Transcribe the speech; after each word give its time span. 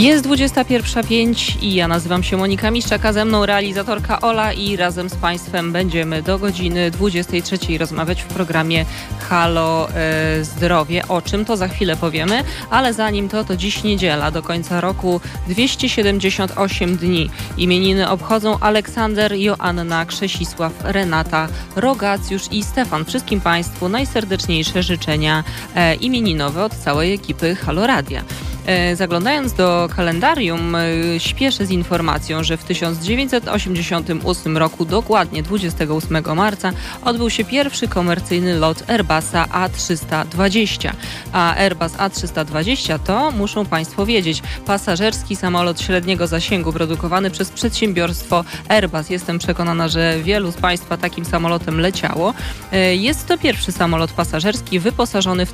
Jest 0.00 0.26
21.05 0.26 1.62
i 1.62 1.74
ja 1.74 1.88
nazywam 1.88 2.22
się 2.22 2.36
Monika 2.36 2.70
Miszczaka, 2.70 3.12
ze 3.12 3.24
mną 3.24 3.46
realizatorka 3.46 4.20
Ola 4.20 4.52
i 4.52 4.76
razem 4.76 5.10
z 5.10 5.14
Państwem 5.14 5.72
będziemy 5.72 6.22
do 6.22 6.38
godziny 6.38 6.90
23 6.90 7.58
rozmawiać 7.78 8.22
w 8.22 8.26
programie 8.26 8.84
Halo 9.28 9.88
e, 9.88 10.44
Zdrowie. 10.44 11.08
O 11.08 11.22
czym 11.22 11.44
to 11.44 11.56
za 11.56 11.68
chwilę 11.68 11.96
powiemy, 11.96 12.44
ale 12.70 12.94
zanim 12.94 13.28
to, 13.28 13.44
to 13.44 13.56
dziś 13.56 13.82
niedziela, 13.82 14.30
do 14.30 14.42
końca 14.42 14.80
roku 14.80 15.20
278 15.48 16.96
dni. 16.96 17.30
Imieniny 17.56 18.10
obchodzą 18.10 18.58
Aleksander, 18.58 19.32
Joanna, 19.32 20.06
Krzesisław, 20.06 20.72
Renata, 20.84 21.48
Rogacjusz 21.76 22.52
i 22.52 22.62
Stefan. 22.62 23.04
Wszystkim 23.04 23.40
Państwu 23.40 23.88
najserdeczniejsze 23.88 24.82
życzenia 24.82 25.44
e, 25.74 25.94
imieninowe 25.94 26.64
od 26.64 26.74
całej 26.74 27.14
ekipy 27.14 27.54
Halo 27.54 27.86
Radia. 27.86 28.24
E, 28.70 28.96
zaglądając 28.96 29.52
do 29.52 29.88
kalendarium, 29.96 30.74
e, 30.74 30.80
śpieszę 31.18 31.66
z 31.66 31.70
informacją, 31.70 32.44
że 32.44 32.56
w 32.56 32.64
1988 32.64 34.56
roku, 34.56 34.84
dokładnie 34.84 35.42
28 35.42 36.34
marca, 36.34 36.72
odbył 37.04 37.30
się 37.30 37.44
pierwszy 37.44 37.88
komercyjny 37.88 38.58
lot 38.58 38.90
Airbusa 38.90 39.46
A320. 39.46 40.92
A 41.32 41.54
Airbus 41.54 41.92
A320 41.92 42.98
to, 42.98 43.30
muszą 43.30 43.66
Państwo 43.66 44.06
wiedzieć, 44.06 44.42
pasażerski 44.66 45.36
samolot 45.36 45.80
średniego 45.80 46.26
zasięgu 46.26 46.72
produkowany 46.72 47.30
przez 47.30 47.50
przedsiębiorstwo 47.50 48.44
Airbus. 48.68 49.10
Jestem 49.10 49.38
przekonana, 49.38 49.88
że 49.88 50.16
wielu 50.22 50.52
z 50.52 50.56
Państwa 50.56 50.96
takim 50.96 51.24
samolotem 51.24 51.80
leciało. 51.80 52.34
E, 52.72 52.96
jest 52.96 53.26
to 53.26 53.38
pierwszy 53.38 53.72
samolot 53.72 54.12
pasażerski 54.12 54.80
wyposażony 54.80 55.46
w, 55.46 55.52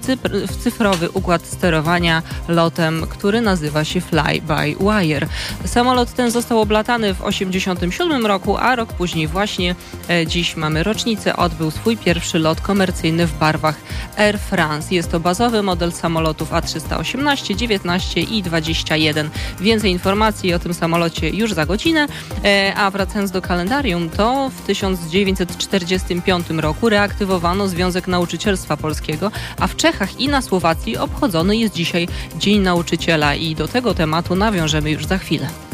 w 0.49 0.57
cyfrowy 0.63 1.11
układ 1.11 1.47
sterowania 1.47 2.23
lotem 2.49 3.06
który 3.09 3.41
nazywa 3.41 3.85
się 3.85 4.01
Fly 4.01 4.43
by 4.43 4.77
Wire. 4.81 5.27
Samolot 5.65 6.13
ten 6.13 6.31
został 6.31 6.61
oblatany 6.61 7.15
w 7.15 7.17
1987 7.17 8.27
roku, 8.27 8.57
a 8.57 8.77
rok 8.77 8.93
później 8.93 9.27
właśnie 9.27 9.75
e, 10.11 10.27
dziś 10.27 10.57
mamy 10.57 10.83
rocznicę, 10.83 11.37
odbył 11.37 11.71
swój 11.71 11.97
pierwszy 11.97 12.39
lot 12.39 12.61
komercyjny 12.61 13.27
w 13.27 13.39
barwach 13.39 13.77
Air 14.17 14.39
France. 14.39 14.95
Jest 14.95 15.11
to 15.11 15.21
bazowy 15.21 15.63
model 15.63 15.93
samolotów 15.93 16.51
A318, 16.51 17.57
19 17.57 18.21
i 18.21 18.43
21. 18.43 19.31
Więcej 19.61 19.91
informacji 19.91 20.55
o 20.55 20.59
tym 20.59 20.75
samolocie 20.75 21.31
już 21.31 21.53
za 21.53 21.67
godzinę, 21.67 22.07
e, 22.45 22.75
a 22.77 22.91
wracając 22.91 23.31
do 23.31 23.43
kalendarium, 23.43 24.11
to 24.11 24.51
w 24.51 24.67
1945 24.67 26.51
roku 26.51 26.89
reaktywowano 26.89 27.69
Związek 27.69 28.09
Nauczycielstwa 28.09 28.77
Polskiego, 28.77 29.31
a 29.61 29.67
w 29.67 29.77
Czechach 29.77 30.21
i 30.21 30.29
na 30.29 30.43
Słowacji 30.43 30.97
obchodzony 30.97 31.57
jest 31.57 31.75
dzisiaj 31.75 32.09
Dzień 32.39 32.61
Nauczyciela 32.61 32.86
nauczyciela 32.87 33.35
i 33.35 33.55
do 33.55 33.69
tego 33.69 33.95
tematu 33.95 34.37
nawiążemy 34.37 34.91
już 34.91 35.07
za 35.07 35.19
chwilę. 35.19 35.66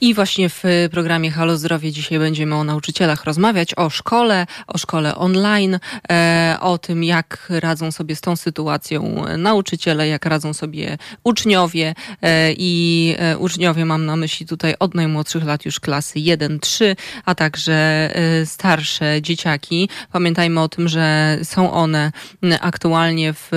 I 0.00 0.14
właśnie 0.14 0.48
w 0.48 0.62
programie 0.90 1.30
Halo 1.30 1.56
Zdrowie 1.56 1.92
dzisiaj 1.92 2.18
będziemy 2.18 2.54
o 2.54 2.64
nauczycielach 2.64 3.24
rozmawiać, 3.24 3.74
o 3.76 3.90
szkole, 3.90 4.46
o 4.66 4.78
szkole 4.78 5.16
online, 5.16 5.78
e, 6.10 6.56
o 6.60 6.78
tym, 6.78 7.04
jak 7.04 7.46
radzą 7.50 7.92
sobie 7.92 8.16
z 8.16 8.20
tą 8.20 8.36
sytuacją 8.36 9.24
nauczyciele, 9.38 10.08
jak 10.08 10.26
radzą 10.26 10.52
sobie 10.54 10.98
uczniowie 11.24 11.94
e, 12.22 12.52
i 12.52 13.14
e, 13.18 13.38
uczniowie 13.38 13.84
mam 13.84 14.06
na 14.06 14.16
myśli 14.16 14.46
tutaj 14.46 14.74
od 14.78 14.94
najmłodszych 14.94 15.44
lat 15.44 15.64
już 15.64 15.80
klasy 15.80 16.18
1-3, 16.18 16.96
a 17.24 17.34
także 17.34 18.10
starsze 18.44 19.22
dzieciaki. 19.22 19.88
Pamiętajmy 20.12 20.60
o 20.60 20.68
tym, 20.68 20.88
że 20.88 21.38
są 21.42 21.72
one 21.72 22.12
aktualnie 22.60 23.32
w 23.32 23.50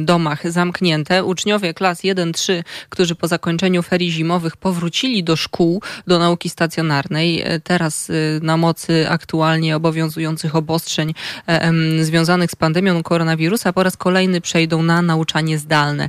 domach 0.00 0.50
zamknięte. 0.50 1.24
Uczniowie 1.24 1.74
klas 1.74 2.00
1-3, 2.00 2.62
którzy 2.88 3.14
po 3.14 3.28
zakończeniu 3.28 3.82
ferii 3.82 4.10
zimowych 4.10 4.56
powrócili 4.56 5.24
do 5.24 5.36
szkół, 5.36 5.79
do 6.06 6.18
nauki 6.18 6.50
stacjonarnej. 6.50 7.42
E, 7.42 7.60
teraz 7.60 8.10
e, 8.10 8.12
na 8.42 8.56
mocy 8.56 9.08
aktualnie 9.08 9.76
obowiązujących 9.76 10.56
obostrzeń 10.56 11.14
e, 11.46 11.72
związanych 12.04 12.50
z 12.50 12.56
pandemią 12.56 13.02
koronawirusa 13.02 13.72
po 13.72 13.82
raz 13.82 13.96
kolejny 13.96 14.40
przejdą 14.40 14.82
na 14.82 15.02
nauczanie 15.02 15.58
zdalne. 15.58 16.08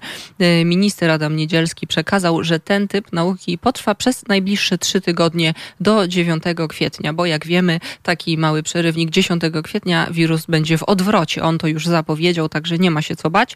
Minister 0.65 1.11
Adam 1.11 1.35
Niedzielski 1.35 1.87
przekazał, 1.87 2.43
że 2.43 2.59
ten 2.59 2.87
typ 2.87 3.13
nauki 3.13 3.57
potrwa 3.57 3.95
przez 3.95 4.27
najbliższe 4.27 4.77
trzy 4.77 5.01
tygodnie 5.01 5.53
do 5.79 6.07
9 6.07 6.43
kwietnia, 6.69 7.13
bo 7.13 7.25
jak 7.25 7.47
wiemy, 7.47 7.79
taki 8.03 8.37
mały 8.37 8.63
przerywnik 8.63 9.09
10 9.09 9.41
kwietnia 9.63 10.07
wirus 10.11 10.45
będzie 10.45 10.77
w 10.77 10.83
odwrocie. 10.83 11.43
On 11.43 11.57
to 11.57 11.67
już 11.67 11.85
zapowiedział, 11.85 12.49
także 12.49 12.77
nie 12.77 12.91
ma 12.91 13.01
się 13.01 13.15
co 13.15 13.29
bać, 13.29 13.55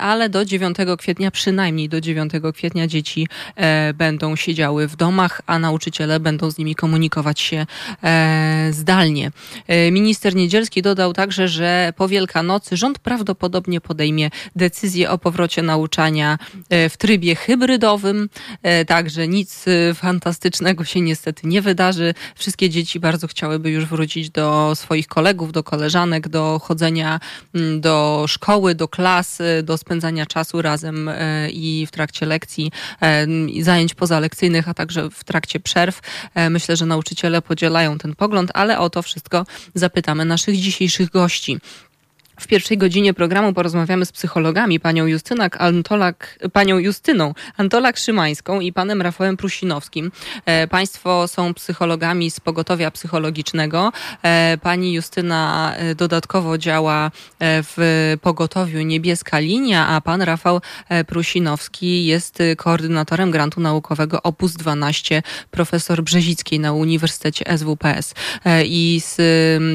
ale 0.00 0.28
do 0.28 0.44
9 0.44 0.76
kwietnia, 0.98 1.30
przynajmniej 1.30 1.88
do 1.88 2.00
9 2.00 2.32
kwietnia 2.54 2.86
dzieci 2.86 3.28
będą 3.94 4.36
siedziały 4.36 4.88
w 4.88 4.96
domu 4.96 5.09
domach, 5.10 5.40
a 5.46 5.58
nauczyciele 5.58 6.20
będą 6.20 6.50
z 6.50 6.58
nimi 6.58 6.74
komunikować 6.74 7.40
się 7.40 7.66
e, 8.02 8.68
zdalnie. 8.72 9.30
E, 9.66 9.90
minister 9.90 10.34
Niedzielski 10.34 10.82
dodał 10.82 11.12
także, 11.12 11.48
że 11.48 11.92
po 11.96 12.08
Wielkanocy 12.08 12.76
rząd 12.76 12.98
prawdopodobnie 12.98 13.80
podejmie 13.80 14.30
decyzję 14.56 15.10
o 15.10 15.18
powrocie 15.18 15.62
nauczania 15.62 16.38
e, 16.68 16.88
w 16.88 16.96
trybie 16.96 17.34
hybrydowym, 17.34 18.28
także 18.86 19.28
nic 19.28 19.64
fantastycznego 19.94 20.84
się 20.84 21.00
niestety 21.00 21.46
nie 21.46 21.62
wydarzy. 21.62 22.14
Wszystkie 22.34 22.70
dzieci 22.70 23.00
bardzo 23.00 23.26
chciałyby 23.26 23.70
już 23.70 23.86
wrócić 23.86 24.30
do 24.30 24.72
swoich 24.74 25.06
kolegów, 25.06 25.52
do 25.52 25.62
koleżanek, 25.62 26.28
do 26.28 26.60
chodzenia 26.62 27.20
mm, 27.54 27.80
do 27.80 28.24
szkoły, 28.28 28.74
do 28.74 28.88
klas, 28.88 29.38
do 29.62 29.78
spędzania 29.78 30.26
czasu 30.26 30.62
razem 30.62 31.10
i 31.52 31.86
w 31.86 31.90
trakcie 31.90 32.26
lekcji, 32.26 32.72
zajęć 33.60 33.94
pozalekcyjnych, 33.94 34.68
a 34.68 34.74
także 34.74 34.99
w 35.12 35.24
trakcie 35.24 35.60
przerw. 35.60 36.00
E, 36.34 36.50
myślę, 36.50 36.76
że 36.76 36.86
nauczyciele 36.86 37.42
podzielają 37.42 37.98
ten 37.98 38.14
pogląd, 38.14 38.50
ale 38.54 38.78
o 38.78 38.90
to 38.90 39.02
wszystko 39.02 39.46
zapytamy 39.74 40.24
naszych 40.24 40.56
dzisiejszych 40.56 41.10
gości. 41.10 41.58
W 42.40 42.46
pierwszej 42.46 42.78
godzinie 42.78 43.14
programu 43.14 43.52
porozmawiamy 43.52 44.04
z 44.04 44.12
psychologami, 44.12 44.80
panią, 44.80 45.06
Justynak 45.06 45.60
Antolak, 45.60 46.38
panią 46.52 46.78
Justyną 46.78 47.34
Antolak-Szymańską 47.58 48.60
i 48.60 48.72
panem 48.72 49.02
Rafałem 49.02 49.36
Prusinowskim. 49.36 50.12
E, 50.46 50.68
państwo 50.68 51.28
są 51.28 51.54
psychologami 51.54 52.30
z 52.30 52.40
pogotowia 52.40 52.90
psychologicznego. 52.90 53.92
E, 54.22 54.58
pani 54.62 54.92
Justyna 54.92 55.74
e, 55.76 55.94
dodatkowo 55.94 56.58
działa 56.58 57.10
w 57.40 58.16
pogotowiu 58.22 58.82
Niebieska 58.82 59.38
Linia, 59.38 59.86
a 59.88 60.00
pan 60.00 60.22
Rafał 60.22 60.60
Prusinowski 61.06 62.06
jest 62.06 62.38
koordynatorem 62.56 63.30
grantu 63.30 63.60
naukowego 63.60 64.22
Opus 64.22 64.52
12 64.52 65.22
profesor 65.50 66.02
Brzezickiej 66.02 66.60
na 66.60 66.72
Uniwersytecie 66.72 67.58
SWPS. 67.58 68.14
I 68.64 69.00
z 69.04 69.16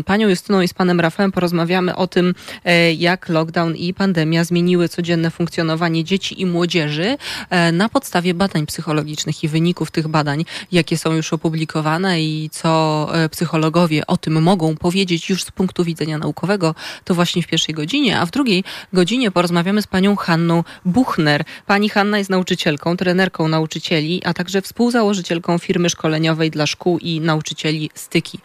panią 0.06 0.30
Justyną 0.30 0.62
i 0.62 0.68
z 0.68 0.74
panem 0.74 1.00
Rafałem 1.00 1.32
porozmawiamy 1.32 1.96
o 1.96 2.08
tym, 2.08 2.34
E, 2.55 2.55
jak 2.98 3.30
lockdown 3.30 3.76
i 3.76 3.94
pandemia 3.94 4.44
zmieniły 4.44 4.90
codzienne 4.90 5.32
funkcjonowanie 5.32 6.04
dzieci 6.04 6.42
i 6.42 6.46
młodzieży 6.46 7.18
e, 7.50 7.72
na 7.72 7.90
podstawie 7.90 8.34
badań 8.34 8.66
psychologicznych 8.66 9.44
i 9.44 9.48
wyników 9.48 9.92
tych 9.92 10.08
badań, 10.08 10.46
jakie 10.72 10.98
są 10.98 11.14
już 11.14 11.34
opublikowane 11.34 12.22
i 12.22 12.50
co 12.52 13.10
e, 13.14 13.30
psychologowie 13.30 14.08
o 14.08 14.18
tym 14.18 14.42
mogą 14.42 14.78
powiedzieć 14.78 15.30
już 15.30 15.44
z 15.44 15.52
punktu 15.52 15.84
widzenia 15.84 16.18
naukowego, 16.18 16.76
to 17.04 17.16
właśnie 17.16 17.42
w 17.44 17.48
pierwszej 17.48 17.76
godzinie, 17.76 18.20
a 18.20 18.26
w 18.26 18.32
drugiej 18.32 18.64
godzinie 18.94 19.32
porozmawiamy 19.32 19.82
z 19.82 19.88
panią 19.88 20.16
Hanną 20.16 20.64
Buchner. 20.86 21.44
Pani 21.66 21.90
Hanna 21.90 22.18
jest 22.18 22.30
nauczycielką, 22.30 22.98
trenerką 22.98 23.48
nauczycieli, 23.48 24.22
a 24.26 24.34
także 24.34 24.62
współzałożycielką 24.62 25.58
firmy 25.58 25.90
szkoleniowej 25.90 26.52
dla 26.52 26.68
szkół 26.68 27.00
i 27.00 27.22
nauczycieli 27.22 27.90
Styki. 27.94 28.40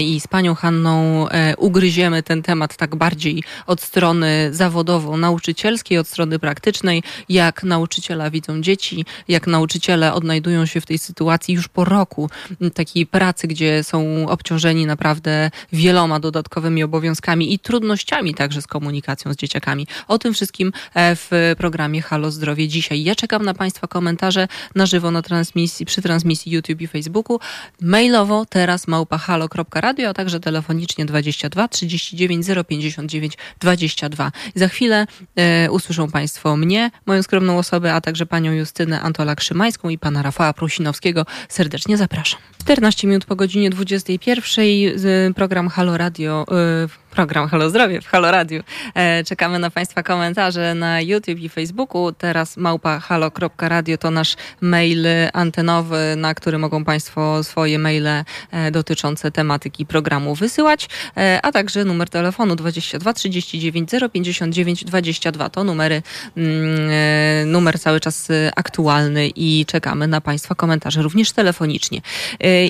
I 0.00 0.20
z 0.20 0.26
panią 0.26 0.54
Hanną 0.54 1.26
ugryziemy 1.58 2.22
ten 2.22 2.42
temat 2.42 2.76
tak 2.76 2.96
bardziej 2.96 3.35
od 3.66 3.80
strony 3.80 4.50
zawodowo-nauczycielskiej, 4.52 5.98
od 5.98 6.08
strony 6.08 6.38
praktycznej, 6.38 7.02
jak 7.28 7.62
nauczyciela 7.62 8.30
widzą 8.30 8.60
dzieci, 8.60 9.04
jak 9.28 9.46
nauczyciele 9.46 10.14
odnajdują 10.14 10.66
się 10.66 10.80
w 10.80 10.86
tej 10.86 10.98
sytuacji 10.98 11.54
już 11.54 11.68
po 11.68 11.84
roku 11.84 12.30
takiej 12.74 13.06
pracy, 13.06 13.46
gdzie 13.46 13.84
są 13.84 14.28
obciążeni 14.28 14.86
naprawdę 14.86 15.50
wieloma 15.72 16.20
dodatkowymi 16.20 16.82
obowiązkami 16.82 17.54
i 17.54 17.58
trudnościami 17.58 18.34
także 18.34 18.62
z 18.62 18.66
komunikacją 18.66 19.32
z 19.32 19.36
dzieciakami. 19.36 19.86
O 20.08 20.18
tym 20.18 20.34
wszystkim 20.34 20.72
e, 20.94 21.16
w 21.16 21.54
programie 21.58 22.02
Halo 22.02 22.30
Zdrowie 22.30 22.68
dzisiaj. 22.68 23.04
Ja 23.04 23.14
czekam 23.14 23.44
na 23.44 23.54
Państwa 23.54 23.86
komentarze 23.86 24.48
na 24.74 24.86
żywo 24.86 25.10
na 25.10 25.22
transmisji, 25.22 25.86
przy 25.86 26.02
transmisji 26.02 26.52
YouTube 26.52 26.80
i 26.80 26.86
Facebooku, 26.86 27.40
mailowo 27.80 28.46
teraz 28.46 28.88
małpahalo.radio, 28.88 30.08
a 30.08 30.14
także 30.14 30.40
telefonicznie 30.40 31.06
22 31.06 31.68
39 31.68 32.46
059 32.68 33.25
22. 33.60 34.32
Za 34.54 34.68
chwilę 34.68 35.06
e, 35.36 35.70
usłyszą 35.70 36.10
Państwo 36.10 36.56
mnie, 36.56 36.90
moją 37.06 37.22
skromną 37.22 37.58
osobę, 37.58 37.94
a 37.94 38.00
także 38.00 38.26
panią 38.26 38.52
Justynę 38.52 39.00
Antolak-Szymańską 39.00 39.90
i 39.90 39.98
pana 39.98 40.22
Rafała 40.22 40.52
Prusinowskiego. 40.52 41.26
Serdecznie 41.48 41.96
zapraszam. 41.96 42.40
14 42.60 43.06
minut 43.06 43.24
po 43.24 43.36
godzinie 43.36 43.70
21. 43.70 45.34
Program 45.34 45.68
Halo 45.68 45.96
Radio. 45.98 46.46
E, 46.50 47.05
program 47.16 47.48
Halo 47.48 47.70
Zdrowie 47.70 48.00
w 48.00 48.06
Halo 48.06 48.30
Radiu. 48.30 48.62
E, 48.94 49.24
czekamy 49.24 49.58
na 49.58 49.70
Państwa 49.70 50.02
komentarze 50.02 50.74
na 50.74 51.00
YouTube 51.00 51.38
i 51.38 51.48
Facebooku. 51.48 52.12
Teraz 52.12 52.56
małpa 52.56 52.98
halo.radio 53.00 53.98
to 53.98 54.10
nasz 54.10 54.36
mail 54.60 55.06
antenowy, 55.32 56.14
na 56.16 56.34
który 56.34 56.58
mogą 56.58 56.84
Państwo 56.84 57.44
swoje 57.44 57.78
maile 57.78 58.06
e, 58.06 58.24
dotyczące 58.70 59.30
tematyki 59.30 59.86
programu 59.86 60.34
wysyłać, 60.34 60.88
e, 61.16 61.40
a 61.42 61.52
także 61.52 61.84
numer 61.84 62.08
telefonu 62.08 62.56
22 62.56 63.12
39 63.12 63.90
059 64.12 64.84
22 64.84 65.48
to 65.48 65.64
numery, 65.64 66.02
mm, 66.36 67.50
numer 67.50 67.80
cały 67.80 68.00
czas 68.00 68.28
aktualny 68.56 69.28
i 69.28 69.64
czekamy 69.66 70.06
na 70.06 70.20
Państwa 70.20 70.54
komentarze 70.54 71.02
również 71.02 71.32
telefonicznie. 71.32 72.00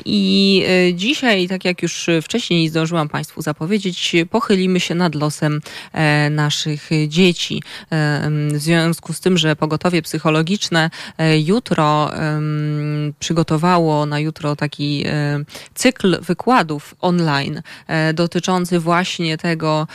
I 0.05 0.65
dzisiaj, 0.95 1.49
tak 1.49 1.65
jak 1.65 1.83
już 1.83 2.07
wcześniej 2.23 2.69
zdążyłam 2.69 3.09
Państwu 3.09 3.43
zapowiedzieć, 3.43 4.17
pochylimy 4.37 4.81
się 4.81 4.94
nad 4.94 5.15
losem 5.15 5.61
e, 5.93 6.31
naszych 6.31 6.91
dzieci. 7.09 7.62
E, 7.93 8.31
w 8.53 8.59
związku 8.59 9.12
z 9.12 9.21
tym, 9.21 9.38
że 9.38 9.56
pogotowie 9.56 10.03
psychologiczne 10.03 10.91
e, 11.19 11.41
jutro 11.41 12.11
przygotowało 13.19 14.06
na 14.06 14.21
jutro 14.21 14.56
taki 14.56 15.05
cykl 15.75 16.21
wykładów 16.23 16.94
online 17.00 17.62
dotyczący 18.15 18.81
właśnie 18.81 19.38
tego, 19.38 19.87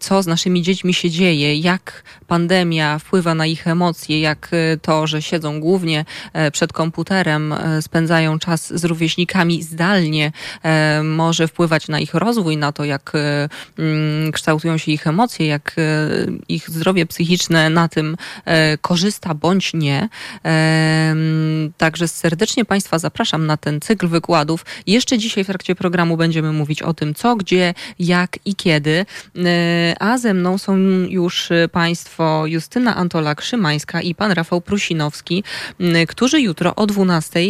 co 0.00 0.22
z 0.22 0.26
naszymi 0.26 0.62
dziećmi 0.62 0.94
się 0.94 1.10
dzieje, 1.10 1.56
jak 1.56 2.02
pandemia 2.26 2.98
wpływa 2.98 3.34
na 3.34 3.46
ich 3.46 3.66
emocje, 3.66 4.20
jak 4.20 4.50
to, 4.82 5.06
że 5.06 5.22
siedzą 5.22 5.60
głównie 5.60 6.04
przed 6.52 6.72
komputerem, 6.72 7.54
spędzają 7.80 8.38
czas 8.38 8.72
z 8.80 8.84
rówieśnikami 8.84 9.62
zdalnie, 9.62 10.32
może 11.04 11.48
wpływać 11.48 11.88
na 11.88 12.00
ich 12.00 12.14
rozwój, 12.14 12.56
na 12.56 12.72
to, 12.72 12.84
jak 12.84 13.12
kształtują 14.32 14.78
się 14.78 14.92
ich 14.92 15.06
emocje, 15.06 15.46
jak 15.46 15.74
e, 15.78 15.82
ich 16.48 16.70
zdrowie 16.70 17.06
psychiczne 17.06 17.70
na 17.70 17.88
tym 17.88 18.16
e, 18.44 18.78
korzysta 18.78 19.34
bądź 19.34 19.74
nie. 19.74 20.08
Także 21.78 22.08
serdecznie 22.08 22.64
Państwa 22.64 22.98
zapraszam 22.98 23.46
na 23.46 23.56
ten 23.56 23.80
cykl 23.80 24.08
wykładów. 24.08 24.64
Jeszcze 24.86 25.18
dzisiaj 25.18 25.44
w 25.44 25.46
trakcie 25.46 25.74
programu 25.74 26.16
będziemy 26.16 26.52
mówić 26.52 26.82
o 26.82 26.94
tym, 26.94 27.14
co, 27.14 27.36
gdzie, 27.36 27.74
jak 27.98 28.38
i 28.44 28.54
kiedy. 28.54 29.06
E, 29.36 29.94
a 30.00 30.18
ze 30.18 30.34
mną 30.34 30.58
są 30.58 30.76
już 31.08 31.48
Państwo 31.72 32.46
Justyna 32.46 32.96
Antolak-Szymańska 32.96 34.02
i 34.02 34.14
pan 34.14 34.32
Rafał 34.32 34.60
Prusinowski, 34.60 35.44
którzy 36.08 36.40
jutro 36.40 36.74
o 36.74 36.86
12 36.86 37.40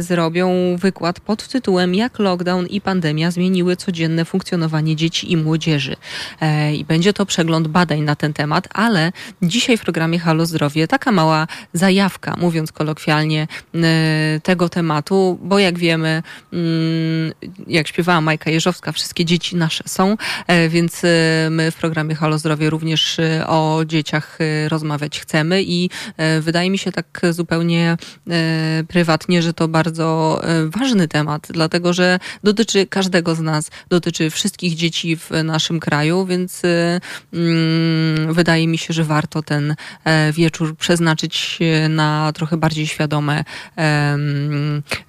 zrobią 0.00 0.76
wykład 0.76 1.20
pod 1.20 1.48
tytułem 1.48 1.94
Jak 1.94 2.18
lockdown 2.18 2.66
i 2.66 2.80
pandemia 2.80 3.30
zmieniły 3.30 3.76
codzienne 3.76 4.24
funkcjonowanie 4.24 4.96
dzieci 4.96 5.17
i 5.24 5.36
młodzieży. 5.36 5.96
E, 6.40 6.74
I 6.74 6.84
będzie 6.84 7.12
to 7.12 7.26
przegląd 7.26 7.68
badań 7.68 8.00
na 8.00 8.16
ten 8.16 8.32
temat, 8.32 8.68
ale 8.74 9.12
dzisiaj 9.42 9.76
w 9.76 9.80
programie 9.82 10.18
Halo 10.18 10.46
Zdrowie 10.46 10.88
taka 10.88 11.12
mała 11.12 11.46
zajawka, 11.72 12.34
mówiąc 12.38 12.72
kolokwialnie, 12.72 13.48
e, 13.74 14.40
tego 14.42 14.68
tematu, 14.68 15.38
bo 15.42 15.58
jak 15.58 15.78
wiemy, 15.78 16.22
mm, 16.52 17.32
jak 17.66 17.88
śpiewała 17.88 18.20
Majka 18.20 18.50
Jeżowska, 18.50 18.92
wszystkie 18.92 19.24
dzieci 19.24 19.56
nasze 19.56 19.84
są, 19.86 20.16
e, 20.46 20.68
więc 20.68 21.02
my 21.50 21.70
w 21.70 21.74
programie 21.74 22.14
Halo 22.14 22.38
Zdrowie 22.38 22.70
również 22.70 23.16
o 23.46 23.82
dzieciach 23.86 24.38
rozmawiać 24.68 25.20
chcemy 25.20 25.62
i 25.62 25.90
wydaje 26.40 26.70
mi 26.70 26.78
się 26.78 26.92
tak 26.92 27.20
zupełnie 27.30 27.96
prywatnie, 28.88 29.42
że 29.42 29.52
to 29.52 29.68
bardzo 29.68 30.40
ważny 30.66 31.08
temat, 31.08 31.46
dlatego 31.50 31.92
że 31.92 32.18
dotyczy 32.44 32.86
każdego 32.86 33.34
z 33.34 33.40
nas, 33.40 33.70
dotyczy 33.88 34.30
wszystkich 34.30 34.74
dzieci, 34.74 35.07
dzieci 35.08 35.16
w 35.16 35.44
naszym 35.44 35.80
kraju, 35.80 36.26
więc 36.26 36.64
y, 36.64 37.00
mm, 37.32 38.34
wydaje 38.34 38.68
mi 38.68 38.78
się, 38.78 38.94
że 38.94 39.04
warto 39.04 39.42
ten 39.42 39.74
e, 40.04 40.32
wieczór 40.32 40.76
przeznaczyć 40.76 41.58
na 41.88 42.32
trochę 42.34 42.56
bardziej 42.56 42.86
świadome 42.86 43.44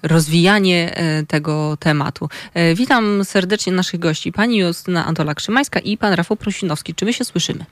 rozwijanie 0.02 0.96
e, 0.96 1.26
tego 1.26 1.76
tematu. 1.76 2.28
E, 2.54 2.74
witam 2.74 3.24
serdecznie 3.24 3.72
naszych 3.72 4.00
gości, 4.00 4.32
pani 4.32 4.58
Justyna 4.58 5.06
Antola-Krzymańska 5.06 5.80
i 5.80 5.98
pan 5.98 6.12
Rafał 6.12 6.36
Prosinowski. 6.36 6.94
Czy 6.94 7.04
my 7.04 7.12
się 7.12 7.24
słyszymy? 7.24 7.64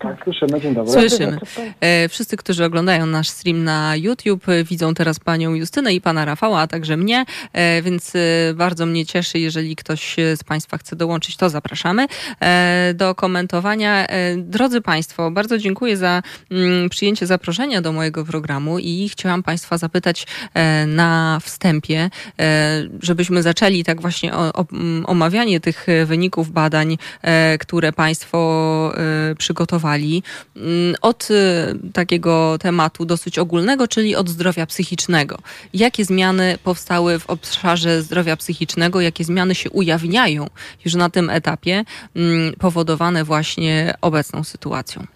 Tak, 0.00 0.24
słyszymy. 0.24 0.60
Dzień 0.60 0.74
dobry. 0.74 0.92
Słyszymy. 0.92 1.38
E, 1.80 2.08
wszyscy, 2.08 2.36
którzy 2.36 2.64
oglądają 2.64 3.06
nasz 3.06 3.28
stream 3.28 3.64
na 3.64 3.96
YouTube, 3.96 4.44
widzą 4.64 4.94
teraz 4.94 5.18
panią 5.18 5.54
Justynę 5.54 5.94
i 5.94 6.00
pana 6.00 6.24
Rafała, 6.24 6.60
a 6.60 6.66
także 6.66 6.96
mnie, 6.96 7.24
e, 7.52 7.82
więc 7.82 8.12
e, 8.16 8.18
bardzo 8.54 8.86
mnie 8.86 9.06
cieszy, 9.06 9.38
jeżeli 9.38 9.76
ktoś 9.76 10.16
z 10.36 10.44
państwa 10.44 10.78
chce 10.78 10.96
dołączyć, 10.96 11.36
to 11.36 11.50
zapraszamy 11.50 12.06
do 12.94 13.14
komentowania. 13.14 14.06
Drodzy 14.36 14.80
państwo, 14.80 15.30
bardzo 15.30 15.58
dziękuję 15.58 15.96
za 15.96 16.22
mm, 16.50 16.88
przyjęcie 16.88 17.26
zaproszenia 17.26 17.80
do 17.80 17.92
mojego 17.92 18.24
programu 18.24 18.78
i 18.78 19.08
chciałam 19.08 19.42
państwa 19.42 19.78
zapytać 19.78 20.26
na 20.86 21.38
wstępie, 21.42 22.10
żebyśmy 23.02 23.42
zaczęli 23.42 23.84
tak 23.84 24.00
właśnie 24.00 24.32
omawianie 25.04 25.60
tych 25.60 25.86
wyników 26.06 26.50
badań, 26.50 26.98
które 27.58 27.92
państwo 27.92 28.92
przygotowali 29.38 29.89
Mm, 29.96 30.94
od 31.02 31.28
y, 31.30 31.34
takiego 31.92 32.58
tematu 32.58 33.04
dosyć 33.04 33.38
ogólnego, 33.38 33.88
czyli 33.88 34.16
od 34.16 34.28
zdrowia 34.28 34.66
psychicznego. 34.66 35.38
Jakie 35.74 36.04
zmiany 36.04 36.58
powstały 36.64 37.18
w 37.18 37.30
obszarze 37.30 38.02
zdrowia 38.02 38.36
psychicznego, 38.36 39.00
jakie 39.00 39.24
zmiany 39.24 39.54
się 39.54 39.70
ujawniają 39.70 40.46
już 40.84 40.94
na 40.94 41.10
tym 41.10 41.30
etapie, 41.30 41.84
mm, 42.16 42.52
powodowane 42.58 43.24
właśnie 43.24 43.94
obecną 44.00 44.44
sytuacją? 44.44 45.06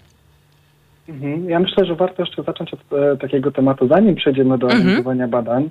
Mhm. 1.09 1.51
Ja 1.51 1.61
myślę, 1.61 1.85
że 1.85 1.95
warto 1.95 2.23
jeszcze 2.23 2.43
zacząć 2.43 2.75
od 2.75 2.81
e, 2.93 3.17
takiego 3.17 3.51
tematu, 3.51 3.89
zanim 3.89 4.15
przejdziemy 4.15 4.59
do 4.59 4.67
mhm. 4.67 4.83
analizowania 4.83 5.29
badań, 5.29 5.71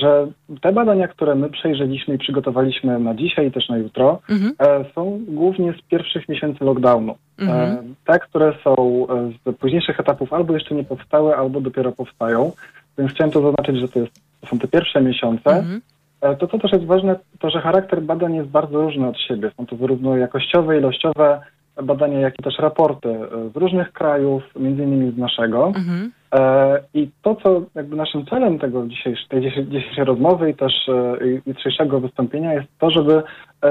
że 0.00 0.26
te 0.60 0.72
badania, 0.72 1.08
które 1.08 1.34
my 1.34 1.50
przejrzeliśmy 1.50 2.14
i 2.14 2.18
przygotowaliśmy 2.18 2.98
na 2.98 3.14
dzisiaj 3.14 3.46
i 3.46 3.50
też 3.50 3.68
na 3.68 3.76
jutro, 3.76 4.20
mhm. 4.30 4.52
e, 4.58 4.84
są 4.94 5.20
głównie 5.28 5.72
z 5.72 5.82
pierwszych 5.82 6.28
miesięcy 6.28 6.64
lockdownu. 6.64 7.12
E, 7.12 7.42
mhm. 7.42 7.94
Te, 8.06 8.18
które 8.18 8.54
są 8.64 9.06
e, 9.08 9.30
z 9.52 9.56
późniejszych 9.56 10.00
etapów 10.00 10.32
albo 10.32 10.54
jeszcze 10.54 10.74
nie 10.74 10.84
powstały, 10.84 11.36
albo 11.36 11.60
dopiero 11.60 11.92
powstają. 11.92 12.52
Więc 12.98 13.10
chciałem 13.10 13.30
to 13.30 13.42
zaznaczyć, 13.42 13.80
że 13.80 13.88
to, 13.88 13.98
jest, 13.98 14.12
to 14.40 14.46
są 14.46 14.58
te 14.58 14.68
pierwsze 14.68 15.00
miesiące. 15.00 15.50
Mhm. 15.50 15.80
E, 16.20 16.36
to, 16.36 16.46
co 16.46 16.58
też 16.58 16.72
jest 16.72 16.84
ważne, 16.84 17.16
to 17.38 17.50
że 17.50 17.60
charakter 17.60 18.02
badań 18.02 18.34
jest 18.34 18.48
bardzo 18.48 18.82
różny 18.82 19.08
od 19.08 19.18
siebie. 19.20 19.50
Są 19.56 19.66
to 19.66 19.76
zarówno 19.76 20.16
jakościowe, 20.16 20.78
ilościowe 20.78 21.40
badania, 21.82 22.20
jak 22.20 22.38
i 22.38 22.42
też 22.42 22.58
raporty 22.58 23.08
e, 23.08 23.50
z 23.54 23.56
różnych 23.56 23.92
krajów, 23.92 24.42
między 24.56 24.82
innymi 24.82 25.12
z 25.12 25.18
naszego. 25.18 25.66
Mhm. 25.66 26.12
E, 26.34 26.80
I 26.94 27.08
to, 27.22 27.34
co 27.34 27.62
jakby 27.74 27.96
naszym 27.96 28.26
celem 28.26 28.58
tego 28.58 28.86
dzisiejszej, 28.86 29.26
tej 29.28 29.42
dzisiejszej 29.68 30.04
rozmowy 30.04 30.50
i 30.50 30.54
też 30.54 30.88
e, 30.88 31.16
jutrzejszego 31.46 32.00
wystąpienia 32.00 32.54
jest 32.54 32.68
to, 32.78 32.90
żeby 32.90 33.22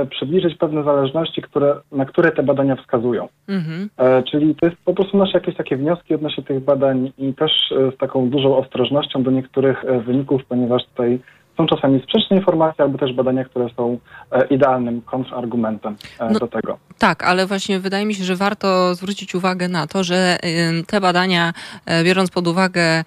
przybliżyć 0.10 0.58
pewne 0.58 0.84
zależności, 0.84 1.42
które, 1.42 1.76
na 1.92 2.06
które 2.06 2.32
te 2.32 2.44
badania 2.44 2.76
wskazują. 2.76 3.28
Mhm. 3.48 3.90
Czyli 4.24 4.56
to 4.56 4.66
jest 4.66 4.78
po 4.86 4.94
prostu 4.94 5.18
nasze 5.18 5.38
jakieś 5.38 5.56
takie 5.56 5.78
wnioski 5.78 6.16
odnośnie 6.16 6.44
tych 6.44 6.60
badań 6.60 7.12
i 7.18 7.34
też 7.34 7.52
z 7.96 7.98
taką 7.98 8.30
dużą 8.30 8.58
ostrożnością 8.58 9.24
do 9.24 9.32
niektórych 9.32 9.84
wyników, 10.06 10.46
ponieważ 10.46 10.86
tutaj 10.86 11.20
są 11.58 11.68
czasami 11.68 12.02
sprzeczne 12.04 12.38
informacje, 12.38 12.84
albo 12.84 12.98
też 12.98 13.14
badania, 13.14 13.46
które 13.46 13.70
są 13.78 14.00
e, 14.32 14.48
idealnym 14.48 15.02
kontrargumentem 15.02 15.96
e, 16.20 16.30
no, 16.30 16.40
do 16.40 16.48
tego. 16.48 16.78
Tak, 16.98 17.24
ale 17.24 17.46
właśnie 17.46 17.80
wydaje 17.80 18.06
mi 18.06 18.16
się, 18.16 18.24
że 18.24 18.36
warto 18.36 18.96
zwrócić 18.96 19.36
uwagę 19.36 19.68
na 19.68 19.88
to, 19.88 20.04
że 20.04 20.38
te 20.88 21.02
badania, 21.02 21.54
e, 21.86 22.04
biorąc 22.04 22.32
pod 22.32 22.48
uwagę 22.48 23.04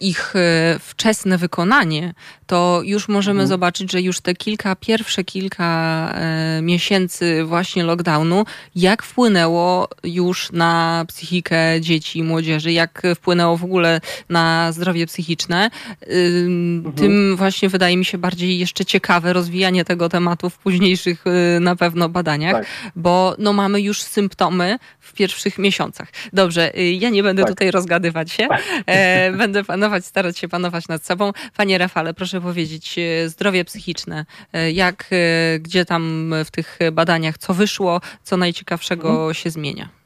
ich 0.00 0.34
wczesne 0.80 1.38
wykonanie, 1.38 2.14
to 2.46 2.80
już 2.84 3.08
możemy 3.08 3.40
mhm. 3.40 3.48
zobaczyć, 3.48 3.92
że 3.92 4.00
już 4.00 4.20
te 4.20 4.34
kilka, 4.34 4.76
pierwsze 4.76 5.24
kilka 5.24 6.12
miesięcy 6.62 7.44
właśnie 7.44 7.84
lockdownu, 7.84 8.44
jak 8.76 9.02
wpłynęło 9.02 9.88
już 10.04 10.52
na 10.52 11.04
psychikę 11.08 11.80
dzieci 11.80 12.18
i 12.18 12.22
młodzieży, 12.22 12.72
jak 12.72 13.02
wpłynęło 13.16 13.56
w 13.56 13.64
ogóle 13.64 14.00
na 14.28 14.72
zdrowie 14.72 15.06
psychiczne. 15.06 15.70
Mhm. 16.00 16.92
Tym 16.94 17.36
właśnie 17.36 17.68
wydaje 17.78 17.87
mi 17.96 18.04
się 18.04 18.18
bardziej 18.18 18.58
jeszcze 18.58 18.84
ciekawe 18.84 19.32
rozwijanie 19.32 19.84
tego 19.84 20.08
tematu 20.08 20.50
w 20.50 20.58
późniejszych 20.58 21.24
y, 21.56 21.60
na 21.60 21.76
pewno 21.76 22.08
badaniach, 22.08 22.52
tak. 22.52 22.66
bo 22.96 23.34
no 23.38 23.52
mamy 23.52 23.80
już 23.80 24.02
symptomy 24.02 24.78
w 25.00 25.12
pierwszych 25.12 25.58
miesiącach. 25.58 26.08
Dobrze, 26.32 26.78
y, 26.78 26.92
ja 26.92 27.10
nie 27.10 27.22
będę 27.22 27.42
tak. 27.42 27.50
tutaj 27.50 27.70
rozgadywać 27.70 28.32
się. 28.32 28.48
E, 28.86 29.32
będę 29.42 29.64
panować, 29.64 30.06
starać 30.06 30.38
się 30.38 30.48
panować 30.48 30.88
nad 30.88 31.04
sobą. 31.04 31.32
Panie 31.56 31.78
Rafale, 31.78 32.14
proszę 32.14 32.40
powiedzieć, 32.40 32.98
y, 32.98 33.28
zdrowie 33.28 33.64
psychiczne, 33.64 34.26
jak, 34.72 35.10
gdzie 35.60 35.84
tam 35.84 36.34
w 36.44 36.50
tych 36.50 36.78
badaniach, 36.92 37.38
co 37.38 37.54
wyszło, 37.54 38.00
co 38.22 38.36
najciekawszego 38.36 39.10
mhm. 39.10 39.34
się 39.34 39.50
zmienia? 39.50 39.97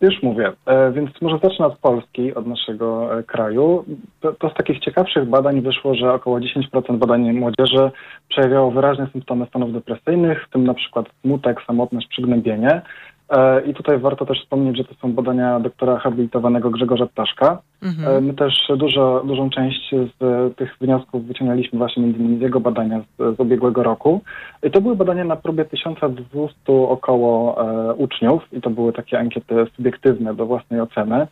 Już 0.00 0.22
mówię, 0.22 0.52
e, 0.66 0.92
więc 0.92 1.10
może 1.22 1.38
zacznę 1.42 1.66
od 1.66 1.78
Polski, 1.78 2.34
od 2.34 2.46
naszego 2.46 3.18
e, 3.18 3.22
kraju. 3.22 3.84
To, 4.20 4.32
to, 4.32 4.50
z 4.50 4.54
takich 4.54 4.78
ciekawszych 4.78 5.28
badań 5.28 5.60
wyszło, 5.60 5.94
że 5.94 6.12
około 6.12 6.40
10% 6.40 6.98
badań 6.98 7.32
młodzieży 7.32 7.90
przejawiało 8.28 8.70
wyraźne 8.70 9.08
symptomy 9.12 9.46
stanów 9.46 9.72
depresyjnych, 9.72 10.44
w 10.46 10.50
tym 10.50 10.64
na 10.64 10.74
przykład 10.74 11.06
smutek, 11.20 11.62
samotność, 11.66 12.08
przygnębienie. 12.08 12.82
E, 13.34 13.60
I 13.60 13.74
tutaj 13.74 13.98
warto 13.98 14.26
też 14.26 14.40
wspomnieć, 14.42 14.76
że 14.76 14.84
to 14.84 14.94
są 14.94 15.12
badania 15.12 15.60
doktora 15.60 15.98
habilitowanego 15.98 16.70
Grzegorza 16.70 17.06
Ptaszka. 17.06 17.58
Mhm. 17.82 18.16
E, 18.16 18.20
my 18.20 18.34
też 18.34 18.68
dużo, 18.76 19.22
dużą 19.26 19.50
część 19.50 19.90
z 19.90 20.56
tych 20.56 20.76
wniosków 20.80 21.26
wyciągnęliśmy 21.26 21.78
właśnie 21.78 22.02
między 22.02 22.18
innymi 22.18 22.38
z 22.38 22.40
jego 22.40 22.60
badania 22.60 23.00
z, 23.00 23.36
z 23.36 23.40
ubiegłego 23.40 23.82
roku. 23.82 24.20
I 24.62 24.70
to 24.70 24.80
były 24.80 24.96
badania 24.96 25.24
na 25.24 25.36
próbie 25.36 25.64
1200 25.64 26.72
około 26.88 27.62
e, 27.90 27.94
uczniów 27.94 28.42
i 28.52 28.60
to 28.60 28.70
były 28.70 28.92
takie 28.92 29.18
ankiety 29.18 29.54
subiektywne 29.76 30.34
do 30.34 30.46
własnej 30.46 30.80
oceny. 30.80 31.26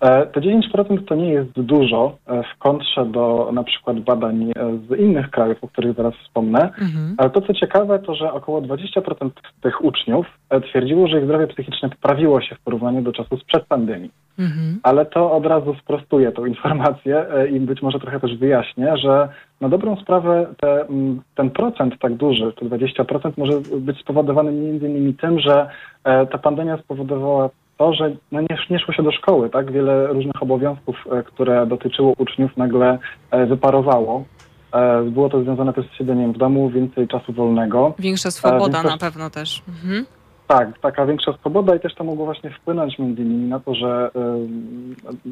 E, 0.00 0.26
te 0.26 0.40
9% 0.40 1.04
to 1.04 1.14
nie 1.14 1.28
jest 1.28 1.60
dużo 1.60 2.16
e, 2.26 2.42
w 2.42 2.58
kontrze 2.58 3.06
do 3.06 3.50
na 3.52 3.64
przykład 3.64 4.00
badań 4.00 4.42
e, 4.42 4.52
z 4.88 4.98
innych 4.98 5.30
krajów, 5.30 5.64
o 5.64 5.68
których 5.68 5.96
zaraz 5.96 6.14
wspomnę. 6.14 6.60
Mhm. 6.62 7.14
Ale 7.18 7.30
to, 7.30 7.40
co 7.40 7.54
ciekawe, 7.54 7.98
to, 7.98 8.14
że 8.14 8.32
około 8.32 8.62
20% 8.62 9.30
tych 9.60 9.84
uczniów 9.84 10.26
twierdziło, 10.70 11.08
że 11.08 11.18
ich 11.18 11.24
zdrowie 11.24 11.46
psychiczne 11.46 11.90
poprawiło 11.90 12.40
się 12.40 12.54
w 12.54 12.60
porównaniu 12.60 13.02
do 13.02 13.12
czasu 13.12 13.36
sprzed 13.36 13.64
pandemii. 13.66 14.10
Mhm. 14.38 14.80
Ale 14.82 15.06
to 15.06 15.32
od 15.32 15.46
razu 15.46 15.74
sprostuje 15.74 16.32
tą 16.32 16.46
informację 16.46 17.26
i 17.52 17.60
być 17.60 17.82
może 17.82 18.00
trochę 18.00 18.20
też 18.20 18.36
wyjaśnię, 18.36 18.96
że 18.96 19.28
na 19.60 19.68
dobrą 19.68 19.96
sprawę 19.96 20.46
te, 20.60 20.86
ten 21.34 21.50
procent 21.50 21.94
tak 21.98 22.14
duży, 22.14 22.52
to 22.52 22.66
20% 22.66 23.32
może 23.36 23.80
być 23.80 24.00
spowodowany 24.00 24.52
między 24.52 24.88
innymi 24.88 25.14
tym, 25.14 25.40
że 25.40 25.68
ta 26.04 26.38
pandemia 26.38 26.78
spowodowała 26.78 27.50
to, 27.76 27.94
że 27.94 28.16
no 28.32 28.40
nie, 28.40 28.58
nie 28.70 28.78
szło 28.78 28.94
się 28.94 29.02
do 29.02 29.12
szkoły, 29.12 29.50
tak? 29.50 29.72
Wiele 29.72 30.06
różnych 30.06 30.42
obowiązków, 30.42 30.96
e, 31.12 31.22
które 31.22 31.66
dotyczyło 31.66 32.14
uczniów, 32.18 32.56
nagle 32.56 32.98
e, 33.30 33.46
wyparowało. 33.46 34.24
E, 34.72 35.02
było 35.02 35.28
to 35.28 35.42
związane 35.42 35.72
też 35.72 35.86
z 35.86 35.98
siedzeniem 35.98 36.32
w 36.32 36.38
domu, 36.38 36.70
więcej 36.70 37.08
czasu 37.08 37.32
wolnego. 37.32 37.94
Większa 37.98 38.30
swoboda 38.30 38.82
na 38.82 38.96
pewno 38.96 39.30
też. 39.30 39.62
Mhm. 39.68 40.06
Tak, 40.46 40.78
taka 40.78 41.06
większa 41.06 41.32
swoboda 41.32 41.76
i 41.76 41.80
też 41.80 41.94
to 41.94 42.04
mogło 42.04 42.24
właśnie 42.24 42.50
wpłynąć 42.50 42.98
między 42.98 43.22
innymi 43.22 43.48
na 43.48 43.60
to, 43.60 43.74
że 43.74 44.10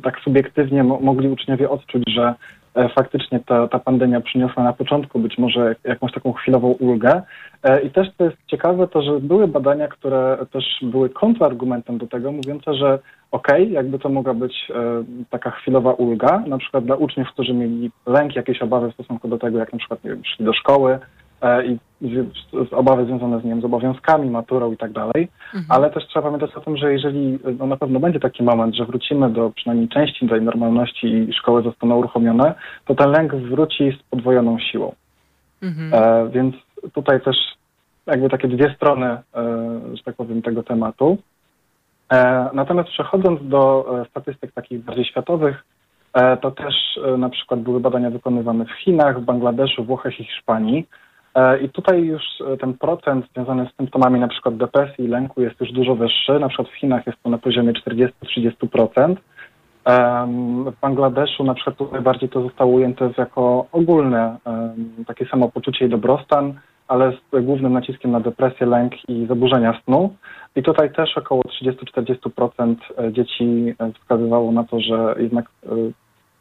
tak 0.02 0.20
subiektywnie 0.25 0.84
mogli 0.84 1.28
uczniowie 1.28 1.70
odczuć, 1.70 2.02
że 2.06 2.34
faktycznie 2.75 3.41
ta, 3.41 3.69
ta 3.69 3.79
pandemia 3.79 4.21
przyniosła 4.21 4.62
na 4.62 4.73
początku 4.73 5.19
być 5.19 5.38
może 5.38 5.76
jakąś 5.85 6.12
taką 6.12 6.33
chwilową 6.33 6.69
ulgę. 6.69 7.23
E, 7.62 7.81
I 7.83 7.91
też 7.91 8.09
to 8.17 8.25
jest 8.25 8.37
ciekawe 8.47 8.88
to, 8.88 9.02
że 9.02 9.21
były 9.21 9.49
badania, 9.49 9.88
które 9.88 10.38
też 10.52 10.64
były 10.83 11.11
kontrargumentem 11.11 11.99
do 11.99 12.07
tego, 12.07 12.33
mówiące, 12.33 12.75
że 12.75 12.99
okej, 13.31 13.62
okay, 13.62 13.75
jakby 13.75 13.99
to 13.99 14.09
mogła 14.09 14.35
być 14.35 14.71
e, 14.71 15.05
taka 15.31 15.50
chwilowa 15.50 15.93
ulga, 15.93 16.43
na 16.47 16.59
przykład 16.59 16.85
dla 16.85 16.97
uczniów, 16.97 17.29
którzy 17.29 17.55
mieli 17.55 17.91
lęk, 18.07 18.37
jakieś 18.37 18.62
obawy 18.62 18.91
w 18.91 18.95
stosunku 18.95 19.29
do 19.29 19.38
tego, 19.38 19.59
jak 19.59 19.73
na 19.73 19.79
przykład 19.79 20.05
nie 20.05 20.11
wiem, 20.11 20.23
szli 20.25 20.45
do 20.45 20.52
szkoły, 20.52 20.99
E, 21.42 21.66
i 21.66 21.78
obawy 22.70 23.06
związane 23.06 23.40
z, 23.40 23.44
nie 23.44 23.50
wiem, 23.50 23.61
z 23.61 23.64
obowiązkami, 23.64 24.30
maturą 24.30 24.72
i 24.72 24.76
tak 24.76 24.92
dalej, 24.92 25.28
mhm. 25.54 25.64
ale 25.68 25.90
też 25.90 26.06
trzeba 26.06 26.22
pamiętać 26.22 26.54
o 26.54 26.61
tym, 26.61 26.76
że 26.76 26.92
jeżeli 26.92 27.38
no 27.58 27.66
na 27.66 27.76
pewno 27.76 28.00
będzie 28.00 28.20
taki 28.20 28.42
moment, 28.42 28.75
że 28.75 28.84
wrócimy 28.84 29.30
do 29.30 29.50
przynajmniej 29.50 29.88
części 29.88 30.28
tej 30.28 30.42
normalności 30.42 31.06
i 31.06 31.32
szkoły 31.32 31.62
zostaną 31.62 31.96
uruchomione, 31.96 32.54
to 32.84 32.94
ten 32.94 33.11
lęk 33.11 33.34
wróci 33.34 33.99
z 34.00 34.11
podwojoną 34.11 34.58
siłą. 34.58 34.94
Mhm. 35.62 35.94
E, 35.94 36.30
więc 36.30 36.54
tutaj 36.92 37.20
też 37.20 37.37
jakby 38.06 38.28
takie 38.28 38.49
dwie 38.49 38.75
strony, 38.76 39.06
e, 39.06 39.20
że 39.94 40.02
tak 40.04 40.16
powiem, 40.16 40.42
tego 40.42 40.62
tematu. 40.62 41.18
E, 42.12 42.50
natomiast 42.52 42.88
przechodząc 42.88 43.49
do 43.49 43.87
e, 44.00 44.04
statystyk 44.11 44.52
takich 44.52 44.84
bardziej 44.84 45.04
światowych, 45.04 45.64
e, 46.14 46.37
to 46.37 46.50
też 46.50 46.75
na 47.18 47.28
przykład 47.28 47.61
były 47.61 47.80
badania 47.80 48.11
wykonywane 48.11 48.64
w 48.64 48.70
Chinach, 48.70 49.20
w 49.20 49.25
Bangladeszu, 49.25 49.84
Włochach 49.84 50.20
i 50.20 50.25
Hiszpanii, 50.25 50.87
I 51.62 51.69
tutaj 51.69 52.05
już 52.05 52.23
e, 52.41 52.57
ten 52.57 52.75
procent 52.75 53.27
związany 53.35 53.69
z 53.73 53.77
symptomami 53.77 54.21
na 54.21 54.29
przykład 54.29 54.57
depresji 54.57 55.05
i 55.05 55.09
lęku 55.09 55.43
jest 55.43 55.61
już 55.61 55.73
dużo 55.73 55.95
wyższy. 55.95 56.39
Na 56.39 56.49
przykład 56.49 56.69
w 56.69 56.75
Chinach 56.75 57.07
jest 57.07 57.23
to 57.23 57.31
na 57.31 57.39
poziomie 57.39 57.73
40-30%. 57.73 59.17
W 60.67 60.81
Bangladeszu 60.81 61.45
na 61.45 61.55
przykład 61.55 61.77
tutaj 61.77 62.01
bardziej 62.01 62.29
to 62.29 62.43
zostało 62.43 62.73
ujęte 62.73 63.11
jako 63.19 63.67
ogólne 63.73 64.37
takie 65.07 65.27
samopoczucie 65.27 65.87
i 65.87 65.89
dobrostan, 65.89 66.55
ale 66.89 67.12
z 67.12 67.45
głównym 67.45 67.73
naciskiem 67.73 68.11
na 68.11 68.21
depresję, 68.21 68.67
lęk 68.67 69.09
i 69.09 69.27
zaburzenia 69.27 69.81
snu. 69.85 70.15
I 70.57 70.62
tutaj 70.62 70.93
też 70.93 71.19
około 71.19 71.43
30-40% 71.43 72.75
e, 72.99 73.12
dzieci 73.12 73.75
wskazywało 74.01 74.53
na 74.53 74.65
to, 74.65 74.81
że 74.81 75.15
jednak 75.19 75.45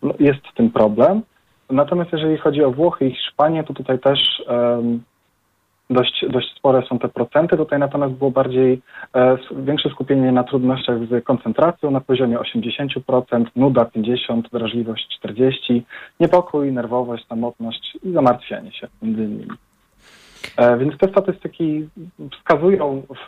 no, 0.01 0.13
jest 0.19 0.47
w 0.47 0.55
tym 0.55 0.71
problem. 0.71 1.21
Natomiast 1.71 2.13
jeżeli 2.13 2.37
chodzi 2.37 2.63
o 2.63 2.71
Włochy 2.71 3.05
i 3.05 3.15
Hiszpanię, 3.15 3.63
to 3.63 3.73
tutaj 3.73 3.99
też 3.99 4.43
um, 4.47 5.03
dość, 5.93 6.25
dość 6.29 6.55
spore 6.55 6.83
są 6.89 6.99
te 6.99 7.09
procenty. 7.09 7.57
Tutaj 7.57 7.79
natomiast 7.79 8.13
było 8.13 8.31
bardziej 8.31 8.81
e, 9.15 9.37
większe 9.51 9.89
skupienie 9.89 10.31
na 10.31 10.43
trudnościach 10.43 10.97
z 11.07 11.23
koncentracją 11.23 11.91
na 11.91 12.01
poziomie 12.01 12.37
80%, 12.37 13.45
nuda 13.55 13.83
50%, 13.83 14.41
wrażliwość 14.51 15.19
40%, 15.25 15.81
niepokój, 16.19 16.71
nerwowość, 16.71 17.27
samotność 17.27 17.97
i 18.03 18.11
zamartwianie 18.11 18.71
się 18.71 18.87
między 19.01 19.23
innymi. 19.23 19.47
E, 20.57 20.77
więc 20.77 20.97
te 20.97 21.07
statystyki 21.07 21.87
wskazują, 22.31 23.03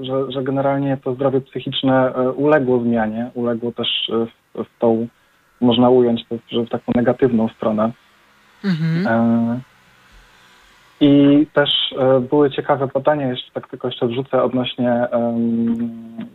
że, 0.00 0.32
że 0.32 0.42
generalnie 0.42 0.96
to 1.04 1.14
zdrowie 1.14 1.40
psychiczne 1.40 2.14
e, 2.14 2.32
uległo 2.32 2.80
zmianie, 2.80 3.30
uległo 3.34 3.72
też 3.72 4.10
w, 4.54 4.64
w 4.64 4.78
tą 4.78 5.06
można 5.60 5.90
ująć 5.90 6.24
to 6.28 6.36
że 6.50 6.62
w 6.62 6.68
taką 6.68 6.92
negatywną 6.94 7.48
stronę. 7.48 7.90
Mhm. 8.64 9.06
E, 9.06 9.60
I 11.00 11.46
też 11.52 11.70
e, 11.98 12.20
były 12.20 12.50
ciekawe 12.50 12.88
badania, 12.94 13.28
jeszcze 13.28 13.52
tak 13.52 13.68
tylko 13.68 13.88
jeszcze 13.88 14.06
wrzucę 14.06 14.42
odnośnie 14.42 15.06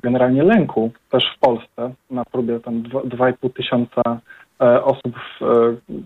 generalnie 0.04 0.44
lęku 0.44 0.92
też 1.12 1.24
w 1.36 1.40
Polsce 1.40 1.92
na 2.12 2.26
próbie 2.26 2.60
tam 2.60 2.84
2,5 2.84 3.54
tysiąca 3.54 4.02
e, 4.62 4.84
osób. 4.84 5.16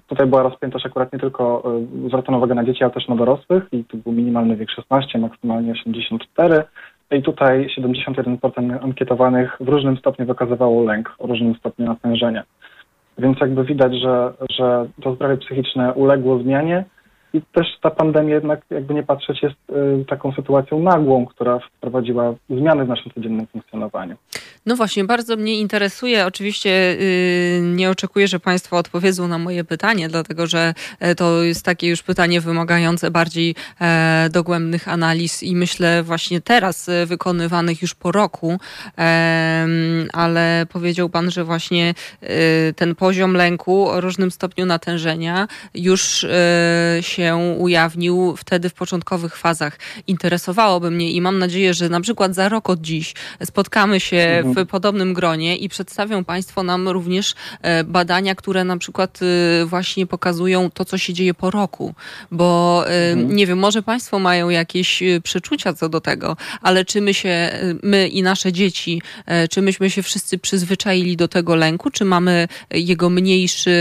tutaj 0.08 0.28
była 0.28 0.44
rozpiętość 0.44 0.86
akurat 0.86 1.14
nie 1.14 1.20
tylko 1.20 1.64
zwracano 2.08 2.38
uwagę 2.38 2.56
na 2.56 2.64
dzieci, 2.64 2.84
ale 2.84 2.94
też 2.94 3.08
na 3.08 3.16
dorosłych 3.16 3.64
i 3.72 3.84
tu 3.84 3.98
był 3.98 4.14
minimalny 4.14 4.56
wiek 4.56 4.70
16, 4.72 5.20
maksymalnie 5.20 5.72
84. 5.72 6.64
I 7.12 7.22
tutaj 7.22 7.68
71% 7.80 8.84
ankietowanych 8.84 9.58
w 9.60 9.68
różnym 9.68 9.98
stopniu 9.98 10.26
wykazywało 10.26 10.84
lęk, 10.84 11.16
o 11.20 11.28
różnym 11.28 11.56
stopniu 11.56 11.86
natężenia. 11.86 12.44
Więc 13.20 13.40
jakby 13.42 13.64
widać, 13.64 13.94
że, 14.02 14.34
że 14.50 14.88
to 15.02 15.16
zdrowie 15.16 15.38
psychiczne 15.38 15.94
uległo 15.94 16.40
zmianie 16.40 16.86
i 17.34 17.42
też 17.42 17.68
ta 17.82 17.90
pandemia 17.90 18.36
jednak, 18.36 18.62
jakby 18.70 18.94
nie 18.94 19.04
patrzeć, 19.04 19.44
jest 19.44 19.56
y, 19.70 20.06
taką 20.06 20.32
sytuacją 20.32 20.80
nagłą, 20.80 21.26
która 21.26 21.60
wprowadziła 21.60 22.34
zmiany 22.50 22.86
w 22.86 22.88
naszym 22.88 23.12
codziennym 23.12 23.48
funkcjonowaniu. 23.48 24.16
No 24.66 24.76
właśnie, 24.76 25.04
bardzo 25.04 25.36
mnie 25.38 25.60
interesuje. 25.60 26.26
Oczywiście 26.26 26.70
yy, 26.70 27.62
nie 27.62 27.90
oczekuję, 27.90 28.28
że 28.28 28.40
Państwo 28.40 28.78
odpowiedzą 28.78 29.28
na 29.28 29.38
moje 29.38 29.64
pytanie, 29.64 30.08
dlatego 30.08 30.48
że 30.48 30.74
e, 31.00 31.16
to 31.16 31.44
jest 31.44 31.66
takie 31.66 31.90
już 31.90 32.04
pytanie 32.04 32.42
wymagające 32.42 33.12
bardziej 33.12 33.56
e, 33.82 34.30
dogłębnych 34.34 34.88
analiz 34.88 35.44
i 35.44 35.56
myślę 35.56 36.04
właśnie 36.04 36.42
teraz 36.42 36.90
e, 36.90 37.06
wykonywanych 37.06 37.82
już 37.82 37.96
po 37.96 38.12
roku, 38.12 38.60
ale 40.14 40.66
powiedział 40.70 41.10
Pan, 41.10 41.32
że 41.32 41.44
właśnie 41.44 41.94
ten 42.76 42.96
poziom 42.96 43.34
lęku 43.34 43.88
o 43.88 44.02
różnym 44.02 44.32
stopniu 44.32 44.66
natężenia 44.66 45.48
już 45.74 46.24
e, 46.24 46.30
się 47.20 47.56
ujawnił 47.60 48.36
wtedy 48.38 48.70
w 48.70 48.74
początkowych 48.74 49.38
fazach. 49.38 49.80
Interesowałoby 50.08 50.92
mnie 50.92 51.12
i 51.12 51.22
mam 51.22 51.40
nadzieję, 51.40 51.74
że 51.74 51.90
na 51.90 52.02
przykład 52.02 52.36
za 52.36 52.50
rok 52.50 52.70
od 52.70 52.82
dziś 52.82 53.14
spotkamy 53.44 54.00
się 54.00 54.18
mhm. 54.18 54.56
w 54.56 54.70
podobnym 54.70 55.14
gronie 55.14 55.58
i 55.58 55.70
przedstawią 55.70 56.24
Państwo 56.24 56.64
nam 56.64 56.88
również 56.88 57.36
e, 57.62 57.84
badania, 57.84 58.36
które 58.36 58.64
na 58.64 58.78
przykład 58.78 59.20
e, 59.22 59.66
właśnie 59.66 60.08
pokazują 60.08 60.72
to, 60.72 60.86
co 60.86 60.98
się 60.98 61.14
dzieje 61.14 61.34
po 61.34 61.52
roku. 61.52 61.94
Bo 62.32 62.84
e, 62.88 63.12
mhm. 63.12 63.36
nie 63.36 63.48
wiem, 63.48 63.60
może 63.60 63.82
Państwo 63.82 64.20
mają 64.20 64.50
jakieś 64.50 65.04
przeczucia 65.24 65.74
co 65.74 65.90
do 65.90 66.02
tego, 66.02 66.38
ale 66.62 66.86
czy 66.86 67.02
my 67.02 67.14
się, 67.14 67.50
my 67.84 68.08
i 68.08 68.24
nasze 68.24 68.52
dzieci, 68.52 69.02
czy 69.50 69.62
myśmy 69.62 69.90
się 69.90 70.04
wszyscy 70.04 70.38
przyzwyczaili 70.38 71.18
do 71.18 71.28
tego 71.28 71.56
lęku, 71.56 71.92
czy 71.92 72.06
mamy 72.06 72.48
jego 72.72 73.10
mniejszy 73.10 73.76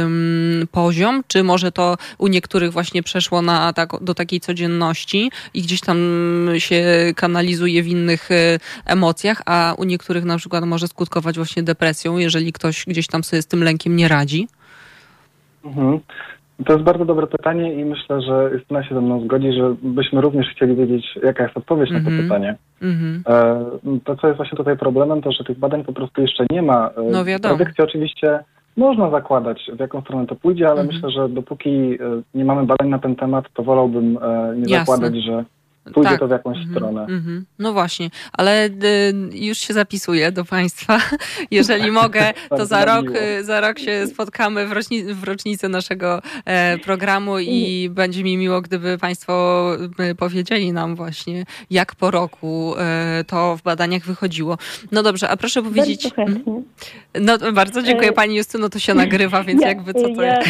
um, 0.00 0.68
poziom, 0.70 1.24
czy 1.28 1.42
może 1.42 1.72
to 1.72 1.96
u 2.18 2.28
niektórych 2.28 2.61
właśnie 2.70 3.02
przeszło 3.02 3.42
na, 3.42 3.72
tak, 3.72 3.90
do 4.00 4.14
takiej 4.14 4.40
codzienności 4.40 5.30
i 5.54 5.62
gdzieś 5.62 5.80
tam 5.80 5.98
się 6.58 6.84
kanalizuje 7.16 7.82
w 7.82 7.86
innych 7.86 8.28
emocjach, 8.86 9.42
a 9.46 9.74
u 9.78 9.84
niektórych 9.84 10.24
na 10.24 10.36
przykład 10.36 10.64
może 10.64 10.88
skutkować 10.88 11.36
właśnie 11.36 11.62
depresją, 11.62 12.18
jeżeli 12.18 12.52
ktoś 12.52 12.84
gdzieś 12.86 13.06
tam 13.06 13.24
sobie 13.24 13.42
z 13.42 13.46
tym 13.46 13.64
lękiem 13.64 13.96
nie 13.96 14.08
radzi? 14.08 14.48
Mhm. 15.64 16.00
To 16.66 16.72
jest 16.72 16.84
bardzo 16.84 17.04
dobre 17.04 17.26
pytanie 17.26 17.74
i 17.74 17.84
myślę, 17.84 18.22
że 18.22 18.50
Justyna 18.52 18.84
się 18.84 18.94
ze 18.94 19.00
mną 19.00 19.24
zgodzi, 19.24 19.52
że 19.52 19.74
byśmy 19.82 20.20
również 20.20 20.46
chcieli 20.48 20.76
wiedzieć, 20.76 21.18
jaka 21.22 21.42
jest 21.42 21.56
odpowiedź 21.56 21.90
mm 21.90 22.02
-hmm. 22.02 22.04
na 22.04 22.10
to 22.10 22.16
mhm. 22.16 22.28
pytanie. 22.28 22.56
Mm 22.82 22.96
-hmm. 22.96 24.00
To, 24.04 24.16
co 24.16 24.26
jest 24.26 24.36
właśnie 24.36 24.56
tutaj 24.56 24.78
problemem, 24.78 25.22
to, 25.22 25.32
że 25.32 25.44
tych 25.44 25.58
badań 25.58 25.84
po 25.84 25.92
prostu 25.92 26.22
jeszcze 26.22 26.44
nie 26.50 26.62
ma. 26.62 26.90
E, 26.96 27.02
no 27.12 27.24
wiadomo. 27.24 27.56
Predykcje 27.56 27.84
oczywiście 27.84 28.38
można 28.76 29.10
zakładać, 29.10 29.70
w 29.76 29.80
jaką 29.80 30.00
stronę 30.00 30.26
to 30.26 30.36
pójdzie, 30.36 30.68
ale 30.68 30.82
-hmm. 30.82 30.86
myślę, 30.86 31.10
że 31.10 31.28
dopóki 31.28 31.70
e, 31.70 31.98
nie 32.34 32.44
mamy 32.44 32.66
badań 32.66 32.88
na 32.88 32.98
ten 32.98 33.16
temat, 33.16 33.44
to 33.54 33.62
wolałbym 33.62 34.12
nie 34.56 34.72
Jasne. 34.72 34.78
zakładać, 34.78 35.16
że 35.24 35.44
pójdzie 35.84 36.10
tak. 36.10 36.20
to 36.20 36.28
w 36.28 36.30
jakąś 36.30 36.56
mhm. 36.56 36.74
stronę. 36.74 37.00
Mhm. 37.00 37.44
No 37.58 37.72
właśnie, 37.72 38.10
ale 38.32 38.66
y, 38.66 38.70
już 39.32 39.58
się 39.58 39.74
zapisuję 39.74 40.32
do 40.32 40.44
Państwa. 40.44 40.98
Jeżeli 41.50 41.90
mogę, 41.90 42.32
to 42.58 42.66
za 42.66 42.84
rok, 42.84 43.06
y, 43.10 43.44
za 43.44 43.60
rok 43.60 43.78
się 43.78 44.06
spotkamy 44.06 44.66
w, 44.66 44.72
roczni 44.72 45.04
w 45.04 45.24
rocznicę 45.24 45.68
naszego 45.68 46.22
e, 46.44 46.78
programu 46.78 47.38
i 47.38 47.88
będzie 48.00 48.24
mi 48.24 48.36
miło, 48.36 48.60
gdyby 48.60 48.98
Państwo 48.98 49.66
y, 50.10 50.14
powiedzieli 50.14 50.72
nam 50.72 50.96
właśnie, 50.96 51.44
jak 51.70 51.94
po 51.94 52.10
roku 52.10 52.74
e, 52.78 53.24
to 53.26 53.56
w 53.56 53.62
badaniach 53.62 54.02
wychodziło. 54.02 54.58
No 54.92 55.02
dobrze, 55.02 55.28
a 55.28 55.36
proszę 55.36 55.62
powiedzieć... 55.62 56.02
Bardzo 56.02 56.16
chętnie. 56.16 56.62
No 57.20 57.52
bardzo 57.52 57.82
dziękuję 57.82 58.10
e, 58.10 58.12
Pani 58.12 58.36
Justyno, 58.36 58.68
to 58.68 58.78
się 58.78 58.94
nagrywa, 58.94 59.44
więc 59.44 59.62
ja, 59.62 59.68
jakby 59.68 59.94
co 59.94 60.14
to... 60.14 60.22
Ja... 60.22 60.40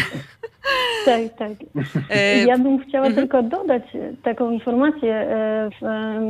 Tak, 1.05 1.21
tak. 1.37 1.51
E, 2.09 2.37
ja 2.45 2.57
bym 2.57 2.79
chciała 2.79 3.07
mhm. 3.07 3.15
tylko 3.15 3.43
dodać 3.43 3.83
taką 4.23 4.51
informację, 4.51 5.15
e, 5.15 5.69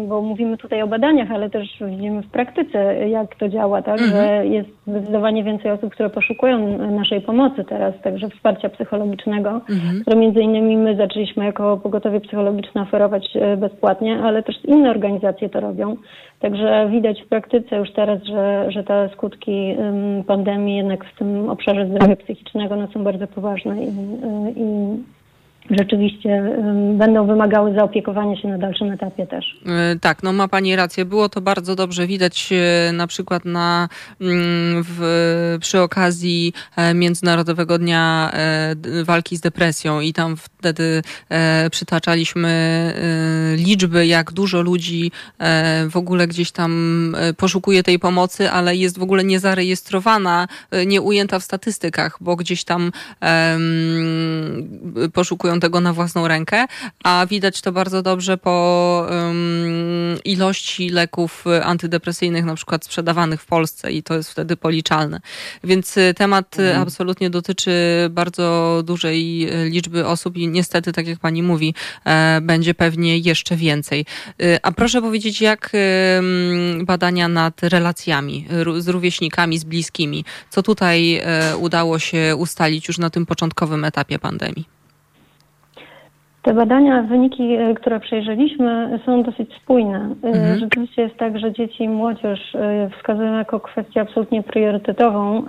bo 0.08 0.22
mówimy 0.22 0.58
tutaj 0.58 0.82
o 0.82 0.88
badaniach, 0.88 1.32
ale 1.32 1.50
też 1.50 1.68
widzimy 1.82 2.22
w 2.22 2.30
praktyce, 2.30 3.10
jak 3.10 3.36
to 3.36 3.50
działa, 3.50 3.82
tak, 3.82 4.02
mhm. 4.02 4.12
że 4.12 4.46
jest 4.48 4.70
zdecydowanie 4.88 5.44
więcej 5.44 5.72
osób, 5.72 5.94
które 5.94 6.10
poszukują 6.10 6.78
naszej 6.92 7.22
pomocy 7.22 7.63
teraz, 7.63 7.94
także 8.04 8.30
wsparcia 8.30 8.70
psychologicznego, 8.70 9.50
mhm. 9.70 10.02
które 10.02 10.18
między 10.18 10.40
innymi 10.40 10.78
my 10.78 10.96
zaczęliśmy 10.96 11.46
jako 11.46 11.78
pogotowie 11.78 12.20
psychologiczne 12.20 12.82
oferować 12.82 13.30
e, 13.36 13.58
bezpłatnie, 13.58 14.20
ale 14.24 14.44
też 14.44 14.56
inne 14.66 14.90
organizacje 14.90 15.50
to 15.50 15.60
robią. 15.60 15.96
Także 16.44 16.88
widać 16.92 17.22
w 17.22 17.28
praktyce 17.28 17.76
już 17.76 17.92
teraz, 17.92 18.24
że, 18.24 18.72
że 18.72 18.84
te 18.84 19.10
skutki 19.14 19.76
pandemii 20.28 20.78
jednak 20.78 21.06
w 21.06 21.18
tym 21.18 21.50
obszarze 21.50 21.88
zdrowia 21.88 22.16
psychicznego 22.16 22.76
no, 22.76 22.88
są 22.88 23.04
bardzo 23.04 23.28
poważne 23.28 23.84
i, 23.84 23.88
i 24.56 24.66
rzeczywiście 25.70 26.43
będą 26.93 27.27
wymagały 27.27 27.74
zaopiekowania 27.74 28.41
się 28.41 28.48
na 28.48 28.58
dalszym 28.58 28.91
etapie 28.91 29.27
też. 29.27 29.46
E, 29.65 30.00
tak, 30.00 30.24
no 30.24 30.34
ma 30.34 30.48
Pani 30.48 30.75
rację. 30.75 31.05
Było 31.05 31.29
to 31.29 31.41
bardzo 31.41 31.75
dobrze 31.75 32.08
widać 32.08 32.50
e, 32.51 32.93
na 32.93 33.08
przykład 33.08 33.46
na, 33.46 33.89
mm, 34.22 34.84
w, 34.88 35.58
przy 35.62 35.82
okazji 35.82 36.53
e, 36.75 36.93
Międzynarodowego 36.93 37.77
Dnia 37.77 38.32
Walki 39.03 39.38
z 39.38 39.41
Depresją 39.41 40.00
i 40.00 40.13
tam 40.13 40.36
wtedy 40.38 41.01
przytaczaliśmy 41.72 42.53
liczby, 43.58 44.08
jak 44.08 44.32
dużo 44.32 44.62
ludzi 44.62 45.12
w 45.89 45.98
ogóle 45.98 46.27
gdzieś 46.27 46.51
tam 46.51 47.15
poszukuje 47.38 47.84
tej 47.84 48.00
pomocy, 48.00 48.50
ale 48.50 48.75
jest 48.75 49.00
w 49.00 49.03
ogóle 49.03 49.24
niezarejestrowana, 49.24 50.48
nie 50.86 51.01
ujęta 51.01 51.39
w 51.39 51.43
statystykach, 51.43 52.17
bo 52.22 52.36
gdzieś 52.36 52.63
tam 52.63 52.91
poszukują 55.13 55.52
tego 55.60 55.81
na 55.81 55.93
własną 55.93 56.27
rękę, 56.27 56.65
a 57.03 57.25
widać 57.29 57.62
to 57.62 57.72
bardzo 57.72 58.01
dobrze 58.01 58.38
po 58.38 59.07
um, 59.10 60.17
ilości 60.25 60.89
leków 60.89 61.45
antydepresyjnych 61.63 62.45
na 62.45 62.55
przykład 62.55 62.86
sprzedawanych 62.86 63.41
w 63.41 63.45
Polsce 63.45 63.91
i 63.91 64.03
to 64.03 64.13
jest 64.13 64.31
wtedy 64.31 64.57
policzalne. 64.57 65.20
Więc 65.63 65.98
y, 65.98 66.13
temat 66.18 66.59
y, 66.59 66.61
mhm. 66.61 66.81
absolutnie 66.81 67.29
dotyczy 67.29 67.72
bardzo 68.09 68.81
dużej 68.85 69.50
y, 69.66 69.70
liczby 69.70 70.07
osób 70.07 70.37
i 70.37 70.48
niestety, 70.48 70.94
tak 70.94 71.07
jak 71.07 71.20
pani 71.20 71.44
mówi, 71.44 71.75
e, 72.05 72.42
będzie 72.42 72.74
pewnie 72.74 73.18
jeszcze 73.18 73.55
więcej. 73.55 74.05
A 74.63 74.72
proszę 74.72 75.01
powiedzieć, 75.01 75.42
jak 75.42 75.72
badania 76.81 77.27
nad 77.27 77.63
relacjami 77.63 78.48
z 78.77 78.87
rówieśnikami, 78.87 79.59
z 79.59 79.63
bliskimi, 79.63 80.25
co 80.50 80.63
tutaj 80.63 81.16
e, 81.16 81.57
udało 81.57 82.00
się 82.00 82.35
ustalić 82.35 82.87
już 82.87 82.98
na 82.98 83.09
tym 83.09 83.25
początkowym 83.25 83.85
etapie 83.85 84.20
pandemii? 84.20 84.82
Te 86.44 86.53
badania, 86.53 87.01
wyniki, 87.01 87.53
e, 87.53 87.74
które 87.74 88.00
przejrzeliśmy, 88.00 89.00
są 89.06 89.24
dosyć 89.24 89.53
spójne. 89.53 90.16
E, 90.24 90.27
mhm. 90.27 90.60
Rzeczywiście 90.60 91.01
jest 91.01 91.18
tak, 91.18 91.40
że 91.40 91.53
dzieci 91.53 91.84
i 91.84 91.90
młodzież 91.90 92.56
e, 92.56 92.90
wskazują 92.98 93.34
jako 93.34 93.60
kwestię 93.60 94.01
absolutnie 94.01 94.44
priorytetową 94.44 95.44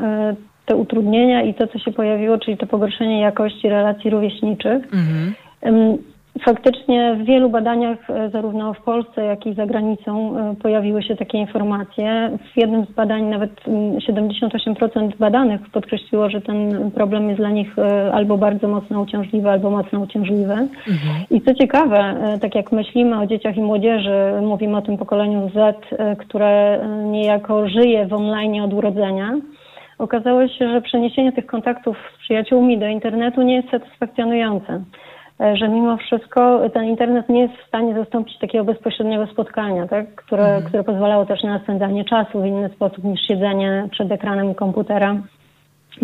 te 0.66 0.76
utrudnienia 0.76 1.42
i 1.42 1.54
to, 1.54 1.66
co 1.66 1.78
się 1.78 1.92
pojawiło, 1.92 2.38
czyli 2.38 2.56
to 2.56 2.66
pogorszenie 2.66 3.20
jakości 3.20 3.68
relacji 3.68 4.10
rówieśniczych. 4.10 4.84
Mhm. 4.84 5.34
Faktycznie 6.42 7.14
w 7.14 7.24
wielu 7.24 7.50
badaniach, 7.50 8.10
e, 8.10 8.30
zarówno 8.30 8.74
w 8.74 8.80
Polsce, 8.80 9.24
jak 9.24 9.46
i 9.46 9.54
za 9.54 9.66
granicą, 9.66 10.38
e, 10.38 10.54
pojawiły 10.54 11.02
się 11.02 11.16
takie 11.16 11.38
informacje. 11.38 12.38
W 12.52 12.56
jednym 12.56 12.84
z 12.84 12.90
badań 12.90 13.24
nawet 13.24 13.50
78% 13.98 14.96
mm, 14.96 15.12
badanych 15.18 15.60
podkreśliło, 15.72 16.30
że 16.30 16.40
ten 16.40 16.90
problem 16.90 17.28
jest 17.28 17.40
dla 17.40 17.50
nich 17.50 17.78
e, 17.78 18.12
albo 18.12 18.38
bardzo 18.38 18.68
mocno 18.68 19.00
uciążliwy, 19.00 19.50
albo 19.50 19.70
mocno 19.70 20.00
uciążliwy. 20.00 20.52
Mhm. 20.52 21.24
I 21.30 21.40
co 21.40 21.54
ciekawe, 21.54 22.14
tak 22.40 22.54
jak 22.54 22.72
myślimy 22.72 23.20
o 23.20 23.26
dzieciach 23.26 23.56
i 23.56 23.62
młodzieży, 23.62 24.18
mówimy 24.42 24.76
o 24.76 24.82
tym 24.82 24.98
pokoleniu 24.98 25.50
Z, 25.54 25.76
które 26.18 26.80
niejako 27.04 27.68
żyje 27.68 28.06
w 28.06 28.12
online 28.12 28.60
od 28.60 28.72
urodzenia, 28.72 29.32
okazało 29.98 30.48
się, 30.48 30.72
że 30.72 30.80
przeniesienie 30.80 31.32
tych 31.32 31.46
kontaktów 31.46 31.96
z 32.16 32.18
przyjaciółmi 32.18 32.78
do 32.78 32.86
internetu 32.86 33.42
nie 33.42 33.54
jest 33.54 33.70
satysfakcjonujące. 33.70 34.84
E, 35.40 35.56
że 35.56 35.68
mimo 35.68 35.96
wszystko 35.96 36.70
ten 36.70 36.84
internet 36.84 37.28
nie 37.28 37.40
jest 37.40 37.54
w 37.54 37.68
stanie 37.68 37.94
zastąpić 37.94 38.38
takiego 38.38 38.64
bezpośredniego 38.64 39.26
spotkania, 39.26 39.88
tak? 39.88 40.14
które, 40.14 40.44
mhm. 40.44 40.64
które 40.64 40.84
pozwalało 40.84 41.26
też 41.26 41.42
na 41.42 41.58
spędzanie 41.58 42.04
czasu 42.04 42.42
w 42.42 42.46
inny 42.46 42.68
sposób 42.68 43.04
niż 43.04 43.20
siedzenie 43.28 43.88
przed 43.90 44.12
ekranem 44.12 44.54
komputera. 44.54 45.16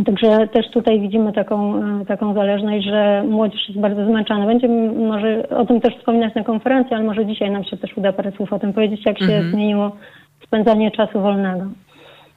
Także 0.07 0.49
też 0.49 0.71
tutaj 0.71 1.01
widzimy 1.01 1.33
taką, 1.33 1.77
e, 1.77 2.07
taką 2.07 2.35
zależność, 2.35 2.85
że 2.85 3.25
młodzież 3.29 3.69
jest 3.69 3.81
bardzo 3.81 4.07
zmęczona. 4.07 4.47
Będziemy 4.47 4.93
może 4.93 5.49
o 5.49 5.67
tym 5.67 5.81
też 5.81 5.97
wspominać 5.97 6.35
na 6.35 6.45
konferencji, 6.45 6.95
ale 6.95 7.05
może 7.05 7.27
dzisiaj 7.27 7.51
nam 7.51 7.65
się 7.65 7.77
też 7.77 7.97
uda 7.97 8.13
parę 8.13 8.33
słów 8.33 8.53
o 8.53 8.59
tym 8.59 8.73
powiedzieć, 8.73 9.07
jak 9.07 9.19
się 9.19 9.25
mhm. 9.25 9.51
zmieniło 9.51 9.97
spędzanie 10.47 10.91
czasu 10.91 11.21
wolnego. 11.21 11.67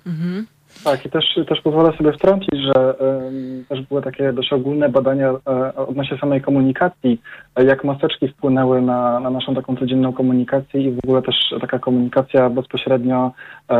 Mhm. 0.07 0.45
Tak, 0.83 1.05
i 1.05 1.09
też, 1.09 1.25
też 1.47 1.61
pozwolę 1.61 1.97
sobie 1.97 2.13
wtrącić, 2.13 2.55
że 2.61 2.95
y, 3.61 3.65
też 3.69 3.81
były 3.81 4.01
takie 4.01 4.33
dość 4.33 4.53
ogólne 4.53 4.89
badania 4.89 5.31
y, 5.31 5.75
odnośnie 5.75 6.17
samej 6.17 6.41
komunikacji, 6.41 7.21
jak 7.57 7.83
maseczki 7.83 8.27
wpłynęły 8.27 8.81
na, 8.81 9.19
na 9.19 9.29
naszą 9.29 9.55
taką 9.55 9.75
codzienną 9.75 10.13
komunikację 10.13 10.81
i 10.81 10.91
w 10.91 10.99
ogóle 11.03 11.21
też 11.21 11.35
taka 11.61 11.79
komunikacja 11.79 12.49
bezpośrednio 12.49 13.31
y, 13.71 13.75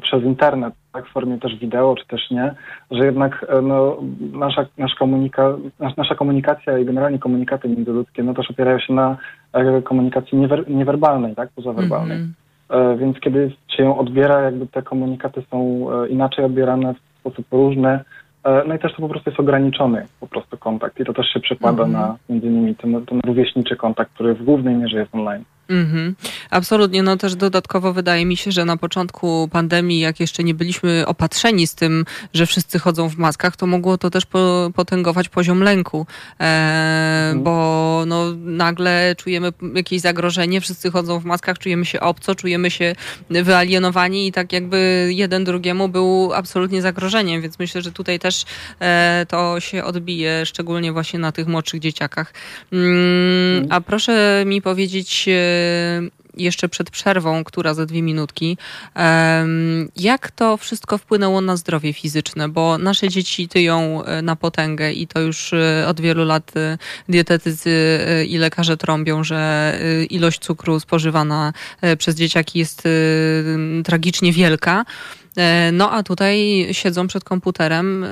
przez 0.00 0.22
internet, 0.22 0.74
tak, 0.92 1.06
w 1.06 1.12
formie 1.12 1.38
też 1.38 1.58
wideo, 1.58 1.94
czy 1.96 2.06
też 2.06 2.30
nie, 2.30 2.54
że 2.90 3.06
jednak 3.06 3.46
no, 3.62 3.96
nasza, 4.32 4.66
nasz 4.78 4.94
komunika, 4.94 5.56
nasza 5.96 6.14
komunikacja 6.14 6.78
i 6.78 6.84
generalnie 6.84 7.18
komunikaty 7.18 7.68
międzyludzkie 7.68 8.22
no, 8.22 8.34
też 8.34 8.50
opierają 8.50 8.78
się 8.78 8.92
na 8.92 9.16
komunikacji 9.84 10.38
niewer, 10.38 10.70
niewerbalnej, 10.70 11.34
tak, 11.34 11.50
pozawerbalnej. 11.50 12.16
Mm 12.16 12.28
-hmm. 12.28 12.41
E, 12.72 12.96
więc 12.96 13.20
kiedy 13.20 13.52
się 13.76 13.82
ją 13.82 13.98
odbiera, 13.98 14.40
jakby 14.40 14.66
te 14.66 14.82
komunikaty 14.82 15.42
są 15.50 15.86
e, 15.92 16.08
inaczej 16.08 16.44
odbierane 16.44 16.94
w 16.94 17.20
sposób 17.20 17.46
różny. 17.52 18.00
E, 18.44 18.64
no 18.68 18.74
i 18.74 18.78
też 18.78 18.92
to 18.94 19.02
po 19.02 19.08
prostu 19.08 19.30
jest 19.30 19.40
ograniczony 19.40 20.06
po 20.20 20.26
prostu 20.26 20.58
kontakt 20.58 21.00
i 21.00 21.04
to 21.04 21.12
też 21.12 21.26
się 21.26 21.40
przekłada 21.40 21.84
mm 21.84 21.96
-hmm. 21.96 22.00
na 22.00 22.16
między 22.28 22.46
innymi 22.46 22.74
ten, 22.74 23.06
ten 23.06 23.20
rówieśniczy 23.26 23.76
kontakt, 23.76 24.12
który 24.14 24.34
w 24.34 24.44
głównej 24.44 24.74
mierze 24.74 24.98
jest 24.98 25.14
online. 25.14 25.44
Mhm. 25.68 26.14
Absolutnie. 26.50 27.02
No 27.02 27.16
też 27.16 27.34
dodatkowo 27.34 27.92
wydaje 27.92 28.26
mi 28.26 28.36
się, 28.36 28.52
że 28.52 28.64
na 28.64 28.76
początku 28.76 29.48
pandemii, 29.52 30.00
jak 30.00 30.20
jeszcze 30.20 30.44
nie 30.44 30.54
byliśmy 30.54 31.06
opatrzeni 31.06 31.66
z 31.66 31.74
tym, 31.74 32.04
że 32.34 32.46
wszyscy 32.46 32.78
chodzą 32.78 33.08
w 33.08 33.16
maskach, 33.16 33.56
to 33.56 33.66
mogło 33.66 33.98
to 33.98 34.10
też 34.10 34.22
potęgować 34.74 35.28
poziom 35.28 35.62
lęku, 35.62 36.06
e, 36.40 36.44
mhm. 36.44 37.42
bo 37.42 38.04
no, 38.06 38.24
nagle 38.36 39.14
czujemy 39.18 39.52
jakieś 39.74 40.00
zagrożenie, 40.00 40.60
wszyscy 40.60 40.90
chodzą 40.90 41.20
w 41.20 41.24
maskach, 41.24 41.58
czujemy 41.58 41.84
się 41.84 42.00
obco, 42.00 42.34
czujemy 42.34 42.70
się 42.70 42.94
wyalienowani 43.30 44.26
i 44.26 44.32
tak 44.32 44.52
jakby 44.52 45.08
jeden 45.14 45.44
drugiemu 45.44 45.88
był 45.88 46.32
absolutnie 46.34 46.82
zagrożeniem, 46.82 47.42
więc 47.42 47.58
myślę, 47.58 47.82
że 47.82 47.92
tutaj 47.92 48.18
też 48.18 48.44
e, 48.80 49.26
to 49.28 49.60
się 49.60 49.84
odbije, 49.84 50.46
szczególnie 50.46 50.92
właśnie 50.92 51.18
na 51.18 51.32
tych 51.32 51.46
młodszych 51.46 51.80
dzieciakach. 51.80 52.34
Mm, 52.72 53.52
mhm. 53.52 53.72
a 53.72 53.80
proszę 53.80 54.42
mi 54.46 54.62
powiedzieć, 54.62 55.28
e, 55.28 55.61
jeszcze 56.36 56.68
przed 56.68 56.90
przerwą, 56.90 57.44
która 57.44 57.74
za 57.74 57.86
dwie 57.86 58.02
minutki, 58.02 58.56
jak 59.96 60.30
to 60.30 60.56
wszystko 60.56 60.98
wpłynęło 60.98 61.40
na 61.40 61.56
zdrowie 61.56 61.92
fizyczne, 61.92 62.48
bo 62.48 62.78
nasze 62.78 63.08
dzieci 63.08 63.48
tyją 63.48 64.04
e, 64.04 64.22
na 64.22 64.36
potęgę 64.36 64.92
i 64.92 65.06
to 65.06 65.20
już 65.20 65.52
e, 65.52 65.84
od 65.88 66.00
wielu 66.00 66.24
lat 66.24 66.52
dietetycy 67.08 68.00
i 68.28 68.38
lekarze 68.38 68.76
trąbią, 68.76 69.24
że 69.24 69.78
ilość 70.10 70.40
cukru 70.40 70.80
spożywana 70.80 71.52
przez 71.98 72.16
dzieciaki 72.16 72.58
jest 72.58 72.88
tragicznie 73.84 74.32
wielka. 74.32 74.84
No 75.72 75.90
a 75.90 76.02
tutaj 76.02 76.68
siedzą 76.72 77.06
przed 77.06 77.24
komputerem. 77.24 78.06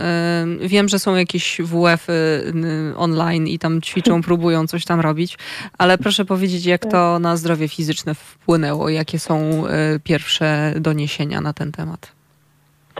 Wiem, 0.60 0.88
że 0.88 0.98
są 0.98 1.14
jakieś 1.14 1.60
WF-y 1.60 2.52
online 2.96 3.46
i 3.46 3.58
tam 3.58 3.82
ćwiczą, 3.82 4.22
próbują 4.30 4.66
coś 4.66 4.84
tam 4.84 5.00
robić, 5.00 5.38
ale 5.78 5.98
proszę 5.98 6.24
powiedzieć, 6.24 6.64
jak 6.64 6.86
to 6.86 7.18
na 7.18 7.36
zdrowie 7.36 7.68
fizyczne 7.68 8.14
wpłynęło? 8.14 8.88
Jakie 8.88 9.18
są 9.18 9.64
pierwsze 10.04 10.74
doniesienia 10.80 11.40
na 11.40 11.52
ten 11.52 11.72
temat? 11.72 12.19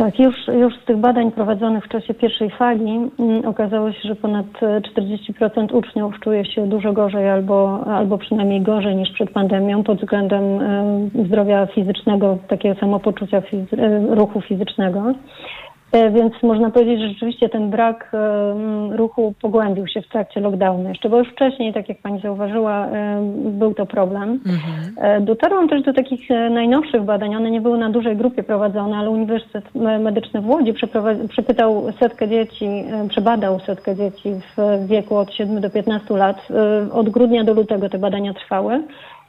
Tak, 0.00 0.18
już, 0.18 0.34
już 0.48 0.74
z 0.82 0.84
tych 0.84 0.96
badań 0.96 1.32
prowadzonych 1.32 1.84
w 1.84 1.88
czasie 1.88 2.14
pierwszej 2.14 2.50
fali 2.50 3.10
mm, 3.18 3.44
okazało 3.44 3.92
się, 3.92 4.08
że 4.08 4.14
ponad 4.14 4.46
40% 4.96 5.76
uczniów 5.76 6.20
czuje 6.20 6.44
się 6.44 6.66
dużo 6.66 6.92
gorzej 6.92 7.28
albo, 7.28 7.84
albo 7.86 8.18
przynajmniej 8.18 8.60
gorzej 8.60 8.96
niż 8.96 9.10
przed 9.10 9.30
pandemią 9.30 9.82
pod 9.82 9.98
względem 9.98 10.42
zdrowia 11.26 11.66
fizycznego, 11.66 12.38
takiego 12.48 12.80
samopoczucia 12.80 13.40
fizy 13.40 13.76
ruchu 14.10 14.40
fizycznego. 14.40 15.14
E, 15.92 16.10
więc 16.10 16.32
można 16.42 16.70
powiedzieć, 16.70 17.00
że 17.00 17.08
rzeczywiście 17.08 17.48
ten 17.48 17.70
brak 17.70 18.10
e, 18.14 18.96
ruchu 18.96 19.34
pogłębił 19.42 19.86
się 19.86 20.02
w 20.02 20.08
trakcie 20.08 20.40
lockdownu 20.40 20.88
jeszcze, 20.88 21.08
bo 21.08 21.18
już 21.18 21.28
wcześniej, 21.28 21.72
tak 21.72 21.88
jak 21.88 21.98
pani 21.98 22.20
zauważyła, 22.20 22.86
e, 22.86 23.22
był 23.34 23.74
to 23.74 23.86
problem. 23.86 24.40
Mhm. 24.46 25.24
Dotarłam 25.24 25.68
też 25.68 25.82
do 25.82 25.92
takich 25.92 26.30
najnowszych 26.50 27.02
badań. 27.02 27.36
One 27.36 27.50
nie 27.50 27.60
były 27.60 27.78
na 27.78 27.90
dużej 27.90 28.16
grupie 28.16 28.42
prowadzone, 28.42 28.96
ale 28.96 29.10
Uniwersytet 29.10 29.74
Medyczny 29.74 30.40
w 30.40 30.48
Łodzi 30.48 30.74
przepytał 31.28 31.92
setkę 32.00 32.28
dzieci, 32.28 32.68
przebadał 33.08 33.60
setkę 33.60 33.96
dzieci 33.96 34.28
w 34.56 34.86
wieku 34.86 35.16
od 35.16 35.34
7 35.34 35.60
do 35.60 35.70
15 35.70 36.16
lat. 36.16 36.48
Od 36.92 37.08
grudnia 37.08 37.44
do 37.44 37.54
lutego 37.54 37.88
te 37.88 37.98
badania 37.98 38.34
trwały 38.34 38.82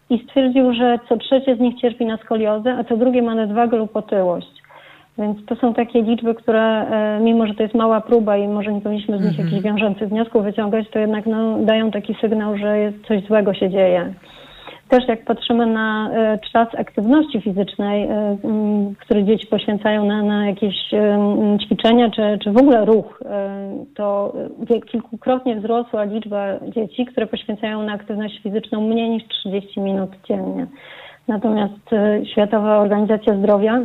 i 0.09 0.23
stwierdził, 0.23 0.73
że 0.73 0.99
co 1.09 1.17
trzecie 1.17 1.55
z 1.55 1.59
nich 1.59 1.81
cierpi 1.81 2.05
na 2.05 2.17
skoliozę, 2.17 2.73
a 2.73 2.83
co 2.83 2.97
drugie 2.97 3.21
ma 3.21 3.35
nadwagę 3.35 3.77
lub 3.77 3.95
otyłość. 3.95 4.60
Więc 5.17 5.45
to 5.45 5.55
są 5.55 5.73
takie 5.73 6.01
liczby, 6.01 6.35
które 6.35 6.61
e, 6.61 7.19
mimo, 7.19 7.47
że 7.47 7.53
to 7.53 7.63
jest 7.63 7.75
mała 7.75 8.01
próba 8.01 8.37
i 8.37 8.47
może 8.47 8.73
nie 8.73 8.81
powinniśmy 8.81 9.17
z 9.17 9.21
nich 9.21 9.29
mhm. 9.29 9.47
jakichś 9.47 9.63
wiążących 9.63 10.09
wniosków 10.09 10.43
wyciągać, 10.43 10.89
to 10.89 10.99
jednak 10.99 11.25
no, 11.25 11.57
dają 11.59 11.91
taki 11.91 12.15
sygnał, 12.21 12.57
że 12.57 12.93
coś 13.07 13.23
złego 13.23 13.53
się 13.53 13.69
dzieje. 13.69 14.13
Też 14.89 15.07
jak 15.07 15.25
patrzymy 15.25 15.65
na 15.65 16.11
e, 16.13 16.39
czas 16.53 16.67
aktywności 16.77 17.41
fizycznej, 17.41 18.03
e, 18.03 18.37
który 18.99 19.23
dzieci 19.23 19.47
poświęcają 19.47 20.05
na, 20.05 20.23
na 20.23 20.47
jakieś 20.47 20.75
ćwiczenia 21.65 22.09
czy, 22.09 22.39
czy 22.43 22.51
w 22.51 22.57
ogóle 22.57 22.85
ruch, 22.85 23.23
to 23.95 24.33
kilkukrotnie 24.91 25.55
wzrosła 25.55 26.03
liczba 26.03 26.45
dzieci, 26.75 27.05
które 27.05 27.27
poświęcają 27.27 27.83
na 27.83 27.93
aktywność 27.93 28.41
fizyczną 28.43 28.81
mniej 28.81 29.09
niż 29.09 29.27
30 29.27 29.79
minut 29.79 30.09
dziennie. 30.27 30.67
Natomiast 31.27 31.93
e, 31.93 32.25
Światowa 32.25 32.77
Organizacja 32.77 33.35
Zdrowia, 33.37 33.79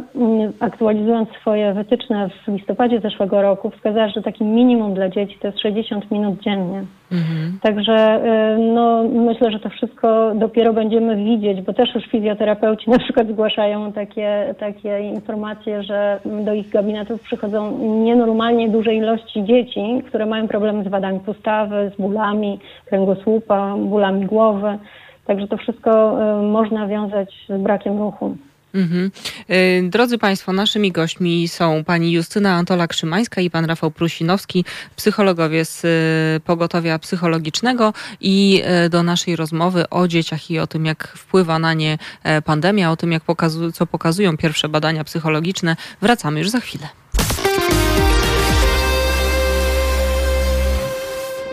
aktualizując 0.60 1.28
swoje 1.28 1.74
wytyczne 1.74 2.28
w 2.28 2.48
listopadzie 2.48 3.00
zeszłego 3.00 3.42
roku, 3.42 3.70
wskazała, 3.70 4.08
że 4.08 4.22
takim 4.22 4.54
minimum 4.54 4.94
dla 4.94 5.08
dzieci 5.08 5.38
to 5.40 5.46
jest 5.48 5.60
60 5.60 6.10
minut 6.10 6.40
dziennie. 6.42 6.84
Mhm. 7.12 7.58
Także 7.62 7.94
e, 7.94 8.58
no, 8.58 9.04
myślę, 9.04 9.50
że 9.50 9.60
to 9.60 9.68
wszystko 9.68 10.32
dopiero 10.34 10.72
będziemy 10.72 11.16
widzieć, 11.16 11.62
bo 11.62 11.72
też 11.72 11.94
już 11.94 12.04
fizjoterapeuci 12.04 12.90
na 12.96 12.98
przykład 12.98 13.28
zgłaszają 13.28 13.92
takie, 13.92 14.54
takie 14.58 15.00
informacje, 15.00 15.82
że 15.82 16.20
do 16.44 16.54
ich 16.54 16.68
gabinetów 16.68 17.22
przychodzą 17.22 17.78
nienormalnie 18.04 18.68
duże 18.68 18.94
ilości 18.94 19.44
dzieci, 19.44 20.02
które 20.06 20.26
mają 20.26 20.48
problemy 20.48 20.84
z 20.84 20.88
wadami 20.88 21.20
postawy, 21.20 21.92
z 21.94 22.00
bólami 22.00 22.58
kręgosłupa, 22.86 23.74
bólami 23.76 24.26
głowy. 24.26 24.78
Także 25.26 25.48
to 25.48 25.56
wszystko 25.56 26.18
y, 26.40 26.42
można 26.42 26.86
wiązać 26.86 27.46
z 27.48 27.62
brakiem 27.62 27.98
ruchu. 27.98 28.36
Mhm. 28.74 29.10
Y, 29.50 29.90
drodzy 29.90 30.18
Państwo, 30.18 30.52
naszymi 30.52 30.92
gośćmi 30.92 31.48
są 31.48 31.84
pani 31.84 32.12
Justyna 32.12 32.62
Antola-Krzymańska 32.62 33.40
i 33.40 33.50
pan 33.50 33.64
Rafał 33.64 33.90
Prusinowski, 33.90 34.64
psychologowie 34.96 35.64
z 35.64 35.84
y, 35.84 36.40
pogotowia 36.40 36.98
psychologicznego 36.98 37.92
i 38.20 38.62
do 38.90 39.02
naszej 39.02 39.36
rozmowy 39.36 39.88
o 39.90 40.08
dzieciach 40.08 40.50
i 40.50 40.58
o 40.58 40.66
tym, 40.66 40.86
jak 40.86 41.08
wpływa 41.08 41.58
na 41.58 41.74
nie 41.74 41.98
e, 42.22 42.42
pandemia, 42.42 42.90
o 42.90 42.96
tym, 42.96 43.12
jak 43.12 43.22
pokazu 43.22 43.72
co 43.72 43.86
pokazują 43.86 44.36
pierwsze 44.36 44.68
badania 44.68 45.04
psychologiczne. 45.04 45.76
Wracamy 46.00 46.38
już 46.38 46.50
za 46.50 46.60
chwilę. 46.60 46.88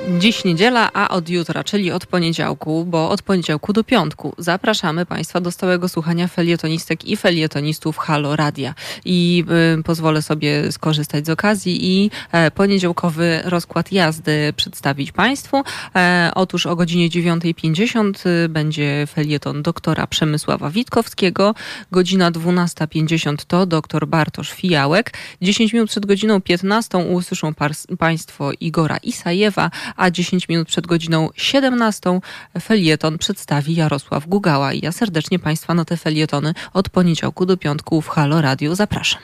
Dziś 0.10 0.44
niedziela, 0.44 0.90
a 0.94 1.10
od 1.10 1.30
jutra, 1.30 1.64
czyli 1.64 1.92
od 1.92 2.06
poniedziałku, 2.06 2.86
bo 2.86 3.10
od 3.10 3.22
poniedziałku 3.22 3.74
do 3.74 3.84
piątku 3.84 4.34
zapraszamy 4.38 5.06
Państwa 5.06 5.42
do 5.42 5.52
stałego 5.52 5.90
słuchania 5.90 6.28
felietonistek 6.28 7.06
i 7.06 7.18
felietonistów 7.18 7.98
Halo 7.98 8.36
Radia. 8.36 8.74
I 9.06 9.46
y, 9.80 9.84
pozwolę 9.84 10.22
sobie 10.22 10.72
skorzystać 10.72 11.26
z 11.26 11.30
okazji 11.30 11.88
i 11.92 12.12
e, 12.32 12.52
poniedziałkowy 12.52 13.42
rozkład 13.46 13.92
jazdy 13.92 14.54
przedstawić 14.56 15.12
Państwu. 15.12 15.64
E, 15.96 16.32
otóż 16.36 16.66
o 16.66 16.76
godzinie 16.76 17.10
9.50 17.10 18.28
y, 18.46 18.50
będzie 18.50 19.08
felieton 19.08 19.64
doktora 19.64 20.08
Przemysława 20.08 20.70
Witkowskiego. 20.70 21.56
Godzina 21.92 22.32
12.50 22.32 23.36
to 23.48 23.66
doktor 23.66 24.08
Bartosz 24.08 24.52
Fijałek. 24.52 25.14
10 25.42 25.74
minut 25.74 25.90
przed 25.90 26.06
godziną 26.06 26.42
15 26.42 26.98
usłyszą 26.98 27.54
Państwo 27.98 28.52
Igora 28.60 28.98
Isajewa, 28.98 29.72
a 29.96 30.12
10 30.12 30.50
minut 30.50 30.68
przed 30.68 30.88
godziną 30.88 31.30
17 31.36 32.20
felieton 32.62 33.18
przedstawi 33.18 33.76
Jarosław 33.76 34.28
Gugała. 34.28 34.74
I 34.74 34.80
ja 34.80 34.92
serdecznie 34.92 35.40
Państwa 35.40 35.74
na 35.74 35.86
te 35.86 35.98
felietony 35.98 36.54
od 36.74 36.90
poniedziałku 36.90 37.46
do 37.46 37.58
piątku 37.58 38.02
w 38.02 38.08
Halo 38.08 38.42
Radio 38.42 38.76
zapraszam. 38.76 39.22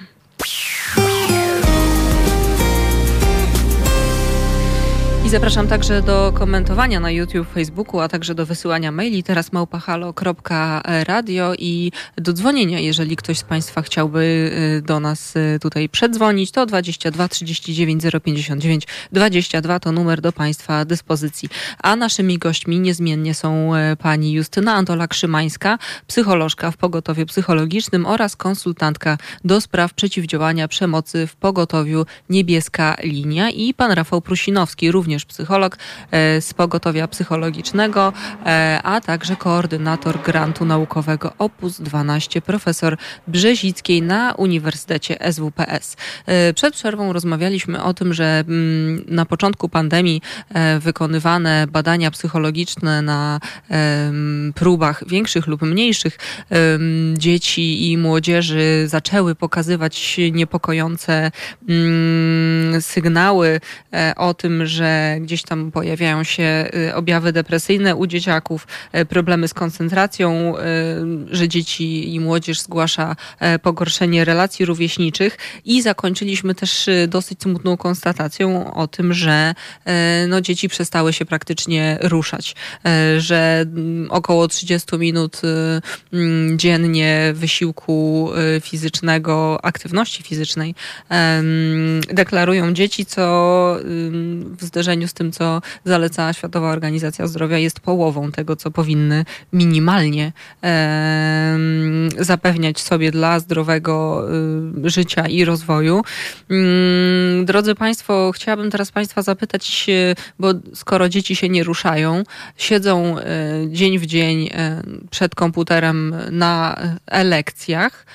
I 5.26 5.30
zapraszam 5.30 5.68
także 5.68 6.02
do 6.02 6.34
komentowania 6.36 7.00
na 7.00 7.12
YouTube, 7.12 7.48
Facebooku, 7.54 8.00
a 8.00 8.08
także 8.08 8.36
do 8.36 8.46
wysyłania 8.46 8.92
maili 8.92 9.24
teraz 9.24 9.52
małpahalo.radio 9.52 11.54
i 11.60 11.92
do 12.18 12.34
dzwonienia, 12.34 12.80
jeżeli 12.80 13.16
ktoś 13.16 13.38
z 13.38 13.44
Państwa 13.44 13.82
chciałby 13.82 14.52
y, 14.78 14.82
do 14.82 15.00
nas 15.00 15.36
y, 15.36 15.60
tutaj 15.62 15.90
przedzwonić, 15.90 16.52
to 16.52 16.66
22 16.66 17.28
39 17.28 18.04
059 18.24 18.88
22 19.12 19.80
to 19.80 19.92
numer 19.92 20.22
do 20.22 20.32
Państwa 20.32 20.86
dyspozycji. 20.86 21.50
A 21.84 21.96
naszymi 21.96 22.38
gośćmi 22.38 22.80
niezmiennie 22.80 23.34
są 23.34 23.76
y, 23.76 23.96
pani 23.96 24.32
Justyna 24.32 24.74
Antola-Krzymańska, 24.74 25.78
psycholożka 26.08 26.72
w 26.72 26.78
pogotowiu 26.78 27.26
psychologicznym 27.26 28.06
oraz 28.06 28.36
konsultantka 28.36 29.18
do 29.46 29.62
spraw 29.62 29.94
przeciwdziałania 29.94 30.68
przemocy 30.68 31.28
w 31.28 31.36
pogotowiu 31.36 32.06
Niebieska 32.30 32.96
Linia 33.04 33.50
i 33.50 33.74
pan 33.74 33.92
Rafał 33.92 34.22
Prusinowski, 34.22 34.92
również 34.92 35.09
również 35.10 35.26
psycholog 35.26 35.78
e, 36.12 36.42
z 36.42 36.54
pogotowia 36.54 37.08
psychologicznego, 37.08 38.14
e, 38.46 38.80
a 38.84 39.02
także 39.02 39.36
koordynator 39.36 40.22
grantu 40.22 40.66
naukowego 40.66 41.34
Opus 41.38 41.82
12, 41.82 42.42
profesor 42.42 42.98
Brzezickiej 43.28 44.02
na 44.02 44.34
Uniwersytecie 44.38 45.18
SWPS. 45.32 45.98
E, 46.26 46.54
przed 46.54 46.74
przerwą 46.74 47.14
rozmawialiśmy 47.14 47.84
o 47.84 47.94
tym, 47.94 48.14
że 48.14 48.44
mm, 48.48 49.06
na 49.08 49.26
początku 49.26 49.70
pandemii 49.70 50.22
wykonywane 50.80 51.68
badania 51.68 52.12
psychologiczne 52.12 53.02
na 53.02 53.40
próbach 54.56 55.08
większych 55.08 55.48
lub 55.48 55.62
mniejszych 55.62 56.18
dzieci 57.18 57.92
i 57.92 57.98
młodzieży 57.98 58.84
zaczęły 58.88 59.36
pokazywać 59.36 60.18
niepokojące 60.32 61.32
mm, 61.70 62.82
sygnały 62.82 63.60
o 64.16 64.34
tym, 64.34 64.66
że 64.66 64.99
gdzieś 65.22 65.44
tam 65.44 65.72
pojawiają 65.72 66.24
się 66.24 66.70
y, 66.90 66.96
objawy 66.96 67.34
depresyjne 67.34 67.96
u 67.96 68.08
dzieciaków, 68.08 68.68
y, 68.96 69.06
problemy 69.06 69.48
z 69.48 69.54
koncentracją, 69.54 70.56
y, 70.58 71.36
że 71.36 71.48
dzieci 71.48 72.14
i 72.16 72.20
młodzież 72.20 72.62
zgłasza 72.62 73.16
pogorszenie 73.62 74.26
relacji 74.26 74.66
rówieśniczych. 74.66 75.38
I 75.66 75.82
zakończyliśmy 75.82 76.56
też 76.56 76.90
dosyć 77.08 77.42
smutną 77.42 77.78
konstatacją 77.78 78.74
o 78.74 78.88
tym, 78.88 79.14
że 79.14 79.54
no, 80.28 80.42
dzieci 80.42 80.70
przestały 80.70 81.14
się 81.14 81.26
praktycznie 81.26 81.98
ruszać, 82.02 82.56
że 83.18 83.66
mm, 83.68 84.12
około 84.12 84.48
30 84.48 84.98
minut 84.98 85.42
mm, 86.14 86.60
dziennie 86.60 87.32
wysiłku 87.36 88.30
fizycznego, 88.62 89.60
aktywności 89.66 90.24
fizycznej 90.24 90.76
deklarują 92.14 92.74
dzieci, 92.74 93.06
co 93.06 93.78
w 94.60 94.64
zderzeniu 94.64 94.89
zderzeniu 94.90 95.08
z 95.08 95.14
tym, 95.14 95.32
co 95.32 95.62
zaleca 95.86 96.34
Światowa 96.34 96.72
Organizacja 96.72 97.28
Zdrowia, 97.28 97.58
jest 97.58 97.80
połową 97.80 98.32
tego, 98.32 98.56
co 98.56 98.72
powinny 98.72 99.26
minimalnie 99.54 100.32
zapewniać 102.18 102.80
sobie 102.80 103.12
dla 103.12 103.40
zdrowego 103.40 104.26
e, 104.86 104.90
życia 104.90 105.28
i 105.28 105.46
rozwoju. 105.46 106.02
Mm, 106.50 107.46
drodzy 107.46 107.76
Państwo, 107.76 108.32
chciałabym 108.36 108.72
teraz 108.72 108.92
Państwa 108.92 109.22
zapytać, 109.22 109.88
bo 110.40 110.54
skoro 110.74 111.10
dzieci 111.10 111.36
się 111.36 111.50
nie 111.50 111.64
ruszają, 111.64 112.24
siedzą 112.58 113.20
e, 113.20 113.24
dzień 113.68 114.00
w 114.00 114.06
dzień 114.06 114.50
przed 115.10 115.36
komputerem 115.36 116.16
na 116.32 116.76
e, 117.06 117.24
lekcjach, 117.24 118.06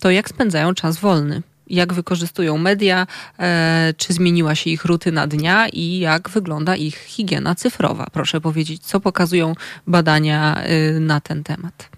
to 0.00 0.10
jak 0.10 0.28
spędzają 0.28 0.74
czas 0.74 0.96
wolny 0.96 1.42
jak 1.70 1.92
wykorzystują 1.92 2.58
media, 2.58 3.06
e, 3.38 3.94
czy 3.96 4.12
zmieniła 4.12 4.54
się 4.54 4.70
ich 4.70 4.84
rutyna 4.84 5.26
dnia 5.26 5.66
i 5.72 5.98
jak 5.98 6.28
wygląda 6.28 6.76
ich 6.76 6.94
higiena 6.94 7.54
cyfrowa. 7.54 8.06
Proszę 8.12 8.40
powiedzieć, 8.40 8.82
co 8.82 9.00
pokazują 9.00 9.52
badania 9.86 10.54
e, 10.56 11.00
na 11.00 11.20
ten 11.20 11.42
temat. 11.42 11.90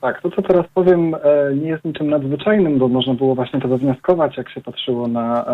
Tak, 0.00 0.22
to 0.22 0.30
co 0.30 0.42
teraz 0.42 0.66
powiem 0.74 1.14
e, 1.14 1.18
nie 1.54 1.68
jest 1.68 1.84
niczym 1.84 2.10
nadzwyczajnym, 2.10 2.78
bo 2.78 2.88
można 2.88 3.14
było 3.14 3.34
właśnie 3.34 3.60
to 3.60 3.68
wywnioskować, 3.68 4.36
jak 4.36 4.50
się 4.50 4.60
patrzyło 4.60 5.08
na, 5.08 5.44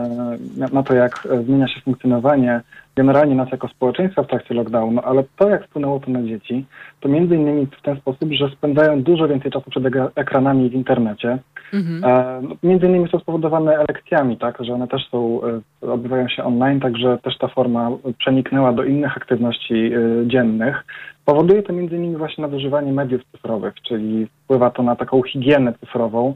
na 0.72 0.82
to, 0.82 0.94
jak 0.94 1.28
zmienia 1.44 1.68
się 1.68 1.80
funkcjonowanie 1.80 2.60
generalnie 2.98 3.34
nas 3.34 3.50
jako 3.52 3.68
społeczeństwa 3.68 4.22
w 4.22 4.26
trakcie 4.26 4.54
lockdownu, 4.54 5.00
ale 5.04 5.24
to, 5.36 5.48
jak 5.48 5.66
wpłynęło 5.66 6.00
to 6.00 6.10
na 6.10 6.22
dzieci, 6.22 6.66
to 7.00 7.08
między 7.08 7.34
innymi 7.34 7.66
w 7.66 7.82
ten 7.82 7.96
sposób, 7.96 8.32
że 8.32 8.50
spędzają 8.50 9.02
dużo 9.02 9.28
więcej 9.28 9.50
czasu 9.50 9.70
przed 9.70 9.84
ekranami 10.14 10.70
w 10.70 10.74
internecie. 10.74 11.38
Mhm. 11.72 12.04
E, 12.04 12.40
no, 12.42 12.54
między 12.62 12.86
innymi 12.86 13.08
to 13.08 13.18
spowodowane 13.18 13.78
lekcjami, 13.88 14.36
tak, 14.36 14.64
że 14.64 14.72
one 14.72 14.88
też 14.88 15.08
są, 15.10 15.40
e, 15.82 15.92
odbywają 15.92 16.28
się 16.28 16.44
online, 16.44 16.80
także 16.80 17.18
też 17.22 17.38
ta 17.38 17.48
forma 17.48 17.90
przeniknęła 18.18 18.72
do 18.72 18.84
innych 18.84 19.16
aktywności 19.16 19.74
e, 19.74 20.26
dziennych. 20.26 20.84
Powoduje 21.24 21.62
to 21.62 21.72
między 21.72 21.96
innymi 21.96 22.16
właśnie 22.16 22.42
nadużywanie 22.42 22.92
mediów 22.92 23.22
cyfrowych, 23.32 23.74
czyli 23.82 24.26
wpływa 24.44 24.70
to 24.70 24.82
na 24.82 24.96
taką 24.96 25.22
higienę 25.22 25.72
cyfrową, 25.80 26.34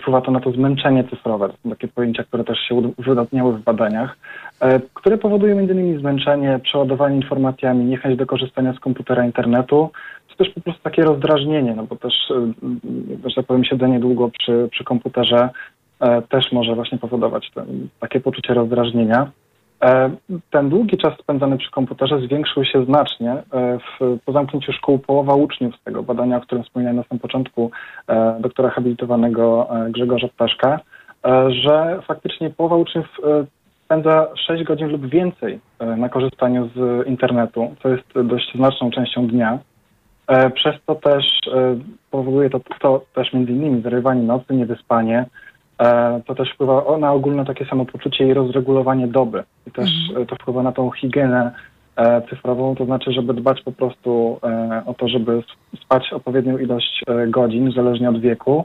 wpływa 0.00 0.20
to 0.20 0.30
na 0.30 0.40
to 0.40 0.52
zmęczenie 0.52 1.04
cyfrowe. 1.04 1.48
To 1.48 1.54
są 1.62 1.70
takie 1.70 1.88
pojęcia, 1.88 2.24
które 2.24 2.44
też 2.44 2.58
się 2.58 2.74
uwydatniały 2.74 3.52
w 3.52 3.62
badaniach, 3.62 4.16
które 4.94 5.18
powodują 5.18 5.58
m.in. 5.58 6.00
zmęczenie, 6.00 6.60
przeładowanie 6.62 7.16
informacjami, 7.16 7.84
niechęć 7.84 8.18
do 8.18 8.26
korzystania 8.26 8.72
z 8.72 8.80
komputera, 8.80 9.26
internetu, 9.26 9.90
też 10.38 10.50
po 10.54 10.60
prostu 10.60 10.82
takie 10.82 11.02
rozdrażnienie, 11.02 11.74
no 11.74 11.82
bo 11.82 11.96
też, 11.96 12.14
e, 12.30 12.52
że 13.28 13.34
tak 13.34 13.46
powiem, 13.46 13.64
siedzenie 13.64 14.00
długo 14.00 14.30
przy, 14.38 14.68
przy 14.70 14.84
komputerze 14.84 15.48
e, 16.00 16.22
też 16.22 16.52
może 16.52 16.74
właśnie 16.74 16.98
powodować 16.98 17.50
ten, 17.54 17.88
takie 18.00 18.20
poczucie 18.20 18.54
rozdrażnienia. 18.54 19.30
E, 19.82 20.10
ten 20.50 20.68
długi 20.68 20.96
czas 20.96 21.14
spędzany 21.18 21.58
przy 21.58 21.70
komputerze 21.70 22.20
zwiększył 22.20 22.64
się 22.64 22.84
znacznie. 22.84 23.42
W, 24.00 24.18
po 24.24 24.32
zamknięciu 24.32 24.72
szkół 24.72 24.98
połowa 24.98 25.34
uczniów 25.34 25.76
z 25.76 25.84
tego 25.84 26.02
badania, 26.02 26.36
o 26.36 26.40
którym 26.40 26.64
wspomniałem 26.64 26.96
na 26.96 27.02
samym 27.02 27.20
początku, 27.20 27.70
doktora 28.40 28.70
habilitowanego 28.70 29.68
Grzegorza 29.90 30.28
Ptaszka, 30.28 30.80
że 31.48 32.02
faktycznie 32.06 32.50
połowa 32.50 32.76
uczniów 32.76 33.06
spędza 33.84 34.28
6 34.46 34.64
godzin 34.64 34.88
lub 34.88 35.06
więcej 35.06 35.60
na 35.96 36.08
korzystaniu 36.08 36.70
z 36.76 37.06
internetu, 37.06 37.74
co 37.82 37.88
jest 37.88 38.06
dość 38.24 38.54
znaczną 38.54 38.90
częścią 38.90 39.26
dnia. 39.26 39.58
Przez 40.54 40.74
to 40.86 40.94
też 40.94 41.24
powoduje 42.10 42.50
to, 42.50 42.60
to 42.80 43.02
też 43.14 43.32
między 43.32 43.52
innymi 43.52 43.82
zarywanie 43.82 44.22
nocy, 44.22 44.54
niewyspanie, 44.54 45.24
E, 45.78 46.20
to 46.26 46.34
też 46.34 46.52
wpływa 46.54 46.98
na 46.98 47.12
ogólne 47.12 47.44
takie 47.44 47.64
samopoczucie 47.64 48.26
i 48.26 48.34
rozregulowanie 48.34 49.06
doby. 49.06 49.44
I 49.66 49.70
też 49.70 49.90
mhm. 50.08 50.26
to 50.26 50.36
wpływa 50.36 50.62
na 50.62 50.72
tą 50.72 50.90
higienę 50.90 51.50
e, 51.96 52.22
cyfrową, 52.30 52.74
to 52.74 52.84
znaczy, 52.84 53.12
żeby 53.12 53.34
dbać 53.34 53.62
po 53.62 53.72
prostu 53.72 54.40
e, 54.42 54.82
o 54.86 54.94
to, 54.94 55.08
żeby 55.08 55.42
spać 55.84 56.12
odpowiednią 56.12 56.58
ilość 56.58 57.04
godzin, 57.28 57.72
zależnie 57.72 58.08
od 58.08 58.20
wieku. 58.20 58.64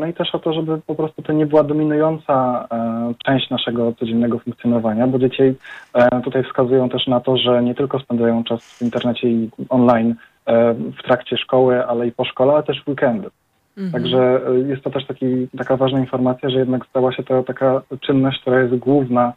No 0.00 0.06
i 0.06 0.14
też 0.14 0.34
o 0.34 0.38
to, 0.38 0.52
żeby 0.52 0.80
po 0.86 0.94
prostu 0.94 1.22
to 1.22 1.32
nie 1.32 1.46
była 1.46 1.62
dominująca 1.62 2.68
część 3.24 3.50
naszego 3.50 3.92
codziennego 3.92 4.38
funkcjonowania, 4.38 5.06
bo 5.06 5.18
dzieci 5.18 5.42
tutaj 6.24 6.44
wskazują 6.44 6.88
też 6.88 7.06
na 7.06 7.20
to, 7.20 7.36
że 7.36 7.62
nie 7.62 7.74
tylko 7.74 7.98
spędzają 7.98 8.44
czas 8.44 8.78
w 8.78 8.82
internecie 8.82 9.28
i 9.28 9.50
online 9.68 10.14
w 10.46 11.02
trakcie 11.04 11.36
szkoły, 11.36 11.86
ale 11.86 12.06
i 12.06 12.12
po 12.12 12.24
szkole, 12.24 12.52
ale 12.52 12.62
też 12.62 12.82
w 12.84 12.88
weekendy. 12.88 13.30
Mhm. 13.76 13.92
Także 13.92 14.40
e, 14.46 14.58
jest 14.58 14.82
to 14.82 14.90
też 14.90 15.06
taki, 15.06 15.48
taka 15.58 15.76
ważna 15.76 16.00
informacja, 16.00 16.50
że 16.50 16.58
jednak 16.58 16.86
stała 16.86 17.12
się 17.12 17.22
to 17.22 17.42
taka 17.42 17.82
czynność, 18.00 18.40
która 18.40 18.60
jest 18.60 18.76
główna, 18.76 19.32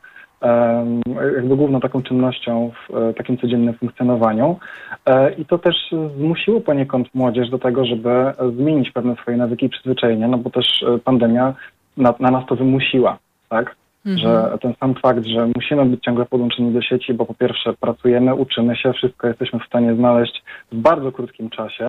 jakby 1.36 1.56
główną 1.56 1.80
taką 1.80 2.04
czynnością 2.04 2.72
w 2.72 2.98
e, 2.98 3.14
takim 3.14 3.38
codziennym 3.38 3.74
funkcjonowaniu. 3.74 4.60
E, 5.06 5.34
I 5.34 5.46
to 5.46 5.58
też 5.58 5.76
zmusiło 6.18 6.62
poniekąd 6.62 7.08
młodzież 7.14 7.50
do 7.50 7.60
tego, 7.60 7.86
żeby 7.86 8.34
zmienić 8.58 8.92
pewne 8.92 9.16
swoje 9.16 9.38
nawyki 9.38 9.66
i 9.66 9.70
przyzwyczajenia, 9.70 10.28
no 10.28 10.38
bo 10.38 10.50
też 10.50 10.86
pandemia 11.04 11.54
na, 11.98 12.14
na 12.20 12.32
nas 12.32 12.46
to 12.46 12.56
wymusiła, 12.56 13.18
tak? 13.50 13.76
Mhm. 14.06 14.18
Że 14.18 14.58
ten 14.62 14.74
sam 14.80 14.96
fakt, 14.96 15.26
że 15.26 15.48
musimy 15.56 15.86
być 15.86 16.04
ciągle 16.04 16.26
podłączeni 16.26 16.74
do 16.74 16.82
sieci, 16.82 17.14
bo 17.14 17.26
po 17.26 17.34
pierwsze 17.34 17.74
pracujemy, 17.74 18.36
uczymy 18.36 18.76
się, 18.76 18.94
wszystko 18.94 19.28
jesteśmy 19.28 19.60
w 19.60 19.68
stanie 19.68 19.96
znaleźć 19.96 20.44
w 20.72 20.76
bardzo 20.76 21.12
krótkim 21.12 21.50
czasie, 21.50 21.88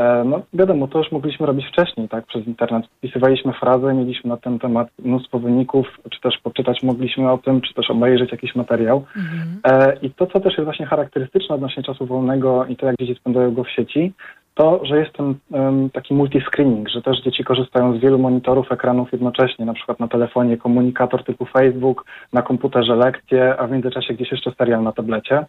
E, 0.00 0.24
no 0.24 0.42
wiadomo, 0.52 0.88
to 0.88 0.98
już 0.98 1.12
mogliśmy 1.12 1.46
robić 1.46 1.66
wcześniej, 1.66 2.08
tak, 2.08 2.26
przez 2.26 2.46
internet. 2.46 2.86
Wpisywaliśmy 2.98 3.52
frazę, 3.52 3.94
mieliśmy 3.94 4.30
na 4.30 4.36
ten 4.36 4.58
temat 4.58 4.88
mnóstwo 4.98 5.38
wyników, 5.38 5.86
czy 6.10 6.20
też 6.20 6.38
poczytać 6.42 6.82
mogliśmy 6.82 7.32
o 7.32 7.38
tym, 7.38 7.60
czy 7.60 7.74
też 7.74 7.90
obejrzeć 7.90 8.32
jakiś 8.32 8.54
materiał. 8.54 9.04
Mhm. 9.16 9.60
E, 9.64 9.96
I 10.02 10.10
to, 10.10 10.26
co 10.26 10.40
też 10.40 10.52
jest 10.52 10.64
właśnie 10.64 10.86
charakterystyczne 10.86 11.54
odnośnie 11.54 11.82
czasu 11.82 12.06
wolnego 12.06 12.66
i 12.66 12.76
to, 12.76 12.86
jak 12.86 12.96
dzieci 13.00 13.14
spędzają 13.14 13.54
go 13.54 13.64
w 13.64 13.70
sieci, 13.70 14.12
to, 14.60 14.80
że 14.84 14.98
jest 14.98 15.12
ten 15.12 15.34
um, 15.50 15.90
taki 15.90 16.14
multiscreening, 16.14 16.88
że 16.88 17.02
też 17.02 17.22
dzieci 17.22 17.44
korzystają 17.44 17.98
z 17.98 18.00
wielu 18.00 18.18
monitorów, 18.18 18.72
ekranów 18.72 19.12
jednocześnie, 19.12 19.64
na 19.64 19.74
przykład 19.74 20.00
na 20.00 20.08
telefonie 20.08 20.56
komunikator 20.56 21.24
typu 21.24 21.46
Facebook, 21.46 22.04
na 22.32 22.42
komputerze 22.42 22.96
lekcje, 22.96 23.56
a 23.58 23.66
w 23.66 23.70
międzyczasie 23.70 24.14
gdzieś 24.14 24.30
jeszcze 24.30 24.52
serial 24.58 24.82
na 24.82 24.92
tablecie. 24.92 25.46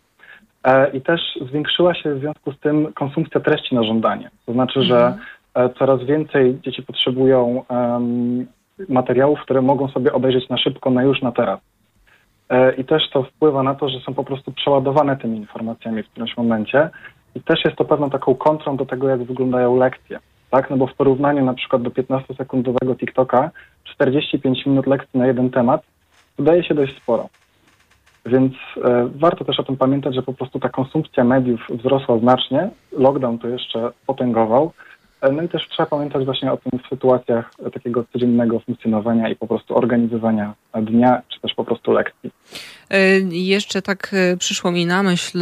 E, 0.64 0.90
I 0.90 1.02
też 1.02 1.22
zwiększyła 1.50 1.94
się 1.94 2.16
w 2.16 2.20
związku 2.20 2.52
z 2.52 2.60
tym 2.60 2.94
konsumpcja 2.94 3.42
treści 3.42 3.76
na 3.76 3.84
żądanie. 3.84 4.30
To 4.46 4.54
znaczy, 4.54 4.84
że 4.84 5.06
mhm. 5.06 5.22
e, 5.56 5.70
coraz 5.80 6.04
więcej 6.04 6.60
dzieci 6.64 6.84
potrzebują 6.84 7.64
um, 7.70 8.48
materiałów, 8.90 9.40
które 9.42 9.62
mogą 9.62 9.88
sobie 9.88 10.14
obejrzeć 10.14 10.50
na 10.50 10.58
szybko, 10.58 10.90
na 10.90 11.04
już, 11.04 11.22
na 11.22 11.32
teraz. 11.32 11.60
E, 12.50 12.74
I 12.76 12.86
też 12.86 13.10
to 13.10 13.24
wpływa 13.24 13.64
na 13.64 13.76
to, 13.76 13.90
że 13.90 14.00
są 14.00 14.14
po 14.14 14.24
prostu 14.24 14.52
przeładowane 14.52 15.18
tymi 15.18 15.38
informacjami 15.38 16.04
w 16.04 16.10
którymś 16.10 16.38
momencie. 16.38 16.90
I 17.36 17.42
też 17.42 17.66
jest 17.66 17.78
to 17.78 17.86
pewną 17.86 18.10
taką 18.10 18.36
kontrą 18.36 18.78
do 18.78 18.86
tego, 18.86 19.10
jak 19.10 19.24
wyglądają 19.24 19.78
lekcje. 19.78 20.20
Tak? 20.50 20.70
No 20.70 20.78
bo 20.78 20.88
w 20.88 20.94
porównaniu 20.94 21.46
na 21.46 21.54
przykład 21.54 21.82
do 21.82 21.90
15-sekundowego 21.90 22.98
TikToka 22.98 23.52
45 23.84 24.66
minut 24.66 24.88
lekcji 24.88 25.20
na 25.20 25.28
jeden 25.28 25.50
temat 25.50 25.82
wydaje 26.38 26.64
się 26.64 26.74
dość 26.74 26.98
sporo. 26.98 27.30
Więc 28.26 28.54
e, 28.84 29.10
warto 29.16 29.46
też 29.46 29.60
o 29.60 29.64
tym 29.64 29.78
pamiętać, 29.78 30.16
że 30.16 30.24
po 30.24 30.34
prostu 30.34 30.60
ta 30.60 30.70
konsumpcja 30.70 31.24
mediów 31.24 31.62
wzrosła 31.70 32.20
znacznie. 32.20 32.70
Lockdown 32.92 33.40
to 33.40 33.48
jeszcze 33.48 33.92
potęgował. 34.08 34.72
E, 35.22 35.32
no 35.32 35.44
i 35.44 35.50
też 35.50 35.68
trzeba 35.70 35.90
pamiętać 35.90 36.26
właśnie 36.26 36.52
o 36.52 36.58
tym 36.58 36.80
w 36.80 36.90
sytuacjach 36.90 37.54
takiego 37.74 38.06
codziennego 38.14 38.60
funkcjonowania 38.60 39.30
i 39.30 39.36
po 39.36 39.48
prostu 39.48 39.78
organizowania 39.78 40.54
dnia, 40.82 41.22
czy 41.30 41.42
też 41.42 41.54
po 41.54 41.66
prostu 41.66 41.92
lekcji. 41.92 42.32
E, 42.90 43.20
jeszcze 43.30 43.82
tak 43.82 44.12
e, 44.14 44.38
przyszło 44.38 44.72
mi 44.72 44.86
na 44.86 45.04
myśl 45.04 45.40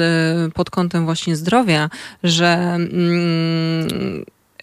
pod 0.54 0.70
kątem 0.70 1.06
właśnie 1.06 1.36
zdrowia, 1.36 1.90
że. 2.24 2.78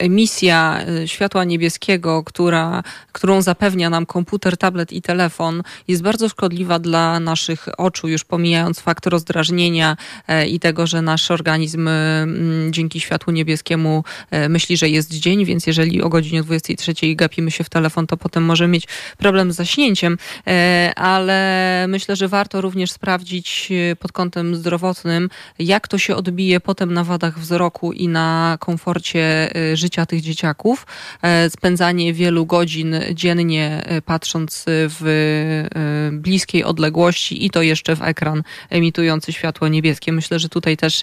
Mm, 0.00 0.16
emisja 0.16 0.80
y, 1.02 1.08
światła 1.08 1.44
niebieskiego, 1.44 2.24
która, 2.24 2.82
którą 3.12 3.42
zapewnia 3.42 3.90
nam 3.90 4.06
komputer, 4.06 4.56
tablet 4.56 4.92
i 4.92 5.02
telefon, 5.02 5.62
jest 5.88 6.02
bardzo 6.02 6.28
szkodliwa 6.28 6.78
dla 6.78 7.20
naszych 7.20 7.68
oczu, 7.76 8.08
już 8.08 8.24
pomijając 8.24 8.80
fakt 8.80 9.06
rozdrażnienia 9.06 9.96
e, 10.28 10.46
i 10.48 10.60
tego, 10.60 10.86
że 10.86 11.02
nasz 11.02 11.30
organizm 11.30 11.88
y, 11.88 12.26
dzięki 12.70 13.00
światłu 13.00 13.32
niebieskiemu 13.32 14.04
e, 14.30 14.48
myśli, 14.48 14.76
że 14.76 14.88
jest 14.88 15.14
dzień, 15.14 15.44
więc 15.44 15.66
jeżeli 15.66 16.02
o 16.02 16.08
godzinie 16.08 16.42
23 16.42 16.94
gapimy 17.14 17.50
się 17.50 17.64
w 17.64 17.68
telefon, 17.68 18.06
to 18.06 18.16
potem 18.16 18.44
może 18.44 18.68
mieć 18.68 18.88
problem 19.18 19.52
z 19.52 19.56
zaśnięciem, 19.56 20.18
e, 20.46 20.92
ale 20.96 21.86
myślę, 21.88 22.16
że 22.16 22.28
warto 22.28 22.60
również 22.60 22.90
sprawdzić 22.90 23.72
pod 23.98 24.12
kątem 24.12 24.56
zdrowotnym, 24.56 25.30
jak 25.58 25.88
to 25.88 25.98
się 25.98 26.16
odbije 26.16 26.60
potem 26.60 26.94
na 26.94 27.04
wadach 27.04 27.38
wzroku 27.38 27.92
i 27.92 28.08
na 28.08 28.56
komforcie 28.60 29.50
życia 29.74 29.85
życia 29.86 30.06
tych 30.06 30.20
dzieciaków, 30.20 30.86
e, 31.22 31.50
spędzanie 31.50 32.14
wielu 32.14 32.46
godzin 32.46 32.94
dziennie 33.14 33.82
e, 33.86 34.02
patrząc 34.02 34.64
w 34.66 35.02
e, 35.06 36.12
bliskiej 36.12 36.64
odległości 36.64 37.46
i 37.46 37.50
to 37.50 37.62
jeszcze 37.62 37.96
w 37.96 38.02
ekran 38.02 38.42
emitujący 38.70 39.32
światło 39.32 39.68
niebieskie. 39.68 40.12
Myślę, 40.12 40.38
że 40.38 40.48
tutaj 40.48 40.76
też 40.76 41.02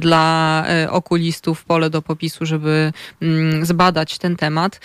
dla 0.00 0.64
okulistów 0.88 1.64
pole 1.64 1.90
do 1.90 2.02
popisu, 2.02 2.46
żeby 2.46 2.92
mm, 3.22 3.66
zbadać 3.66 4.18
ten 4.18 4.36
temat. 4.36 4.80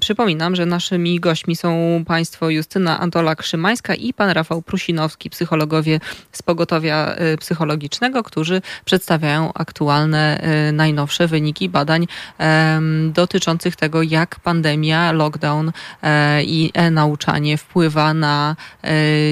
Przypominam, 0.00 0.56
że 0.56 0.66
naszymi 0.66 1.20
gośćmi 1.20 1.56
są 1.56 2.04
państwo 2.06 2.50
Justyna 2.50 3.00
Antola-Krzymańska 3.00 3.94
i 3.94 4.14
pan 4.14 4.30
Rafał 4.30 4.62
Prusinowski, 4.62 5.30
psychologowie 5.30 6.00
z 6.32 6.42
pogotowia 6.42 7.16
psychologicznego, 7.40 8.22
którzy 8.22 8.62
przedstawiają 8.84 9.52
aktualne, 9.52 10.42
najnowsze 10.72 11.28
wyniki 11.28 11.68
badań 11.68 12.06
dotyczących 13.12 13.76
tego, 13.76 14.02
jak 14.02 14.40
pandemia, 14.40 15.12
lockdown 15.12 15.72
i 16.44 16.70
e-nauczanie 16.74 17.58
wpływa 17.58 18.14
na 18.14 18.56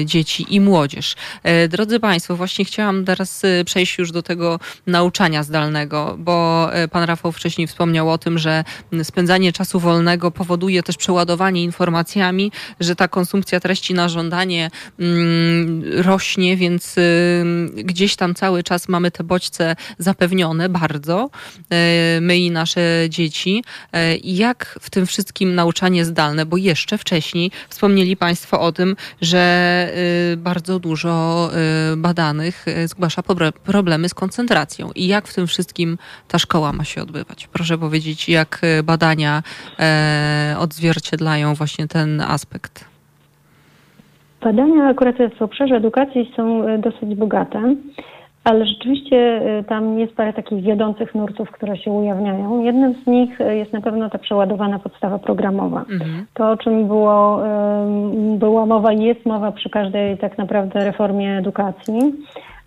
dzieci 0.05 0.55
i 0.55 0.59
młodzież. 0.59 1.15
Drodzy 1.69 1.99
Państwo, 1.99 2.35
właśnie 2.35 2.65
chciałam 2.65 3.05
teraz 3.05 3.41
przejść 3.65 3.97
już 3.97 4.11
do 4.11 4.23
tego 4.23 4.59
nauczania 4.87 5.43
zdalnego, 5.43 6.15
bo 6.19 6.69
Pan 6.91 7.03
Rafał 7.03 7.31
wcześniej 7.31 7.67
wspomniał 7.67 8.09
o 8.09 8.17
tym, 8.17 8.37
że 8.37 8.63
spędzanie 9.03 9.53
czasu 9.53 9.79
wolnego 9.79 10.31
powoduje 10.31 10.83
też 10.83 10.97
przeładowanie 10.97 11.63
informacjami, 11.63 12.51
że 12.79 12.95
ta 12.95 13.07
konsumpcja 13.07 13.59
treści 13.59 13.93
na 13.93 14.09
żądanie 14.09 14.71
mm, 14.99 15.83
rośnie, 16.01 16.57
więc 16.57 16.95
gdzieś 17.75 18.15
tam 18.15 18.35
cały 18.35 18.63
czas 18.63 18.89
mamy 18.89 19.11
te 19.11 19.23
bodźce 19.23 19.75
zapewnione 19.97 20.69
bardzo, 20.69 21.29
e, 21.69 22.21
my 22.21 22.37
i 22.37 22.51
nasze 22.51 22.81
dzieci. 23.09 23.63
E, 23.93 24.15
jak 24.23 24.77
w 24.81 24.89
tym 24.89 25.05
wszystkim 25.05 25.55
nauczanie 25.55 26.05
zdalne, 26.05 26.45
bo 26.45 26.57
jeszcze 26.57 26.97
wcześniej 26.97 27.51
wspomnieli 27.69 28.17
Państwo 28.17 28.61
o 28.61 28.71
tym, 28.71 28.95
że 29.21 29.39
e, 30.33 30.37
bardzo 30.37 30.79
dużo 30.79 31.13
badanych 31.97 32.65
zgłasza 32.85 33.21
problemy 33.63 34.09
z 34.09 34.13
koncentracją. 34.13 34.89
I 34.95 35.07
jak 35.07 35.27
w 35.27 35.35
tym 35.35 35.47
wszystkim 35.47 35.97
ta 36.27 36.39
szkoła 36.39 36.73
ma 36.73 36.83
się 36.83 37.01
odbywać? 37.01 37.47
Proszę 37.47 37.77
powiedzieć, 37.77 38.29
jak 38.29 38.61
badania 38.83 39.43
odzwierciedlają 40.59 41.53
właśnie 41.53 41.87
ten 41.87 42.21
aspekt. 42.21 42.93
Badania 44.43 44.87
akurat 44.87 45.15
w 45.37 45.41
obszarze 45.41 45.75
edukacji 45.75 46.31
są 46.35 46.67
e, 46.67 46.77
dosyć 46.77 47.15
bogate, 47.15 47.75
ale 48.43 48.65
rzeczywiście 48.65 49.17
e, 49.17 49.63
tam 49.63 49.99
jest 49.99 50.15
parę 50.15 50.33
takich 50.33 50.63
wiodących 50.63 51.15
nurtów, 51.15 51.51
które 51.51 51.77
się 51.77 51.91
ujawniają. 51.91 52.63
Jednym 52.63 52.93
z 53.03 53.07
nich 53.07 53.41
e, 53.41 53.55
jest 53.55 53.73
na 53.73 53.81
pewno 53.81 54.09
ta 54.09 54.17
przeładowana 54.17 54.79
podstawa 54.79 55.19
programowa. 55.19 55.79
Mhm. 55.79 56.25
To, 56.33 56.51
o 56.51 56.57
czym 56.57 56.87
było, 56.87 57.41
była 58.37 58.65
mowa 58.65 58.93
i 58.93 59.03
jest 59.03 59.25
mowa 59.25 59.51
przy 59.51 59.69
każdej 59.69 60.17
tak 60.17 60.37
naprawdę 60.37 60.85
reformie 60.85 61.37
edukacji 61.37 62.13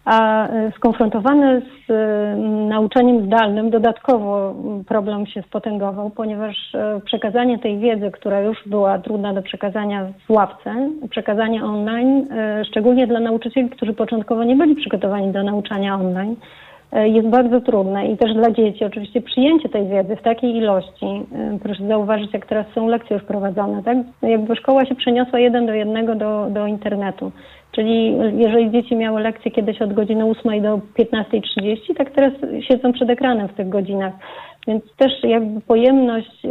a 0.06 0.48
e, 0.48 0.72
skonfrontowany 0.76 1.60
z 1.60 1.90
e, 1.90 2.36
nauczaniem 2.68 3.26
zdalnym 3.26 3.70
dodatkowo 3.70 4.54
problem 4.88 5.26
się 5.26 5.42
spotęgował, 5.42 6.10
ponieważ 6.10 6.74
e, 6.74 7.00
przekazanie 7.04 7.58
tej 7.58 7.78
wiedzy, 7.78 8.10
która 8.10 8.40
już 8.40 8.58
była 8.66 8.98
trudna 8.98 9.34
do 9.34 9.42
przekazania 9.42 10.06
w 10.26 10.30
ławce, 10.30 10.90
przekazanie 11.10 11.64
online, 11.64 12.26
szczególnie 12.68 13.06
dla 13.06 13.20
nauczycieli, 13.20 13.70
którzy 13.70 13.92
początkowo 13.92 14.44
nie 14.44 14.56
byli 14.56 14.74
przygotowani 14.74 15.32
do 15.32 15.42
nauczania 15.42 15.94
online, 15.94 16.36
jest 16.92 17.28
bardzo 17.28 17.60
trudne 17.60 18.06
i 18.06 18.16
też 18.16 18.34
dla 18.34 18.50
dzieci 18.50 18.84
oczywiście 18.84 19.20
przyjęcie 19.20 19.68
tej 19.68 19.88
wiedzy 19.88 20.16
w 20.16 20.22
takiej 20.22 20.56
ilości, 20.56 21.06
proszę 21.62 21.86
zauważyć, 21.86 22.32
jak 22.32 22.46
teraz 22.46 22.66
są 22.74 22.88
lekcje 22.88 23.16
już 23.16 23.24
prowadzone, 23.24 23.82
tak? 23.82 23.98
Jakby 24.22 24.56
szkoła 24.56 24.84
się 24.84 24.94
przeniosła 24.94 25.38
jeden 25.38 25.66
do 25.66 25.74
jednego 25.74 26.14
do, 26.14 26.46
do 26.50 26.66
internetu. 26.66 27.32
Czyli 27.76 28.16
jeżeli 28.36 28.70
dzieci 28.70 28.96
miały 28.96 29.20
lekcje 29.20 29.50
kiedyś 29.50 29.82
od 29.82 29.92
godziny 29.92 30.24
8 30.24 30.62
do 30.62 30.80
15.30, 30.98 31.94
tak 31.96 32.10
teraz 32.10 32.32
siedzą 32.68 32.92
przed 32.92 33.10
ekranem 33.10 33.48
w 33.48 33.54
tych 33.54 33.68
godzinach. 33.68 34.12
Więc 34.68 34.84
też 34.96 35.12
jakby 35.22 35.60
pojemność 35.60 36.42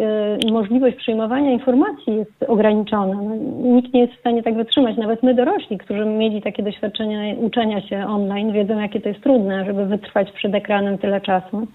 i 0.48 0.52
możliwość 0.52 0.96
przyjmowania 0.96 1.52
informacji 1.52 2.16
jest 2.16 2.44
ograniczona. 2.48 3.22
No, 3.22 3.36
nikt 3.76 3.94
nie 3.94 4.02
jest 4.02 4.14
w 4.14 4.20
stanie 4.20 4.44
tak 4.44 4.56
wytrzymać. 4.56 4.98
Nawet 4.98 5.24
my 5.24 5.34
dorośli, 5.34 5.78
którzy 5.78 6.06
mieli 6.06 6.42
takie 6.42 6.64
doświadczenia 6.64 7.36
uczenia 7.36 7.82
się 7.82 8.08
online, 8.08 8.52
wiedzą 8.52 8.80
jakie 8.80 9.02
to 9.02 9.10
jest 9.10 9.22
trudne, 9.22 9.66
żeby 9.66 9.86
wytrwać 9.86 10.32
przed 10.32 10.56
ekranem 10.56 10.98
tyle 10.98 11.22
czasu. 11.22 11.68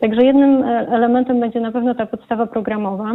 Także 0.00 0.24
jednym 0.24 0.62
e, 0.62 0.88
elementem 0.88 1.40
będzie 1.40 1.60
na 1.60 1.72
pewno 1.72 1.94
ta 1.94 2.06
podstawa 2.06 2.46
programowa. 2.46 3.14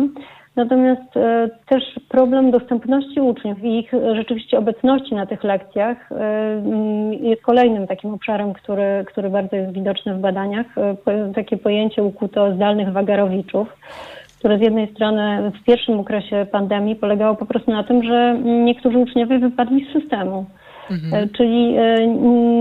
Natomiast 0.55 1.17
e, 1.17 1.49
też 1.69 1.83
problem 2.09 2.51
dostępności 2.51 3.21
uczniów 3.21 3.63
i 3.63 3.79
ich 3.79 3.91
rzeczywiście 4.15 4.57
obecności 4.57 5.15
na 5.15 5.25
tych 5.25 5.43
lekcjach 5.43 6.11
e, 6.11 6.17
jest 7.21 7.41
kolejnym 7.41 7.87
takim 7.87 8.13
obszarem, 8.13 8.53
który, 8.53 9.05
który 9.07 9.29
bardzo 9.29 9.55
jest 9.55 9.73
widoczny 9.73 10.15
w 10.15 10.19
badaniach. 10.19 10.67
Takie 11.35 11.57
pojęcie 11.57 12.03
ukuto 12.03 12.55
zdalnych 12.55 12.91
wagarowiczów 12.91 13.67
które 14.39 14.57
z 14.57 14.61
jednej 14.61 14.91
strony 14.91 15.51
w 15.61 15.65
pierwszym 15.65 15.99
okresie 15.99 16.45
pandemii 16.51 16.95
polegało 16.95 17.35
po 17.35 17.45
prostu 17.45 17.71
na 17.71 17.83
tym, 17.83 18.03
że 18.03 18.39
niektórzy 18.43 18.97
uczniowie 18.97 19.39
wypadli 19.39 19.85
z 19.85 19.93
systemu. 19.93 20.45
Mhm. 20.91 21.23
E, 21.23 21.27
czyli 21.27 21.77
e, 21.77 22.07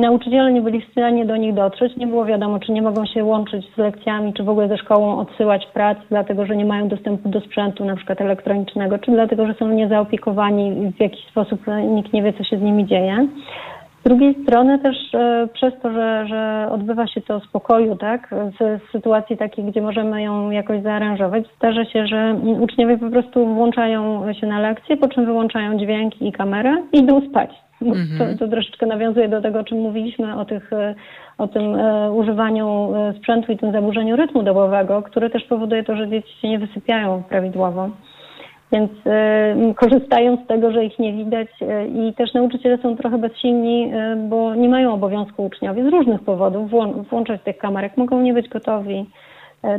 nauczyciele 0.01 0.53
nie 0.53 0.63
byli 0.63 0.81
w 0.81 0.91
stanie 0.93 1.25
do 1.27 1.37
nich 1.37 1.55
dotrzeć, 1.55 1.97
nie 1.97 2.07
było 2.07 2.25
wiadomo, 2.25 2.59
czy 2.59 2.73
nie 2.73 2.83
mogą 2.83 3.07
się 3.07 3.25
łączyć 3.25 3.75
z 3.75 3.79
lekcjami, 3.79 4.33
czy 4.33 4.43
w 4.43 4.49
ogóle 4.49 4.69
ze 4.69 4.79
szkołą 4.79 5.19
odsyłać 5.19 5.67
prac, 5.67 5.99
dlatego 6.11 6.47
że 6.47 6.57
nie 6.57 6.65
mają 6.65 6.89
dostępu 6.89 7.29
do 7.29 7.41
sprzętu 7.41 7.85
na 7.85 7.97
przykład 7.97 8.21
elektronicznego, 8.21 8.99
czy 8.99 9.11
dlatego, 9.11 9.47
że 9.47 9.55
są 9.55 9.69
niezaopiekowani 9.69 10.93
w 10.97 11.01
jakiś 11.01 11.27
sposób 11.27 11.69
e, 11.69 11.83
nikt 11.83 12.13
nie 12.13 12.23
wie, 12.23 12.33
co 12.33 12.45
się 12.45 12.59
z 12.59 12.63
nimi 12.63 12.87
dzieje. 12.87 13.27
Z 14.01 14.03
drugiej 14.03 14.35
strony 14.43 14.79
też 14.79 14.97
przez 15.53 15.75
to, 15.83 15.93
że, 15.93 16.27
że 16.29 16.69
odbywa 16.71 17.07
się 17.07 17.21
to 17.21 17.41
w 17.41 17.45
spokoju, 17.45 17.97
tak, 17.97 18.35
z 18.61 18.91
sytuacji 18.93 19.37
takiej, 19.37 19.65
gdzie 19.65 19.83
możemy 19.83 20.23
ją 20.23 20.51
jakoś 20.51 20.83
zaaranżować, 20.83 21.45
zdarza 21.57 21.85
się, 21.85 22.07
że 22.07 22.37
uczniowie 22.61 22.99
po 22.99 23.11
prostu 23.11 23.47
włączają 23.47 24.33
się 24.33 24.47
na 24.47 24.61
lekcję, 24.61 24.97
po 24.97 25.09
czym 25.09 25.27
wyłączają 25.27 25.79
dźwięki 25.79 26.29
i 26.29 26.33
kamerę 26.33 26.77
i 26.93 26.99
idą 26.99 27.21
spać. 27.31 27.51
Mhm. 27.83 28.19
To, 28.19 28.39
to 28.39 28.51
troszeczkę 28.51 28.87
nawiązuje 28.87 29.29
do 29.29 29.41
tego, 29.43 29.59
o 29.61 29.65
czym 29.65 29.79
mówiliśmy, 29.79 30.37
o, 30.37 30.45
tych, 30.45 30.73
e, 30.73 30.95
o 31.39 31.49
tym 31.49 31.75
e, 31.75 32.13
używaniu 32.13 32.93
e, 32.95 33.13
sprzętu 33.19 33.53
i 33.53 33.59
tym 33.59 33.73
zaburzeniu 33.73 34.17
rytmu 34.17 34.43
dobowego, 34.43 35.03
które 35.03 35.31
też 35.31 35.45
powoduje 35.45 35.85
to, 35.85 35.97
że 35.97 36.09
dzieci 36.09 36.41
się 36.41 36.49
nie 36.49 36.59
wysypiają 36.59 37.23
prawidłowo. 37.29 37.91
Więc 38.73 38.91
y, 38.91 39.75
korzystają 39.75 40.37
z 40.45 40.47
tego, 40.47 40.73
że 40.73 40.85
ich 40.85 40.99
nie 40.99 41.13
widać 41.13 41.49
y, 41.63 41.89
i 41.89 42.15
też 42.15 42.35
nauczyciele 42.35 42.79
są 42.79 42.97
trochę 42.97 43.19
bezsilni, 43.19 43.93
y, 43.95 44.17
bo 44.17 44.55
nie 44.55 44.69
mają 44.69 44.95
obowiązku 44.95 45.45
uczniowie 45.45 45.85
z 45.85 45.89
różnych 45.93 46.21
powodów 46.21 46.71
włą 46.71 46.93
włączać 46.93 47.41
tych 47.43 47.59
kamerek, 47.59 47.97
mogą 47.97 48.21
nie 48.21 48.35
być 48.35 48.49
gotowi. 48.49 49.07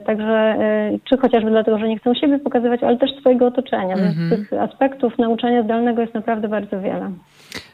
Także, 0.06 0.58
czy 1.04 1.18
chociażby 1.18 1.50
dlatego, 1.50 1.78
że 1.78 1.88
nie 1.88 2.00
chcą 2.00 2.14
siebie 2.14 2.40
pokazywać, 2.40 2.84
ale 2.84 2.98
też 2.98 3.12
swojego 3.20 3.48
otoczenia. 3.48 3.96
Więc 3.96 4.18
mhm. 4.18 4.30
tych 4.30 4.54
aspektów 4.54 5.18
nauczania 5.18 5.64
zdalnego 5.64 6.02
jest 6.02 6.14
naprawdę 6.14 6.48
bardzo 6.48 6.80
wiele. 6.80 7.12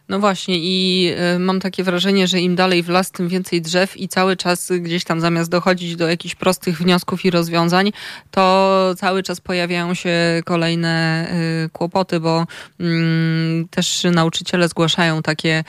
No 0.09 0.19
właśnie 0.19 0.55
i 0.59 1.09
y, 1.35 1.39
mam 1.39 1.59
takie 1.59 1.83
wrażenie, 1.83 2.27
że 2.27 2.39
im 2.39 2.55
dalej 2.55 2.83
w 2.83 2.89
las, 2.89 3.11
tym 3.11 3.27
więcej 3.27 3.61
drzew 3.61 3.97
i 3.97 4.07
cały 4.07 4.35
czas 4.35 4.71
gdzieś 4.79 5.03
tam 5.03 5.21
zamiast 5.21 5.49
dochodzić 5.49 5.95
do 5.95 6.07
jakichś 6.07 6.35
prostych 6.35 6.77
wniosków 6.77 7.25
i 7.25 7.31
rozwiązań, 7.31 7.91
to 8.31 8.93
cały 8.97 9.23
czas 9.23 9.41
pojawiają 9.41 9.93
się 9.93 10.41
kolejne 10.45 11.27
y, 11.65 11.69
kłopoty, 11.69 12.19
bo 12.19 12.45
mm, 12.79 13.67
też 13.67 14.05
nauczyciele 14.11 14.67
zgłaszają 14.67 15.21
takie 15.21 15.63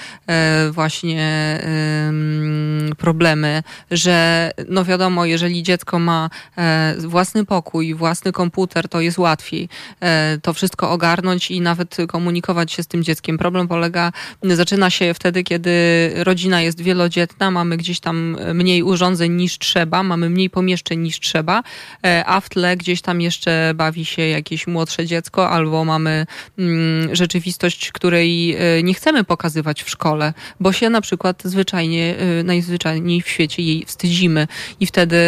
y, 0.68 0.72
właśnie 0.72 1.28
problemy, 2.98 3.62
że 3.90 4.50
no 4.68 4.84
wiadomo, 4.84 5.24
jeżeli 5.24 5.62
dziecko 5.62 5.98
ma 5.98 6.30
e, 6.58 6.94
własny 6.98 7.44
pokój, 7.44 7.94
własny 7.94 8.32
komputer, 8.32 8.88
to 8.88 9.00
jest 9.00 9.18
łatwiej 9.18 9.68
e, 10.00 10.38
to 10.42 10.52
wszystko 10.52 10.90
ogarnąć 10.90 11.50
i 11.50 11.60
nawet 11.60 11.96
komunikować 12.08 12.72
się 12.72 12.82
z 12.82 12.86
tym 12.86 13.04
dzieckiem. 13.04 13.38
Problem 13.38 13.68
polega 13.68 14.12
zaczyna 14.42 14.90
się 14.90 15.14
wtedy, 15.14 15.42
kiedy 15.42 15.70
rodzina 16.14 16.62
jest 16.62 16.80
wielodzietna, 16.80 17.50
mamy 17.50 17.76
gdzieś 17.76 18.00
tam 18.00 18.36
mniej 18.54 18.82
urządzeń 18.82 19.32
niż 19.32 19.58
trzeba, 19.58 20.02
mamy 20.02 20.30
mniej 20.30 20.50
pomieszczeń 20.50 21.00
niż 21.00 21.20
trzeba, 21.20 21.62
e, 22.06 22.24
a 22.26 22.40
w 22.40 22.48
tle 22.48 22.76
gdzieś 22.76 23.02
tam 23.02 23.20
jeszcze 23.20 23.72
bawi 23.74 24.04
się 24.04 24.22
jakieś 24.22 24.66
młodsze 24.66 25.06
dziecko, 25.06 25.50
albo 25.50 25.84
mamy 25.84 26.26
mm, 26.58 27.16
rzeczywistość, 27.16 27.92
której 27.92 28.56
e, 28.56 28.82
nie 28.82 28.94
chcemy 28.94 29.24
pokazywać 29.24 29.82
w 29.82 29.90
szkole, 29.90 30.32
bo 30.60 30.72
się 30.72 30.90
na 30.90 31.00
przykład 31.00 31.42
zwyczajnie, 31.44 32.16
e, 32.18 32.42
najzwyczajniej 32.42 33.22
w 33.22 33.28
świecie 33.28 33.62
jej 33.62 33.84
wstydzimy 33.86 34.46
i 34.80 34.86
wtedy 34.86 35.18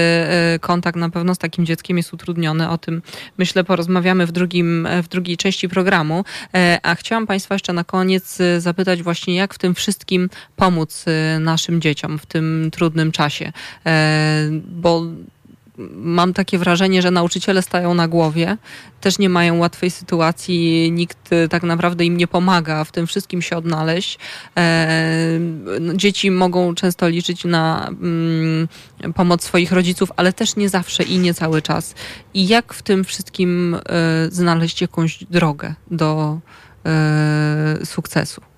kontakt 0.60 0.96
na 0.96 1.10
pewno 1.10 1.34
z 1.34 1.38
takim 1.38 1.66
dzieckiem 1.66 1.96
jest 1.96 2.14
utrudniony. 2.14 2.68
O 2.70 2.78
tym 2.78 3.02
myślę 3.38 3.64
porozmawiamy 3.64 4.26
w, 4.26 4.32
drugim, 4.32 4.88
w 5.02 5.08
drugiej 5.08 5.36
części 5.36 5.68
programu. 5.68 6.24
A 6.82 6.94
chciałam 6.94 7.26
Państwa 7.26 7.54
jeszcze 7.54 7.72
na 7.72 7.84
koniec 7.84 8.38
zapytać, 8.58 8.89
właśnie, 8.96 9.34
jak 9.34 9.54
w 9.54 9.58
tym 9.58 9.74
wszystkim 9.74 10.30
pomóc 10.56 11.04
y, 11.36 11.40
naszym 11.40 11.80
dzieciom 11.80 12.18
w 12.18 12.26
tym 12.26 12.70
trudnym 12.72 13.12
czasie. 13.12 13.52
E, 13.86 14.50
bo 14.66 15.02
mam 15.94 16.32
takie 16.32 16.58
wrażenie, 16.58 17.02
że 17.02 17.10
nauczyciele 17.10 17.62
stają 17.62 17.94
na 17.94 18.08
głowie, 18.08 18.56
też 19.00 19.18
nie 19.18 19.28
mają 19.28 19.58
łatwej 19.58 19.90
sytuacji, 19.90 20.92
nikt 20.92 21.32
y, 21.32 21.48
tak 21.48 21.62
naprawdę 21.62 22.04
im 22.04 22.16
nie 22.16 22.26
pomaga 22.26 22.84
w 22.84 22.92
tym 22.92 23.06
wszystkim 23.06 23.42
się 23.42 23.56
odnaleźć. 23.56 24.18
E, 24.56 24.88
no, 25.80 25.94
dzieci 25.94 26.30
mogą 26.30 26.74
często 26.74 27.08
liczyć 27.08 27.44
na 27.44 27.88
mm, 27.88 28.68
pomoc 29.14 29.44
swoich 29.44 29.72
rodziców, 29.72 30.12
ale 30.16 30.32
też 30.32 30.56
nie 30.56 30.68
zawsze 30.68 31.02
i 31.02 31.18
nie 31.18 31.34
cały 31.34 31.62
czas. 31.62 31.94
I 32.34 32.48
jak 32.48 32.74
w 32.74 32.82
tym 32.82 33.04
wszystkim 33.04 33.74
e, 33.74 33.80
znaleźć 34.30 34.80
jakąś 34.80 35.24
drogę 35.24 35.74
do 35.90 36.40
sukcesu? 37.84 38.49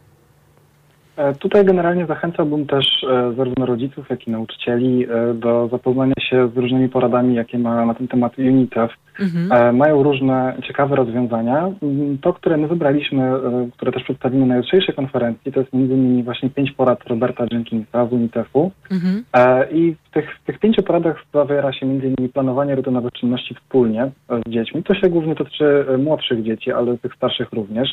E, 1.17 1.35
tutaj 1.35 1.65
generalnie 1.65 2.07
zachęcałbym 2.07 2.67
też 2.67 3.05
e, 3.05 3.33
zarówno 3.37 3.67
rodziców, 3.67 4.11
jak 4.11 4.27
i 4.27 4.31
nauczycieli 4.31 5.05
e, 5.05 5.35
do 5.35 5.69
zapoznania 5.69 6.15
się 6.21 6.49
z 6.49 6.57
różnymi 6.57 6.89
poradami, 6.89 7.35
jakie 7.35 7.59
ma 7.59 7.87
na 7.87 7.95
ten 7.95 8.09
temat 8.09 8.39
UNICEF. 8.39 8.91
Mhm. 9.21 9.77
Mają 9.77 10.03
różne 10.03 10.57
ciekawe 10.63 10.97
rozwiązania. 10.97 11.73
Mm, 11.83 12.19
to, 12.19 12.33
które 12.33 12.57
my 12.57 12.69
wybraliśmy, 12.69 13.33
które 13.77 13.93
też 13.93 14.03
przedstawimy 14.03 14.47
na 14.47 14.57
jutrzejszej 14.57 14.95
konferencji, 14.95 15.53
to 15.53 15.61
jest 15.61 15.73
między 15.73 15.95
innymi 15.95 16.23
właśnie 16.23 16.51
pięć 16.51 16.73
porad 16.73 17.07
Roberta 17.07 17.45
Jenkinsa 17.51 18.07
z 18.07 18.13
UNICEF-u. 18.13 18.71
Mhm. 18.91 19.25
I 19.71 19.95
w 20.05 20.11
tych, 20.11 20.39
w 20.39 20.47
tych 20.47 20.59
pięciu 20.59 20.83
poradach 20.83 21.23
zawiera 21.35 21.73
się 21.73 21.87
między 21.87 22.07
innymi 22.07 22.29
planowanie 22.29 22.75
rutynowych 22.75 23.13
czynności 23.13 23.55
wspólnie 23.55 24.11
z 24.47 24.51
dziećmi. 24.51 24.83
To 24.83 24.95
się 24.95 25.09
głównie 25.09 25.35
dotyczy 25.35 25.85
młodszych 25.99 26.43
dzieci, 26.43 26.73
ale 26.73 26.99
tych 26.99 27.15
starszych 27.15 27.53
również, 27.53 27.89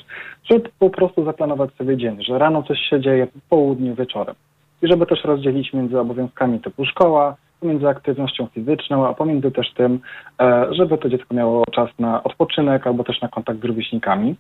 żeby 0.49 0.69
po 0.79 0.89
prostu 0.89 1.25
zaplanować 1.25 1.73
sobie 1.73 1.97
dzień, 1.97 2.23
że 2.23 2.37
rano 2.37 2.63
coś 2.63 2.77
się 2.89 3.01
dzieje, 3.01 3.27
w 3.27 3.49
południu, 3.49 3.95
wieczorem. 3.95 4.35
I 4.81 4.87
żeby 4.87 5.05
też 5.05 5.23
rozdzielić 5.23 5.73
między 5.73 5.99
obowiązkami 5.99 6.59
typu 6.59 6.85
szkoła, 6.85 7.35
pomiędzy 7.59 7.87
aktywnością 7.87 8.47
fizyczną, 8.53 9.07
a 9.07 9.13
pomiędzy 9.13 9.51
też 9.51 9.73
tym, 9.73 9.99
e, 10.41 10.67
żeby 10.71 10.97
to 10.97 11.09
dziecko 11.09 11.35
miało 11.35 11.63
czas 11.71 11.89
na 11.99 12.23
odpoczynek 12.23 12.87
albo 12.87 13.03
też 13.03 13.21
na 13.21 13.27
kontakt 13.27 13.61
z 13.61 13.63
rówieśnikami. 13.63 14.35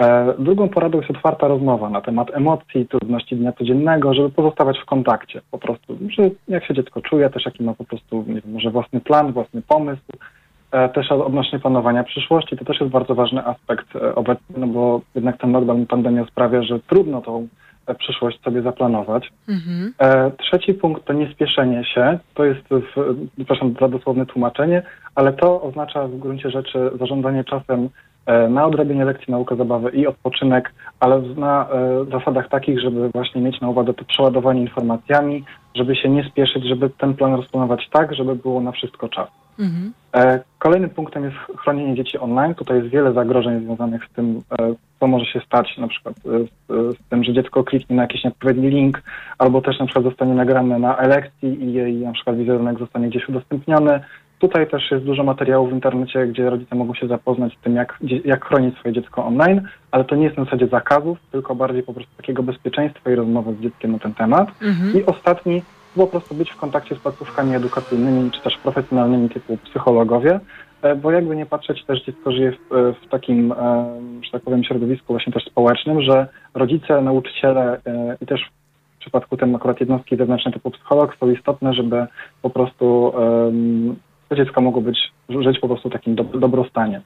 E, 0.00 0.34
drugą 0.38 0.68
poradą 0.68 0.98
jest 0.98 1.10
otwarta 1.10 1.48
rozmowa 1.48 1.90
na 1.90 2.00
temat 2.00 2.30
emocji, 2.34 2.86
trudności 2.86 3.36
dnia 3.36 3.52
codziennego, 3.52 4.14
żeby 4.14 4.30
pozostawać 4.30 4.78
w 4.78 4.84
kontakcie 4.84 5.40
po 5.50 5.58
prostu, 5.58 5.98
że 6.08 6.30
jak 6.48 6.64
się 6.64 6.74
dziecko 6.74 7.00
czuje, 7.00 7.30
też 7.30 7.44
jaki 7.44 7.64
ma 7.64 7.74
po 7.74 7.84
prostu, 7.84 8.24
nie 8.28 8.40
wiem, 8.40 8.52
może 8.52 8.70
własny 8.70 9.00
plan, 9.00 9.32
własny 9.32 9.62
pomysł, 9.62 10.02
e, 10.72 10.88
też 10.88 11.12
odnośnie 11.12 11.58
planowania 11.58 12.04
przyszłości. 12.04 12.56
To 12.56 12.64
też 12.64 12.80
jest 12.80 12.92
bardzo 12.92 13.14
ważny 13.14 13.44
aspekt 13.46 13.88
obecny, 14.14 14.56
no 14.56 14.66
bo 14.66 15.00
jednak 15.14 15.38
ten 15.38 15.52
lockdown 15.52 15.82
i 15.82 15.86
pandemia 15.86 16.24
sprawia, 16.24 16.62
że 16.62 16.80
trudno 16.80 17.20
tą 17.20 17.48
przyszłość 17.94 18.42
sobie 18.42 18.62
zaplanować. 18.62 19.32
Mhm. 19.48 19.94
E, 19.98 20.30
trzeci 20.30 20.74
punkt 20.74 21.04
to 21.04 21.12
niespieszenie 21.12 21.84
się. 21.84 22.18
To 22.34 22.44
jest, 22.44 22.60
w, 22.70 23.16
przepraszam 23.36 23.74
za 23.80 23.88
dosłowne 23.88 24.26
tłumaczenie, 24.26 24.82
ale 25.14 25.32
to 25.32 25.62
oznacza 25.62 26.08
w 26.08 26.18
gruncie 26.18 26.50
rzeczy 26.50 26.90
zarządzanie 27.00 27.44
czasem 27.44 27.88
e, 28.26 28.48
na 28.48 28.66
odrobienie 28.66 29.04
lekcji, 29.04 29.32
naukę, 29.32 29.56
zabawę 29.56 29.90
i 29.90 30.06
odpoczynek, 30.06 30.72
ale 31.00 31.22
na 31.22 31.68
e, 31.70 32.04
zasadach 32.04 32.48
takich, 32.48 32.80
żeby 32.80 33.08
właśnie 33.08 33.40
mieć 33.40 33.60
na 33.60 33.68
uwadze 33.68 33.94
to 33.94 34.04
przeładowanie 34.04 34.60
informacjami, 34.60 35.44
żeby 35.74 35.96
się 35.96 36.08
nie 36.08 36.24
spieszyć, 36.24 36.64
żeby 36.64 36.90
ten 36.90 37.14
plan 37.14 37.34
rozplanować 37.34 37.88
tak, 37.92 38.14
żeby 38.14 38.36
było 38.36 38.60
na 38.60 38.72
wszystko 38.72 39.08
czas. 39.08 39.39
Mhm. 39.60 39.92
E, 40.14 40.40
kolejnym 40.58 40.90
punktem 40.90 41.24
jest 41.24 41.36
chronienie 41.58 41.94
dzieci 41.94 42.18
online. 42.18 42.54
Tutaj 42.54 42.76
jest 42.76 42.88
wiele 42.88 43.12
zagrożeń 43.12 43.64
związanych 43.64 44.04
z 44.04 44.14
tym, 44.14 44.40
e, 44.60 44.74
co 45.00 45.06
może 45.06 45.24
się 45.26 45.40
stać, 45.40 45.78
na 45.78 45.88
przykład 45.88 46.14
e, 46.16 46.20
z, 46.20 46.96
z 46.96 47.08
tym, 47.08 47.24
że 47.24 47.32
dziecko 47.32 47.64
kliknie 47.64 47.96
na 47.96 48.02
jakiś 48.02 48.24
nieodpowiedni 48.24 48.70
link, 48.70 49.02
albo 49.38 49.62
też 49.62 49.78
na 49.78 49.86
przykład 49.86 50.04
zostanie 50.04 50.34
nagrane 50.34 50.78
na 50.78 50.96
elekcji 50.96 51.64
i 51.64 51.72
jej 51.72 51.94
na 51.94 52.12
przykład 52.12 52.36
wizerunek 52.36 52.78
zostanie 52.78 53.08
gdzieś 53.08 53.28
udostępniony. 53.28 54.00
Tutaj 54.38 54.70
też 54.70 54.90
jest 54.90 55.04
dużo 55.04 55.24
materiałów 55.24 55.70
w 55.70 55.72
internecie, 55.72 56.26
gdzie 56.26 56.50
rodzice 56.50 56.74
mogą 56.74 56.94
się 56.94 57.06
zapoznać 57.06 57.56
z 57.58 57.60
tym, 57.60 57.76
jak, 57.76 57.98
jak 58.24 58.44
chronić 58.44 58.78
swoje 58.78 58.94
dziecko 58.94 59.26
online, 59.26 59.62
ale 59.90 60.04
to 60.04 60.16
nie 60.16 60.24
jest 60.24 60.36
na 60.36 60.44
zasadzie 60.44 60.66
zakazów, 60.66 61.18
tylko 61.32 61.54
bardziej 61.54 61.82
po 61.82 61.92
prostu 61.92 62.16
takiego 62.16 62.42
bezpieczeństwa 62.42 63.10
i 63.10 63.14
rozmowy 63.14 63.54
z 63.54 63.60
dzieckiem 63.60 63.92
na 63.92 63.98
ten 63.98 64.14
temat. 64.14 64.48
Mhm. 64.62 64.96
I 64.96 65.04
ostatni 65.04 65.62
po 65.96 66.06
prostu 66.06 66.34
być 66.34 66.50
w 66.50 66.56
kontakcie 66.56 66.96
z 66.96 66.98
placówkami 66.98 67.54
edukacyjnymi 67.54 68.30
czy 68.30 68.40
też 68.40 68.56
profesjonalnymi 68.56 69.28
typu 69.28 69.56
psychologowie, 69.56 70.40
e, 70.82 70.96
bo 70.96 71.10
jakby 71.10 71.36
nie 71.36 71.46
patrzeć, 71.46 71.84
też 71.84 72.04
dziecko 72.04 72.32
żyje 72.32 72.52
w, 72.52 72.74
e, 72.74 72.92
w 72.92 73.08
takim, 73.10 73.52
e, 73.52 73.56
że 74.22 74.30
tak 74.30 74.42
powiem, 74.42 74.64
środowisku 74.64 75.12
właśnie 75.12 75.32
też 75.32 75.44
społecznym, 75.44 76.02
że 76.02 76.28
rodzice, 76.54 77.00
nauczyciele 77.02 77.80
i 78.20 78.26
też 78.26 78.50
w 78.96 79.00
przypadku 79.00 79.36
tym 79.36 79.54
akurat 79.54 79.80
jednostki 79.80 80.16
zewnętrzne 80.16 80.52
typu 80.52 80.70
psycholog 80.70 81.16
są 81.20 81.30
istotne, 81.30 81.74
żeby 81.74 82.06
po 82.42 82.50
prostu 82.50 83.12
to 84.28 84.36
dziecko 84.36 84.60
mogło 84.60 84.82
być, 84.82 84.98
żyć 85.28 85.58
po 85.58 85.68
prostu 85.68 85.88
w 85.88 85.92
takim 85.92 86.14
do, 86.14 86.24
dobrostanie. 86.24 87.00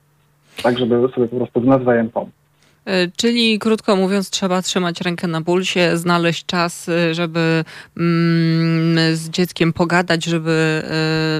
Tak, 0.62 0.78
żeby 0.78 1.08
sobie 1.14 1.28
po 1.28 1.36
prostu 1.36 1.60
nawzajem 1.60 2.10
pomóc. 2.10 2.43
E, 2.84 3.08
czyli 3.16 3.58
krótko 3.58 3.96
mówiąc, 3.96 4.30
trzeba 4.30 4.62
trzymać 4.62 5.00
rękę 5.00 5.26
na 5.26 5.42
pulsie, 5.42 5.98
znaleźć 5.98 6.46
czas, 6.46 6.88
e, 6.88 7.14
żeby 7.14 7.64
mm, 7.96 9.16
z 9.16 9.28
dzieckiem 9.28 9.72
pogadać, 9.72 10.24
żeby 10.24 10.82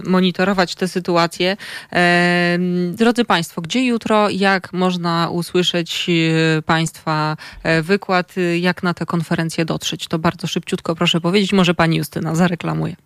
e, 0.05 0.11
monitorować 0.11 0.75
tę 0.75 0.89
sytuację. 0.89 1.57
Drodzy 2.93 3.25
Państwo, 3.25 3.63
gdzie 3.63 3.85
jutro, 3.85 4.31
jak 4.31 4.73
można 4.73 5.29
usłyszeć 5.31 6.07
Państwa 6.67 7.37
wykład, 7.83 8.35
jak 8.61 8.83
na 8.83 8.95
tę 8.95 9.07
konferencję 9.07 9.65
dotrzeć? 9.65 10.09
To 10.09 10.19
bardzo 10.19 10.47
szybciutko 10.47 10.95
proszę 10.95 11.21
powiedzieć. 11.21 11.53
Może 11.53 11.75
Pani 11.75 11.97
Justyna 11.97 12.35
zareklamuje. 12.35 12.97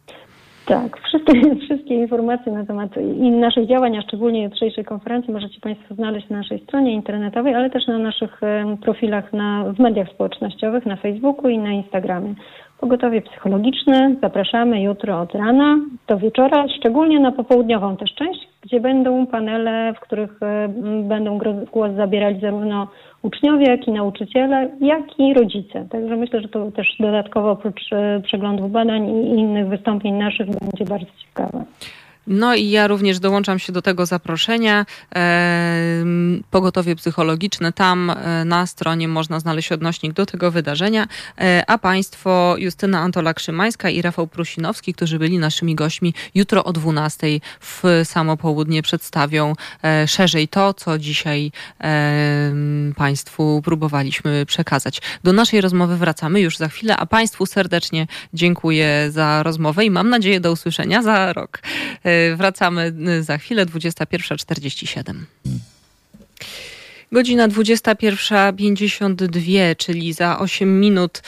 Tak, 0.69 1.01
wszystkie, 1.01 1.57
wszystkie 1.65 1.95
informacje 1.95 2.53
na 2.53 2.67
temat 2.67 2.97
i 2.97 3.31
naszych 3.31 3.69
działań, 3.69 3.97
a 3.97 4.03
szczególnie 4.03 4.43
jutrzejszej 4.43 4.85
konferencji 4.85 5.33
możecie 5.33 5.61
Państwo 5.61 5.95
znaleźć 5.95 6.29
na 6.29 6.37
naszej 6.37 6.59
stronie 6.59 6.93
internetowej, 6.93 7.55
ale 7.55 7.71
też 7.71 7.87
na 7.87 7.99
naszych 7.99 8.41
profilach 8.83 9.33
na, 9.33 9.65
w 9.65 9.79
mediach 9.79 10.09
społecznościowych, 10.09 10.87
na 10.87 10.97
Facebooku 10.97 11.49
i 11.49 11.59
na 11.59 11.73
Instagramie. 11.73 12.35
Pogotowie 12.81 13.23
psychologiczne 13.23 14.15
zapraszamy 14.23 14.83
jutro 14.83 15.21
od 15.21 15.35
rana 15.35 15.79
do 16.07 16.19
wieczora, 16.19 16.69
szczególnie 16.79 17.21
na 17.21 17.33
popołudniową 17.33 17.97
też 17.97 18.15
część, 18.15 18.49
gdzie 18.63 18.81
będą 18.81 19.27
panele, 19.27 19.95
w 19.97 20.01
których 20.01 20.41
będą 21.03 21.39
głos 21.73 21.93
zabierali 21.97 22.41
zarówno 22.41 22.89
uczniowie, 23.23 23.67
jak 23.67 23.89
i 23.89 23.93
nauczyciele, 23.93 24.71
jak 24.81 25.19
i 25.19 25.35
rodzice. 25.35 25.87
Także 25.91 26.17
myślę, 26.17 26.41
że 26.41 26.49
to 26.49 26.71
też 26.71 26.97
dodatkowo 27.01 27.51
oprócz 27.51 27.93
e, 27.93 28.21
przeglądów 28.25 28.71
badań 28.71 29.09
i 29.09 29.39
innych 29.39 29.69
wystąpień 29.69 30.15
naszych 30.15 30.47
będzie 30.47 30.85
bardzo 30.85 31.11
ciekawe. 31.19 31.65
No 32.29 32.55
i 32.55 32.71
ja 32.71 32.87
również 32.87 33.19
dołączam 33.19 33.59
się 33.59 33.73
do 33.73 33.83
tego 33.83 34.07
zaproszenia. 34.07 34.87
Pogotowie 36.51 36.97
psychologiczne, 36.97 37.73
tam 37.73 38.11
e, 38.11 38.45
na 38.45 38.67
stronie 38.67 39.09
można 39.09 39.41
znaleźć 39.41 39.73
odnośnik 39.73 40.13
do 40.13 40.27
tego 40.27 40.51
wydarzenia, 40.51 41.09
e, 41.41 41.65
a 41.67 41.79
Państwo 41.79 42.55
Justyna 42.59 43.01
Antola-Krzymańska 43.01 43.91
i 43.91 44.03
Rafał 44.03 44.27
Prusinowski, 44.27 44.95
którzy 44.95 45.19
byli 45.19 45.39
naszymi 45.39 45.75
gośćmi, 45.75 46.15
jutro 46.35 46.65
o 46.65 46.73
12 46.73 47.27
w 47.61 47.83
samo 48.05 48.37
południe 48.37 48.83
przedstawią 48.83 49.53
e, 49.83 50.09
szerzej 50.09 50.49
to, 50.49 50.75
co 50.75 50.99
dzisiaj 50.99 51.53
Państwu 52.97 53.63
próbowaliśmy 53.65 54.47
przekazać. 54.47 55.01
Do 55.25 55.33
naszej 55.33 55.61
rozmowy 55.61 55.97
wracamy 55.97 56.41
już 56.41 56.57
za 56.57 56.69
chwilę, 56.69 56.97
a 56.97 57.07
Państwu 57.07 57.47
serdecznie 57.47 58.07
dziękuję 58.35 59.07
za 59.11 59.43
rozmowę 59.43 59.85
i 59.85 59.91
mam 59.91 60.11
nadzieję 60.11 60.41
do 60.41 60.53
usłyszenia 60.53 61.03
za 61.03 61.33
rok. 61.33 61.61
Wracamy 62.37 62.93
za 63.23 63.39
chwilę, 63.39 63.67
21.47. 63.67 65.15
Godzina 67.13 67.49
21.52, 67.49 69.77
czyli 69.77 70.13
za 70.13 70.39
8 70.39 70.81
minut 70.81 71.19
e, 71.19 71.21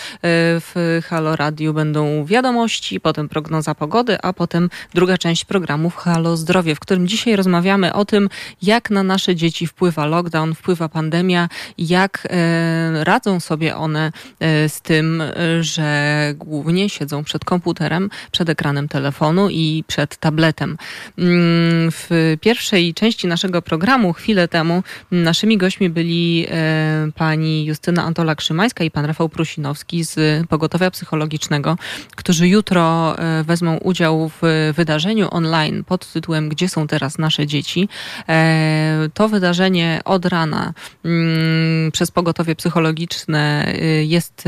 w 0.60 1.00
Halo 1.08 1.36
Radio 1.36 1.72
będą 1.72 2.24
wiadomości, 2.24 3.00
potem 3.00 3.28
prognoza 3.28 3.74
pogody, 3.74 4.18
a 4.22 4.32
potem 4.32 4.70
druga 4.94 5.18
część 5.18 5.44
programu 5.44 5.90
Halo 5.90 6.36
Zdrowie, 6.36 6.74
w 6.74 6.80
którym 6.80 7.08
dzisiaj 7.08 7.36
rozmawiamy 7.36 7.92
o 7.92 8.04
tym, 8.04 8.28
jak 8.62 8.90
na 8.90 9.02
nasze 9.02 9.36
dzieci 9.36 9.66
wpływa 9.66 10.06
lockdown, 10.06 10.54
wpływa 10.54 10.88
pandemia, 10.88 11.48
jak 11.78 12.28
e, 12.30 13.04
radzą 13.04 13.40
sobie 13.40 13.76
one 13.76 14.12
e, 14.40 14.68
z 14.68 14.80
tym, 14.80 15.22
że 15.60 16.34
głównie 16.36 16.88
siedzą 16.88 17.24
przed 17.24 17.44
komputerem, 17.44 18.10
przed 18.32 18.48
ekranem 18.48 18.88
telefonu 18.88 19.48
i 19.50 19.84
przed 19.86 20.16
tabletem. 20.16 20.76
Mm, 21.18 21.90
w 21.90 22.36
pierwszej 22.40 22.94
części 22.94 23.26
naszego 23.26 23.62
programu, 23.62 24.12
chwilę 24.12 24.48
temu, 24.48 24.82
naszymi 25.10 25.58
gośćmi 25.58 25.69
gośćmi 25.70 25.90
byli 25.90 26.46
e, 26.50 27.12
pani 27.14 27.64
Justyna 27.64 28.04
Antola-Krzymańska 28.04 28.84
i 28.84 28.90
pan 28.90 29.04
Rafał 29.04 29.28
Prusinowski 29.28 30.04
z 30.04 30.46
Pogotowia 30.48 30.90
Psychologicznego, 30.90 31.76
którzy 32.16 32.48
jutro 32.48 33.18
e, 33.18 33.44
wezmą 33.44 33.76
udział 33.76 34.30
w 34.42 34.72
wydarzeniu 34.76 35.28
online 35.30 35.84
pod 35.84 36.12
tytułem 36.12 36.48
Gdzie 36.48 36.68
są 36.68 36.86
teraz 36.86 37.18
nasze 37.18 37.46
dzieci. 37.46 37.88
E, 38.28 39.08
to 39.14 39.28
wydarzenie 39.28 40.00
od 40.04 40.26
rana 40.26 40.72
mm, 41.04 41.92
przez 41.92 42.10
Pogotowie 42.10 42.56
Psychologiczne 42.56 43.74
jest 44.02 44.42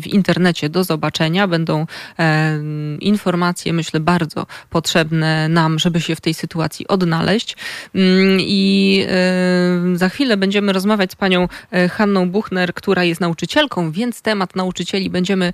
w 0.00 0.06
internecie 0.06 0.68
do 0.68 0.84
zobaczenia. 0.84 1.48
Będą 1.48 1.86
informacje, 3.00 3.72
myślę, 3.72 4.00
bardzo 4.00 4.46
potrzebne 4.70 5.48
nam, 5.48 5.78
żeby 5.78 6.00
się 6.00 6.16
w 6.16 6.20
tej 6.20 6.34
sytuacji 6.34 6.88
odnaleźć. 6.88 7.56
Mm, 7.94 8.38
I 8.40 9.06
za 9.94 10.08
chwilę 10.08 10.19
chwilę 10.20 10.36
będziemy 10.36 10.72
rozmawiać 10.72 11.12
z 11.12 11.14
panią 11.14 11.48
Hanną 11.90 12.30
Buchner, 12.30 12.74
która 12.74 13.04
jest 13.04 13.20
nauczycielką, 13.20 13.92
więc 13.92 14.22
temat 14.22 14.56
nauczycieli 14.56 15.10
będziemy 15.10 15.52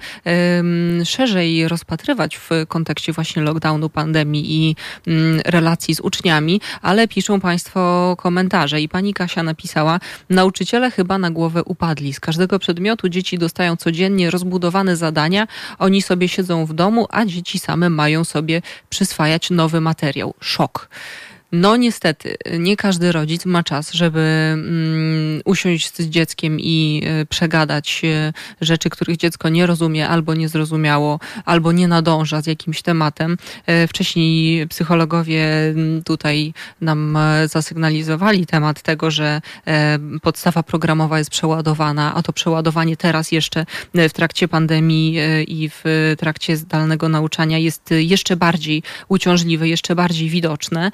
szerzej 1.04 1.68
rozpatrywać 1.68 2.36
w 2.36 2.50
kontekście 2.68 3.12
właśnie 3.12 3.42
lockdownu, 3.42 3.88
pandemii 3.88 4.44
i 4.54 4.76
mm, 5.06 5.40
relacji 5.44 5.94
z 5.94 6.00
uczniami, 6.00 6.60
ale 6.82 7.08
piszą 7.08 7.40
państwo 7.40 8.14
komentarze 8.18 8.80
i 8.80 8.88
pani 8.88 9.14
Kasia 9.14 9.42
napisała, 9.42 10.00
nauczyciele 10.30 10.90
chyba 10.90 11.18
na 11.18 11.30
głowę 11.30 11.64
upadli. 11.64 12.12
Z 12.12 12.20
każdego 12.20 12.58
przedmiotu 12.58 13.08
dzieci 13.08 13.38
dostają 13.38 13.76
codziennie 13.76 14.30
rozbudowane 14.30 14.96
zadania, 14.96 15.46
oni 15.78 16.02
sobie 16.02 16.28
siedzą 16.28 16.66
w 16.66 16.72
domu, 16.72 17.06
a 17.10 17.24
dzieci 17.24 17.58
same 17.58 17.90
mają 17.90 18.24
sobie 18.24 18.62
przyswajać 18.88 19.50
nowy 19.50 19.80
materiał. 19.80 20.34
Szok. 20.40 20.88
No 21.52 21.76
niestety, 21.76 22.36
nie 22.58 22.76
każdy 22.76 23.12
rodzic 23.12 23.46
ma 23.46 23.62
czas, 23.62 23.92
żeby 23.92 24.20
mm, 24.52 25.40
usiąść 25.44 25.94
z 25.94 26.02
dzieckiem 26.02 26.60
i 26.60 27.02
y, 27.22 27.26
przegadać 27.26 28.02
y, 28.04 28.32
rzeczy, 28.60 28.90
których 28.90 29.16
dziecko 29.16 29.48
nie 29.48 29.66
rozumie, 29.66 30.08
albo 30.08 30.34
nie 30.34 30.48
zrozumiało, 30.48 31.20
albo 31.44 31.72
nie 31.72 31.88
nadąża 31.88 32.42
z 32.42 32.46
jakimś 32.46 32.82
tematem. 32.82 33.36
Y, 33.84 33.86
wcześniej 33.86 34.68
psychologowie 34.68 35.46
tutaj 36.04 36.54
nam 36.80 37.18
zasygnalizowali 37.46 38.46
temat 38.46 38.82
tego, 38.82 39.10
że 39.10 39.40
podstawa 40.22 40.62
programowa 40.62 41.18
jest 41.18 41.30
przeładowana, 41.30 42.14
a 42.14 42.22
to 42.22 42.32
przeładowanie 42.32 42.96
teraz 42.96 43.32
jeszcze 43.32 43.66
w 43.94 44.12
trakcie 44.12 44.48
pandemii 44.48 45.16
i 45.48 45.70
w 45.70 46.14
trakcie 46.18 46.56
zdalnego 46.56 47.08
nauczania 47.08 47.58
jest 47.58 47.90
jeszcze 47.90 48.36
bardziej 48.36 48.82
uciążliwe, 49.08 49.68
jeszcze 49.68 49.94
bardziej 49.94 50.28
widoczne. 50.28 50.90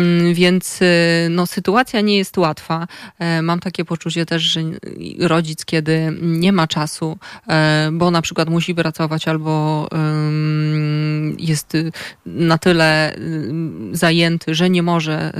Mm, 0.00 0.34
więc 0.34 0.82
y, 0.82 0.86
no, 1.30 1.46
sytuacja 1.46 2.00
nie 2.00 2.16
jest 2.16 2.38
łatwa. 2.38 2.86
E, 3.18 3.42
mam 3.42 3.60
takie 3.60 3.84
poczucie 3.84 4.26
też, 4.26 4.42
że 4.42 4.60
rodzic, 5.18 5.64
kiedy 5.64 6.18
nie 6.22 6.52
ma 6.52 6.66
czasu, 6.66 7.18
e, 7.48 7.90
bo 7.92 8.10
na 8.10 8.22
przykład 8.22 8.48
musi 8.48 8.74
pracować 8.74 9.28
albo 9.28 9.88
jest 11.38 11.76
na 12.26 12.58
tyle 12.58 13.14
zajęty, 13.92 14.54
że 14.54 14.70
nie 14.70 14.82
może 14.82 15.32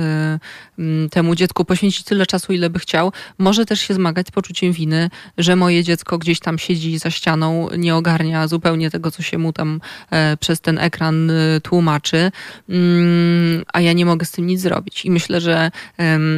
y, 0.79 1.09
temu 1.09 1.35
dziecku 1.35 1.65
poświęcić 1.65 2.03
tyle 2.03 2.25
czasu, 2.25 2.53
ile 2.53 2.69
by 2.69 2.79
chciał, 2.79 3.11
może 3.37 3.65
też 3.65 3.79
się 3.79 3.93
zmagać 3.93 4.27
z 4.27 4.31
poczuciem 4.31 4.71
winy, 4.71 5.09
że 5.37 5.55
moje 5.55 5.83
dziecko 5.83 6.17
gdzieś 6.17 6.39
tam 6.39 6.59
siedzi 6.59 6.97
za 6.97 7.11
ścianą, 7.11 7.69
nie 7.77 7.95
ogarnia 7.95 8.47
zupełnie 8.47 8.91
tego, 8.91 9.11
co 9.11 9.23
się 9.23 9.37
mu 9.37 9.53
tam 9.53 9.81
e, 10.11 10.37
przez 10.37 10.61
ten 10.61 10.77
ekran 10.77 11.29
y, 11.29 11.61
tłumaczy, 11.61 12.31
mm, 12.69 13.63
a 13.73 13.81
ja 13.81 13.93
nie 13.93 14.05
mogę 14.05 14.25
z 14.25 14.31
tym 14.31 14.40
nic 14.45 14.61
zrobić. 14.61 15.05
I 15.05 15.11
myślę, 15.11 15.41
że 15.41 15.71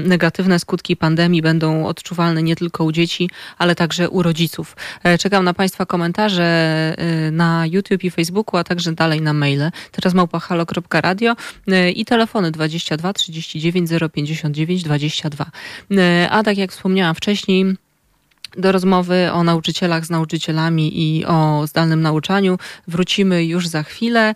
negatywne 0.06 0.60
skutki 0.60 0.98
pandemii 0.98 1.42
będą 1.42 1.86
odczuwalne 1.86 2.44
nie 2.44 2.56
tylko 2.56 2.84
u 2.84 2.92
dzieci, 2.92 3.30
ale 3.58 3.76
także 3.76 4.10
u 4.10 4.24
rodziców. 4.24 4.76
E, 5.04 5.18
czekam 5.18 5.46
na 5.46 5.54
Państwa 5.54 5.86
komentarze 5.86 6.44
e, 6.98 7.32
na 7.32 7.66
YouTube 7.68 8.04
i 8.04 8.12
Facebooku, 8.12 8.60
a 8.60 8.64
także 8.64 8.92
dalej 8.92 9.22
na 9.22 9.34
maile. 9.34 9.72
Teraz 9.92 10.14
małpahalo.radio 10.14 11.36
e, 11.68 11.92
i 11.92 12.06
telefony 12.06 12.52
22 12.52 13.14
39 13.14 13.90
059 14.14 14.84
22. 14.84 15.46
A 16.30 16.44
tak 16.44 16.58
jak 16.58 16.72
wspomniałam 16.72 17.16
wcześniej, 17.16 17.76
do 18.58 18.72
rozmowy 18.72 19.32
o 19.32 19.44
nauczycielach 19.44 20.06
z 20.06 20.10
nauczycielami 20.10 21.18
i 21.18 21.26
o 21.26 21.68
zdalnym 21.68 22.02
nauczaniu 22.02 22.58
wrócimy 22.88 23.46
już 23.46 23.68
za 23.68 23.84
chwilę. 23.84 24.34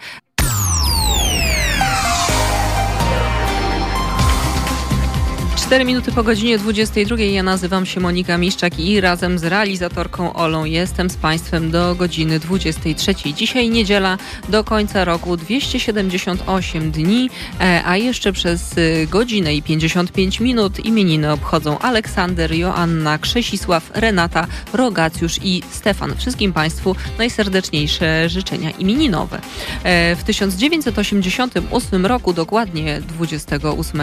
4 5.68 5.86
minuty 5.86 6.12
po 6.12 6.24
godzinie 6.24 6.58
22. 6.58 7.18
Ja 7.18 7.44
nazywam 7.44 7.86
się 7.86 8.00
Monika 8.00 8.38
Miszczak 8.38 8.80
i 8.80 9.02
razem 9.02 9.40
z 9.40 9.44
realizatorką 9.44 10.34
Olą 10.34 10.66
jestem 10.66 11.10
z 11.10 11.16
Państwem 11.16 11.72
do 11.72 11.96
godziny 11.96 12.40
23. 12.40 13.14
Dzisiaj 13.34 13.70
niedziela 13.70 14.18
do 14.50 14.64
końca 14.64 15.06
roku 15.06 15.38
278 15.38 16.92
dni, 16.92 17.30
e, 17.60 17.82
a 17.86 17.98
jeszcze 17.98 18.34
przez 18.34 18.78
y, 18.78 19.08
godzinę 19.10 19.56
i 19.56 19.62
55 19.62 20.40
minut 20.40 20.86
imieniny 20.86 21.32
obchodzą 21.32 21.80
Aleksander, 21.80 22.54
Joanna, 22.54 23.18
Krzesisław, 23.18 23.92
Renata, 23.94 24.48
Rogacjusz 24.74 25.40
i 25.44 25.62
Stefan. 25.72 26.16
Wszystkim 26.18 26.54
Państwu 26.54 26.96
najserdeczniejsze 27.18 28.30
życzenia 28.30 28.72
imieninowe. 28.72 29.40
E, 29.84 30.16
w 30.16 30.24
1988 30.24 32.06
roku, 32.06 32.34
dokładnie 32.34 33.02
28 33.02 34.02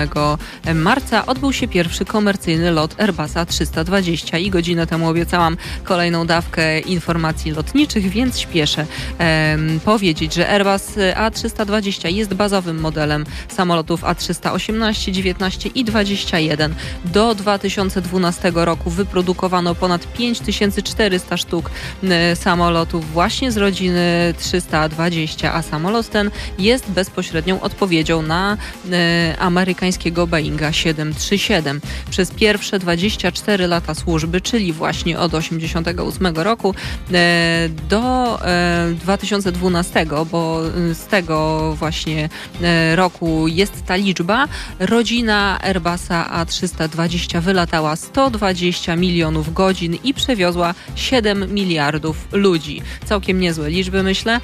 marca, 0.74 1.26
odbył 1.26 1.53
się 1.54 1.68
pierwszy 1.68 2.04
komercyjny 2.04 2.70
lot 2.70 3.00
Airbusa 3.00 3.46
320 3.46 4.38
i 4.38 4.50
godzinę 4.50 4.86
temu 4.86 5.08
obiecałam 5.08 5.56
kolejną 5.84 6.26
dawkę 6.26 6.80
informacji 6.80 7.52
lotniczych, 7.52 8.08
więc 8.08 8.38
śpieszę 8.38 8.86
powiedzieć, 9.84 10.34
że 10.34 10.48
Airbus 10.48 10.96
A320 11.14 12.08
jest 12.08 12.34
bazowym 12.34 12.80
modelem 12.80 13.24
samolotów 13.48 14.02
A318, 14.02 15.10
19 15.10 15.68
i 15.74 15.84
21. 15.84 16.74
Do 17.04 17.34
2012 17.34 18.52
roku 18.54 18.90
wyprodukowano 18.90 19.74
ponad 19.74 20.12
5400 20.12 21.36
sztuk 21.36 21.70
samolotów 22.34 23.12
właśnie 23.12 23.52
z 23.52 23.56
rodziny 23.56 24.34
320, 24.38 25.54
a 25.54 25.62
samolot 25.62 26.10
ten 26.10 26.30
jest 26.58 26.90
bezpośrednią 26.90 27.60
odpowiedzią 27.60 28.22
na 28.22 28.56
amerykańskiego 29.38 30.26
Boeinga 30.26 30.72
737. 30.72 31.43
Przez 32.10 32.30
pierwsze 32.30 32.78
24 32.78 33.66
lata 33.66 33.94
służby, 33.94 34.40
czyli 34.40 34.72
właśnie 34.72 35.18
od 35.18 35.32
1988 35.32 36.36
roku 36.36 36.74
e, 37.12 37.68
do 37.88 38.38
2012, 39.00 40.00
e, 40.00 40.06
bo 40.24 40.60
z 40.92 41.06
tego 41.06 41.72
właśnie 41.78 42.28
e, 42.62 42.96
roku 42.96 43.48
jest 43.48 43.84
ta 43.86 43.96
liczba, 43.96 44.48
rodzina 44.78 45.60
Airbusa 45.62 46.44
A320 46.44 47.40
wylatała 47.40 47.96
120 47.96 48.96
milionów 48.96 49.54
godzin 49.54 49.98
i 50.04 50.14
przewiozła 50.14 50.74
7 50.94 51.54
miliardów 51.54 52.16
ludzi. 52.32 52.82
Całkiem 53.04 53.40
niezłe 53.40 53.70
liczby, 53.70 54.02
myślę. 54.02 54.40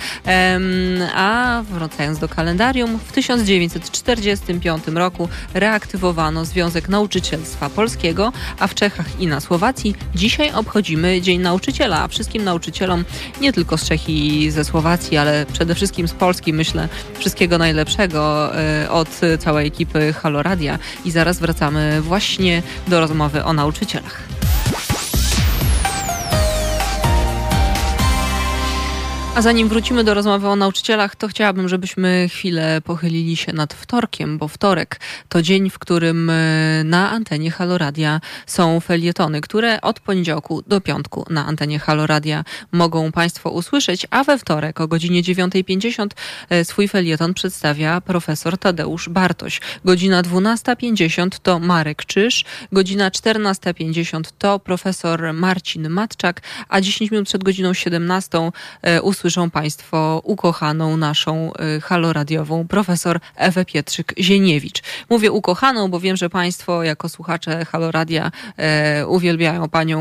A 1.14 1.62
wracając 1.70 2.18
do 2.18 2.28
kalendarium, 2.28 2.98
w 2.98 3.12
1945 3.12 4.84
roku 4.86 5.28
reaktywowano 5.54 6.44
Związek 6.44 6.88
Nauczycielstwa 6.90 7.70
Polskiego, 7.70 8.32
a 8.58 8.66
w 8.66 8.74
Czechach 8.74 9.20
i 9.20 9.26
na 9.26 9.40
Słowacji 9.40 9.94
dzisiaj 10.14 10.52
obchodzimy 10.52 11.20
Dzień 11.20 11.40
Nauczyciela. 11.40 12.02
A 12.02 12.08
wszystkim 12.08 12.44
nauczycielom 12.44 13.04
nie 13.40 13.52
tylko 13.52 13.78
z 13.78 13.88
Czech 13.88 14.08
i 14.08 14.50
ze 14.50 14.64
Słowacji, 14.64 15.16
ale 15.16 15.46
przede 15.52 15.74
wszystkim 15.74 16.08
z 16.08 16.12
Polski 16.12 16.52
myślę 16.52 16.88
wszystkiego 17.18 17.58
najlepszego 17.58 18.50
e, 18.56 18.90
od 18.90 19.08
całej 19.38 19.66
ekipy 19.66 20.12
Haloradia. 20.12 20.78
I 21.04 21.10
zaraz 21.10 21.38
wracamy 21.38 22.00
właśnie 22.00 22.62
do 22.88 23.00
rozmowy 23.00 23.44
o 23.44 23.52
nauczycielach. 23.52 24.39
A 29.40 29.42
zanim 29.42 29.68
wrócimy 29.68 30.04
do 30.04 30.14
rozmowy 30.14 30.48
o 30.48 30.56
nauczycielach, 30.56 31.16
to 31.16 31.28
chciałabym, 31.28 31.68
żebyśmy 31.68 32.28
chwilę 32.28 32.80
pochylili 32.84 33.36
się 33.36 33.52
nad 33.52 33.74
wtorkiem, 33.74 34.38
bo 34.38 34.48
wtorek 34.48 35.00
to 35.28 35.42
dzień, 35.42 35.70
w 35.70 35.78
którym 35.78 36.30
e, 36.30 36.84
na 36.84 37.10
antenie 37.10 37.50
Haloradia 37.50 38.20
są 38.46 38.80
felietony, 38.80 39.40
które 39.40 39.80
od 39.80 40.00
poniedziałku 40.00 40.62
do 40.66 40.80
piątku 40.80 41.26
na 41.30 41.46
antenie 41.46 41.78
Haloradia 41.78 42.44
mogą 42.72 43.12
Państwo 43.12 43.50
usłyszeć, 43.50 44.06
a 44.10 44.24
we 44.24 44.38
wtorek 44.38 44.80
o 44.80 44.88
godzinie 44.88 45.22
9.50 45.22 46.06
e, 46.50 46.64
swój 46.64 46.88
felieton 46.88 47.34
przedstawia 47.34 48.00
profesor 48.00 48.58
Tadeusz 48.58 49.08
Bartoś. 49.08 49.60
Godzina 49.84 50.22
12.50 50.22 51.28
to 51.42 51.58
Marek 51.58 52.04
Czyż, 52.04 52.44
godzina 52.72 53.10
14.50 53.10 54.22
to 54.38 54.58
profesor 54.58 55.32
Marcin 55.32 55.88
Matczak, 55.88 56.42
a 56.68 56.80
10 56.80 57.10
minut 57.10 57.28
przed 57.28 57.44
godziną 57.44 57.74
17 57.74 58.38
usłyszeć 59.02 59.29
usłyszą 59.30 59.50
Państwo 59.50 60.20
ukochaną 60.24 60.96
naszą 60.96 61.52
y, 61.76 61.80
haloradiową 61.80 62.68
profesor 62.68 63.20
Ewę 63.36 63.64
Pietrzyk-Zieniewicz. 63.64 64.82
Mówię 65.10 65.32
ukochaną, 65.32 65.88
bo 65.88 66.00
wiem, 66.00 66.16
że 66.16 66.30
Państwo 66.30 66.82
jako 66.82 67.08
słuchacze 67.08 67.64
Haloradia 67.64 68.30
e, 68.56 69.06
uwielbiają 69.06 69.68
Panią 69.68 70.00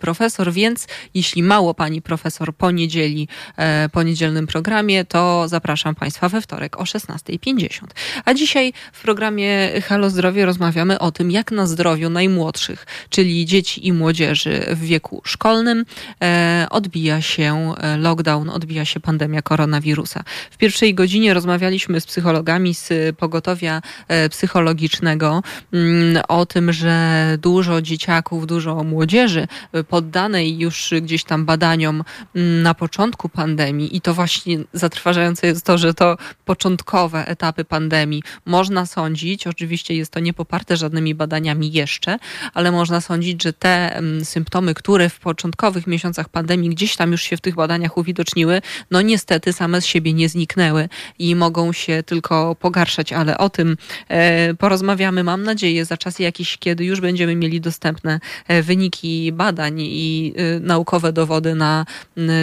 profesor, 0.00 0.52
więc 0.52 0.86
jeśli 1.14 1.42
mało 1.42 1.74
Pani 1.74 2.02
profesor 2.02 2.54
po 2.54 2.70
niedzieli, 2.70 3.28
e, 3.56 3.88
po 3.88 4.02
niedzielnym 4.02 4.46
programie, 4.46 5.04
to 5.04 5.48
zapraszam 5.48 5.94
Państwa 5.94 6.28
we 6.28 6.40
wtorek 6.40 6.80
o 6.80 6.82
16.50. 6.82 7.86
A 8.24 8.34
dzisiaj 8.34 8.72
w 8.92 9.02
programie 9.02 9.80
Halo 9.88 10.10
Zdrowie 10.10 10.46
rozmawiamy 10.46 10.98
o 10.98 11.12
tym, 11.12 11.30
jak 11.30 11.52
na 11.52 11.66
zdrowiu 11.66 12.10
najmłodszych, 12.10 12.86
czyli 13.10 13.46
dzieci 13.46 13.86
i 13.86 13.92
młodzieży 13.92 14.66
w 14.70 14.80
wieku 14.80 15.22
szkolnym, 15.24 15.84
e, 16.22 16.66
odbija 16.70 17.22
się 17.22 17.74
lockdown 17.98 18.50
odbija 18.58 18.84
się 18.84 19.00
pandemia 19.00 19.42
koronawirusa. 19.42 20.22
W 20.50 20.56
pierwszej 20.56 20.94
godzinie 20.94 21.34
rozmawialiśmy 21.34 22.00
z 22.00 22.06
psychologami 22.06 22.74
z 22.74 23.16
pogotowia 23.16 23.82
psychologicznego 24.30 25.42
mm, 25.72 26.22
o 26.28 26.46
tym, 26.46 26.72
że 26.72 26.98
dużo 27.40 27.82
dzieciaków, 27.82 28.46
dużo 28.46 28.84
młodzieży 28.84 29.46
poddanej 29.88 30.58
już 30.58 30.94
gdzieś 31.02 31.24
tam 31.24 31.44
badaniom 31.44 32.04
mm, 32.34 32.62
na 32.62 32.74
początku 32.74 33.28
pandemii 33.28 33.96
i 33.96 34.00
to 34.00 34.14
właśnie 34.14 34.58
zatrważające 34.72 35.46
jest 35.46 35.64
to, 35.66 35.78
że 35.78 35.94
to 35.94 36.16
początkowe 36.44 37.26
etapy 37.26 37.64
pandemii 37.64 38.22
można 38.44 38.86
sądzić, 38.86 39.46
oczywiście 39.46 39.94
jest 39.94 40.12
to 40.12 40.20
nie 40.20 40.32
poparte 40.32 40.76
żadnymi 40.76 41.14
badaniami 41.14 41.72
jeszcze, 41.72 42.18
ale 42.54 42.72
można 42.72 43.00
sądzić, 43.00 43.42
że 43.42 43.52
te 43.52 43.96
mm, 43.96 44.24
symptomy, 44.24 44.74
które 44.74 45.08
w 45.08 45.18
początkowych 45.18 45.86
miesiącach 45.86 46.28
pandemii 46.28 46.70
gdzieś 46.70 46.96
tam 46.96 47.12
już 47.12 47.22
się 47.22 47.36
w 47.36 47.40
tych 47.40 47.54
badaniach 47.54 47.96
uwidoczniły, 47.96 48.47
no 48.90 49.02
niestety 49.02 49.52
same 49.52 49.80
z 49.80 49.86
siebie 49.86 50.12
nie 50.12 50.28
zniknęły 50.28 50.88
i 51.18 51.36
mogą 51.36 51.72
się 51.72 52.02
tylko 52.02 52.54
pogarszać, 52.54 53.12
ale 53.12 53.38
o 53.38 53.50
tym 53.50 53.76
e, 54.08 54.54
porozmawiamy, 54.54 55.24
mam 55.24 55.42
nadzieję, 55.42 55.84
za 55.84 55.96
czas 55.96 56.18
jakiś, 56.18 56.58
kiedy 56.58 56.84
już 56.84 57.00
będziemy 57.00 57.36
mieli 57.36 57.60
dostępne 57.60 58.20
e, 58.48 58.62
wyniki 58.62 59.32
badań 59.32 59.80
i 59.80 60.34
e, 60.36 60.60
naukowe 60.60 61.12
dowody 61.12 61.54
na 61.54 61.86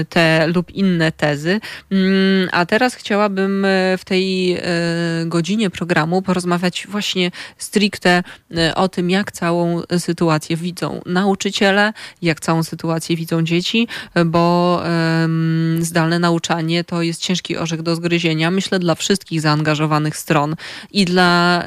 te 0.10 0.48
lub 0.48 0.72
inne 0.72 1.12
tezy. 1.12 1.60
Mm, 1.92 2.50
a 2.52 2.66
teraz 2.66 2.96
chciałabym 2.96 3.68
w 3.98 4.06
tej 4.06 4.58
godzinie 5.26 5.70
programu 5.70 6.22
porozmawiać 6.22 6.88
właśnie 6.90 7.32
stricte 7.58 8.24
o 8.76 8.90
tym, 8.90 9.10
jak 9.10 9.32
całą 9.32 9.82
sytuację 9.98 10.58
widzą 10.58 11.02
nauczyciele, 11.06 11.94
jak 12.22 12.40
całą 12.40 12.64
sytuację 12.64 13.16
widzą 13.16 13.44
dzieci, 13.44 13.88
bo 14.26 14.82
zdalne 15.96 16.20
nauczanie 16.20 16.84
to 16.84 17.02
jest 17.02 17.22
ciężki 17.22 17.58
orzech 17.58 17.82
do 17.82 17.96
zgryzienia, 17.96 18.52
myślę, 18.52 18.80
dla 18.80 18.96
wszystkich 18.96 19.42
zaangażowanych 19.42 20.18
stron 20.18 20.56
i 20.92 21.06
dla 21.06 21.64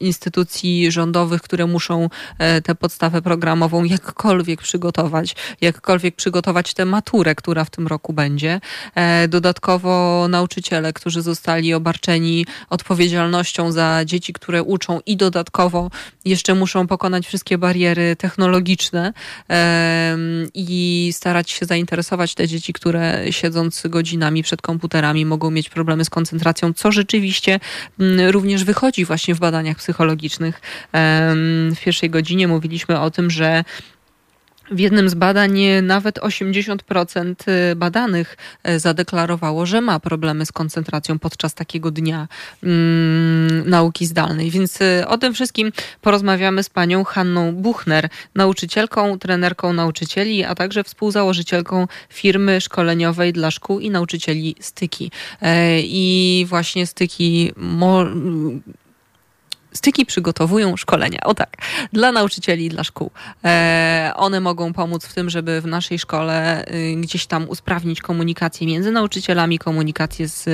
instytucji 0.00 0.92
rządowych, 0.92 1.42
które 1.42 1.66
muszą 1.66 2.08
e, 2.38 2.62
tę 2.62 2.74
podstawę 2.74 3.22
programową 3.22 3.84
jakkolwiek 3.84 4.62
przygotować, 4.62 5.36
jakkolwiek 5.60 6.16
przygotować 6.16 6.74
tę 6.74 6.84
maturę, 6.84 7.34
która 7.34 7.64
w 7.64 7.70
tym 7.70 7.86
roku 7.86 8.12
będzie. 8.12 8.60
E, 8.94 9.28
dodatkowo 9.28 10.26
nauczyciele, 10.28 10.92
którzy 10.92 11.22
zostali 11.22 11.74
obarczeni 11.74 12.46
odpowiedzialnością 12.70 13.72
za 13.72 14.04
dzieci, 14.04 14.32
które 14.32 14.62
uczą 14.62 15.00
i 15.06 15.16
dodatkowo 15.16 15.90
jeszcze 16.24 16.54
muszą 16.54 16.86
pokonać 16.86 17.26
wszystkie 17.26 17.58
bariery 17.58 18.16
technologiczne 18.16 19.12
i 20.54 21.10
starać 21.12 21.50
się 21.50 21.66
zainteresować 21.66 22.34
te 22.34 22.48
dzieci, 22.48 22.72
które 22.72 23.05
siedząc 23.30 23.82
godzinami 23.88 24.42
przed 24.42 24.62
komputerami 24.62 25.26
mogą 25.26 25.50
mieć 25.50 25.68
problemy 25.68 26.04
z 26.04 26.10
koncentracją, 26.10 26.72
co 26.72 26.92
rzeczywiście 26.92 27.60
mm, 28.00 28.30
również 28.30 28.64
wychodzi 28.64 29.04
właśnie 29.04 29.34
w 29.34 29.38
badaniach 29.38 29.76
psychologicznych. 29.76 30.60
W 31.74 31.80
pierwszej 31.84 32.10
godzinie 32.10 32.48
mówiliśmy 32.48 33.00
o 33.00 33.10
tym, 33.10 33.30
że 33.30 33.64
w 34.70 34.78
jednym 34.78 35.08
z 35.08 35.14
badań 35.14 35.58
nawet 35.82 36.18
80% 36.18 37.34
y, 37.48 37.76
badanych 37.76 38.36
y, 38.68 38.78
zadeklarowało, 38.78 39.66
że 39.66 39.80
ma 39.80 40.00
problemy 40.00 40.46
z 40.46 40.52
koncentracją 40.52 41.18
podczas 41.18 41.54
takiego 41.54 41.90
dnia 41.90 42.28
mm, 42.62 43.70
nauki 43.70 44.06
zdalnej. 44.06 44.50
Więc 44.50 44.80
y, 44.80 45.04
o 45.08 45.18
tym 45.18 45.34
wszystkim 45.34 45.72
porozmawiamy 46.00 46.62
z 46.62 46.70
panią 46.70 47.04
Hanną 47.04 47.52
Buchner, 47.52 48.08
nauczycielką, 48.34 49.18
trenerką 49.18 49.72
nauczycieli, 49.72 50.44
a 50.44 50.54
także 50.54 50.84
współzałożycielką 50.84 51.86
firmy 52.08 52.60
szkoleniowej 52.60 53.32
dla 53.32 53.50
szkół 53.50 53.80
i 53.80 53.90
nauczycieli 53.90 54.56
Styki. 54.60 55.10
E, 55.42 55.80
I 55.80 56.46
właśnie 56.48 56.86
Styki 56.86 57.52
Styki 59.76 60.06
przygotowują 60.06 60.76
szkolenia, 60.76 61.18
o 61.24 61.34
tak, 61.34 61.56
dla 61.92 62.12
nauczycieli 62.12 62.66
i 62.66 62.68
dla 62.68 62.84
szkół. 62.84 63.10
E, 63.44 64.12
one 64.16 64.40
mogą 64.40 64.72
pomóc 64.72 65.06
w 65.06 65.14
tym, 65.14 65.30
żeby 65.30 65.60
w 65.60 65.66
naszej 65.66 65.98
szkole 65.98 66.64
y, 66.70 66.96
gdzieś 66.96 67.26
tam 67.26 67.48
usprawnić 67.48 68.00
komunikację 68.00 68.66
między 68.66 68.90
nauczycielami, 68.90 69.58
komunikację 69.58 70.28
z, 70.28 70.46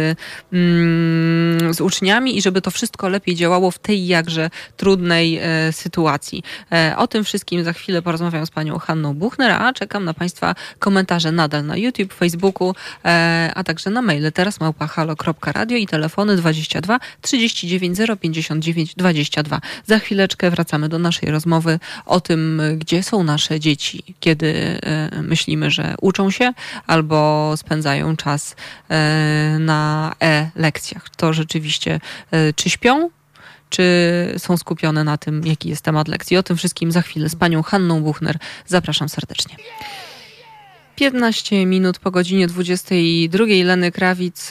mm, 0.53 1.75
z 1.75 1.81
uczniami 1.81 2.39
i 2.39 2.43
żeby 2.43 2.61
to 2.61 2.71
wszystko 2.71 3.09
lepiej 3.09 3.35
działało 3.35 3.71
w 3.71 3.79
tej 3.79 4.07
jakże 4.07 4.51
trudnej 4.77 5.39
e, 5.39 5.73
sytuacji. 5.73 6.43
E, 6.73 6.95
o 6.97 7.07
tym 7.07 7.25
wszystkim 7.25 7.65
za 7.65 7.73
chwilę 7.73 8.03
porozmawiam 8.03 8.47
z 8.47 8.51
panią 8.51 8.79
Hanną 8.79 9.15
Buchner, 9.15 9.51
a 9.51 9.73
czekam 9.73 10.05
na 10.05 10.15
państwa 10.15 10.55
komentarze 10.79 11.33
nadal 11.33 11.67
na 11.67 11.77
YouTube, 11.77 12.13
Facebooku, 12.13 12.75
a 13.55 13.65
także 13.65 13.91
na 13.91 14.03
maile 14.03 14.33
teraz 14.33 14.61
małpahalo.radio 14.61 15.77
i 15.77 15.87
telefony 15.87 16.37
22 16.37 16.99
39 17.21 17.99
059 18.21 18.95
20 18.95 19.12
22. 19.13 19.61
Za 19.87 19.99
chwileczkę 19.99 20.51
wracamy 20.51 20.89
do 20.89 20.99
naszej 20.99 21.31
rozmowy 21.31 21.79
o 22.07 22.21
tym, 22.21 22.63
gdzie 22.77 23.03
są 23.03 23.25
nasze 23.25 23.61
dzieci, 23.61 24.15
kiedy 24.21 24.79
e, 24.83 25.23
myślimy, 25.23 25.71
że 25.71 25.95
uczą 26.01 26.31
się 26.31 26.53
albo 26.87 27.53
spędzają 27.57 28.17
czas 28.17 28.57
e, 28.89 29.57
na 29.61 30.13
e-lekcjach. 30.23 31.11
To 31.17 31.33
rzeczywiście, 31.33 32.01
e, 32.31 32.53
czy 32.53 32.71
śpią, 32.71 33.11
czy 33.71 33.85
są 34.39 34.57
skupione 34.57 35.05
na 35.05 35.19
tym, 35.19 35.47
jaki 35.47 35.69
jest 35.69 35.85
temat 35.85 36.09
lekcji. 36.09 36.37
O 36.37 36.43
tym 36.43 36.57
wszystkim 36.57 36.93
za 36.93 37.03
chwilę 37.03 37.29
z 37.29 37.37
panią 37.37 37.63
Hanną 37.63 38.03
Buchner. 38.03 38.39
Zapraszam 38.67 39.09
serdecznie. 39.09 39.57
15 40.97 41.67
minut 41.67 41.99
po 41.99 42.11
godzinie 42.11 42.47
22 42.47 43.45
Leny 43.65 43.93
Krawic 43.93 44.51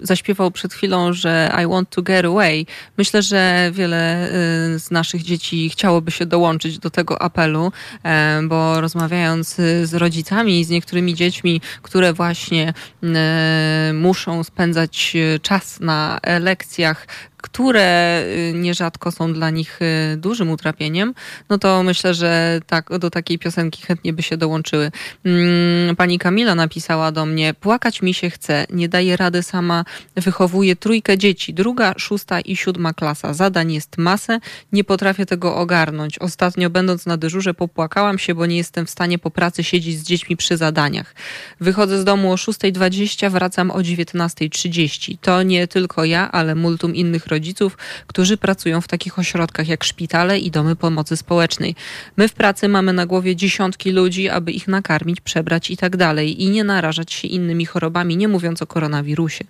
zaśpiewał 0.00 0.50
przed 0.50 0.74
chwilą, 0.74 1.12
że 1.12 1.52
I 1.64 1.66
want 1.66 1.90
to 1.90 2.02
get 2.02 2.24
away. 2.24 2.66
Myślę, 2.98 3.22
że 3.22 3.70
wiele 3.74 4.28
y, 4.74 4.78
z 4.78 4.90
naszych 4.90 5.22
dzieci 5.22 5.70
chciałoby 5.70 6.10
się 6.10 6.26
dołączyć 6.26 6.78
do 6.78 6.90
tego 6.90 7.22
apelu, 7.22 7.72
e, 8.04 8.40
bo 8.42 8.80
rozmawiając 8.80 9.54
z 9.84 9.94
rodzicami 9.94 10.60
i 10.60 10.64
z 10.64 10.70
niektórymi 10.70 11.14
dziećmi, 11.14 11.60
które 11.82 12.12
właśnie 12.12 12.74
e, 13.02 13.92
muszą 13.94 14.44
spędzać 14.44 15.16
czas 15.42 15.80
na 15.80 16.20
lekcjach, 16.40 17.06
które 17.42 18.22
y, 18.50 18.52
nierzadko 18.54 19.12
są 19.12 19.32
dla 19.32 19.50
nich 19.50 19.78
y, 19.82 20.16
dużym 20.16 20.50
utrapieniem, 20.50 21.14
no 21.48 21.58
to 21.58 21.82
myślę, 21.82 22.14
że 22.14 22.60
tak, 22.66 22.98
do 22.98 23.10
takiej 23.10 23.38
piosenki 23.38 23.82
chętnie 23.82 24.12
by 24.12 24.22
się 24.22 24.36
dołączyły. 24.36 24.90
Mm, 25.24 25.96
pani 25.96 26.18
Kamila 26.18 26.54
napisała 26.54 27.12
do 27.12 27.26
mnie, 27.26 27.54
płakać 27.54 28.02
mi 28.02 28.14
się 28.14 28.30
chce, 28.30 28.66
nie 28.70 28.88
daje 28.88 29.16
rady 29.16 29.42
sama, 29.42 29.84
wychowuje 30.16 30.76
trójkę 30.76 31.18
dzieci, 31.18 31.54
druga, 31.54 31.94
szósta 31.96 32.40
i 32.40 32.56
siódma 32.56 32.92
klasa. 32.92 33.34
Zadań 33.34 33.72
jest 33.72 33.98
masę, 33.98 34.40
nie 34.72 34.84
potrafię 34.84 35.26
tego 35.26 35.56
ogarnąć. 35.56 36.18
Ostatnio 36.18 36.70
będąc 36.70 37.06
na 37.06 37.16
dyżurze 37.16 37.54
popłakałam 37.54 38.18
się, 38.18 38.34
bo 38.34 38.46
nie 38.46 38.56
jestem 38.56 38.86
w 38.86 38.90
stanie 38.90 39.18
po 39.18 39.30
pracy 39.30 39.64
siedzieć 39.64 39.98
z 39.98 40.02
dziećmi 40.02 40.36
przy 40.36 40.56
zadaniach. 40.56 41.14
Wychodzę 41.60 42.00
z 42.00 42.04
domu 42.04 42.32
o 42.32 42.34
6.20, 42.34 43.30
wracam 43.30 43.70
o 43.70 43.78
19.30. 43.78 45.16
To 45.20 45.42
nie 45.42 45.68
tylko 45.68 46.04
ja, 46.04 46.32
ale 46.32 46.54
multum 46.54 46.94
innych 46.94 47.26
rodziców, 47.28 47.78
którzy 48.06 48.36
pracują 48.36 48.80
w 48.80 48.88
takich 48.88 49.18
ośrodkach 49.18 49.68
jak 49.68 49.84
szpitale 49.84 50.38
i 50.38 50.50
domy 50.50 50.76
pomocy 50.76 51.16
społecznej. 51.16 51.74
My 52.16 52.28
w 52.28 52.32
pracy 52.32 52.68
mamy 52.68 52.92
na 52.92 53.06
głowie 53.06 53.36
dziesiątki 53.36 53.90
ludzi, 53.90 54.28
aby 54.28 54.52
ich 54.52 54.68
nakarmić, 54.68 55.20
przebrać 55.20 55.70
i 55.70 55.76
tak 55.76 55.96
dalej 55.96 56.42
i 56.42 56.50
nie 56.50 56.64
narażać 56.64 57.12
się 57.12 57.28
innymi 57.28 57.66
chorobami, 57.66 58.16
nie 58.16 58.28
mówiąc 58.28 58.62
o 58.62 58.66
koronawirusie. 58.66 59.44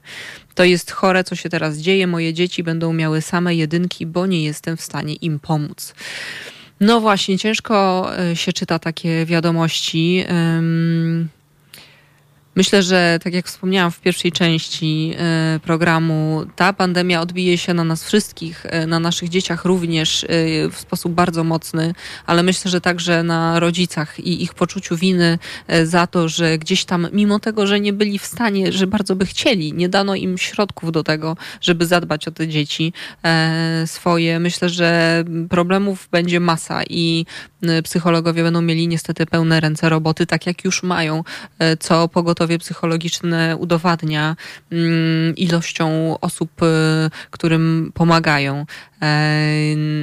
To 0.54 0.64
jest 0.64 0.90
chore, 0.90 1.24
co 1.24 1.36
się 1.36 1.48
teraz 1.48 1.78
dzieje. 1.78 2.06
Moje 2.06 2.34
dzieci 2.34 2.62
będą 2.62 2.92
miały 2.92 3.20
same 3.20 3.54
jedynki, 3.54 4.06
bo 4.06 4.26
nie 4.26 4.44
jestem 4.44 4.76
w 4.76 4.82
stanie 4.82 5.14
im 5.14 5.38
pomóc. 5.38 5.94
No 6.80 7.00
właśnie, 7.00 7.38
ciężko 7.38 8.08
e, 8.18 8.36
się 8.36 8.52
czyta 8.52 8.78
takie 8.78 9.26
wiadomości. 9.26 10.24
Myślę, 12.58 12.82
że 12.82 13.18
tak 13.24 13.34
jak 13.34 13.46
wspomniałam 13.46 13.90
w 13.90 14.00
pierwszej 14.00 14.32
części 14.32 15.14
e, 15.18 15.60
programu, 15.62 16.44
ta 16.56 16.72
pandemia 16.72 17.20
odbije 17.20 17.58
się 17.58 17.74
na 17.74 17.84
nas 17.84 18.04
wszystkich, 18.04 18.66
e, 18.66 18.86
na 18.86 19.00
naszych 19.00 19.28
dzieciach 19.28 19.64
również 19.64 20.24
e, 20.24 20.28
w 20.70 20.78
sposób 20.78 21.12
bardzo 21.12 21.44
mocny, 21.44 21.94
ale 22.26 22.42
myślę, 22.42 22.70
że 22.70 22.80
także 22.80 23.22
na 23.22 23.60
rodzicach 23.60 24.20
i 24.20 24.42
ich 24.42 24.54
poczuciu 24.54 24.96
winy 24.96 25.38
za 25.84 26.06
to, 26.06 26.28
że 26.28 26.58
gdzieś 26.58 26.84
tam, 26.84 27.08
mimo 27.12 27.38
tego, 27.38 27.66
że 27.66 27.80
nie 27.80 27.92
byli 27.92 28.18
w 28.18 28.26
stanie, 28.26 28.72
że 28.72 28.86
bardzo 28.86 29.16
by 29.16 29.26
chcieli, 29.26 29.72
nie 29.72 29.88
dano 29.88 30.14
im 30.14 30.38
środków 30.38 30.92
do 30.92 31.02
tego, 31.02 31.36
żeby 31.60 31.86
zadbać 31.86 32.28
o 32.28 32.30
te 32.30 32.48
dzieci 32.48 32.92
swoje. 33.86 34.40
Myślę, 34.40 34.68
że 34.68 35.24
problemów 35.50 36.08
będzie 36.10 36.40
masa 36.40 36.82
i 36.90 37.26
psychologowie 37.84 38.42
będą 38.42 38.62
mieli 38.62 38.88
niestety 38.88 39.26
pełne 39.26 39.60
ręce 39.60 39.88
roboty, 39.88 40.26
tak 40.26 40.46
jak 40.46 40.64
już 40.64 40.82
mają, 40.82 41.24
co 41.80 42.08
pogotowie 42.08 42.47
pogotowie 42.48 42.58
psychologiczne 42.58 43.56
udowadnia 43.56 44.36
mm, 44.72 45.36
ilością 45.36 46.16
osób, 46.20 46.50
którym 47.30 47.92
pomagają. 47.94 48.66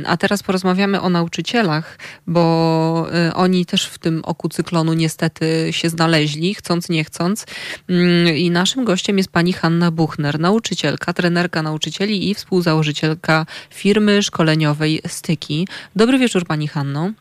A 0.05 0.17
teraz 0.17 0.43
porozmawiamy 0.43 1.01
o 1.01 1.09
nauczycielach, 1.09 1.97
bo 2.27 3.07
oni 3.33 3.65
też 3.65 3.85
w 3.85 3.99
tym 3.99 4.21
oku 4.23 4.49
cyklonu 4.49 4.93
niestety 4.93 5.67
się 5.71 5.89
znaleźli, 5.89 6.55
chcąc, 6.55 6.89
nie 6.89 7.03
chcąc. 7.03 7.45
Mm, 7.89 8.37
I 8.37 8.51
naszym 8.51 8.85
gościem 8.85 9.17
jest 9.17 9.31
pani 9.31 9.53
Hanna 9.53 9.91
Buchner, 9.91 10.39
nauczycielka, 10.39 11.13
trenerka 11.13 11.61
nauczycieli 11.61 12.29
i 12.29 12.35
współzałożycielka 12.35 13.45
firmy 13.69 14.23
szkoleniowej 14.23 15.01
Styki. 15.07 15.67
Dobry 15.95 16.17
wieczór 16.17 16.45
pani 16.45 16.67
Hanno. 16.67 17.11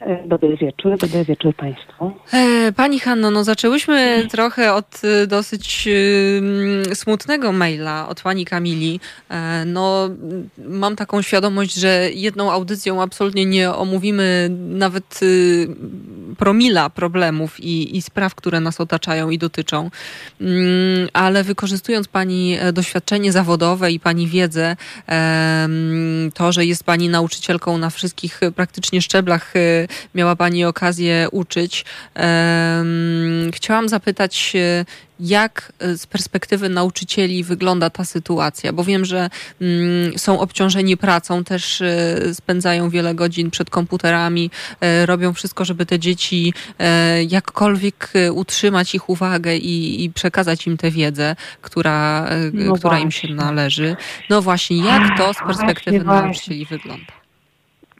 E, 0.00 0.28
dobry 0.28 0.56
wieczór, 0.56 0.98
dobry 0.98 1.24
wieczór 1.24 1.54
Państwu. 1.56 2.12
E, 2.32 2.72
pani 2.72 3.00
Hanno, 3.00 3.30
no 3.30 3.44
zaczęłyśmy 3.44 4.26
trochę 4.30 4.74
od 4.74 5.00
e, 5.04 5.26
dosyć 5.26 5.88
smutnego 6.94 7.52
maila 7.52 8.08
od 8.08 8.22
pani 8.22 8.44
Kamili. 8.44 9.00
No, 9.66 10.08
mam 10.58 10.96
taką 10.96 11.22
świadomość, 11.22 11.74
że 11.74 12.10
jedną 12.14 12.52
audycją 12.52 13.02
absolutnie 13.02 13.46
nie 13.46 13.70
omówimy 13.70 14.48
nawet 14.68 15.20
promila 16.38 16.90
problemów 16.90 17.60
i, 17.60 17.96
i 17.96 18.02
spraw, 18.02 18.34
które 18.34 18.60
nas 18.60 18.80
otaczają 18.80 19.30
i 19.30 19.38
dotyczą. 19.38 19.90
Mm, 20.40 21.08
ale 21.12 21.44
wykorzystując 21.44 22.08
pani 22.08 22.58
doświadczenie 22.72 23.32
zawodowe 23.32 23.92
i 23.92 24.00
pani 24.00 24.26
wiedzę, 24.26 24.76
to, 26.34 26.52
że 26.52 26.66
jest 26.66 26.84
pani 26.84 27.08
nauczycielką 27.08 27.78
na 27.78 27.90
wszystkich 27.90 28.40
praktycznie 28.56 29.02
szczeblach 29.02 29.54
miała 30.14 30.36
Pani 30.36 30.64
okazję 30.64 31.28
uczyć. 31.32 31.84
Chciałam 33.52 33.88
zapytać, 33.88 34.54
jak 35.20 35.72
z 35.96 36.06
perspektywy 36.06 36.68
nauczycieli 36.68 37.44
wygląda 37.44 37.90
ta 37.90 38.04
sytuacja, 38.04 38.72
bo 38.72 38.84
wiem, 38.84 39.04
że 39.04 39.30
mm, 39.60 40.18
są 40.18 40.40
obciążeni 40.40 40.96
pracą, 40.96 41.44
też 41.44 41.80
e, 41.80 42.34
spędzają 42.34 42.90
wiele 42.90 43.14
godzin 43.14 43.50
przed 43.50 43.70
komputerami, 43.70 44.50
e, 44.80 45.06
robią 45.06 45.32
wszystko, 45.32 45.64
żeby 45.64 45.86
te 45.86 45.98
dzieci 45.98 46.54
e, 46.78 47.24
jakkolwiek 47.24 48.12
utrzymać 48.32 48.94
ich 48.94 49.08
uwagę 49.08 49.56
i, 49.56 50.04
i 50.04 50.10
przekazać 50.10 50.66
im 50.66 50.76
tę 50.76 50.90
wiedzę, 50.90 51.36
która, 51.62 52.28
no 52.52 52.74
która 52.74 52.98
im 52.98 53.10
się 53.10 53.28
należy. 53.28 53.96
No 54.30 54.42
właśnie, 54.42 54.76
jak 54.76 55.18
to 55.18 55.34
z 55.34 55.38
perspektywy 55.38 56.04
nauczycieli 56.04 56.66
wygląda? 56.66 57.17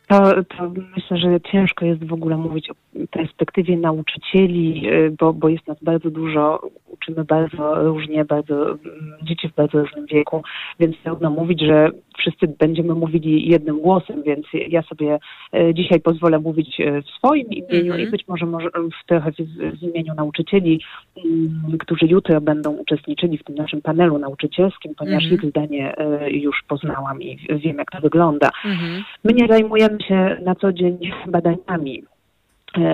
To, 0.09 0.43
to, 0.45 0.73
myślę, 0.97 1.17
że 1.17 1.41
ciężko 1.41 1.85
jest 1.85 2.05
w 2.05 2.13
ogóle 2.13 2.37
mówić 2.37 2.71
o 2.71 2.75
perspektywie 3.07 3.77
nauczycieli, 3.77 4.91
y, 4.91 5.11
bo, 5.19 5.33
bo 5.33 5.49
jest 5.49 5.67
nas 5.67 5.77
bardzo 5.83 6.11
dużo, 6.11 6.71
uczymy 6.87 7.25
bardzo 7.25 7.75
różnie, 7.75 8.25
bardzo, 8.25 8.71
mm, 8.71 8.79
dzieci 9.23 9.49
w 9.49 9.55
bardzo 9.55 9.79
różnym 9.79 10.07
wieku, 10.07 10.43
więc 10.81 10.97
trudno 11.05 11.31
mówić, 11.31 11.61
że 11.61 11.91
wszyscy 12.19 12.49
będziemy 12.59 12.95
mówili 12.95 13.49
jednym 13.49 13.81
głosem, 13.81 14.23
więc 14.23 14.47
ja 14.69 14.83
sobie 14.83 15.19
y, 15.55 15.75
dzisiaj 15.75 16.01
pozwolę 16.01 16.39
mówić 16.39 16.81
y, 16.81 17.03
w 17.03 17.07
swoim 17.07 17.51
imieniu 17.51 17.95
mm 17.95 18.05
-hmm. 18.05 18.09
i 18.09 18.11
być 18.11 18.29
może, 18.29 18.47
może 18.47 18.69
w 18.71 19.07
trochę 19.07 19.33
w, 19.33 19.79
w 19.79 19.83
imieniu 19.83 20.15
nauczycieli, 20.15 20.81
mm, 21.17 21.79
którzy 21.79 22.07
jutro 22.07 22.41
będą 22.41 22.73
uczestniczyli 22.73 23.39
w 23.39 23.45
tym 23.45 23.55
naszym 23.55 23.83
panelu 23.83 24.19
nauczycielskim, 24.19 24.95
ponieważ 24.95 25.25
mm 25.25 25.37
-hmm. 25.37 25.45
ich 25.45 25.51
zdanie 25.51 25.95
już 26.31 26.63
poznałam 26.69 27.23
i 27.23 27.39
wiem, 27.51 27.77
jak 27.79 27.91
to 27.91 28.01
wygląda. 28.01 28.51
Mm 28.65 28.77
-hmm. 28.77 29.03
My 29.25 29.33
nie 29.33 29.47
zajmujemy 29.47 29.99
się 30.09 30.37
na 30.45 30.55
co 30.55 30.73
dzień 30.73 30.99
badaniami 31.27 32.03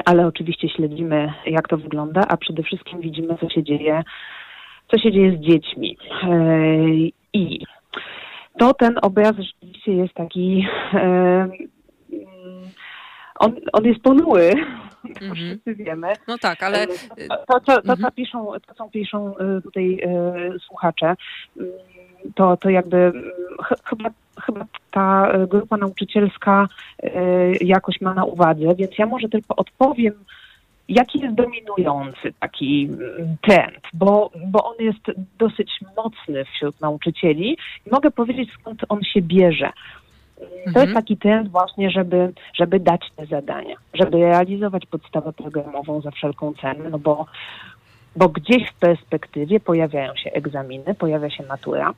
ale 0.05 0.27
oczywiście 0.27 0.69
śledzimy, 0.69 1.33
jak 1.47 1.69
to 1.69 1.77
wygląda, 1.77 2.21
a 2.29 2.37
przede 2.37 2.63
wszystkim 2.63 3.01
widzimy, 3.01 3.37
co 3.41 3.49
się 3.49 3.63
dzieje, 3.63 4.03
co 4.91 4.99
się 4.99 5.13
dzieje 5.13 5.37
z 5.37 5.41
dziećmi. 5.41 5.97
E, 6.23 6.29
I 7.33 7.61
to 8.59 8.75
ten 8.75 8.95
obraz 9.03 9.33
rzeczywiście 9.37 9.93
jest 9.93 10.15
taki, 10.15 10.67
e, 10.95 11.49
on, 13.39 13.53
on 13.73 13.85
jest 13.85 14.01
ponły, 14.01 14.51
to 15.19 15.25
mm 15.25 15.35
-hmm. 15.35 15.35
wszyscy 15.35 15.75
wiemy. 15.75 16.13
No 16.29 16.39
tak, 16.39 16.63
ale... 16.63 16.87
To, 16.87 16.95
to, 17.47 17.61
to, 17.61 17.61
to, 17.61 17.83
co, 17.83 17.93
mhm. 17.93 18.13
piszą, 18.13 18.53
to, 18.67 18.75
co 18.75 18.89
piszą 18.89 19.35
tutaj 19.63 20.01
słuchacze, 20.67 21.15
mm, 21.57 21.73
to, 22.35 22.57
to 22.57 22.71
jakby 22.71 22.97
mm, 22.97 23.33
chyba, 23.85 24.11
chyba 24.47 24.67
ta 24.95 25.33
grupa 25.49 25.77
nauczycielska 25.77 26.69
e, 27.03 27.11
jakoś 27.53 28.01
ma 28.01 28.15
na 28.15 28.25
uwadze, 28.25 28.75
więc 28.75 28.99
ja 28.99 29.07
może 29.07 29.29
tylko 29.29 29.57
odpowiem, 29.57 30.15
jaki 30.89 31.21
jest 31.21 31.35
dominujący 31.35 32.33
taki 32.41 32.85
mm, 32.85 33.37
trend, 33.41 33.81
bo, 33.93 34.31
bo 34.47 34.65
on 34.65 34.75
jest 34.79 35.01
dosyć 35.39 35.81
mocny 35.97 36.45
wśród 36.45 36.81
nauczycieli 36.81 37.57
i 37.87 37.91
mogę 37.91 38.11
powiedzieć, 38.11 38.51
skąd 38.61 38.83
on 38.89 39.03
się 39.03 39.23
bierze. 39.23 39.71
To 40.39 40.67
mhm. 40.67 40.85
jest 40.85 40.95
taki 40.95 41.17
trend 41.17 41.49
właśnie, 41.49 41.91
żeby, 41.91 42.33
żeby 42.55 42.81
dać 42.81 43.11
te 43.17 43.27
zadania, 43.27 43.77
żeby 43.95 44.19
realizować 44.19 44.87
podstawę 44.87 45.33
programową 45.33 46.01
za 46.01 46.11
wszelką 46.11 46.55
cenę, 46.55 46.91
no 46.91 46.99
bo 46.99 47.27
bo 48.17 48.29
gdzieś 48.29 48.71
w 48.71 48.75
perspektywie 48.75 49.61
pojawiają 49.61 50.17
się 50.17 50.31
egzaminy, 50.31 50.95
pojawia 50.95 51.31
się 51.31 51.45
matura, 51.47 51.95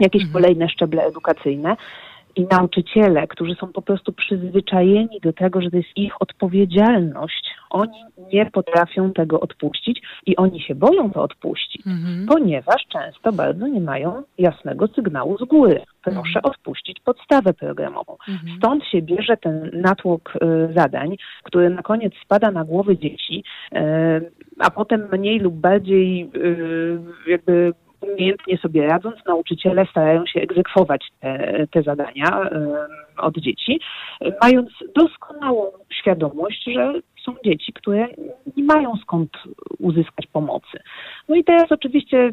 jakieś 0.00 0.22
mhm. 0.22 0.32
kolejne 0.32 0.68
szczeble 0.68 1.02
edukacyjne. 1.04 1.76
I 2.36 2.46
nauczyciele, 2.50 3.26
którzy 3.26 3.54
są 3.54 3.66
po 3.72 3.82
prostu 3.82 4.12
przyzwyczajeni 4.12 5.20
do 5.22 5.32
tego, 5.32 5.60
że 5.60 5.70
to 5.70 5.76
jest 5.76 5.96
ich 5.96 6.22
odpowiedzialność, 6.22 7.54
oni 7.70 8.04
nie 8.32 8.46
potrafią 8.46 9.12
tego 9.12 9.40
odpuścić 9.40 10.02
i 10.26 10.36
oni 10.36 10.60
się 10.60 10.74
boją 10.74 11.10
to 11.10 11.22
odpuścić, 11.22 11.86
mhm. 11.86 12.26
ponieważ 12.26 12.86
często 12.88 13.32
bardzo 13.32 13.66
nie 13.66 13.80
mają 13.80 14.22
jasnego 14.38 14.86
sygnału 14.86 15.38
z 15.38 15.44
góry. 15.44 15.80
Proszę 16.02 16.18
mhm. 16.18 16.44
odpuścić 16.44 17.00
podstawę 17.00 17.54
programową. 17.54 18.16
Mhm. 18.28 18.58
Stąd 18.58 18.84
się 18.84 19.02
bierze 19.02 19.36
ten 19.36 19.70
natłok 19.74 20.32
y, 20.36 20.72
zadań, 20.76 21.16
który 21.42 21.70
na 21.70 21.82
koniec 21.82 22.12
spada 22.24 22.50
na 22.50 22.64
głowy 22.64 22.98
dzieci, 22.98 23.44
y, 23.72 23.78
a 24.58 24.70
potem 24.70 25.08
mniej 25.12 25.38
lub 25.38 25.54
bardziej 25.54 26.30
y, 26.36 27.00
jakby 27.26 27.72
umiejętnie 28.00 28.58
sobie 28.58 28.86
radząc, 28.86 29.16
nauczyciele 29.26 29.86
starają 29.90 30.26
się 30.26 30.40
egzekwować 30.40 31.06
te, 31.20 31.66
te 31.70 31.82
zadania 31.82 32.50
od 33.16 33.38
dzieci, 33.38 33.80
mając 34.42 34.70
doskonałą 34.96 35.66
świadomość, 35.92 36.64
że 36.64 36.92
są 37.24 37.34
dzieci, 37.44 37.72
które 37.72 38.06
nie 38.56 38.64
mają 38.64 38.96
skąd 38.96 39.30
uzyskać 39.78 40.26
pomocy. 40.26 40.78
No 41.28 41.36
i 41.36 41.44
teraz 41.44 41.72
oczywiście 41.72 42.30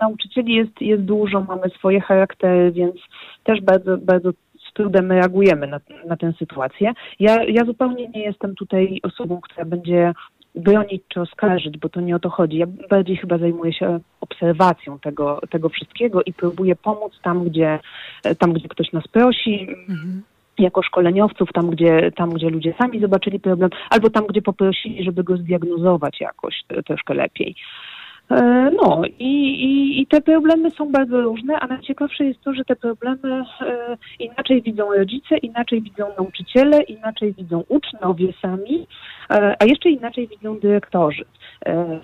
nauczycieli 0.00 0.54
jest, 0.54 0.80
jest 0.80 1.02
dużo, 1.02 1.40
mamy 1.40 1.68
swoje 1.68 2.00
charaktery, 2.00 2.72
więc 2.72 2.94
też 3.44 3.60
bardzo, 3.60 3.98
bardzo 3.98 4.30
trudem 4.74 5.12
reagujemy 5.12 5.66
na, 5.66 5.80
na 6.06 6.16
tę 6.16 6.32
sytuację. 6.38 6.92
Ja, 7.20 7.44
ja 7.44 7.64
zupełnie 7.64 8.08
nie 8.08 8.22
jestem 8.22 8.54
tutaj 8.54 9.00
osobą, 9.02 9.40
która 9.40 9.64
będzie 9.64 10.12
bronić 10.54 11.02
czy 11.08 11.20
oskarżyć, 11.20 11.78
bo 11.78 11.88
to 11.88 12.00
nie 12.00 12.16
o 12.16 12.18
to 12.18 12.30
chodzi. 12.30 12.56
Ja 12.56 12.66
bardziej 12.90 13.16
chyba 13.16 13.38
zajmuję 13.38 13.72
się 13.72 14.00
obserwacją 14.20 14.98
tego, 14.98 15.40
tego 15.50 15.68
wszystkiego 15.68 16.22
i 16.22 16.32
próbuję 16.32 16.76
pomóc 16.76 17.12
tam, 17.22 17.44
gdzie, 17.44 17.78
tam, 18.38 18.52
gdzie 18.52 18.68
ktoś 18.68 18.92
nas 18.92 19.08
prosi. 19.08 19.66
Mhm 19.88 20.22
jako 20.58 20.82
szkoleniowców, 20.82 21.48
tam 21.52 21.70
gdzie, 21.70 22.12
tam 22.16 22.30
gdzie 22.30 22.50
ludzie 22.50 22.74
sami 22.78 23.00
zobaczyli 23.00 23.40
problem, 23.40 23.70
albo 23.90 24.10
tam 24.10 24.26
gdzie 24.26 24.42
poprosili, 24.42 25.04
żeby 25.04 25.24
go 25.24 25.36
zdiagnozować 25.36 26.20
jakoś 26.20 26.54
troszkę 26.86 27.14
lepiej. 27.14 27.56
E, 28.30 28.70
no 28.82 29.02
i, 29.18 29.24
i, 29.64 30.00
i, 30.00 30.06
te 30.06 30.20
problemy 30.20 30.70
są 30.70 30.92
bardzo 30.92 31.20
różne, 31.20 31.60
a 31.60 31.66
najciekawsze 31.66 32.24
jest 32.24 32.40
to, 32.40 32.54
że 32.54 32.64
te 32.64 32.76
problemy 32.76 33.44
e, 33.60 33.96
inaczej 34.18 34.62
widzą 34.62 34.94
rodzice, 34.94 35.36
inaczej 35.36 35.82
widzą 35.82 36.04
nauczyciele, 36.18 36.82
inaczej 36.82 37.34
widzą 37.34 37.64
uczniowie 37.68 38.32
sami, 38.42 38.86
e, 39.30 39.56
a 39.58 39.64
jeszcze 39.64 39.90
inaczej 39.90 40.28
widzą 40.28 40.58
dyrektorzy. 40.58 41.24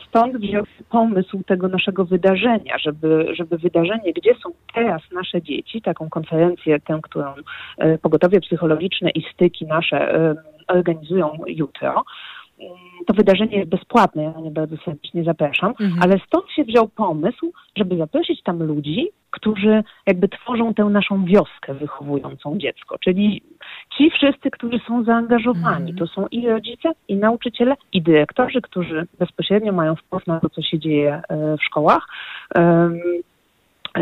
Stąd 0.09 0.37
wziął 0.37 0.65
pomysł 0.91 1.43
tego 1.47 1.69
naszego 1.69 2.05
wydarzenia, 2.05 2.79
żeby, 2.79 3.27
żeby 3.35 3.59
wydarzenie, 3.59 4.13
gdzie 4.13 4.35
są 4.35 4.51
teraz 4.75 5.03
nasze 5.13 5.43
dzieci, 5.43 5.83
taką 5.83 6.11
konferencję, 6.11 6.81
tę, 6.81 6.99
którą 7.03 7.35
pogotowie 8.03 8.41
psychologiczne 8.41 9.11
i 9.11 9.23
styki 9.35 9.67
nasze 9.67 10.35
organizują 10.69 11.39
jutro, 11.47 12.05
to 13.07 13.15
wydarzenie 13.15 13.57
jest 13.57 13.71
bezpłatne, 13.71 14.23
ja 14.23 14.41
nie 14.41 14.51
bardzo 14.51 14.77
serdecznie 14.77 15.25
zapraszam, 15.25 15.71
mhm. 15.81 16.03
ale 16.03 16.19
stąd 16.27 16.51
się 16.51 16.65
wziął 16.65 16.89
pomysł, 16.89 17.53
żeby 17.77 17.97
zaprosić 17.97 18.43
tam 18.43 18.63
ludzi, 18.63 19.09
którzy 19.31 19.85
jakby 20.07 20.29
tworzą 20.29 20.75
tę 20.75 20.85
naszą 20.85 21.25
wioskę 21.25 21.75
wychowującą 21.75 22.59
dziecko, 22.59 22.99
czyli 22.99 23.43
ci 23.97 24.11
wszyscy, 24.11 24.51
którzy 24.51 24.81
są 24.89 25.05
zaangażowani. 25.05 25.91
Mhm. 25.91 25.97
To 25.97 26.07
są 26.07 26.27
i 26.27 26.49
rodzice, 26.49 26.93
i 27.09 27.17
nauczyciele, 27.17 27.75
i 27.93 28.03
dyrektorzy, 28.03 28.61
którzy 28.61 29.07
bezpośrednio 29.19 29.73
mają 29.73 29.97
wpływ 29.97 30.27
na 30.27 30.41
to, 30.41 30.51
co 30.51 30.63
się 30.63 30.79
dzieje 30.79 31.23
e, 31.29 31.57
w 31.57 31.63
szkołach. 31.63 32.07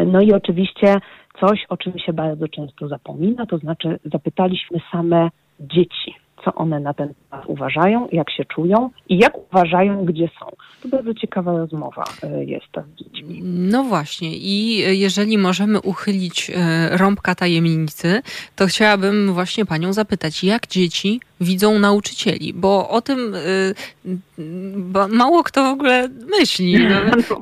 No 0.07 0.21
i 0.21 0.33
oczywiście 0.33 0.97
coś, 1.41 1.67
o 1.69 1.77
czym 1.77 1.99
się 1.99 2.13
bardzo 2.13 2.49
często 2.49 2.89
zapomina, 2.89 3.47
to 3.47 3.59
znaczy 3.59 3.99
zapytaliśmy 4.05 4.81
same 4.93 5.31
dzieci 5.61 6.15
co 6.45 6.55
one 6.55 6.81
na 6.81 6.95
ten 6.95 7.15
temat 7.31 7.47
uważają, 7.47 8.09
jak 8.13 8.31
się 8.31 8.45
czują 8.45 8.91
i 9.09 9.19
jak 9.19 9.33
uważają, 9.39 10.05
gdzie 10.05 10.29
są. 10.41 10.47
To 10.83 10.89
bardzo 10.89 11.15
ciekawa 11.15 11.53
rozmowa 11.53 12.05
e, 12.23 12.45
jest 12.45 12.67
z 12.97 12.99
dziećmi. 12.99 13.43
No 13.45 13.85
właśnie 13.85 14.37
i 14.37 14.77
jeżeli 15.01 15.39
możemy 15.39 15.81
uchylić 15.81 16.51
e, 16.51 16.97
rąbka 16.99 17.35
tajemnicy, 17.35 18.23
to 18.57 18.67
chciałabym 18.67 19.33
właśnie 19.33 19.67
panią 19.67 19.93
zapytać, 19.93 20.45
jak 20.45 20.67
dzieci 20.67 21.21
widzą 21.41 21.79
nauczycieli, 21.79 22.55
bo 22.55 22.89
o 22.89 23.01
tym 23.01 23.35
y, 23.35 23.75
mało 25.09 25.43
kto 25.43 25.65
w 25.65 25.73
ogóle 25.73 26.09
myśli. 26.09 26.79
No, 26.89 26.95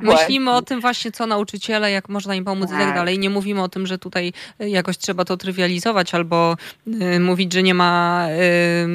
no 0.03 0.13
myślimy 0.13 0.53
o 0.53 0.63
tym 0.63 0.81
właśnie, 0.81 1.13
co 1.13 1.27
nauczyciele, 1.27 1.91
jak 1.91 2.09
można 2.09 2.35
im 2.35 2.45
pomóc 2.45 2.71
tak. 2.71 2.81
i 2.81 2.83
tak 2.85 2.95
dalej. 2.95 3.19
Nie 3.19 3.31
mówimy 3.31 3.63
o 3.63 3.69
tym, 3.69 3.87
że 3.87 3.99
tutaj 3.99 4.33
jakoś 4.59 4.99
trzeba 4.99 5.25
to 5.25 5.37
trywializować 5.37 6.15
albo 6.15 6.57
y, 6.87 7.21
mówić, 7.21 7.53
że 7.53 7.63
nie 7.63 7.75
ma 7.75 8.27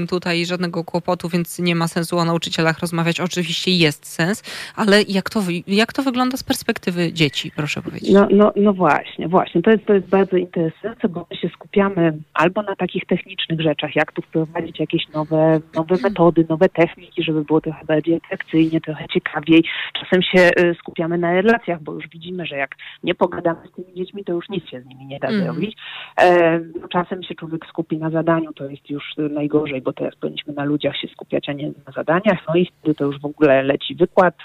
y, 0.03 0.07
tutaj 0.07 0.45
żadnego 0.45 0.80
kłopotu, 0.83 1.29
więc 1.29 1.59
nie 1.59 1.75
ma 1.75 1.87
sensu 1.87 2.17
o 2.17 2.25
nauczycielach 2.25 2.79
rozmawiać. 2.79 3.19
Oczywiście 3.19 3.71
jest 3.71 4.05
sens, 4.05 4.43
ale 4.75 5.01
jak 5.01 5.29
to, 5.29 5.39
jak 5.67 5.93
to 5.93 6.03
wygląda 6.03 6.37
z 6.37 6.43
perspektywy 6.43 7.13
dzieci, 7.13 7.51
proszę 7.55 7.81
powiedzieć? 7.81 8.11
No, 8.13 8.27
no, 8.31 8.53
no 8.55 8.73
właśnie, 8.73 9.27
właśnie. 9.27 9.61
To 9.61 9.71
jest, 9.71 9.85
to 9.85 9.93
jest 9.93 10.07
bardzo 10.07 10.37
interesujące, 10.37 11.09
bo 11.09 11.25
my 11.31 11.37
się 11.37 11.49
skupiamy 11.49 12.17
albo 12.33 12.61
na 12.61 12.75
takich 12.75 13.05
technicznych 13.05 13.61
rzeczach, 13.61 13.95
jak 13.95 14.11
tu 14.11 14.21
wprowadzić 14.21 14.79
jakieś 14.79 15.09
nowe, 15.09 15.59
nowe 15.75 15.95
metody, 16.03 16.45
nowe 16.49 16.69
techniki, 16.69 17.23
żeby 17.23 17.43
było 17.43 17.61
trochę 17.61 17.85
bardziej 17.85 18.15
atrakcyjnie, 18.15 18.81
trochę 18.81 19.05
ciekawiej. 19.13 19.63
Czasem 19.99 20.21
się 20.21 20.49
y, 20.59 20.75
skupiamy 20.79 21.17
na 21.17 21.31
relacjach, 21.33 21.81
bo 21.81 21.93
już 21.93 22.07
widzimy, 22.07 22.45
że 22.45 22.57
jak 22.57 22.75
nie 23.03 23.15
pogadamy 23.15 23.59
z 23.67 23.75
tymi 23.75 23.93
dziećmi, 23.93 24.23
to 24.23 24.33
już 24.33 24.49
nic 24.49 24.69
się 24.69 24.81
z 24.81 24.85
nimi 24.85 25.05
nie 25.05 25.19
da 25.19 25.27
mm. 25.27 25.43
zrobić. 25.43 25.77
E, 26.21 26.59
czasem 26.89 27.23
się 27.23 27.35
człowiek 27.35 27.65
skupi 27.65 27.97
na 27.97 28.09
zadaniu, 28.09 28.53
to 28.53 28.65
jest 28.69 28.89
już 28.89 29.03
najgorzej, 29.17 29.81
bo 29.81 29.93
teraz 29.93 30.15
powinniśmy 30.15 30.53
na 30.53 30.65
ludziach 30.71 30.97
się 30.97 31.07
skupiać, 31.07 31.49
a 31.49 31.53
nie 31.53 31.67
na 31.67 31.91
zadaniach. 31.95 32.39
No 32.47 32.55
i 32.55 32.65
wtedy 32.65 32.95
to 32.95 33.05
już 33.05 33.19
w 33.19 33.25
ogóle 33.25 33.63
leci 33.63 33.95
wykład, 33.95 34.35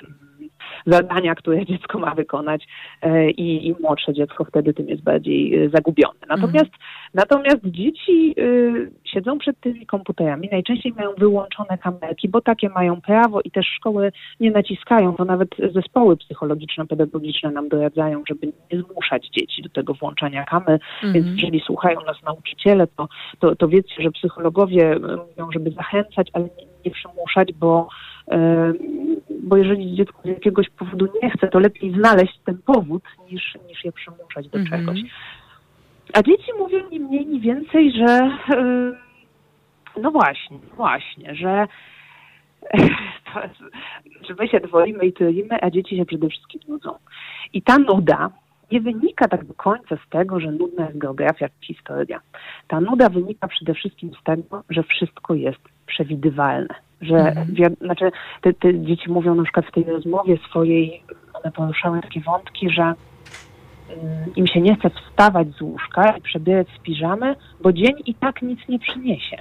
zadania, 0.87 1.35
które 1.35 1.67
dziecko 1.67 1.99
ma 1.99 2.15
wykonać 2.15 2.67
e, 3.03 3.31
i, 3.31 3.69
i 3.69 3.75
młodsze 3.81 4.15
dziecko 4.15 4.45
wtedy 4.45 4.75
tym 4.75 4.89
jest 4.89 5.03
bardziej 5.03 5.65
e, 5.65 5.69
zagubione. 5.69 6.19
Natomiast, 6.29 6.73
mhm. 6.75 6.81
natomiast 7.15 7.61
dzieci 7.65 8.35
y, 8.39 8.91
siedzą 9.05 9.39
przed 9.39 9.61
tymi 9.61 9.87
komputerami, 9.87 10.49
najczęściej 10.53 10.93
mają 10.93 11.11
wyłączone 11.19 11.79
kamerki, 11.79 12.29
bo 12.29 12.41
takie 12.41 12.69
mają 12.69 13.01
prawo 13.01 13.41
i 13.45 13.51
też 13.51 13.67
szkoły 13.67 14.13
nie 14.41 14.51
naciskają, 14.51 15.15
to 15.15 15.25
nawet 15.25 15.49
zespoły 15.75 16.17
psychologiczno-pedagogiczne 16.17 17.51
nam 17.51 17.69
doradzają, 17.69 18.23
żeby 18.29 18.47
nie 18.47 18.83
zmuszać 18.83 19.29
dzieci 19.29 19.63
do 19.63 19.69
tego 19.69 19.95
włączania 19.95 20.45
kamer, 20.45 20.81
mhm. 20.95 21.13
więc 21.13 21.27
jeżeli 21.27 21.61
słuchają 21.61 22.01
nas 22.01 22.23
nauczyciele, 22.23 22.87
to, 22.87 23.09
to, 23.39 23.57
to 23.57 23.69
wiedzcie, 23.69 24.03
że 24.03 24.11
psychologowie 24.11 24.99
mówią, 25.01 25.51
żeby 25.53 25.71
zachęcać, 25.71 26.29
ale 26.33 26.45
nie, 26.45 26.76
nie 26.87 26.91
przymuszać, 26.91 27.53
bo 27.53 27.89
bo 29.43 29.57
jeżeli 29.57 29.97
dziecko 29.97 30.19
z 30.25 30.27
jakiegoś 30.27 30.71
powodu 30.71 31.09
nie 31.23 31.31
chce, 31.31 31.49
to 31.49 31.59
lepiej 31.59 31.93
znaleźć 31.93 32.39
ten 32.45 32.59
powód, 32.59 33.03
niż, 33.31 33.59
niż 33.69 33.85
je 33.85 33.93
przymuszać 33.93 34.49
do 34.49 34.59
mhm. 34.59 34.81
czegoś. 34.81 35.01
A 36.13 36.23
dzieci 36.23 36.53
mówią 36.59 36.91
ni 36.91 37.01
mniej, 37.01 37.27
ni 37.27 37.41
więcej, 37.41 37.93
że 37.93 38.31
no 40.03 40.11
właśnie, 40.11 40.59
właśnie, 40.77 41.35
że 41.35 41.67
że 44.29 44.35
my 44.39 44.49
się 44.49 44.61
dwoimy 44.61 45.07
i 45.07 45.13
tylimy, 45.13 45.63
a 45.63 45.71
dzieci 45.71 45.97
się 45.97 46.05
przede 46.05 46.29
wszystkim 46.29 46.61
nudzą. 46.69 46.95
I 47.53 47.63
ta 47.63 47.79
nuda 47.79 48.31
nie 48.73 48.81
wynika 48.81 49.29
tak 49.29 49.45
do 49.45 49.55
końca 49.55 49.97
z 50.07 50.11
tego, 50.11 50.41
że 50.41 50.53
nudna 50.53 50.85
jest 50.85 50.99
geografia 50.99 51.49
czy 51.49 51.67
historia. 51.67 52.21
Ta 52.69 52.81
nuda 52.81 53.09
wynika 53.09 53.49
przede 53.49 53.75
wszystkim 53.75 54.11
z 54.21 54.25
tego, 54.25 54.65
że 54.71 54.83
wszystko 54.83 55.35
jest 55.35 55.76
przewidywalne 55.87 56.75
że 57.01 57.17
mhm. 57.17 57.77
znaczy 57.81 58.11
te, 58.41 58.53
te, 58.53 58.81
dzieci 58.81 59.11
mówią 59.11 59.35
na 59.35 59.43
przykład 59.43 59.67
w 59.67 59.73
tej 59.73 59.85
rozmowie 59.85 60.39
swojej, 60.49 61.03
one 61.33 61.53
poruszały 61.53 62.01
takie 62.01 62.21
wątki, 62.21 62.71
że 62.71 62.83
um, 62.83 64.35
im 64.37 64.47
się 64.47 64.61
nie 64.61 64.77
chce 64.77 64.91
wstawać 64.91 65.49
z 65.49 65.61
łóżka 65.61 66.17
i 66.17 66.21
przebierać 66.23 66.69
z 66.79 66.83
piżamy, 66.83 67.37
bo 67.61 67.73
dzień 67.73 67.95
i 68.07 68.15
tak 68.15 68.43
nic 68.43 68.61
nie 68.69 68.79
przyniesie. 68.79 69.37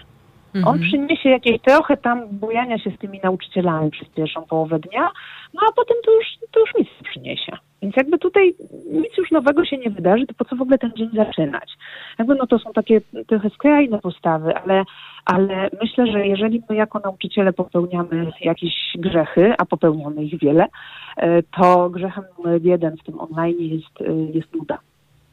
Mhm. 0.56 0.68
On 0.68 0.80
przyniesie 0.80 1.30
jakieś 1.30 1.62
trochę 1.62 1.98
tam 1.98 2.28
bujania 2.32 2.78
się 2.80 2.92
z 2.92 2.98
tymi 2.98 3.20
nauczycielami 3.24 3.92
przez 3.92 4.10
pierwszą 4.10 4.42
połowę 4.42 4.80
dnia, 4.80 5.12
no 5.54 5.62
a 5.70 5.72
potem 5.76 5.98
to 6.06 6.12
już, 6.12 6.26
to 6.52 6.60
już 6.60 6.70
nic 6.80 6.88
nie 6.88 7.10
przyniesie. 7.10 7.52
Więc 7.82 7.96
jakby 7.98 8.18
tutaj 8.18 8.54
nic 8.92 9.18
już 9.18 9.32
nowego 9.32 9.66
się 9.66 9.78
nie 9.78 9.90
wydarzy, 9.90 10.26
to 10.28 10.34
po 10.34 10.46
co 10.46 10.56
w 10.56 10.62
ogóle 10.62 10.78
ten 10.78 10.92
dzień 10.98 11.10
zaczynać? 11.14 11.78
Jakby 12.20 12.36
no 12.36 12.48
to 12.48 12.60
są 12.60 12.74
takie 12.74 13.02
trochę 13.28 13.50
skrajne 13.50 14.00
postawy, 14.00 14.56
ale, 14.56 14.84
ale 15.26 15.70
myślę, 15.82 16.08
że 16.08 16.28
jeżeli 16.28 16.64
my 16.70 16.76
jako 16.76 17.00
nauczyciele 17.00 17.54
popełniamy 17.54 18.32
jakieś 18.42 18.74
grzechy, 18.96 19.54
a 19.58 19.66
popełniamy 19.66 20.24
ich 20.24 20.40
wiele, 20.40 20.66
e, 21.18 21.44
to 21.44 21.90
grzechem 21.90 22.24
numer 22.38 22.62
jeden 22.62 22.98
w 22.98 23.04
tym 23.04 23.20
online 23.20 23.58
jest, 23.60 24.02
e, 24.02 24.14
jest 24.14 24.54
nuda. 24.54 24.78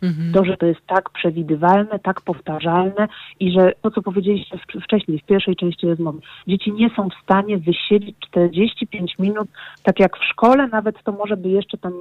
Mhm. 0.02 0.32
To, 0.32 0.44
że 0.44 0.56
to 0.56 0.66
jest 0.66 0.86
tak 0.86 1.10
przewidywalne, 1.10 1.98
tak 1.98 2.20
powtarzalne 2.20 3.08
i 3.40 3.52
że 3.52 3.72
to, 3.82 3.90
co 3.90 4.02
powiedzieliście 4.02 4.58
wcześniej, 4.84 5.18
w 5.18 5.26
pierwszej 5.26 5.56
części 5.56 5.86
rozmowy, 5.86 6.18
dzieci 6.46 6.72
nie 6.72 6.90
są 6.96 7.08
w 7.08 7.22
stanie 7.22 7.58
wysiedzieć 7.58 8.16
45 8.20 9.18
minut, 9.18 9.48
tak 9.82 10.00
jak 10.00 10.16
w 10.16 10.24
szkole, 10.24 10.68
nawet 10.68 11.02
to 11.02 11.12
może 11.12 11.36
by 11.36 11.48
jeszcze 11.48 11.78
tam, 11.78 11.92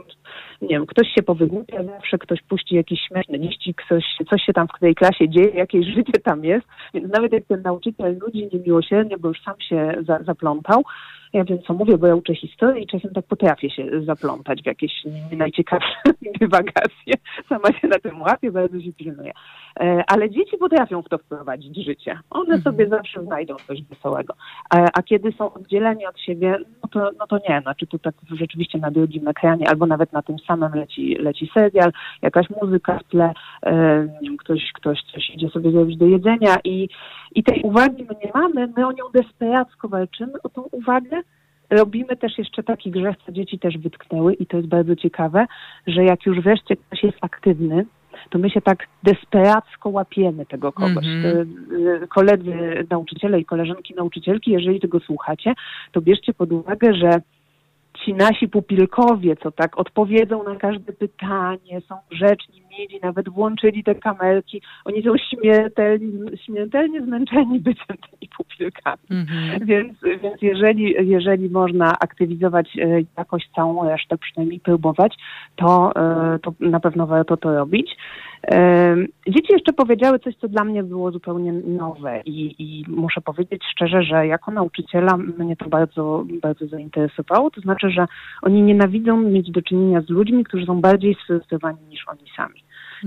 nie 0.62 0.68
wiem, 0.68 0.86
ktoś 0.86 1.08
się 1.08 1.24
powygłupia, 1.24 1.84
zawsze 1.84 2.18
ktoś 2.18 2.42
puści 2.42 2.76
jakiś 2.76 3.02
śmieszny 3.08 3.38
liścik, 3.38 3.84
coś, 3.90 4.04
coś 4.30 4.42
się 4.44 4.54
tam 4.54 4.68
w 4.68 4.80
tej 4.80 4.96
klasie 4.96 5.30
dzieje, 5.30 5.50
jakieś 5.50 5.86
życie 5.86 6.20
tam 6.24 6.46
jest, 6.46 6.68
więc 6.94 7.14
nawet 7.14 7.34
jak 7.34 7.46
ten 7.46 7.62
nauczyciel 7.62 8.18
ludzi 8.18 8.50
niemiłosiernie, 8.54 9.18
bo 9.18 9.28
już 9.28 9.42
sam 9.42 9.56
się 9.60 9.94
za, 10.08 10.24
zaplątał, 10.24 10.84
ja 11.34 11.44
wiem, 11.44 11.60
co 11.68 11.74
mówię, 11.74 11.98
bo 11.98 12.08
ja 12.08 12.16
uczę 12.16 12.36
historii 12.36 12.84
i 12.84 12.88
czasem 12.88 13.14
tak 13.14 13.26
potrafię 13.26 13.70
się 13.70 14.04
zaplątać 14.06 14.62
w 14.62 14.66
jakieś 14.66 14.92
nie 15.06 15.38
najciekawsze 15.38 15.96
dywagacje. 16.42 17.14
Sama 17.50 17.80
się 17.80 17.88
na 17.88 18.00
tym 18.00 18.22
łapię, 18.22 18.52
bardzo 18.52 18.82
się 18.82 18.94
pilnuję. 18.94 19.32
E, 19.80 20.04
ale 20.08 20.30
dzieci 20.30 20.58
potrafią 20.58 21.02
w 21.02 21.10
to 21.10 21.18
wprowadzić 21.18 21.86
życie. 21.86 22.20
One 22.30 22.56
mhm. 22.56 22.62
sobie 22.62 22.88
zawsze 22.88 23.24
znajdą 23.24 23.56
coś 23.56 23.84
wesołego. 23.84 24.34
A, 24.70 24.88
a, 24.94 25.04
kiedy 25.04 25.32
są 25.32 25.54
oddzieleni 25.54 26.06
od 26.06 26.20
siebie, 26.20 26.58
no 26.84 26.90
to, 26.90 27.12
no 27.20 27.28
to 27.28 27.40
nie. 27.50 27.62
Znaczy 27.62 27.88
tu 27.88 28.00
tak 28.00 28.16
rzeczywiście 28.32 28.80
na 28.80 28.92
drugim 28.92 29.28
ekranie 29.28 29.70
albo 29.70 29.86
nawet 29.86 30.14
na 30.14 30.22
tym 30.22 30.40
samym 30.40 30.74
leci, 30.74 31.16
leci 31.16 31.52
serial, 31.54 31.92
jakaś 32.22 32.50
muzyka 32.62 33.00
w 33.00 33.04
tle, 33.04 33.34
e, 33.66 34.08
ktoś, 34.40 34.72
ktoś 34.74 35.00
coś 35.14 35.30
idzie 35.30 35.50
sobie 35.50 35.72
zrobić 35.72 35.98
do 35.98 36.06
jedzenia 36.06 36.58
i, 36.64 36.90
i 37.36 37.44
tej 37.44 37.62
uwagi 37.62 38.04
my 38.10 38.16
nie 38.26 38.32
mamy. 38.34 38.74
My 38.78 38.88
o 38.88 38.92
nią 38.92 39.04
desperacko 39.14 39.88
walczymy, 39.88 40.34
o 40.44 40.50
tą 40.50 40.62
uwagę, 40.62 41.21
robimy 41.72 42.18
też 42.18 42.38
jeszcze 42.38 42.64
taki 42.64 42.92
grzech, 42.92 43.16
co 43.26 43.32
dzieci 43.32 43.60
też 43.60 43.78
wytknęły 43.78 44.34
i 44.34 44.46
to 44.46 44.58
jest 44.58 44.70
bardzo 44.70 44.96
ciekawe, 44.96 45.46
że 45.88 46.04
jak 46.04 46.26
już 46.26 46.42
wreszcie 46.42 46.76
ktoś 46.76 47.04
jest 47.04 47.18
aktywny, 47.22 47.86
to 48.30 48.40
my 48.40 48.50
się 48.50 48.62
tak 48.62 48.88
desperacko 49.04 49.90
łapiemy 49.90 50.46
tego 50.46 50.72
kogoś. 50.72 51.06
Mm 51.06 51.24
-hmm. 51.24 52.08
Koledzy 52.08 52.54
nauczyciele 52.90 53.40
i 53.40 53.46
koleżanki 53.46 53.94
nauczycielki, 53.94 54.52
jeżeli 54.52 54.80
tego 54.80 55.00
słuchacie, 55.00 55.54
to 55.92 56.02
bierzcie 56.02 56.34
pod 56.34 56.52
uwagę, 56.52 56.94
że 56.94 57.22
ci 58.06 58.14
nasi 58.14 58.48
pupilkowie, 58.48 59.36
co 59.36 59.52
tak 59.52 59.78
odpowiedzą 59.80 60.44
na 60.44 60.56
każde 60.56 60.94
pytanie, 60.94 61.82
są 61.88 61.96
grzeczni, 62.12 62.61
mieli, 62.80 63.00
nawet 63.04 63.30
włączyli 63.30 63.84
te 63.84 63.96
kamerki, 63.96 64.62
oni 64.86 65.04
są 65.04 65.14
śmiertelnie, 65.18 66.38
śmiertelnie 66.46 67.02
zmęczeni 67.02 67.60
byciem 67.60 67.98
tymi 68.12 68.30
pupilkami. 68.38 69.04
-hmm. 69.10 69.66
Więc, 69.66 69.98
więc 70.24 70.42
jeżeli, 70.42 71.10
jeżeli 71.10 71.50
można 71.50 72.00
aktywizować 72.00 72.78
e, 72.78 73.02
jakoś 73.18 73.44
całą 73.56 73.90
resztę, 73.90 74.18
przynajmniej 74.18 74.60
próbować, 74.60 75.16
to, 75.56 75.92
e, 75.96 76.40
to 76.40 76.54
na 76.60 76.80
pewno 76.80 77.08
warto 77.08 77.38
to 77.38 77.56
robić. 77.56 77.98
Dzieci 79.28 79.54
jeszcze 79.54 79.74
powiedziały 79.74 80.20
coś, 80.20 80.36
co 80.36 80.48
dla 80.48 80.64
mnie 80.64 80.84
było 80.84 81.12
zupełnie 81.12 81.54
nowe 81.54 82.22
i, 82.26 82.56
i, 82.60 82.86
muszę 82.88 83.22
powiedzieć 83.22 83.64
szczerze, 83.72 84.04
że 84.04 84.28
jako 84.28 84.52
nauczyciela 84.52 85.18
mnie 85.18 85.56
to 85.56 85.70
bardzo, 85.70 86.26
bardzo 86.42 86.68
zainteresowało. 86.68 87.52
To 87.52 87.62
znaczy, 87.62 87.90
że 87.90 88.06
oni 88.42 88.62
nienawidzą 88.62 89.18
mieć 89.18 89.52
do 89.52 89.62
czynienia 89.62 90.02
z 90.02 90.10
ludźmi, 90.10 90.44
którzy 90.44 90.66
są 90.66 90.82
bardziej 90.82 91.16
sfrustrowani 91.24 91.80
niż 91.90 92.08
oni 92.08 92.24
sami. 92.38 92.61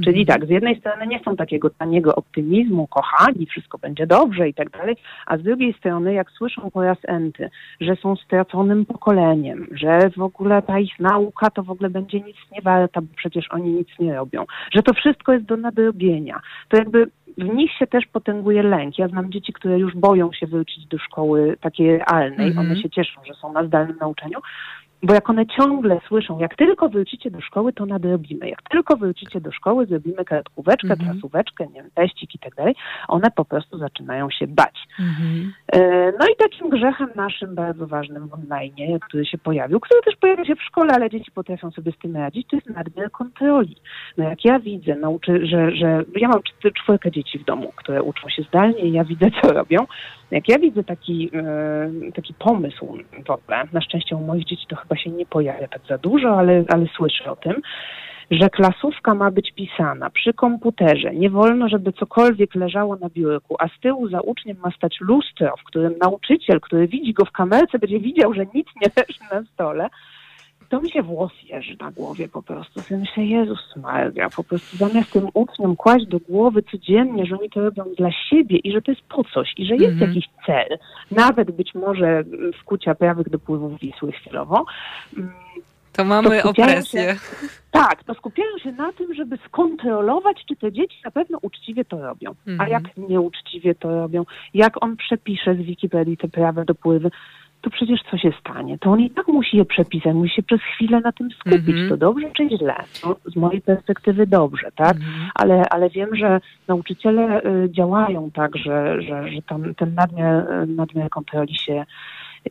Czyli 0.05 0.21
mhm. 0.21 0.27
tak, 0.27 0.49
z 0.49 0.51
jednej 0.51 0.81
strony 0.81 1.07
nie 1.07 1.21
są 1.25 1.37
takiego 1.37 1.71
taniego 1.71 2.15
optymizmu, 2.15 2.87
kochani, 2.87 3.47
wszystko 3.47 3.79
będzie 3.79 4.07
dobrze 4.07 4.49
i 4.49 4.55
tak 4.55 4.71
dalej, 4.71 4.97
a 5.27 5.37
z 5.37 5.43
drugiej 5.43 5.73
strony 5.73 6.15
jak 6.15 6.31
słyszą 6.31 6.71
po 6.71 6.83
raz 6.83 6.99
enty, 7.03 7.51
że 7.81 7.97
są 7.97 8.17
straconym 8.17 8.87
pokoleniem, 8.87 9.67
że 9.73 10.11
w 10.17 10.23
ogóle 10.23 10.63
ta 10.63 10.79
ich 10.79 11.01
nauka 11.01 11.51
to 11.51 11.63
w 11.63 11.71
ogóle 11.71 11.91
będzie 11.91 12.21
nic 12.21 12.37
nie 12.53 12.63
warta, 12.63 13.01
bo 13.01 13.09
przecież 13.17 13.51
oni 13.51 13.71
nic 13.71 13.89
nie 13.99 14.15
robią, 14.15 14.45
że 14.75 14.83
to 14.83 14.95
wszystko 14.95 15.33
jest 15.33 15.45
do 15.45 15.57
nadrobienia, 15.57 16.41
to 16.69 16.77
jakby 16.77 17.07
w 17.39 17.55
nich 17.55 17.73
się 17.73 17.87
też 17.87 18.07
potęguje 18.07 18.63
lęk. 18.63 18.99
Ja 18.99 19.09
znam 19.09 19.33
dzieci, 19.33 19.53
które 19.53 19.79
już 19.79 19.95
boją 19.95 20.33
się 20.33 20.47
wrócić 20.47 20.87
do 20.87 20.99
szkoły 20.99 21.57
takiej 21.61 21.99
realnej. 21.99 22.51
Mm 22.51 22.53
-hmm. 22.53 22.61
One 22.61 22.83
się 22.83 22.91
cieszą, 22.91 23.21
że 23.27 23.35
są 23.35 23.53
na 23.53 23.67
zdalnym 23.67 23.97
nauczaniu, 23.97 24.39
Bo 25.05 25.15
jak 25.15 25.31
one 25.31 25.47
ciągle 25.47 26.01
słyszą, 26.09 26.39
jak 26.39 26.57
tylko 26.57 26.89
wrócicie 26.89 27.31
do 27.31 27.41
szkoły, 27.41 27.73
to 27.73 27.87
nadrobimy. 27.87 28.49
Jak 28.49 28.63
tylko 28.71 28.97
wrócicie 28.97 29.41
do 29.41 29.53
szkoły, 29.53 29.87
zrobimy 29.87 30.25
kartkóweczkę, 30.25 30.93
mhm. 30.93 31.11
trasóweczkę, 31.11 31.67
nie 31.67 31.83
wiem, 31.83 31.91
teścik 31.95 32.35
i 32.35 32.39
tak 32.39 32.55
dalej, 32.55 32.75
one 33.09 33.31
po 33.31 33.45
prostu 33.45 33.79
zaczynają 33.79 34.31
się 34.31 34.47
bać. 34.47 34.87
Mhm. 35.01 35.53
E, 35.73 36.13
no 36.21 36.27
i 36.27 36.37
takim 36.39 36.69
grzechem 36.69 37.09
naszym 37.17 37.55
bardzo 37.55 37.87
ważnym 37.87 38.29
w 38.29 38.35
online, 38.35 38.99
który 39.01 39.27
się 39.27 39.39
pojawił, 39.39 39.81
który 39.81 40.01
też 40.03 40.17
pojawia 40.17 40.45
się 40.45 40.57
w 40.57 40.63
szkole, 40.63 40.95
ale 40.95 41.11
dzieci 41.11 41.31
potrafią 41.35 41.71
sobie 41.71 41.93
z 41.93 41.99
tym 41.99 42.17
radzić, 42.17 42.47
to 42.49 42.57
jest 42.57 42.71
nadmiar 42.71 43.11
kontroli. 43.11 43.77
No 44.19 44.25
jak 44.25 44.45
ja 44.45 44.59
widzę, 44.59 44.95
nauczy, 44.97 45.47
że, 45.47 45.77
że 45.77 46.05
ja 46.17 46.29
mam 46.29 46.41
czwórkę 46.83 47.11
dzieci 47.11 47.39
w 47.39 47.45
domu, 47.45 47.73
które 47.77 48.03
uczą 48.03 48.29
się 48.29 48.43
zdalnie 48.43 48.81
i 48.81 48.93
ja 48.93 49.05
widzę, 49.05 49.27
co 49.43 49.53
robią. 49.53 49.87
Jak 50.31 50.49
ja 50.49 50.59
widzę 50.59 50.85
taki, 50.85 51.31
e, 51.35 52.13
taki 52.15 52.35
pomysł 52.35 52.99
w 53.27 53.31
ogóle, 53.31 53.65
na 53.73 53.81
szczęście 53.81 54.17
u 54.17 54.21
moich 54.21 54.45
dzieci 54.45 54.67
to 54.69 54.77
chyba 54.77 54.94
się 54.97 55.11
nie 55.11 55.27
pojawia 55.27 55.69
tak 55.69 55.83
za 55.89 55.99
dużo, 55.99 56.39
ale, 56.39 56.65
ale 56.69 56.87
słyszę 56.97 57.31
o 57.31 57.37
tym, 57.37 57.63
że 58.31 58.51
klasówka 58.51 59.15
ma 59.15 59.31
być 59.31 59.53
pisana 59.53 60.11
przy 60.11 60.33
komputerze. 60.33 61.15
Nie 61.15 61.31
wolno, 61.31 61.69
żeby 61.69 61.93
cokolwiek 61.93 62.55
leżało 62.55 62.97
na 62.97 63.09
biurku, 63.09 63.57
a 63.59 63.69
z 63.69 63.81
tyłu 63.81 64.09
za 64.09 64.21
uczniem 64.21 64.57
ma 64.63 64.71
stać 64.71 64.97
lustro, 65.01 65.55
w 65.61 65.65
którym 65.65 65.95
nauczyciel, 66.01 66.61
który 66.61 66.89
widzi 66.89 67.13
go 67.13 67.25
w 67.25 67.33
kamerce, 67.33 67.79
będzie 67.79 68.01
widział, 68.01 68.35
że 68.35 68.47
nic 68.55 68.67
nie 68.83 68.89
leży 68.97 69.21
na 69.33 69.45
stole 69.53 69.89
to 70.75 70.81
mi 70.81 70.91
się 70.91 71.03
włos 71.03 71.33
jeży 71.43 71.77
na 71.81 71.91
głowie 71.91 72.29
po 72.29 72.43
prostu. 72.43 72.81
Ja 72.91 72.97
myślę, 72.97 73.25
Jezus 73.25 73.77
Maria, 73.77 74.31
po 74.31 74.45
prostu 74.45 74.77
zamiast 74.77 75.13
tym 75.13 75.29
uczniom 75.35 75.77
kłaść 75.77 76.07
do 76.07 76.19
głowy 76.19 76.63
codziennie, 76.63 77.27
że 77.27 77.39
oni 77.39 77.51
to 77.51 77.61
robią 77.61 77.85
dla 77.99 78.13
siebie 78.13 78.57
i 78.57 78.73
że 78.73 78.83
to 78.83 78.91
jest 78.91 79.03
po 79.03 79.25
coś 79.25 79.55
i 79.57 79.67
że 79.67 79.75
jest 79.75 79.93
mhm. 79.93 80.11
jakiś 80.11 80.29
cel, 80.47 80.79
nawet 81.11 81.51
być 81.51 81.75
może 81.75 82.25
skucia 82.61 82.95
prawych 82.95 83.29
dopływów 83.29 83.81
Wisły 83.81 84.13
chwilowo, 84.13 84.65
mm, 85.17 85.33
to 85.93 86.05
mamy 86.05 86.43
to 86.43 86.51
opresję. 86.51 87.03
Się, 87.03 87.17
tak, 87.71 88.05
to 88.05 88.15
skupiają 88.15 88.59
się 88.59 88.73
na 88.73 88.93
tym, 88.93 89.15
żeby 89.15 89.39
skontrolować, 89.47 90.45
czy 90.49 90.57
te 90.57 90.73
dzieci 90.73 90.97
na 91.05 91.11
pewno 91.11 91.39
uczciwie 91.43 91.85
to 91.85 92.03
robią. 92.03 92.35
Mhm. 92.47 92.61
A 92.61 92.69
jak 92.69 92.97
nieuczciwie 92.97 93.75
to 93.75 93.89
robią, 94.01 94.25
jak 94.55 94.85
on 94.85 94.97
przepisze 94.97 95.55
z 95.55 95.59
Wikipedii 95.59 96.17
te 96.17 96.29
prawe 96.29 96.65
dopływy, 96.65 97.11
to 97.65 97.71
przecież 97.71 98.01
co 98.11 98.19
się 98.19 98.33
stanie? 98.41 98.79
To 98.79 98.91
on 98.91 99.01
i 99.01 99.11
tak 99.11 99.29
musi 99.29 99.57
je 99.57 99.65
przepisać, 99.65 100.15
musi 100.15 100.35
się 100.35 100.43
przez 100.43 100.61
chwilę 100.61 101.01
na 101.01 101.13
tym 101.13 101.31
skupić. 101.31 101.69
Mm 101.69 101.87
-hmm. 101.87 101.89
To 101.89 101.97
dobrze 101.97 102.31
czy 102.37 102.49
źle? 102.49 102.75
No, 103.07 103.17
z 103.25 103.37
mojej 103.37 103.61
perspektywy 103.61 104.27
dobrze, 104.27 104.69
tak? 104.77 104.97
Mm 104.97 105.09
-hmm. 105.09 105.31
ale, 105.35 105.63
ale 105.71 105.91
wiem, 105.91 106.17
że 106.17 106.41
nauczyciele 106.69 107.43
y, 107.45 107.71
działają 107.71 108.31
tak, 108.31 108.57
że, 108.57 109.03
że, 109.03 109.29
że 109.29 109.43
tam 109.43 109.75
ten 109.75 109.95
nadmiar, 109.95 110.63
y, 110.63 110.67
nadmiar 110.67 111.11
kontroli 111.11 111.55
się, 111.55 111.85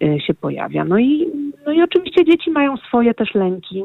y, 0.03 0.19
się 0.27 0.33
pojawia. 0.33 0.85
No 0.85 0.97
i, 0.97 1.27
no 1.65 1.71
i 1.71 1.81
oczywiście 1.81 2.25
dzieci 2.25 2.51
mają 2.51 2.77
swoje 2.77 3.13
też 3.13 3.35
lęki 3.35 3.83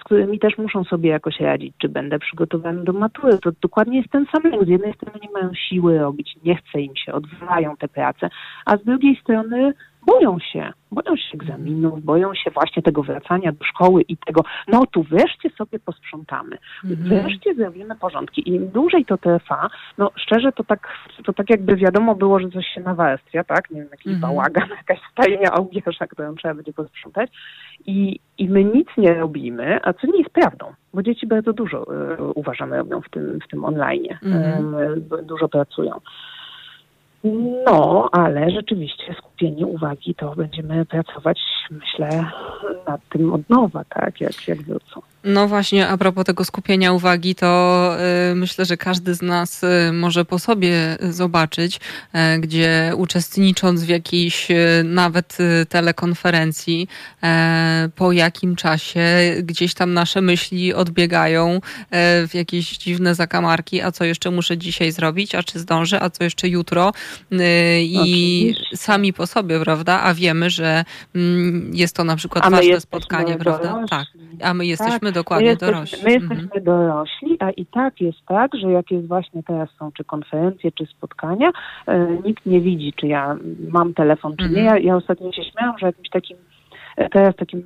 z 0.00 0.04
którymi 0.04 0.38
też 0.38 0.58
muszą 0.58 0.84
sobie 0.84 1.10
jakoś 1.10 1.40
radzić, 1.40 1.74
czy 1.78 1.88
będę 1.88 2.18
przygotowany 2.18 2.84
do 2.84 2.92
matury. 2.92 3.38
To 3.38 3.50
dokładnie 3.62 3.98
jest 3.98 4.10
ten 4.10 4.26
sam 4.32 4.52
lęk. 4.52 4.64
Z 4.64 4.68
jednej 4.68 4.94
strony 4.94 5.18
nie 5.22 5.30
mają 5.30 5.54
siły 5.54 5.98
robić, 5.98 6.36
nie 6.44 6.56
chce 6.56 6.80
im 6.80 6.96
się, 6.96 7.12
odwalają 7.12 7.76
te 7.76 7.88
prace, 7.88 8.30
a 8.64 8.76
z 8.76 8.84
drugiej 8.84 9.16
strony 9.16 9.74
boją 10.06 10.38
się, 10.38 10.72
boją 10.92 11.16
się 11.16 11.34
egzaminów, 11.34 12.04
boją 12.04 12.34
się 12.34 12.50
właśnie 12.50 12.82
tego 12.82 13.02
wracania 13.02 13.52
do 13.52 13.64
szkoły 13.64 14.02
i 14.02 14.16
tego, 14.16 14.42
no 14.68 14.86
tu 14.86 15.02
wreszcie 15.02 15.50
sobie 15.50 15.78
posprzątamy, 15.78 16.58
mhm. 16.84 17.08
wreszcie 17.08 17.54
zrobimy 17.54 17.96
porządki. 17.96 18.48
I 18.48 18.54
im 18.54 18.68
dłużej 18.68 19.04
to 19.04 19.18
trwa, 19.18 19.70
no 19.98 20.10
szczerze 20.16 20.52
to 20.52 20.64
tak, 20.64 20.88
to 21.24 21.32
tak 21.32 21.50
jakby 21.50 21.76
wiadomo 21.76 22.14
było, 22.14 22.40
że 22.40 22.50
coś 22.50 22.66
się 22.66 22.80
nawarstwia, 22.80 23.44
tak? 23.44 23.70
Nie 23.70 23.80
wiem, 23.80 23.88
jakiś 23.90 24.12
mhm. 24.12 24.20
bałagan, 24.20 24.68
jakaś 24.88 24.98
stajnia 25.12 25.52
ołgierza, 25.52 26.06
którą 26.06 26.34
trzeba 26.34 26.54
będzie 26.54 26.72
posprzątać. 26.72 27.30
I, 27.86 28.20
I 28.38 28.48
my 28.48 28.64
nic 28.64 28.88
nie 28.98 29.14
robimy, 29.14 29.80
a 29.82 29.92
co 29.92 30.06
nie 30.06 30.18
jest 30.18 30.30
prawdą, 30.30 30.72
bo 30.94 31.02
dzieci 31.02 31.26
bardzo 31.26 31.52
dużo 31.52 31.82
y, 31.82 32.22
uważamy 32.34 32.76
robią 32.76 33.00
w 33.00 33.08
tym, 33.08 33.38
w 33.44 33.48
tym 33.48 33.64
online, 33.64 34.18
mhm. 34.22 34.74
y, 34.74 35.22
dużo 35.22 35.48
pracują. 35.48 36.00
No, 37.64 38.08
ale 38.12 38.50
rzeczywiście 38.50 39.14
skupienie 39.18 39.66
uwagi 39.66 40.14
to 40.14 40.34
będziemy 40.36 40.84
pracować, 40.84 41.40
myślę, 41.70 42.30
nad 42.86 43.00
tym 43.08 43.32
od 43.32 43.50
nowa, 43.50 43.84
tak, 43.84 44.20
jak, 44.20 44.48
jak 44.48 44.62
wrócą. 44.62 45.00
No 45.24 45.48
właśnie, 45.48 45.88
a 45.88 45.96
propos 45.96 46.24
tego 46.24 46.44
skupienia 46.44 46.92
uwagi, 46.92 47.34
to 47.34 47.96
y, 48.30 48.34
myślę, 48.34 48.64
że 48.64 48.76
każdy 48.76 49.14
z 49.14 49.22
nas 49.22 49.64
y, 49.64 49.92
może 49.92 50.24
po 50.24 50.38
sobie 50.38 50.98
zobaczyć, 51.10 51.76
y, 52.36 52.40
gdzie 52.40 52.92
uczestnicząc 52.96 53.84
w 53.84 53.88
jakiejś 53.88 54.48
nawet 54.84 55.38
telekonferencji, 55.68 56.88
po 57.94 58.12
jakim 58.12 58.56
czasie 58.56 59.06
gdzieś 59.42 59.74
tam 59.74 59.94
nasze 59.94 60.20
myśli 60.20 60.74
odbiegają 60.74 61.60
w 62.28 62.30
jakieś 62.34 62.78
dziwne 62.78 63.14
zakamarki, 63.14 63.82
a 63.82 63.92
co 63.92 64.04
jeszcze 64.04 64.30
muszę 64.30 64.58
dzisiaj 64.58 64.92
zrobić, 64.92 65.34
a 65.34 65.42
czy 65.42 65.58
zdążę, 65.58 66.02
a 66.02 66.10
co 66.10 66.24
jeszcze 66.24 66.48
jutro. 66.48 66.92
I 67.80 67.98
Oczywiście. 68.00 68.76
sami 68.76 69.12
po 69.12 69.26
sobie, 69.26 69.60
prawda? 69.60 70.00
A 70.02 70.14
wiemy, 70.14 70.50
że 70.50 70.84
mm, 71.14 71.70
jest 71.74 71.96
to 71.96 72.04
na 72.04 72.16
przykład 72.16 72.44
a 72.44 72.50
ważne 72.50 72.80
spotkanie, 72.80 73.36
prawda? 73.36 73.84
Tak. 73.90 74.06
A 74.42 74.54
my 74.54 74.66
jesteśmy 74.66 75.07
tak 75.08 75.14
dokładnie 75.14 75.46
my 75.46 75.50
jesteśmy, 75.50 75.74
dorośli. 75.74 76.04
My 76.04 76.12
jesteśmy 76.12 76.42
mhm. 76.42 76.64
dorośli, 76.64 77.36
a 77.40 77.50
i 77.50 77.66
tak 77.66 78.00
jest 78.00 78.18
tak, 78.28 78.50
że 78.54 78.72
jak 78.72 78.90
jest 78.90 79.06
właśnie 79.06 79.42
teraz 79.42 79.68
są 79.78 79.92
czy 79.92 80.04
konferencje, 80.04 80.72
czy 80.72 80.86
spotkania, 80.86 81.50
e, 81.86 82.08
nikt 82.24 82.46
nie 82.46 82.60
widzi, 82.60 82.92
czy 82.92 83.06
ja 83.06 83.36
mam 83.68 83.94
telefon, 83.94 84.36
czy 84.36 84.44
mhm. 84.44 84.64
nie. 84.64 84.70
Ja, 84.70 84.78
ja 84.78 84.96
ostatnio 84.96 85.32
się 85.32 85.42
śmiałam, 85.44 85.78
że 85.78 85.86
jakimś 85.86 86.08
takim 86.08 86.36
e, 86.96 87.08
teraz 87.08 87.36
takim 87.36 87.62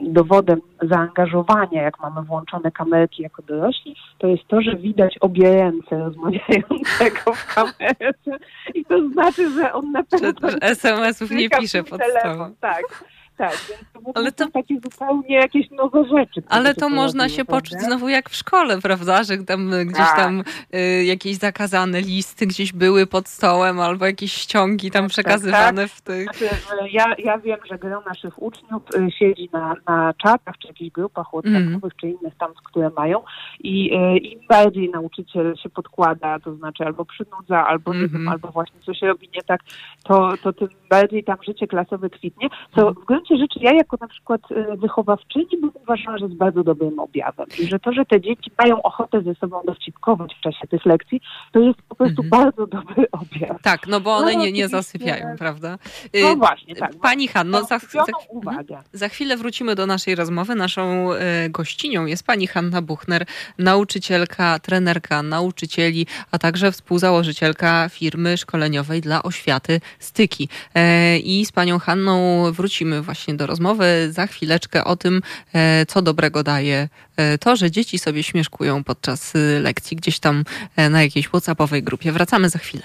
dowodem 0.00 0.60
zaangażowania, 0.82 1.82
jak 1.82 2.00
mamy 2.00 2.22
włączone 2.22 2.70
kamerki 2.70 3.22
jako 3.22 3.42
dorośli, 3.42 3.96
to 4.18 4.26
jest 4.26 4.48
to, 4.48 4.62
że 4.62 4.76
widać 4.76 5.18
obie 5.20 5.54
ręce 5.54 5.98
rozmawiającego 5.98 7.32
w 7.34 7.54
kamerce 7.54 8.38
i 8.74 8.84
to 8.84 9.08
znaczy, 9.08 9.50
że 9.50 9.72
on 9.72 9.92
na 9.92 10.02
pewno... 10.02 10.48
SMS-ów 10.60 11.30
nie 11.30 11.50
pisze 11.50 11.84
pod 11.84 12.00
stołem. 12.20 12.54
Tak 12.60 13.04
tak, 13.40 13.66
więc 13.68 13.92
to 13.92 14.00
ale 14.14 14.32
to 14.32 14.50
takie 14.50 14.80
zupełnie 14.80 15.36
jakieś 15.36 15.70
nowe 15.70 16.04
rzeczy. 16.04 16.42
Ale 16.48 16.74
to 16.74 16.88
można 16.88 17.28
się 17.28 17.44
prawda? 17.44 17.52
poczuć 17.52 17.80
znowu 17.80 18.08
jak 18.08 18.30
w 18.30 18.36
szkole, 18.36 18.80
prawda? 18.80 19.24
Że 19.24 19.38
tam 19.38 19.70
gdzieś 19.84 19.96
tak. 19.96 20.16
tam 20.16 20.44
y, 20.74 21.04
jakieś 21.04 21.36
zakazane 21.36 22.00
listy 22.00 22.46
gdzieś 22.46 22.72
były 22.72 23.06
pod 23.06 23.28
stołem 23.28 23.80
albo 23.80 24.06
jakieś 24.06 24.32
ściągi 24.32 24.90
tam 24.90 25.02
tak, 25.02 25.14
tak 25.14 25.24
przekazywane 25.24 25.82
tak, 25.82 25.90
w 25.90 26.00
tych... 26.00 26.24
Znaczy, 26.24 26.48
ja, 26.92 27.14
ja 27.18 27.38
wiem, 27.38 27.58
że 27.70 27.78
gro 27.78 28.02
naszych 28.06 28.42
uczniów 28.42 28.82
siedzi 29.18 29.48
na, 29.52 29.74
na 29.88 30.14
czatach, 30.22 30.58
czy 30.58 30.68
jakichś 30.68 30.90
grupach 30.90 31.26
WhatsAppowych, 31.26 31.74
mm. 31.74 31.90
czy 32.00 32.08
innych 32.08 32.34
tam, 32.38 32.50
które 32.64 32.90
mają 32.90 33.22
i 33.60 33.94
y, 33.94 34.18
im 34.18 34.40
bardziej 34.48 34.90
nauczyciel 34.90 35.56
się 35.56 35.70
podkłada, 35.70 36.38
to 36.38 36.54
znaczy 36.54 36.84
albo 36.84 37.04
przynudza, 37.04 37.66
albo 37.66 37.94
mm 37.94 38.06
-hmm. 38.06 38.12
wiem, 38.12 38.28
albo 38.28 38.48
właśnie 38.48 38.80
coś 38.80 39.02
robi 39.02 39.30
nie 39.34 39.42
tak, 39.42 39.60
to, 40.04 40.32
to 40.42 40.52
tym 40.52 40.68
bardziej 40.90 41.24
tam 41.24 41.36
życie 41.46 41.66
klasowe 41.66 42.10
kwitnie, 42.10 42.48
co 42.74 42.92
w 42.92 43.04
gruncie 43.04 43.29
gruncie 43.30 43.42
rzeczy 43.42 43.58
ja 43.64 43.72
jako 43.72 43.96
na 44.00 44.08
przykład 44.08 44.40
e, 44.50 44.76
wychowawczyni 44.76 45.60
bym 45.60 45.70
uważała, 45.74 46.18
że 46.18 46.24
jest 46.24 46.36
bardzo 46.36 46.64
dobrym 46.64 46.98
objawem 46.98 47.46
i 47.58 47.66
że 47.66 47.78
to, 47.78 47.92
że 47.92 48.04
te 48.04 48.20
dzieci 48.20 48.50
mają 48.58 48.82
ochotę 48.82 49.22
ze 49.22 49.34
sobą 49.34 49.62
dowcipkować 49.66 50.34
w 50.34 50.40
czasie 50.40 50.66
tych 50.66 50.86
lekcji, 50.86 51.20
to 51.52 51.60
jest 51.60 51.82
po 51.88 51.94
prostu 51.94 52.22
mhm. 52.22 52.44
bardzo 52.44 52.66
dobry 52.66 53.06
objaw. 53.12 53.62
Tak, 53.62 53.86
no 53.86 54.00
bo 54.00 54.16
one 54.16 54.32
no, 54.32 54.38
nie, 54.38 54.52
nie 54.52 54.68
zasypiają, 54.68 55.36
prawda? 55.38 55.78
No 56.22 56.32
y, 56.32 56.36
właśnie, 56.36 56.76
tak. 56.76 56.90
Pani 57.02 57.28
Hanno, 57.28 57.64
za, 57.64 57.78
za, 57.78 58.04
mhm. 58.34 58.66
za, 58.92 59.08
chwilę 59.08 59.36
wrócimy 59.36 59.74
do 59.74 59.86
naszej 59.86 60.14
rozmowy. 60.14 60.54
Naszą 60.54 61.12
e, 61.12 61.50
gościnią 61.50 62.06
jest 62.06 62.26
pani 62.26 62.46
Hanna 62.46 62.82
Buchner, 62.82 63.26
nauczycielka, 63.58 64.58
trenerka 64.58 65.22
nauczycieli, 65.22 66.06
a 66.30 66.38
także 66.38 66.72
współzałożycielka 66.72 67.88
firmy 67.88 68.36
szkoleniowej 68.36 69.00
dla 69.00 69.22
oświaty 69.22 69.80
Styki. 69.98 70.48
E, 70.74 71.18
I 71.18 71.46
z 71.46 71.52
panią 71.52 71.78
Hanną 71.78 72.44
wrócimy 72.52 73.02
właśnie 73.02 73.19
właśnie 73.20 73.34
do 73.34 73.46
rozmowy 73.46 74.08
za 74.10 74.26
chwileczkę 74.26 74.84
o 74.84 74.96
tym, 74.96 75.22
e, 75.52 75.86
co 75.86 76.02
dobrego 76.02 76.42
daje 76.42 76.88
e, 77.16 77.38
to, 77.38 77.56
że 77.56 77.70
dzieci 77.70 77.98
sobie 77.98 78.22
śmieszkują 78.22 78.84
podczas 78.84 79.36
e, 79.36 79.60
lekcji 79.60 79.96
gdzieś 79.96 80.18
tam 80.18 80.44
na 80.90 81.02
jakiejś 81.02 81.28
WhatsAppowej 81.28 81.82
grupie. 81.82 82.12
Wracamy 82.12 82.48
za 82.48 82.58
chwilę. 82.58 82.82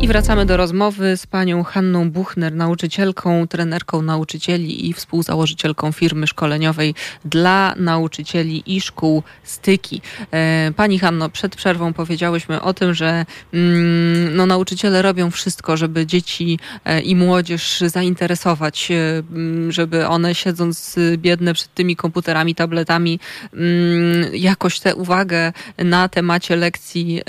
I 0.00 0.08
wracamy 0.08 0.46
do 0.46 0.56
rozmowy 0.56 1.16
z 1.16 1.26
panią 1.26 1.62
Hanną 1.62 2.10
Buchner, 2.10 2.54
nauczycielką, 2.54 3.48
trenerką 3.48 4.02
nauczycieli 4.02 4.88
i 4.88 4.92
współzałożycielką 4.92 5.92
firmy 5.92 6.26
szkoleniowej 6.26 6.94
dla 7.24 7.74
nauczycieli 7.76 8.62
i 8.76 8.80
szkół 8.80 9.22
Styki. 9.42 10.02
E, 10.30 10.72
pani 10.76 10.98
Hanno, 10.98 11.28
przed 11.28 11.56
przerwą 11.56 11.92
powiedziałyśmy 11.92 12.62
o 12.62 12.74
tym, 12.74 12.94
że 12.94 13.26
mm, 13.52 14.36
no, 14.36 14.46
nauczyciele 14.46 15.02
robią 15.02 15.30
wszystko, 15.30 15.76
żeby 15.76 16.06
dzieci 16.06 16.58
e, 16.84 17.00
i 17.00 17.16
młodzież 17.16 17.80
zainteresować, 17.86 18.90
e, 18.90 19.22
żeby 19.68 20.06
one 20.06 20.34
siedząc 20.34 20.96
biedne 21.16 21.54
przed 21.54 21.74
tymi 21.74 21.96
komputerami, 21.96 22.54
tabletami, 22.54 23.20
mm, 23.52 24.34
jakoś 24.34 24.80
tę 24.80 24.94
uwagę 24.94 25.52
na 25.78 26.08
temacie 26.08 26.56
lekcji 26.56 27.22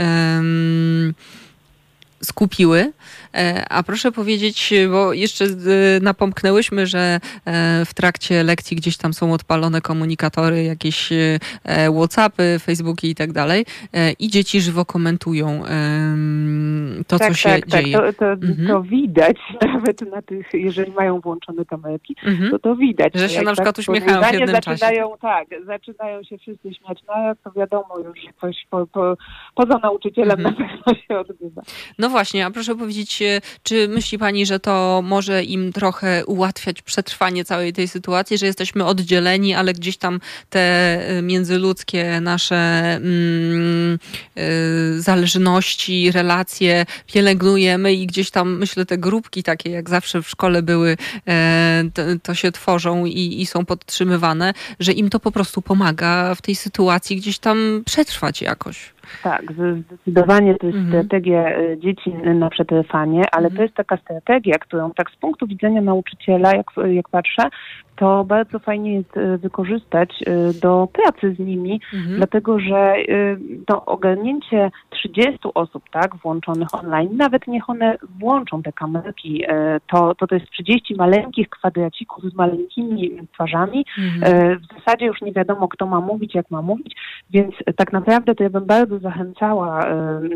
skupiły. 2.23 2.91
E, 3.35 3.65
a 3.69 3.83
proszę 3.83 4.11
powiedzieć, 4.11 4.73
bo 4.91 5.13
jeszcze 5.13 5.45
e, 5.45 5.49
napomknęłyśmy, 6.01 6.87
że 6.87 6.99
e, 6.99 7.19
w 7.85 7.93
trakcie 7.93 8.43
lekcji 8.43 8.77
gdzieś 8.77 8.97
tam 8.97 9.13
są 9.13 9.33
odpalone 9.33 9.81
komunikatory, 9.81 10.63
jakieś 10.63 11.09
Whatsappy, 11.97 12.59
Facebooki 12.59 13.09
i 13.09 13.15
tak 13.15 13.31
dalej 13.31 13.65
i 14.19 14.27
dzieci 14.27 14.61
żywo 14.61 14.85
komentują 14.85 15.63
to, 17.07 17.19
tak, 17.19 17.27
co 17.27 17.33
się 17.33 17.49
tak, 17.49 17.65
tak. 17.65 17.69
dzieje. 17.69 17.97
Tak, 17.97 18.15
to, 18.15 18.19
to, 18.19 18.31
mhm. 18.31 18.67
to, 18.67 18.81
widać 18.81 19.37
nawet 19.73 20.11
na 20.11 20.21
tych, 20.21 20.47
jeżeli 20.53 20.91
mają 20.91 21.19
włączone 21.19 21.65
kamerki, 21.65 22.15
mhm. 22.25 22.51
to 22.51 22.59
to 22.59 22.75
widać. 22.75 23.13
Że 23.15 23.29
się 23.29 23.41
na 23.41 23.53
przykład 23.53 23.75
tak 23.75 23.83
uśmiechają 23.83 24.21
w 24.21 24.33
jednym 24.33 24.55
zaczynają, 24.55 25.09
czasie. 25.09 25.21
Tak, 25.21 25.65
zaczynają 25.65 26.23
się 26.23 26.37
wszyscy 26.37 26.73
śmiać, 26.73 26.99
no 27.07 27.13
to 27.43 27.51
wiadomo 27.51 27.99
już, 27.99 28.19
że 28.21 28.29
coś 28.41 28.65
po, 28.69 28.87
po, 28.87 29.17
poza 29.55 29.77
nauczycielem 29.77 30.39
mhm. 30.39 30.55
na 30.55 30.67
pewno 30.67 31.01
się 31.01 31.19
odbywa. 31.19 31.61
No 31.99 32.09
właśnie, 32.09 32.45
a 32.45 32.51
proszę 32.51 32.75
powiedzieć, 32.75 33.23
czy 33.63 33.87
myśli 33.87 34.17
Pani, 34.17 34.45
że 34.45 34.59
to 34.59 35.01
może 35.03 35.43
im 35.43 35.73
trochę 35.73 36.25
ułatwiać 36.25 36.81
przetrwanie 36.81 37.45
całej 37.45 37.73
tej 37.73 37.87
sytuacji, 37.87 38.37
że 38.37 38.45
jesteśmy 38.45 38.85
oddzieleni, 38.85 39.53
ale 39.53 39.73
gdzieś 39.73 39.97
tam 39.97 40.19
te 40.49 40.59
e, 40.59 41.21
międzyludzkie 41.21 42.21
nasze 42.21 42.55
mm, 42.95 43.99
y, 44.37 45.01
zależności, 45.01 46.11
relacje 46.11 46.85
pielęgnujemy 47.07 47.93
i 47.93 48.07
gdzieś 48.07 48.31
tam, 48.31 48.57
myślę, 48.57 48.85
te 48.85 48.97
grupki 48.97 49.43
takie, 49.43 49.69
jak 49.69 49.89
zawsze 49.89 50.21
w 50.21 50.29
szkole 50.29 50.61
były, 50.61 50.91
y, 50.91 51.91
to, 51.93 52.01
to, 52.23 52.35
się 52.35 52.51
tworzą 52.51 53.05
i, 53.05 53.41
i 53.41 53.45
są 53.45 53.65
podtrzymywane, 53.65 54.53
że 54.79 54.91
im 54.91 55.09
to 55.09 55.19
po 55.19 55.31
prostu 55.31 55.61
pomaga 55.61 56.35
w 56.35 56.41
tej 56.41 56.55
sytuacji 56.55 57.17
gdzieś 57.17 57.39
tam 57.39 57.83
przetrwać 57.85 58.41
jakoś. 58.41 58.94
Tak, 59.23 59.41
zdecydowanie 59.87 60.55
to 60.55 60.67
jest 60.67 60.77
mhm. 60.77 61.03
strategia 61.03 61.49
e, 61.49 61.77
dzieci 61.77 62.13
na 62.13 62.49
przetrwanie, 62.49 63.23
ale 63.31 63.43
mhm. 63.43 63.57
to 63.57 63.63
jest 63.63 63.75
taka 63.75 63.97
strategia, 63.97 64.57
którą 64.59 64.91
tak 64.91 65.11
z 65.11 65.15
punktu 65.15 65.47
widzenia 65.47 65.81
nauczyciela, 65.81 66.55
jak, 66.55 66.67
jak 66.91 67.09
patrzę, 67.09 67.43
to 67.95 68.23
bardzo 68.23 68.59
fajnie 68.59 68.93
jest 68.93 69.17
e, 69.17 69.37
wykorzystać 69.37 70.09
e, 70.25 70.53
do 70.53 70.87
pracy 70.93 71.35
z 71.35 71.39
nimi, 71.39 71.81
mhm. 71.93 72.15
dlatego 72.17 72.59
że 72.59 72.95
to 73.65 73.85
ogarnięcie 73.85 74.71
30 74.89 75.39
osób, 75.53 75.83
tak, 75.91 76.15
włączonych 76.15 76.67
online, 76.73 77.09
nawet 77.17 77.47
niech 77.47 77.69
one 77.69 77.97
włączą 78.19 78.63
te 78.63 78.71
kamerki, 78.71 79.43
to 79.87 80.15
to, 80.15 80.27
to 80.27 80.35
jest 80.35 80.51
30 80.51 80.95
maleńkich 80.95 81.49
kwadracików 81.49 82.23
z 82.23 82.35
maleńkimi 82.35 83.11
twarzami. 83.33 83.85
Mhm. 83.97 84.59
W 84.59 84.79
zasadzie 84.79 85.05
już 85.05 85.21
nie 85.21 85.31
wiadomo, 85.31 85.67
kto 85.67 85.85
ma 85.85 86.01
mówić, 86.01 86.35
jak 86.35 86.51
ma 86.51 86.61
mówić, 86.61 86.95
więc 87.29 87.55
tak 87.75 87.93
naprawdę 87.93 88.35
to 88.35 88.43
ja 88.43 88.49
bym 88.49 88.65
bardzo 88.65 88.99
zachęcała 88.99 89.85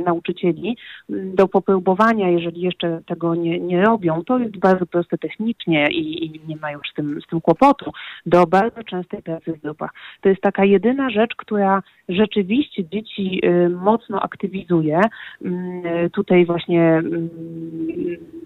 nauczycieli 0.05 0.77
do 1.09 1.47
popróbowania, 1.47 2.29
jeżeli 2.29 2.61
jeszcze 2.61 3.01
tego 3.05 3.35
nie, 3.35 3.59
nie 3.59 3.81
robią. 3.81 4.23
To 4.23 4.39
jest 4.39 4.57
bardzo 4.57 4.85
proste 4.85 5.17
technicznie 5.17 5.91
i, 5.91 6.25
i 6.25 6.41
nie 6.47 6.55
ma 6.55 6.71
już 6.71 6.89
z 6.91 6.93
tym, 6.93 7.21
z 7.21 7.27
tym 7.27 7.41
kłopotu, 7.49 7.91
do 8.25 8.47
bardzo 8.47 8.83
częstej 8.83 9.21
pracy 9.21 9.53
w 9.53 9.61
grupach. 9.61 9.91
To 10.21 10.29
jest 10.29 10.41
taka 10.41 10.65
jedyna 10.65 11.09
rzecz, 11.09 11.35
która 11.35 11.83
rzeczywiście 12.09 12.85
dzieci 12.85 13.41
e, 13.43 13.69
mocno 13.69 14.21
aktywizuje. 14.21 15.01
Mm, 15.45 16.09
tutaj 16.09 16.45
właśnie 16.45 16.83
mm, 16.83 17.29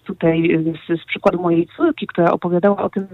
tutaj 0.04 0.66
z, 0.88 1.02
z 1.02 1.06
przykładu 1.06 1.42
mojej 1.42 1.68
córki, 1.78 2.08
która 2.08 2.32
opowiadała 2.32 2.84
o 2.84 2.90
tym, 2.90 3.08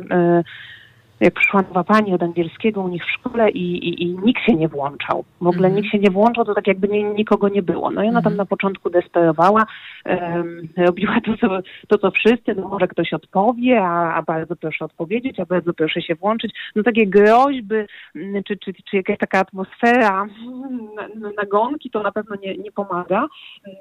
jak 1.19 1.33
przyszła 1.33 1.61
nowa 1.61 1.83
pani 1.83 2.13
od 2.13 2.23
angielskiego 2.23 2.81
u 2.81 2.87
nich 2.87 3.05
w 3.05 3.11
szkole 3.11 3.49
i, 3.49 3.89
i, 3.89 4.03
i 4.03 4.17
nikt 4.23 4.41
się 4.43 4.53
nie 4.53 4.67
włączał. 4.67 5.23
W 5.41 5.47
ogóle 5.47 5.67
mm. 5.67 5.75
nikt 5.75 5.91
się 5.91 5.99
nie 5.99 6.11
włączał, 6.11 6.45
to 6.45 6.53
tak 6.55 6.67
jakby 6.67 6.87
nie, 6.87 7.03
nikogo 7.03 7.49
nie 7.49 7.63
było. 7.63 7.91
No 7.91 8.03
i 8.03 8.07
ona 8.07 8.21
tam 8.21 8.33
mhm. 8.33 8.37
na 8.37 8.45
początku 8.45 8.89
desperowała, 8.89 9.65
um, 10.05 10.67
robiła 10.77 11.17
to 11.25 11.37
co, 11.37 11.59
to, 11.87 11.97
co 11.97 12.11
wszyscy, 12.11 12.55
no 12.55 12.67
może 12.67 12.87
ktoś 12.87 13.13
odpowie, 13.13 13.81
a, 13.81 14.13
a 14.13 14.21
bardzo 14.21 14.55
proszę 14.55 14.85
odpowiedzieć, 14.85 15.39
a 15.39 15.45
bardzo 15.45 15.73
proszę 15.73 16.01
się 16.01 16.15
włączyć. 16.15 16.51
No 16.75 16.83
takie 16.83 17.07
groźby, 17.07 17.75
czy, 18.47 18.57
czy, 18.57 18.73
czy 18.73 18.95
jakaś 18.95 19.17
taka 19.17 19.39
atmosfera 19.39 20.25
nagonki, 21.37 21.89
to 21.89 22.03
na 22.03 22.11
pewno 22.11 22.35
nie, 22.43 22.57
nie 22.57 22.71
pomaga. 22.71 23.27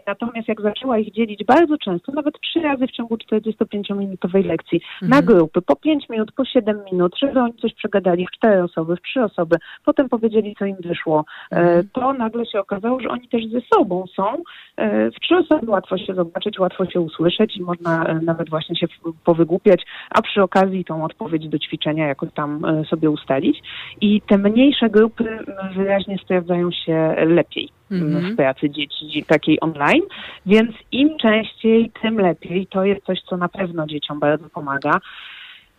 Natomiast 0.06 0.48
jak 0.48 0.60
zaczęła 0.60 0.98
ich 0.98 1.12
dzielić 1.12 1.44
bardzo 1.44 1.78
często, 1.78 2.12
nawet 2.12 2.40
trzy 2.40 2.60
razy 2.60 2.86
w 2.86 2.92
ciągu 2.92 3.16
45-minutowej 3.16 4.44
lekcji, 4.44 4.80
na 5.02 5.22
grupy, 5.22 5.62
po 5.62 5.76
5 5.76 6.08
minut, 6.08 6.32
po 6.32 6.44
7 6.44 6.80
minut, 6.92 7.16
że 7.34 7.42
oni 7.42 7.54
coś 7.54 7.74
przegadali 7.74 8.26
w 8.26 8.30
cztery 8.30 8.62
osoby, 8.62 8.96
w 8.96 9.02
trzy 9.02 9.24
osoby, 9.24 9.56
potem 9.84 10.08
powiedzieli, 10.08 10.56
co 10.58 10.64
im 10.64 10.76
wyszło, 10.80 11.24
e, 11.52 11.56
mhm. 11.56 11.88
to 11.92 12.12
nagle 12.12 12.46
się 12.46 12.60
okazało, 12.60 13.00
że 13.00 13.08
oni 13.08 13.28
też 13.28 13.46
ze 13.46 13.60
sobą 13.60 14.04
są. 14.16 14.42
E, 14.76 15.10
w 15.10 15.14
trzy 15.14 15.36
osoby 15.36 15.70
łatwo 15.70 15.98
się 15.98 16.14
zobaczyć, 16.14 16.58
łatwo 16.58 16.86
się 16.86 17.00
usłyszeć 17.00 17.56
i 17.56 17.62
można 17.62 18.04
e, 18.04 18.14
nawet 18.14 18.50
właśnie 18.50 18.76
się 18.76 18.86
powygłupiać, 19.24 19.82
a 20.10 20.22
przy 20.22 20.42
okazji 20.42 20.84
tą 20.84 21.04
odpowiedź 21.04 21.48
do 21.48 21.58
ćwiczenia 21.58 22.06
jakoś 22.06 22.32
tam 22.34 22.62
sobie 22.90 23.10
ustalić. 23.10 23.62
I 24.00 24.20
te 24.20 24.38
mniejsze 24.38 24.90
grupy 24.90 25.38
wyraźnie 25.76 26.18
sprawdzają 26.18 26.70
się 26.70 27.14
lepiej 27.26 27.68
mhm. 27.90 28.32
w 28.32 28.36
pracy 28.36 28.70
dzieci 28.70 29.24
takiej 29.26 29.60
online, 29.60 30.02
więc 30.46 30.70
im 30.92 31.18
częściej, 31.18 31.90
tym 32.02 32.18
lepiej. 32.18 32.66
To 32.66 32.84
jest 32.84 33.06
coś, 33.06 33.18
co 33.22 33.36
na 33.36 33.48
pewno 33.48 33.86
dzieciom 33.86 34.20
bardzo 34.20 34.48
pomaga. 34.48 35.00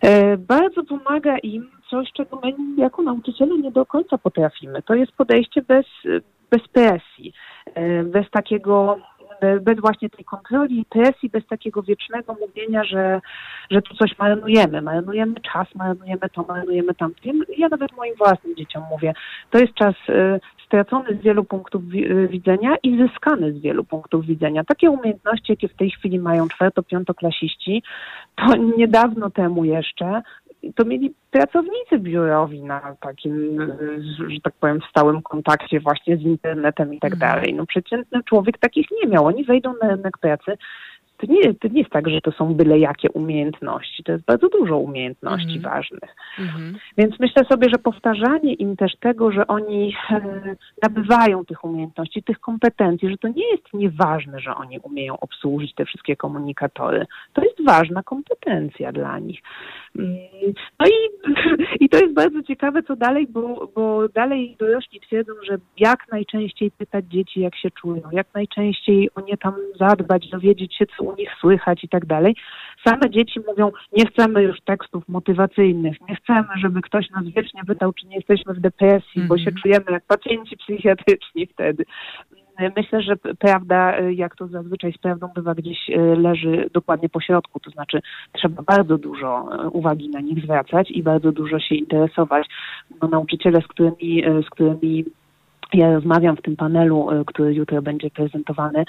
E, 0.02 0.38
bardzo 0.38 0.84
pomaga 0.84 1.38
im 1.38 1.72
coś, 1.90 2.12
czego 2.12 2.42
my 2.44 2.54
jako 2.78 3.02
nauczyciele 3.02 3.58
nie 3.58 3.72
do 3.72 3.86
końca 3.86 4.18
potrafimy. 4.18 4.82
To 4.82 4.94
jest 4.94 5.12
podejście 5.12 5.62
bez, 5.62 5.86
bez 6.52 6.68
presji, 6.68 7.34
e, 7.66 8.04
bez 8.04 8.30
takiego 8.30 8.98
bez 9.62 9.80
właśnie 9.80 10.10
tej 10.10 10.26
kontroli 10.26 10.80
i 10.80 10.86
presji, 10.86 11.30
bez 11.30 11.48
takiego 11.48 11.84
wiecznego 11.84 12.36
mówienia, 12.42 12.84
że, 12.84 13.22
że 13.72 13.82
tu 13.82 13.96
coś 13.96 14.18
marnujemy. 14.18 14.82
Marnujemy 14.82 15.36
czas, 15.54 15.76
marnujemy 15.76 16.30
to, 16.34 16.46
marnujemy 16.48 16.94
tamto. 16.94 17.20
Ja 17.58 17.70
nawet 17.70 17.98
moim 17.98 18.16
własnym 18.16 18.56
dzieciom 18.56 18.84
mówię, 18.92 19.14
to 19.50 19.60
jest 19.60 19.74
czas 19.74 19.96
e, 20.10 20.40
stracony 20.66 21.18
z 21.22 21.24
wielu 21.24 21.44
punktów 21.44 21.84
widzenia 22.30 22.76
i 22.84 22.98
zyskany 22.98 23.54
z 23.54 23.62
wielu 23.62 23.84
punktów 23.84 24.26
widzenia. 24.26 24.64
Takie 24.64 24.92
umiejętności, 24.92 25.52
jakie 25.52 25.68
w 25.68 25.76
tej 25.76 25.92
chwili 25.92 26.20
mają 26.20 26.48
czwarto-piątoklasiści, 26.48 27.84
to 28.36 28.56
niedawno 28.56 29.30
temu 29.30 29.66
jeszcze 29.66 30.22
to 30.76 30.86
mieli 30.86 31.14
pracownicy 31.32 32.00
biurowi 32.00 32.64
na 32.64 32.96
takim, 33.02 33.60
że 34.28 34.42
tak 34.44 34.54
powiem, 34.54 34.80
stałym 34.90 35.22
kontakcie 35.22 35.80
właśnie 35.80 36.18
z 36.18 36.22
internetem 36.22 36.94
i 36.94 37.00
tak 37.00 37.14
mhm. 37.14 37.32
dalej. 37.32 37.54
No 37.54 37.66
przeciętny 37.66 38.24
człowiek 38.24 38.58
takich 38.58 38.88
nie 39.02 39.10
miał. 39.10 39.26
Oni 39.26 39.44
wejdą 39.44 39.74
na 39.82 39.90
rynek 39.90 40.18
pracy, 40.18 40.58
to 41.20 41.26
nie, 41.30 41.54
to 41.54 41.68
nie 41.68 41.80
jest 41.80 41.92
tak, 41.92 42.10
że 42.10 42.22
to 42.22 42.32
są 42.32 42.54
byle 42.54 42.80
jakie 42.80 43.12
umiejętności. 43.12 44.04
To 44.04 44.12
jest 44.12 44.26
bardzo 44.26 44.50
dużo 44.50 44.78
umiejętności 44.78 45.58
mm. 45.58 45.62
ważnych. 45.62 46.16
Mm. 46.40 46.78
Więc 46.98 47.20
myślę 47.20 47.46
sobie, 47.46 47.68
że 47.70 47.78
powtarzanie 47.78 48.54
im 48.54 48.76
też 48.76 48.96
tego, 49.00 49.32
że 49.32 49.48
oni 49.48 49.96
e, 50.12 50.56
nabywają 50.84 51.46
tych 51.46 51.64
umiejętności, 51.64 52.24
tych 52.24 52.40
kompetencji, 52.40 53.10
że 53.10 53.18
to 53.18 53.28
nie 53.28 53.52
jest 53.52 53.64
nieważne, 53.74 54.40
że 54.40 54.56
oni 54.56 54.80
umieją 54.80 55.20
obsłużyć 55.20 55.74
te 55.76 55.86
wszystkie 55.86 56.16
komunikatory. 56.16 57.06
To 57.34 57.42
jest 57.42 57.66
ważna 57.66 58.04
kompetencja 58.04 58.92
dla 58.92 59.20
nich. 59.20 59.40
Mm, 59.96 60.18
no 60.80 60.86
i, 60.88 61.00
i 61.86 61.90
to 61.90 61.98
jest 61.98 62.14
bardzo 62.14 62.44
ciekawe, 62.44 62.84
co 62.84 62.96
dalej, 62.96 63.28
bo, 63.28 63.72
bo 63.76 64.10
dalej 64.10 64.56
dorośli 64.60 65.00
twierdzą, 65.00 65.34
że 65.44 65.58
jak 65.78 66.12
najczęściej 66.12 66.72
pytać 66.72 67.06
dzieci, 67.06 67.40
jak 67.40 67.56
się 67.56 67.72
czują, 67.72 68.02
jak 68.12 68.28
najczęściej 68.34 69.10
o 69.16 69.22
nie 69.22 69.38
tam 69.38 69.54
zadbać, 69.80 70.30
dowiedzieć 70.30 70.76
się, 70.76 70.86
co 70.98 71.09
u 71.10 71.16
nich 71.16 71.30
słychać 71.40 71.84
i 71.84 71.90
tak 71.90 72.06
dalej. 72.06 72.36
Same 72.88 73.10
dzieci 73.10 73.40
mówią, 73.48 73.72
nie 73.98 74.06
chcemy 74.06 74.44
już 74.44 74.58
tekstów 74.62 75.04
motywacyjnych, 75.08 75.98
nie 76.10 76.16
chcemy, 76.16 76.48
żeby 76.62 76.82
ktoś 76.82 77.10
nas 77.10 77.26
wiecznie 77.26 77.62
pytał, 77.68 77.94
czy 77.94 78.08
nie 78.08 78.16
jesteśmy 78.16 78.54
w 78.54 78.60
depresji, 78.60 79.12
mm 79.16 79.26
-hmm. 79.26 79.30
bo 79.30 79.38
się 79.38 79.50
mhm. 79.50 79.62
czujemy 79.62 79.86
jak 79.92 80.06
pacjenci 80.06 80.58
psychiatryczni 80.58 81.48
wtedy. 81.48 81.86
Myślę, 82.78 83.02
że 83.02 83.16
prawda, 83.40 84.00
jak 84.00 84.36
to 84.36 84.48
zazwyczaj 84.48 84.94
z 84.94 84.98
prawdą 84.98 85.28
bywa, 85.36 85.56
gdzieś 85.56 85.90
e, 85.90 86.00
leży 86.00 86.70
dokładnie 86.74 87.10
po 87.10 87.22
środku, 87.22 87.60
to 87.60 87.72
znaczy 87.72 88.00
trzeba 88.32 88.64
bardzo 88.64 88.98
dużo 88.98 89.50
e, 89.52 89.70
uwagi 89.70 90.10
na 90.10 90.20
nich 90.20 90.44
zwracać 90.44 90.92
i 90.92 91.04
bardzo 91.04 91.32
dużo 91.32 91.60
się 91.60 91.76
interesować. 91.76 92.48
No, 93.02 93.08
nauczyciele, 93.08 93.62
z 93.62 93.68
którymi, 93.68 94.24
z 94.48 94.50
którymi 94.50 95.06
ja 95.74 95.94
rozmawiam 95.94 96.38
w 96.38 96.42
tym 96.42 96.56
panelu, 96.56 97.08
który 97.26 97.54
jutro 97.54 97.82
będzie 97.82 98.10
prezentowany, 98.10 98.86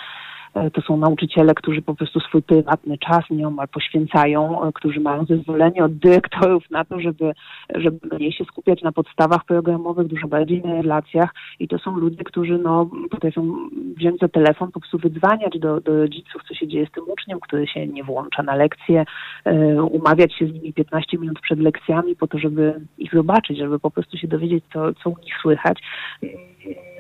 to 0.73 0.81
są 0.81 0.97
nauczyciele, 0.97 1.55
którzy 1.55 1.83
po 1.83 1.95
prostu 1.95 2.21
swój 2.21 2.43
prywatny 2.43 2.99
czas 2.99 3.21
nieomal 3.31 3.69
poświęcają, 3.69 4.63
e, 4.69 4.73
którzy 4.73 5.01
mają 5.01 5.25
zezwolenie 5.25 5.85
od 5.85 5.95
dyrektorów 5.95 6.71
na 6.71 6.85
to, 6.85 7.01
żeby, 7.01 7.33
żeby 7.75 7.99
mniej 8.13 8.33
się 8.33 8.45
skupiać 8.45 8.83
na 8.83 8.93
podstawach 8.93 9.45
programowych, 9.45 10.07
dużo 10.07 10.29
bardziej 10.29 10.63
na 10.63 10.75
relacjach. 10.75 11.35
I 11.59 11.69
to 11.69 11.79
są 11.79 11.97
ludzie, 11.97 12.25
którzy 12.25 12.59
no, 12.59 12.91
potrafią 13.11 13.57
wziąć 13.97 14.21
za 14.21 14.29
telefon, 14.29 14.73
po 14.73 14.81
prostu 14.81 14.99
wydzwaniać 14.99 15.59
do, 15.59 15.81
do 15.81 15.97
rodziców, 15.97 16.43
co 16.49 16.55
się 16.55 16.69
dzieje 16.69 16.87
z 16.87 16.91
tym 16.91 17.05
uczniem, 17.09 17.41
który 17.41 17.67
się 17.67 17.87
nie 17.87 18.05
włącza 18.05 18.43
na 18.43 18.55
lekcje, 18.57 19.05
e, 19.45 19.83
umawiać 19.83 20.35
się 20.35 20.47
z 20.47 20.53
nimi 20.53 20.73
15 20.73 21.19
minut 21.19 21.41
przed 21.41 21.59
lekcjami 21.59 22.17
po 22.17 22.27
to, 22.27 22.39
żeby 22.39 22.81
ich 22.99 23.15
zobaczyć, 23.15 23.59
żeby 23.59 23.79
po 23.79 23.91
prostu 23.91 24.17
się 24.17 24.29
dowiedzieć, 24.29 24.65
co, 24.73 24.95
co 24.95 25.11
u 25.11 25.17
nich 25.25 25.35
słychać 25.43 25.79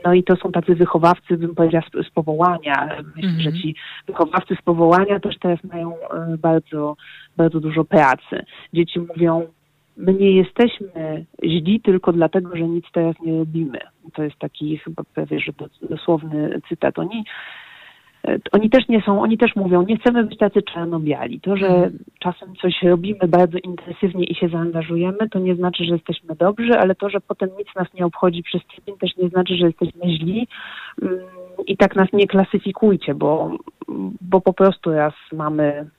no 0.04 0.14
i 0.14 0.24
to 0.24 0.36
są 0.36 0.52
tacy 0.52 0.74
wychowawcy, 0.74 1.36
bym 1.36 1.54
powiedziała, 1.54 1.84
z, 1.84 2.06
z 2.06 2.10
powołania. 2.10 2.88
Myślę, 3.16 3.30
mm 3.30 3.40
-hmm. 3.40 3.40
że 3.40 3.52
ci 3.52 3.74
wychowawcy 4.06 4.56
z 4.60 4.62
powołania 4.62 5.20
też 5.20 5.38
teraz 5.38 5.64
mają 5.64 5.94
e, 5.94 6.36
bardzo, 6.38 6.96
bardzo 7.36 7.60
dużo 7.60 7.84
pracy. 7.84 8.44
Dzieci 8.72 9.00
mówią, 9.00 9.46
my 9.96 10.14
nie 10.14 10.30
jesteśmy 10.30 11.24
źli 11.44 11.80
tylko 11.80 12.12
dlatego, 12.12 12.56
że 12.56 12.62
nic 12.62 12.84
teraz 12.92 13.16
nie 13.20 13.38
robimy. 13.38 13.78
To 14.14 14.22
jest 14.22 14.36
taki 14.38 14.78
chyba 14.78 15.02
prawie, 15.14 15.40
że 15.40 15.52
dosłowny 15.82 16.60
cytat. 16.68 16.98
Oni 16.98 17.24
oni 18.52 18.70
też 18.70 18.88
nie 18.88 19.02
są, 19.02 19.22
oni 19.22 19.38
też 19.38 19.56
mówią, 19.56 19.82
nie 19.82 19.96
chcemy 19.96 20.24
być 20.24 20.38
tacy 20.38 20.62
czarno-biali. 20.62 21.40
To, 21.40 21.56
że 21.56 21.66
mhm. 21.66 21.98
czasem 22.18 22.54
coś 22.62 22.82
robimy 22.82 23.28
bardzo 23.28 23.58
intensywnie 23.58 24.24
i 24.24 24.34
się 24.34 24.48
zaangażujemy, 24.48 25.28
to 25.30 25.38
nie 25.38 25.54
znaczy, 25.54 25.84
że 25.84 25.94
jesteśmy 25.94 26.34
dobrzy, 26.34 26.78
ale 26.78 26.94
to, 26.94 27.10
że 27.10 27.20
potem 27.20 27.48
nic 27.58 27.68
nas 27.76 27.94
nie 27.94 28.06
obchodzi 28.06 28.42
przez 28.42 28.62
tydzień, 28.66 28.98
też 28.98 29.16
nie 29.16 29.28
znaczy, 29.28 29.56
że 29.56 29.66
jesteśmy 29.66 30.10
źli 30.10 30.48
mm, 31.02 31.18
i 31.66 31.76
tak 31.76 31.96
nas 31.96 32.08
nie 32.12 32.26
klasyfikujcie, 32.26 33.14
bo, 33.14 33.56
bo 34.20 34.40
po 34.40 34.52
prostu 34.52 34.92
raz 34.92 35.14
mamy 35.32 35.90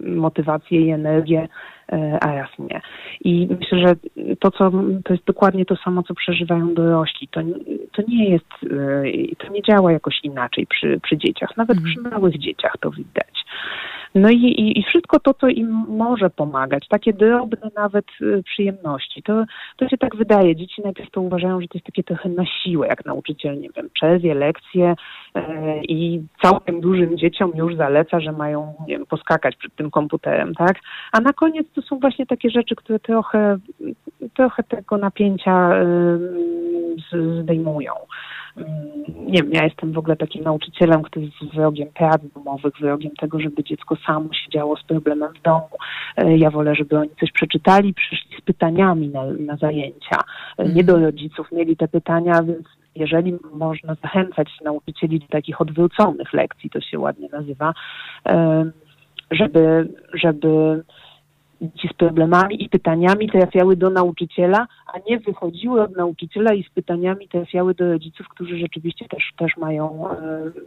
motywację 0.00 0.80
i 0.80 0.90
energię, 0.90 1.48
e, 1.92 2.18
a 2.20 2.34
raz 2.34 2.50
nie. 2.58 2.80
I 3.24 3.48
myślę, 3.60 3.78
że 3.78 3.94
to, 4.40 4.50
co, 4.50 4.70
to 5.04 5.12
jest 5.12 5.24
dokładnie 5.24 5.64
to 5.64 5.76
samo, 5.76 6.02
co 6.02 6.14
przeżywają 6.14 6.74
dorośli. 6.74 7.28
To, 7.28 7.40
to 7.92 8.02
nie 8.08 8.30
jest, 8.30 8.52
e, 8.64 9.36
to 9.38 9.52
nie 9.52 9.62
działa 9.62 9.92
jakoś 9.92 10.20
inaczej 10.22 10.66
przy, 10.66 11.00
przy 11.02 11.16
dzieciach. 11.16 11.56
Nawet 11.56 11.78
przy 11.82 11.98
mhm. 11.98 12.14
małych 12.14 12.38
dzieciach 12.38 12.72
to 12.80 12.90
widać. 12.90 13.44
No 14.14 14.30
i, 14.30 14.36
i, 14.36 14.78
i, 14.78 14.82
wszystko 14.82 15.20
to, 15.20 15.34
co 15.34 15.48
im 15.48 15.70
może 15.88 16.30
pomagać, 16.30 16.88
takie 16.88 17.12
drobne 17.12 17.70
nawet 17.76 18.04
y, 18.20 18.42
przyjemności, 18.42 19.22
to, 19.22 19.44
to 19.76 19.88
się 19.88 19.98
tak 19.98 20.16
wydaje. 20.16 20.56
Dzieci 20.56 20.82
najpierw 20.84 21.10
to 21.10 21.20
uważają, 21.20 21.60
że 21.60 21.68
to 21.68 21.78
jest 21.78 21.86
takie 21.86 22.02
trochę 22.02 22.28
na 22.28 22.46
siłę, 22.46 22.86
jak 22.86 23.04
nauczyciel, 23.04 23.60
nie 23.60 23.68
wiem, 23.76 23.90
przerwie 23.94 24.34
lekcje 24.34 24.94
e, 25.34 25.84
i 25.84 26.22
całkiem 26.42 26.80
dużym 26.80 27.18
dzieciom 27.18 27.52
już 27.54 27.76
zaleca, 27.76 28.20
że 28.20 28.32
mają, 28.32 28.74
nie 28.88 28.98
wiem, 28.98 29.06
poskakać 29.06 29.56
przed 29.56 29.74
tym 29.74 29.90
komputerem, 29.90 30.54
tak? 30.54 30.76
A 31.12 31.20
na 31.20 31.32
koniec 31.32 31.66
to 31.74 31.82
są 31.82 31.98
właśnie 31.98 32.26
takie 32.26 32.50
rzeczy, 32.50 32.76
które 32.76 32.98
trochę, 32.98 33.58
trochę 34.34 34.62
tego 34.62 34.98
napięcia 34.98 35.82
y, 37.12 37.42
zdejmują. 37.42 37.92
Nie 39.26 39.42
wiem, 39.42 39.52
ja 39.52 39.64
jestem 39.64 39.92
w 39.92 39.98
ogóle 39.98 40.16
takim 40.16 40.44
nauczycielem, 40.44 41.02
który 41.02 41.24
jest 41.24 41.54
wrogiem 41.54 41.88
prac 41.88 42.22
domowych, 42.34 42.74
wrogiem 42.80 43.12
tego, 43.20 43.40
żeby 43.40 43.64
dziecko 43.64 43.96
samo 44.06 44.28
siedziało 44.32 44.76
z 44.76 44.82
problemem 44.82 45.32
w 45.34 45.42
domu. 45.42 45.68
E, 46.16 46.36
ja 46.36 46.50
wolę, 46.50 46.74
żeby 46.74 46.98
oni 46.98 47.10
coś 47.20 47.32
przeczytali, 47.32 47.94
przyszli 47.94 48.36
z 48.38 48.40
pytaniami 48.40 49.08
na, 49.08 49.24
na 49.24 49.56
zajęcia. 49.56 50.16
E, 50.58 50.68
nie 50.68 50.84
do 50.84 50.98
rodziców 50.98 51.52
mieli 51.52 51.76
te 51.76 51.88
pytania, 51.88 52.42
więc 52.42 52.66
jeżeli 52.96 53.34
można 53.54 53.94
zachęcać 53.94 54.48
nauczycieli 54.64 55.20
do 55.20 55.26
takich 55.26 55.60
odwróconych 55.60 56.32
lekcji, 56.32 56.70
to 56.70 56.80
się 56.80 56.98
ładnie 56.98 57.28
nazywa, 57.32 57.74
e, 58.28 58.64
żeby, 59.30 59.88
żeby 60.14 60.82
dzieci 61.62 61.88
z 61.88 61.96
problemami 61.96 62.64
i 62.64 62.68
pytaniami 62.68 63.30
trafiały 63.30 63.76
do 63.76 63.90
nauczyciela, 63.90 64.66
a 64.86 64.92
nie 65.08 65.18
wychodziły 65.18 65.82
od 65.82 65.96
nauczyciela 65.96 66.54
i 66.54 66.64
z 66.64 66.70
pytaniami 66.70 67.28
trafiały 67.28 67.74
do 67.74 67.92
rodziców, 67.92 68.28
którzy 68.28 68.58
rzeczywiście 68.58 69.08
też, 69.08 69.32
też 69.38 69.56
mają 69.56 70.10
e, 70.10 70.16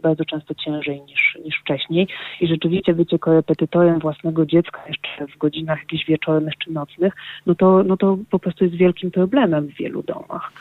bardzo 0.02 0.24
często 0.24 0.54
ciężej 0.54 1.02
niż, 1.02 1.38
niż 1.44 1.60
wcześniej. 1.60 2.08
I 2.40 2.46
rzeczywiście 2.46 2.94
bycie 2.94 3.18
korepetytorem 3.18 3.98
własnego 3.98 4.46
dziecka 4.46 4.80
jeszcze 4.88 5.26
w 5.34 5.38
godzinach 5.38 5.78
jakichś 5.78 6.06
wieczornych 6.06 6.54
czy 6.58 6.72
nocnych, 6.72 7.12
no 7.46 7.54
to, 7.54 7.82
no 7.82 7.96
to 7.96 8.18
po 8.30 8.38
prostu 8.38 8.64
jest 8.64 8.76
wielkim 8.76 9.10
problemem 9.10 9.66
w 9.66 9.74
wielu 9.74 10.02
domach. 10.02 10.52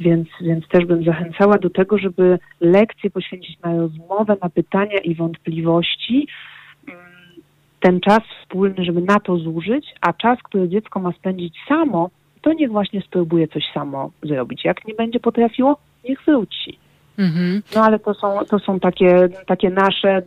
Więc, 0.00 0.28
więc 0.40 0.68
też 0.68 0.84
bym 0.84 1.04
zachęcała 1.04 1.58
do 1.58 1.70
tego, 1.70 1.98
żeby 1.98 2.38
lekcje 2.60 3.10
poświęcić 3.10 3.60
na 3.60 3.76
rozmowę, 3.76 4.36
na 4.42 4.48
pytania 4.48 4.98
i 4.98 5.14
wątpliwości, 5.14 6.28
ten 7.80 8.00
czas 8.00 8.20
wspólny, 8.40 8.84
żeby 8.84 9.00
na 9.00 9.20
to 9.20 9.36
zużyć, 9.36 9.86
a 10.00 10.12
czas, 10.12 10.38
który 10.42 10.68
dziecko 10.68 11.00
ma 11.00 11.12
spędzić 11.12 11.54
samo, 11.68 12.10
to 12.42 12.52
niech 12.52 12.70
właśnie 12.70 13.02
spróbuje 13.02 13.48
coś 13.48 13.64
samo 13.74 14.10
zrobić. 14.22 14.64
Jak 14.64 14.86
nie 14.88 14.94
będzie 14.94 15.20
potrafiło, 15.20 15.76
niech 16.08 16.24
wróci. 16.26 16.78
Mhm. 17.18 17.62
No 17.74 17.84
ale 17.84 17.98
to 17.98 18.14
są, 18.14 18.38
to 18.50 18.58
są 18.58 18.80
takie, 18.80 19.28
takie 19.46 19.70
nasze 19.70 20.22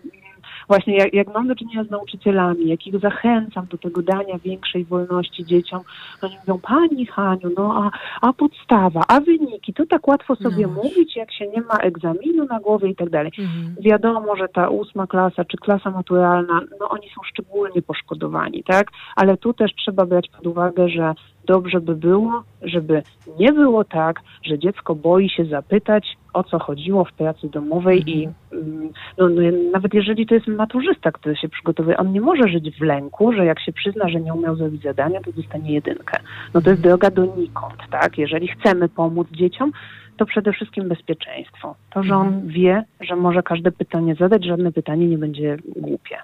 właśnie 0.67 0.97
jak, 0.97 1.13
jak 1.13 1.27
mam 1.33 1.47
do 1.47 1.55
czynienia 1.55 1.83
z 1.83 1.89
nauczycielami, 1.89 2.67
jak 2.67 2.87
ich 2.87 2.99
zachęcam 2.99 3.65
do 3.65 3.77
tego 3.77 4.01
dania 4.01 4.39
większej 4.39 4.85
wolności 4.85 5.45
dzieciom, 5.45 5.81
oni 6.21 6.37
mówią, 6.39 6.59
pani 6.59 7.05
Haniu, 7.05 7.51
no 7.57 7.83
a, 7.83 7.91
a 8.27 8.33
podstawa, 8.33 9.01
a 9.07 9.19
wyniki, 9.19 9.73
to 9.73 9.85
tak 9.85 10.07
łatwo 10.07 10.35
sobie 10.35 10.67
no. 10.67 10.73
mówić, 10.73 11.15
jak 11.15 11.31
się 11.33 11.47
nie 11.47 11.61
ma 11.61 11.75
egzaminu 11.75 12.45
na 12.45 12.59
głowie 12.59 12.89
i 12.89 12.95
tak 12.95 13.09
dalej. 13.09 13.31
Mhm. 13.39 13.75
Wiadomo, 13.81 14.35
że 14.35 14.47
ta 14.47 14.69
ósma 14.69 15.07
klasa 15.07 15.45
czy 15.45 15.57
klasa 15.57 15.91
maturalna, 15.91 16.61
no 16.79 16.89
oni 16.89 17.07
są 17.15 17.21
szczególnie 17.23 17.81
poszkodowani, 17.81 18.63
tak? 18.63 18.87
Ale 19.15 19.37
tu 19.37 19.53
też 19.53 19.71
trzeba 19.75 20.05
brać 20.05 20.29
pod 20.29 20.47
uwagę, 20.47 20.89
że 20.89 21.13
dobrze 21.45 21.81
by 21.81 21.95
było, 21.95 22.43
żeby 22.61 23.03
nie 23.39 23.53
było 23.53 23.83
tak, 23.83 24.19
że 24.43 24.59
dziecko 24.59 24.95
boi 24.95 25.29
się 25.29 25.45
zapytać, 25.45 26.17
o 26.33 26.43
co 26.43 26.59
chodziło 26.59 27.05
w 27.05 27.13
pracy 27.13 27.49
domowej 27.49 27.97
mhm. 27.97 28.17
i 28.17 28.29
mm, 28.51 28.89
no, 29.17 29.29
no, 29.29 29.41
nawet 29.71 29.93
jeżeli 29.93 30.25
to 30.25 30.35
jest 30.35 30.47
maturzysta, 30.47 31.11
który 31.11 31.35
się 31.35 31.49
przygotowuje, 31.49 31.97
on 31.97 32.11
nie 32.11 32.21
może 32.21 32.47
żyć 32.47 32.77
w 32.77 32.81
lęku, 32.81 33.33
że 33.33 33.45
jak 33.45 33.59
się 33.59 33.73
przyzna, 33.73 34.09
że 34.09 34.21
nie 34.21 34.33
umiał 34.33 34.55
zrobić 34.55 34.81
zadania, 34.83 35.21
to 35.21 35.31
dostanie 35.31 35.73
jedynkę. 35.73 36.19
No 36.53 36.61
to 36.61 36.69
jest 36.69 36.81
droga 36.81 37.11
donikąd, 37.11 37.77
tak? 37.91 38.17
Jeżeli 38.17 38.47
chcemy 38.47 38.89
pomóc 38.89 39.27
dzieciom, 39.31 39.71
to 40.17 40.25
przede 40.25 40.53
wszystkim 40.53 40.89
bezpieczeństwo. 40.89 41.75
To, 41.89 42.03
że 42.03 42.15
on 42.15 42.27
mhm. 42.27 42.47
wie, 42.47 42.83
że 43.01 43.15
może 43.15 43.43
każde 43.43 43.71
pytanie 43.71 44.15
zadać, 44.15 44.45
żadne 44.45 44.71
pytanie 44.71 45.07
nie 45.07 45.17
będzie 45.17 45.57
głupie. 45.75 46.17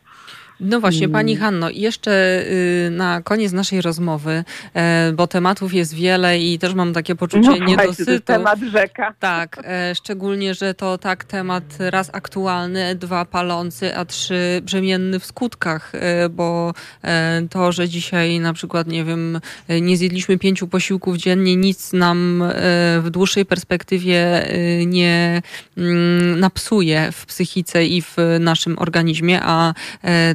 No 0.60 0.80
właśnie, 0.80 1.10
Pani 1.10 1.32
mm. 1.32 1.44
Hanno, 1.44 1.70
jeszcze 1.70 2.44
y, 2.46 2.90
na 2.92 3.22
koniec 3.22 3.52
naszej 3.52 3.82
rozmowy, 3.82 4.44
e, 4.74 5.12
bo 5.16 5.28
tematów 5.28 5.74
jest 5.74 5.94
wiele 5.94 6.40
i 6.40 6.60
też 6.60 6.74
mam 6.74 6.94
takie 6.94 7.16
poczucie 7.16 7.50
no, 7.50 7.66
niedosytu. 7.66 8.12
To 8.12 8.20
temat 8.20 8.60
rzeka. 8.60 9.14
Tak, 9.20 9.62
e, 9.64 9.96
szczególnie, 9.96 10.54
że 10.54 10.74
to 10.74 10.98
tak 10.98 11.24
temat 11.24 11.64
raz 11.80 12.10
aktualny, 12.14 12.96
dwa 12.96 13.26
palący, 13.26 13.96
a 13.96 14.06
trzy 14.06 14.62
brzemienny 14.64 15.20
w 15.20 15.26
skutkach, 15.26 15.92
e, 15.96 16.30
bo 16.30 16.74
to, 17.50 17.72
że 17.72 17.90
dzisiaj 17.90 18.40
na 18.40 18.54
przykład, 18.54 18.88
nie 18.88 19.04
wiem, 19.04 19.40
nie 19.82 19.98
zjedliśmy 19.98 20.38
pięciu 20.38 20.68
posiłków 20.68 21.18
dziennie, 21.18 21.56
nic 21.56 21.94
nam 21.94 22.44
w 23.00 23.10
dłuższej 23.12 23.46
perspektywie 23.46 24.48
nie 24.86 25.42
mm, 25.78 26.40
napsuje 26.40 27.12
w 27.12 27.26
psychice 27.26 27.86
i 27.86 28.02
w 28.02 28.16
naszym 28.40 28.80
organizmie, 28.80 29.40
a 29.44 29.74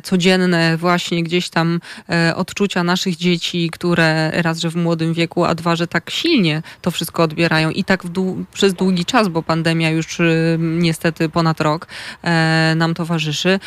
co 0.03 0.11
codzienne 0.12 0.76
właśnie 0.76 1.22
gdzieś 1.22 1.48
tam 1.48 1.80
e, 2.09 2.36
odczucia 2.36 2.84
naszych 2.84 3.16
dzieci, 3.16 3.70
które 3.72 4.30
raz, 4.30 4.59
że 4.59 4.70
w 4.70 4.76
młodym 4.76 5.14
wieku, 5.14 5.44
a 5.44 5.55
dwa, 5.55 5.76
że 5.76 5.86
tak 5.86 6.10
silnie 6.10 6.62
to 6.80 6.90
wszystko 6.90 7.22
odbierają 7.22 7.70
i 7.70 7.84
tak 7.84 8.06
dłu 8.06 8.44
przez 8.52 8.74
długi 8.74 9.05
czas, 9.05 9.28
bo 9.28 9.43
pandemia 9.43 9.90
już 9.90 10.20
e, 10.20 10.24
niestety 10.59 11.28
ponad 11.28 11.60
rok 11.60 11.86
e, 12.22 12.74
nam 12.76 12.94
towarzyszy, 12.94 13.60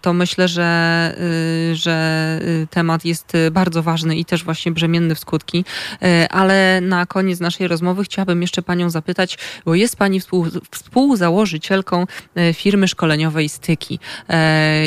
to 0.00 0.12
myślę, 0.12 0.48
że, 0.48 1.14
że 1.72 2.40
temat 2.70 3.04
jest 3.04 3.32
bardzo 3.52 3.82
ważny 3.82 4.16
i 4.16 4.24
też 4.24 4.44
właśnie 4.44 4.72
brzemienny 4.72 5.14
w 5.14 5.18
skutki. 5.18 5.64
Ale 6.30 6.80
na 6.80 7.06
koniec 7.06 7.40
naszej 7.40 7.68
rozmowy 7.68 8.04
chciałabym 8.04 8.42
jeszcze 8.42 8.62
Panią 8.62 8.90
zapytać, 8.90 9.38
bo 9.64 9.74
jest 9.74 9.96
Pani 9.96 10.20
współ, 10.20 10.46
współzałożycielką 10.70 12.06
firmy 12.52 12.88
szkoleniowej 12.88 13.48
Styki 13.48 13.98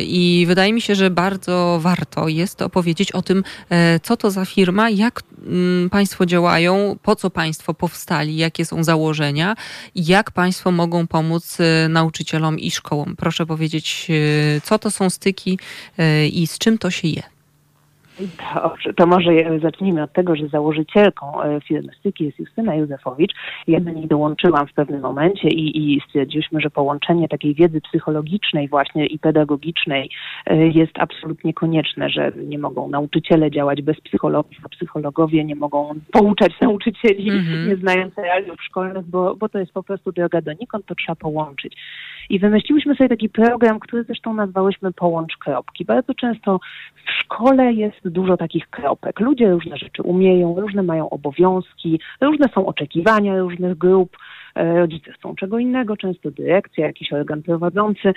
i 0.02 0.46
wydaje 0.48 0.74
mi 0.74 0.82
się, 0.82 0.87
że 0.96 1.10
bardzo 1.10 1.80
warto 1.82 2.28
jest 2.28 2.62
opowiedzieć 2.62 3.12
o 3.12 3.22
tym, 3.22 3.44
e, 3.70 4.00
co 4.00 4.18
to 4.18 4.32
za 4.32 4.46
firma, 4.46 4.90
jak 4.90 5.22
mm, 5.48 5.90
Państwo 5.90 6.26
działają, 6.26 6.98
po 7.04 7.16
co 7.16 7.30
Państwo 7.30 7.74
powstali, 7.74 8.38
jakie 8.38 8.66
są 8.66 8.84
założenia 8.84 9.56
i 9.96 10.06
jak 10.06 10.32
Państwo 10.32 10.72
mogą 10.72 11.08
pomóc 11.08 11.58
e, 11.60 11.90
nauczycielom 11.90 12.60
i 12.60 12.72
szkołom. 12.72 13.16
Proszę 13.16 13.46
powiedzieć, 13.46 14.08
e, 14.10 14.62
co 14.62 14.80
to 14.80 14.92
są 14.92 15.10
styki 15.10 15.60
i 16.32 16.48
z 16.48 16.58
czym 16.58 16.78
to 16.78 16.92
się 16.92 17.08
je. 17.08 17.37
Dobrze, 18.56 18.94
to 18.94 19.08
może 19.08 19.32
zacznijmy 19.62 20.04
od 20.04 20.14
tego, 20.14 20.36
że 20.36 20.48
założycielką 20.48 21.44
e, 21.44 21.62
firmy 21.62 21.92
Styki 22.00 22.26
jest 22.26 22.40
Justyna 22.40 22.76
Józefowicz. 22.76 23.32
Ja 23.68 23.80
do 23.80 23.92
niej 23.92 24.08
dołączyłam 24.08 24.68
w 24.68 24.74
pewnym 24.74 25.02
momencie 25.02 25.48
i, 25.48 25.96
i 25.96 26.02
stwierdziliśmy, 26.08 26.62
że 26.62 26.70
połączenie 26.70 27.28
takiej 27.28 27.56
wiedzy 27.56 27.82
psychologicznej 27.82 28.68
właśnie 28.68 29.06
i 29.06 29.20
pedagogicznej 29.20 30.10
e, 30.46 30.68
jest 30.68 30.92
absolutnie 31.00 31.54
konieczne, 31.54 32.10
że 32.10 32.32
nie 32.36 32.60
mogą 32.60 32.90
nauczyciele 32.90 33.52
działać 33.52 33.82
bez 33.82 34.02
psychologów, 34.02 34.58
a 34.64 34.70
psychologowie 34.70 35.46
nie 35.46 35.56
mogą 35.56 35.94
pouczać 36.12 36.54
nauczycieli, 36.62 37.30
mm 37.30 37.44
-hmm. 37.44 37.68
nie 37.68 37.76
znając 37.76 38.18
realiów 38.18 38.64
szkolnych, 38.64 39.06
bo, 39.06 39.36
bo 39.36 39.50
to 39.50 39.60
jest 39.60 39.72
po 39.72 39.84
prostu 39.84 40.12
droga 40.12 40.42
donikąd, 40.42 40.86
to 40.86 40.96
trzeba 40.96 41.16
połączyć. 41.16 41.76
I 42.30 42.40
wymyśliłyśmy 42.40 42.96
sobie 42.96 43.10
taki 43.10 43.30
program, 43.30 43.80
który 43.80 44.04
zresztą 44.04 44.34
nazwałyśmy 44.34 44.94
Połącz 44.94 45.38
Kropki. 45.38 45.86
Bardzo 45.86 46.14
często 46.14 46.60
w 47.06 47.12
szkole 47.12 47.74
jest 47.74 48.08
dużo 48.10 48.38
takich 48.38 48.70
kropek. 48.70 49.20
Ludzie 49.20 49.52
różne 49.52 49.78
rzeczy 49.78 50.02
umieją, 50.02 50.60
różne 50.60 50.84
mają 50.84 51.10
obowiązki, 51.10 52.00
różne 52.22 52.46
są 52.56 52.66
oczekiwania 52.66 53.38
różnych 53.40 53.78
grup. 53.78 54.18
rodzice 54.56 55.12
chcą 55.12 55.36
czego 55.36 55.60
innego, 55.60 55.98
często 55.98 56.32
dyrekcja, 56.32 56.86
jakiś 56.88 57.14
organ 57.14 57.44
prowadzący. 57.44 58.14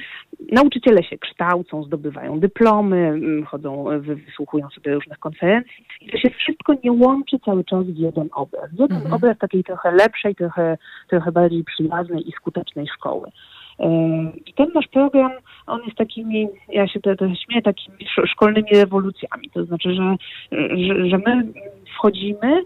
Nauczyciele 0.52 1.02
się 1.02 1.18
kształcą, 1.18 1.82
zdobywają 1.82 2.40
dyplomy, 2.40 3.20
chodzą, 3.46 3.84
wysłuchują 4.00 4.68
sobie 4.70 4.94
różnych 4.94 5.18
konferencji 5.18 5.84
i 6.00 6.10
to 6.10 6.18
się 6.18 6.30
wszystko 6.30 6.74
nie 6.84 6.92
łączy 6.92 7.38
cały 7.44 7.64
czas 7.64 7.86
w 7.86 7.96
jeden 7.96 8.28
obraz. 8.34 8.70
W 8.70 8.78
jeden 8.78 8.96
mhm. 8.96 9.14
obraz 9.14 9.38
takiej 9.38 9.64
trochę 9.64 9.92
lepszej, 9.92 10.34
trochę, 10.34 10.78
trochę 11.08 11.32
bardziej 11.32 11.64
przyjaznej 11.64 12.28
i 12.28 12.32
skutecznej 12.32 12.86
szkoły. 12.94 13.30
I 14.46 14.54
ten 14.54 14.66
nasz 14.74 14.88
program, 14.88 15.32
on 15.66 15.80
jest 15.84 15.96
takimi, 15.96 16.48
ja 16.68 16.88
się 16.88 17.00
to 17.00 17.14
śmieję, 17.16 17.62
takimi 17.62 17.96
szkolnymi 18.26 18.68
rewolucjami. 18.72 19.50
To 19.54 19.64
znaczy, 19.64 19.94
że, 19.94 20.16
że, 20.52 21.08
że 21.08 21.18
my 21.18 21.52
wchodzimy 21.96 22.62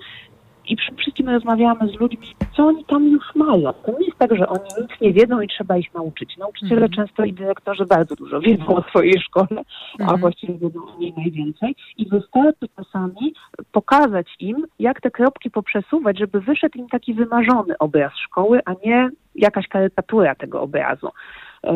i 0.67 0.77
przede 0.77 0.97
wszystkim 0.97 1.29
rozmawiamy 1.29 1.89
z 1.89 2.01
ludźmi, 2.01 2.35
co 2.57 2.67
oni 2.67 2.85
tam 2.85 3.09
już 3.09 3.35
mają. 3.35 3.73
To 3.73 3.99
nie 3.99 4.07
jest 4.07 4.19
tak, 4.19 4.37
że 4.37 4.49
oni 4.49 4.69
nic 4.81 5.01
nie 5.01 5.13
wiedzą 5.13 5.41
i 5.41 5.49
trzeba 5.49 5.77
ich 5.77 5.95
nauczyć. 5.95 6.37
Nauczyciele 6.37 6.87
mm. 6.87 6.91
często 6.91 7.25
i 7.25 7.33
dyrektorzy 7.33 7.87
bardzo 7.87 8.17
dużo 8.17 8.41
wiedzą 8.41 8.67
o 8.67 8.83
swojej 8.83 9.21
szkole, 9.21 9.63
a 9.99 10.03
mhm. 10.03 10.21
właściwie 10.21 10.55
wiedzą 10.55 10.81
o 10.87 10.99
niej 10.99 11.15
najwięcej. 11.17 11.77
I 11.97 12.09
wystarczy 12.09 12.67
czasami 12.77 13.35
pokazać 13.73 14.27
im, 14.41 14.67
jak 14.79 15.01
te 15.01 15.11
kropki 15.11 15.51
poprzesuwać, 15.51 16.19
żeby 16.19 16.41
wyszedł 16.41 16.79
im 16.79 16.89
taki 16.89 17.15
wymarzony 17.15 17.79
obraz 17.79 18.13
szkoły, 18.17 18.61
a 18.65 18.73
nie 18.87 19.11
jakaś 19.35 19.69
karykatura 19.69 20.35
tego 20.35 20.63
obrazu. 20.63 21.09
E, 21.65 21.73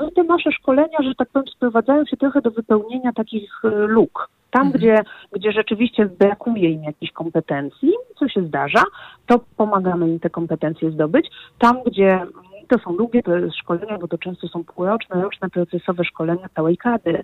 no 0.00 0.08
i 0.08 0.12
te 0.12 0.24
nasze 0.24 0.52
szkolenia, 0.52 0.98
że 1.04 1.14
tak 1.14 1.28
powiem, 1.28 1.48
sprowadzają 1.48 2.04
się 2.06 2.16
trochę 2.16 2.40
do 2.40 2.50
wypełnienia 2.50 3.12
takich 3.12 3.64
e, 3.64 3.68
luk. 3.68 4.28
Tam, 4.52 4.66
mhm. 4.66 4.72
gdzie, 4.72 4.98
gdzie 5.32 5.52
rzeczywiście 5.52 6.06
brakuje 6.06 6.70
im 6.70 6.82
jakichś 6.82 7.12
kompetencji, 7.12 7.92
co 8.18 8.28
się 8.28 8.42
zdarza, 8.42 8.82
to 9.26 9.40
pomagamy 9.56 10.08
im 10.08 10.20
te 10.20 10.30
kompetencje 10.30 10.90
zdobyć. 10.90 11.30
Tam, 11.58 11.82
gdzie 11.86 12.20
to 12.68 12.78
są 12.78 12.96
długie 12.96 13.22
to 13.22 13.32
szkolenia, 13.60 13.98
bo 13.98 14.08
to 14.08 14.18
często 14.18 14.48
są 14.48 14.64
półroczne, 14.64 15.22
roczne, 15.22 15.50
procesowe 15.50 16.04
szkolenia 16.04 16.48
całej 16.54 16.76
kadry. 16.76 17.22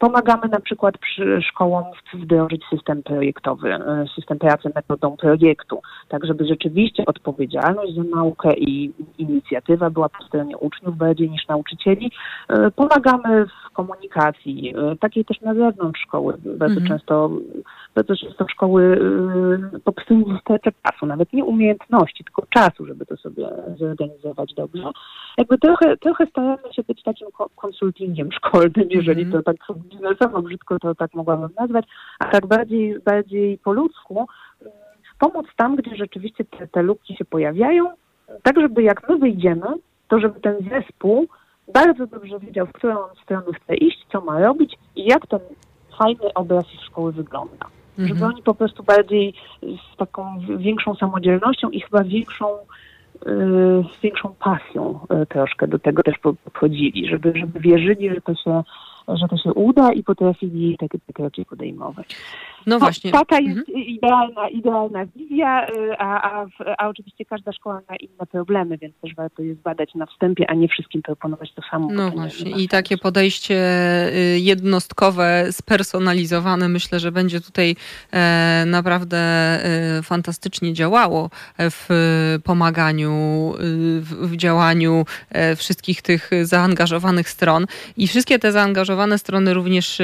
Pomagamy 0.00 0.48
na 0.48 0.60
przykład 0.60 0.98
przy 0.98 1.42
szkołom 1.42 1.84
wdrożyć 2.14 2.62
system 2.70 3.02
projektowy, 3.02 3.74
e, 3.74 4.04
system 4.14 4.38
pracy 4.38 4.70
metodą 4.74 5.16
projektu, 5.16 5.82
tak 6.08 6.26
żeby 6.26 6.46
rzeczywiście 6.46 7.06
odpowiedzialność 7.06 7.94
za 7.94 8.02
naukę 8.02 8.54
i 8.54 8.92
inicjatywa 9.18 9.90
była 9.90 10.08
po 10.08 10.24
stronie 10.24 10.56
uczniów 10.58 10.96
bardziej 10.96 11.30
niż 11.30 11.48
nauczycieli. 11.48 12.12
E, 12.48 12.70
pomagamy 12.70 13.46
w 13.46 13.72
komunikacji, 13.72 14.74
e, 14.76 14.96
takiej 14.96 15.24
też 15.24 15.40
na 15.40 15.54
zewnątrz 15.54 16.00
szkoły. 16.00 16.34
Bardzo 16.44 16.80
mhm. 16.80 16.88
często 16.88 17.30
bardzo 17.94 18.16
często 18.16 18.46
szkoły 18.48 19.00
po 19.84 19.92
prostu 19.92 20.14
nie 20.14 20.24
wystarcza 20.34 20.70
czasu, 20.82 21.06
nawet 21.06 21.32
nie 21.32 21.44
umiejętności, 21.44 22.24
tylko 22.24 22.42
czasu, 22.50 22.86
żeby 22.86 23.06
to 23.06 23.16
sobie 23.16 23.48
zorganizować 23.78 24.54
dobrze. 24.54 24.82
Jakby 25.38 25.58
trochę, 25.58 25.96
trochę 25.96 26.26
staramy 26.26 26.72
się 26.72 26.82
być 26.82 27.02
takim 27.02 27.28
konsultingiem 27.56 28.32
szkolnym, 28.32 28.88
jeżeli 28.90 29.22
mm. 29.22 29.32
to 29.32 29.42
tak 29.42 29.56
biznesowo 29.90 30.42
brzydko 30.42 30.78
to 30.78 30.94
tak 30.94 31.14
mogłabym 31.14 31.50
nazwać, 31.58 31.84
a 32.18 32.24
tak 32.24 32.46
bardziej, 32.46 33.00
bardziej 33.00 33.58
po 33.58 33.72
ludzku, 33.72 34.26
mm, 34.60 34.72
pomóc 35.18 35.46
tam, 35.56 35.76
gdzie 35.76 35.96
rzeczywiście 35.96 36.44
te, 36.44 36.66
te 36.66 36.82
luki 36.82 37.16
się 37.16 37.24
pojawiają, 37.24 37.90
tak 38.42 38.60
żeby 38.60 38.82
jak 38.82 39.08
my 39.08 39.18
wyjdziemy, 39.18 39.66
to 40.08 40.20
żeby 40.20 40.40
ten 40.40 40.56
zespół 40.70 41.26
bardzo 41.74 42.06
dobrze 42.06 42.38
wiedział, 42.38 42.66
w 42.66 42.72
którą 42.72 42.96
stronę 43.22 43.52
chce 43.62 43.74
iść, 43.74 44.06
co 44.12 44.20
ma 44.20 44.40
robić 44.40 44.78
i 44.96 45.04
jak 45.04 45.26
ten 45.26 45.40
fajny 45.98 46.34
obraz 46.34 46.64
szkoły 46.86 47.12
wygląda. 47.12 47.66
Mhm. 47.98 48.08
Żeby 48.08 48.24
oni 48.24 48.42
po 48.42 48.54
prostu 48.54 48.82
bardziej 48.82 49.34
z 49.62 49.96
taką 49.96 50.40
większą 50.56 50.94
samodzielnością 50.94 51.70
i 51.70 51.80
chyba 51.80 52.04
większą 52.04 52.46
z 53.26 54.00
większą 54.02 54.34
pasją 54.34 55.00
e, 55.10 55.26
troszkę 55.26 55.68
do 55.68 55.78
tego 55.78 56.02
też 56.02 56.18
podchodzili, 56.18 57.08
żeby, 57.08 57.32
żeby 57.36 57.60
wierzyli, 57.60 58.10
że 58.10 58.20
to 58.20 58.34
się 58.34 58.62
że 59.16 59.28
to 59.28 59.36
się 59.36 59.54
uda 59.54 59.92
i 59.92 60.02
potrafili 60.02 60.76
takie, 60.78 60.98
kroki 61.14 61.44
podejmować. 61.44 62.16
No 62.66 62.78
właśnie. 62.78 63.12
Taka 63.12 63.40
jest 63.40 63.68
mhm. 63.68 63.78
idealna, 63.78 64.48
idealna 64.48 65.06
wizja, 65.06 65.66
y, 65.68 65.98
a, 65.98 66.40
a, 66.40 66.46
a 66.78 66.88
oczywiście 66.88 67.24
każda 67.24 67.52
szkoła 67.52 67.80
ma 67.90 67.96
inne 67.96 68.26
problemy, 68.30 68.78
więc 68.78 68.94
też 69.02 69.14
warto 69.14 69.42
je 69.42 69.54
zbadać 69.54 69.94
na 69.94 70.06
wstępie, 70.06 70.50
a 70.50 70.54
nie 70.54 70.68
wszystkim 70.68 71.02
proponować 71.02 71.54
to 71.54 71.62
samo. 71.70 71.88
No 71.92 72.10
właśnie 72.10 72.50
i 72.50 72.68
takie 72.68 72.98
podejście 72.98 73.54
y, 74.34 74.40
jednostkowe, 74.40 75.46
spersonalizowane 75.50 76.68
myślę, 76.68 77.00
że 77.00 77.12
będzie 77.12 77.40
tutaj 77.40 77.76
e, 78.12 78.64
naprawdę 78.66 79.18
e, 79.18 80.02
fantastycznie 80.02 80.72
działało 80.72 81.30
w 81.58 81.88
pomaganiu, 82.44 83.54
y, 83.60 84.00
w 84.00 84.36
działaniu 84.36 85.04
e, 85.30 85.56
wszystkich 85.56 86.02
tych 86.02 86.30
zaangażowanych 86.42 87.28
stron 87.28 87.66
i 87.96 88.08
wszystkie 88.08 88.38
te 88.38 88.52
zaangażowane 88.52 89.18
strony 89.18 89.54
również 89.54 89.98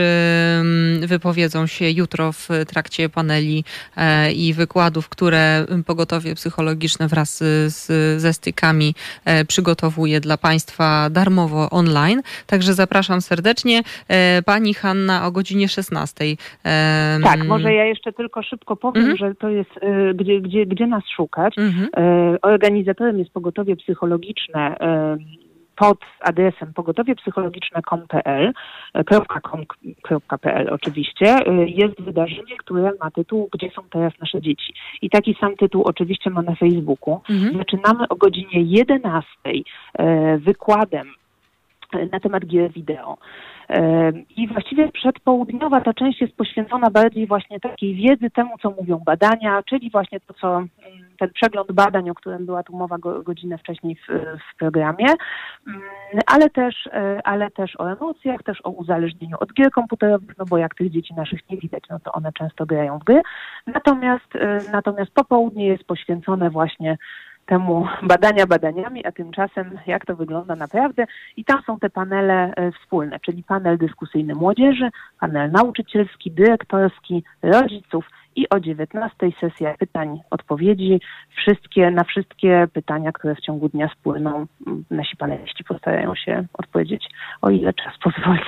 wypowiedzą 1.00 1.66
się 1.66 1.90
jutro 1.90 2.32
w 2.32 2.45
w 2.48 2.64
trakcie 2.66 3.08
paneli 3.08 3.64
e, 3.96 4.32
i 4.32 4.54
wykładów, 4.54 5.08
które 5.08 5.66
pogotowie 5.86 6.34
psychologiczne 6.34 7.08
wraz 7.08 7.38
z, 7.66 7.86
ze 8.20 8.32
stykami 8.32 8.94
e, 9.24 9.44
przygotowuje 9.44 10.20
dla 10.20 10.36
Państwa 10.36 11.10
darmowo 11.10 11.70
online. 11.70 12.22
Także 12.46 12.74
zapraszam 12.74 13.20
serdecznie. 13.20 13.82
E, 14.08 14.42
pani 14.42 14.74
Hanna 14.74 15.26
o 15.26 15.32
godzinie 15.32 15.68
16. 15.68 16.24
Tak, 17.22 17.44
może 17.46 17.74
ja 17.74 17.84
jeszcze 17.84 18.12
tylko 18.12 18.42
szybko 18.42 18.76
powiem, 18.76 19.10
mhm. 19.10 19.16
że 19.16 19.34
to 19.34 19.48
jest 19.48 19.70
gdzie, 20.14 20.40
gdzie, 20.40 20.66
gdzie 20.66 20.86
nas 20.86 21.02
szukać. 21.16 21.58
Mhm. 21.58 21.88
Organizatorem 22.42 23.18
jest 23.18 23.30
pogotowie 23.30 23.76
psychologiczne 23.76 24.76
pod 25.76 25.98
adresem 26.20 26.72
pogotowiepsychologiczne.com.pl 26.72 28.52
.com.pl 29.42 30.68
oczywiście 30.70 31.36
jest 31.66 32.00
wydarzenie, 32.00 32.56
które 32.58 32.92
ma 33.00 33.10
tytuł 33.10 33.48
Gdzie 33.52 33.70
są 33.70 33.82
teraz 33.90 34.12
nasze 34.20 34.40
dzieci? 34.40 34.74
I 35.02 35.10
taki 35.10 35.36
sam 35.40 35.56
tytuł 35.56 35.82
oczywiście 35.84 36.30
ma 36.30 36.42
na 36.42 36.54
Facebooku. 36.54 37.20
Mhm. 37.30 37.58
Zaczynamy 37.58 38.08
o 38.08 38.16
godzinie 38.16 38.62
11 38.62 39.30
e, 39.98 40.38
wykładem 40.38 41.12
na 42.12 42.20
temat 42.20 42.46
gier 42.46 42.72
wideo. 42.72 43.18
I 44.36 44.48
właściwie 44.48 44.92
przedpołudniowa 44.92 45.80
ta 45.80 45.94
część 45.94 46.20
jest 46.20 46.36
poświęcona 46.36 46.90
bardziej 46.90 47.26
właśnie 47.26 47.60
takiej 47.60 47.94
wiedzy 47.94 48.30
temu, 48.30 48.58
co 48.62 48.70
mówią 48.70 49.02
badania, 49.06 49.62
czyli 49.62 49.90
właśnie 49.90 50.20
to, 50.20 50.34
co 50.34 50.56
mm, 50.56 50.68
ten 51.18 51.30
przegląd 51.32 51.72
badań, 51.72 52.10
o 52.10 52.14
którym 52.14 52.46
była 52.46 52.62
tu 52.62 52.76
mowa 52.76 52.98
godzinę 52.98 53.58
wcześniej 53.58 53.96
w, 53.96 54.06
w 54.52 54.58
programie, 54.58 55.06
mm, 55.66 55.82
ale 56.26 56.50
też, 56.50 56.86
e, 56.86 57.20
ale 57.24 57.50
też 57.50 57.80
o 57.80 57.92
emocjach, 57.92 58.42
też 58.42 58.58
o 58.64 58.70
uzależnieniu 58.70 59.36
od 59.40 59.52
gier 59.52 59.70
komputerowych, 59.70 60.38
no 60.38 60.44
bo 60.44 60.58
jak 60.58 60.74
tych 60.74 60.90
dzieci 60.90 61.14
naszych 61.14 61.50
nie 61.50 61.56
widać, 61.56 61.82
no 61.90 61.98
to 62.00 62.12
one 62.12 62.32
często 62.32 62.66
grają 62.66 62.98
w 62.98 63.04
gry. 63.04 63.22
Natomiast, 63.66 64.36
e, 64.36 64.58
natomiast 64.72 65.10
popołudnie 65.10 65.66
jest 65.66 65.84
poświęcone 65.84 66.50
właśnie 66.50 66.98
temu 67.46 67.88
badania 68.02 68.46
badaniami, 68.46 69.06
a 69.06 69.12
tymczasem 69.12 69.78
jak 69.86 70.06
to 70.06 70.16
wygląda 70.16 70.56
naprawdę. 70.56 71.06
I 71.36 71.44
tam 71.44 71.62
są 71.66 71.78
te 71.78 71.90
panele 71.90 72.54
e, 72.54 72.72
wspólne, 72.72 73.20
czyli 73.20 73.42
panel 73.42 73.78
dyskusyjny 73.78 74.34
młodzieży, 74.34 74.90
panel 75.20 75.50
nauczycielski, 75.50 76.30
dyrektorski, 76.30 77.24
rodziców 77.42 78.04
i 78.36 78.48
o 78.48 78.60
19 78.60 79.16
sesja 79.40 79.74
pytań, 79.78 80.20
odpowiedzi. 80.30 81.00
Wszystkie, 81.36 81.90
na 81.90 82.04
wszystkie 82.04 82.68
pytania, 82.72 83.12
które 83.12 83.34
w 83.34 83.40
ciągu 83.40 83.68
dnia 83.68 83.90
spłyną, 84.00 84.46
nasi 84.90 85.16
paneliści 85.16 85.64
postarają 85.64 86.14
się 86.14 86.46
odpowiedzieć, 86.52 87.04
o 87.42 87.50
ile 87.50 87.72
czas 87.72 87.92
pozwoli. 88.02 88.40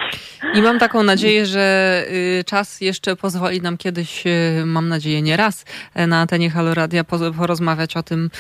I 0.55 0.63
mam 0.63 0.79
taką 0.79 1.03
nadzieję, 1.03 1.47
że 1.47 2.05
y, 2.41 2.45
czas 2.45 2.81
jeszcze 2.81 3.17
pozwoli 3.17 3.61
nam 3.61 3.77
kiedyś, 3.77 4.27
y, 4.27 4.63
mam 4.67 4.89
nadzieję 4.89 5.23
nie 5.23 5.37
raz, 5.37 5.65
e, 5.95 6.07
na 6.07 6.21
antenie 6.21 6.51
Haloradia 6.51 7.05
porozmawiać 7.39 7.97
o 7.97 8.03
tym, 8.03 8.31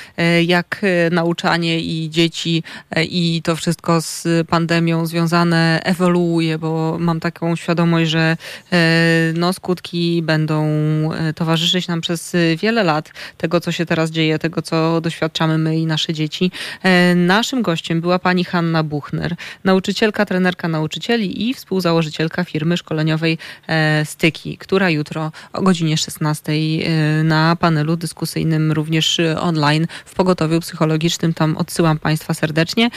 jak 0.46 0.82
nauczanie 1.10 1.80
i 1.80 2.10
dzieci 2.10 2.62
i 3.10 3.42
to 3.44 3.56
wszystko 3.56 4.00
z 4.00 4.26
pandemią 4.48 5.06
związane 5.06 5.80
ewoluuje, 5.84 6.58
bo 6.58 6.96
mam 6.98 7.20
taką 7.20 7.56
świadomość, 7.56 8.10
że 8.10 8.36
no, 9.34 9.52
skutki 9.52 10.22
będą 10.22 10.64
towarzyszyć 11.38 11.88
nam 11.88 12.00
przez 12.00 12.34
y, 12.34 12.56
wiele 12.62 12.84
lat 12.84 13.12
tego, 13.36 13.60
co 13.60 13.72
się 13.72 13.86
teraz 13.86 14.10
dzieje, 14.10 14.38
tego, 14.38 14.62
co 14.62 15.00
doświadczamy 15.00 15.58
my 15.58 15.78
i 15.78 15.86
nasze 15.86 16.12
dzieci. 16.12 16.50
E, 16.82 17.14
naszym 17.14 17.62
gościem 17.62 18.00
była 18.00 18.18
pani 18.18 18.44
Hanna 18.44 18.82
Buchner, 18.82 19.34
nauczycielka, 19.64 20.26
trenerka 20.26 20.68
nauczycieli 20.68 21.48
i 21.48 21.54
współzałożycielka 21.54 22.44
firmy 22.44 22.76
szkoleniowej 22.76 23.38
e, 23.66 24.04
Styki, 24.04 24.58
która 24.58 24.90
jutro 24.90 25.32
o 25.52 25.62
godzinie 25.62 25.96
16 25.96 26.52
e, 26.52 27.24
na 27.24 27.56
panelu 27.56 27.96
dyskusyjnym 27.96 28.72
również 28.72 29.20
online 29.40 29.86
w 30.04 30.14
pogotowiu 30.14 30.60
psychologicznym. 30.60 31.34
Tam 31.34 31.56
odsyłam 31.56 31.98
Państwa 31.98 32.34
serdecznie. 32.34 32.90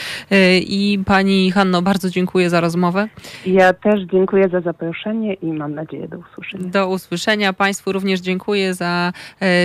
I 0.60 0.98
Pani 1.06 1.50
Hanno, 1.50 1.82
bardzo 1.82 2.10
dziękuję 2.10 2.50
za 2.50 2.60
rozmowę. 2.60 3.08
Ja 3.46 3.72
też 3.72 4.00
dziękuję 4.12 4.48
za 4.48 4.60
zaproszenie 4.60 5.34
i 5.34 5.46
mam 5.46 5.74
nadzieję 5.74 6.08
do 6.08 6.18
usłyszenia. 6.18 6.68
Do 6.68 6.88
usłyszenia. 6.88 7.52
Państwu 7.52 7.92
również 7.92 8.20
dziękuję 8.20 8.31
dziękuję 8.32 8.74
za 8.74 9.12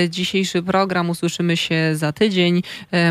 dzisiejszy 0.10 0.64
program. 0.64 1.10
Usłyszymy 1.10 1.57
się 1.57 1.91
za 1.95 2.11
tydzień. 2.11 2.61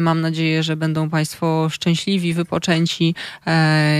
Mam 0.00 0.20
nadzieję, 0.20 0.62
że 0.62 0.76
będą 0.76 1.10
Państwo 1.10 1.68
szczęśliwi, 1.70 2.34
wypoczęci 2.34 3.14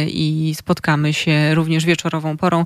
i 0.07 0.53
spotkamy 0.57 1.13
się 1.13 1.55
również 1.55 1.85
wieczorową 1.85 2.37
porą. 2.37 2.65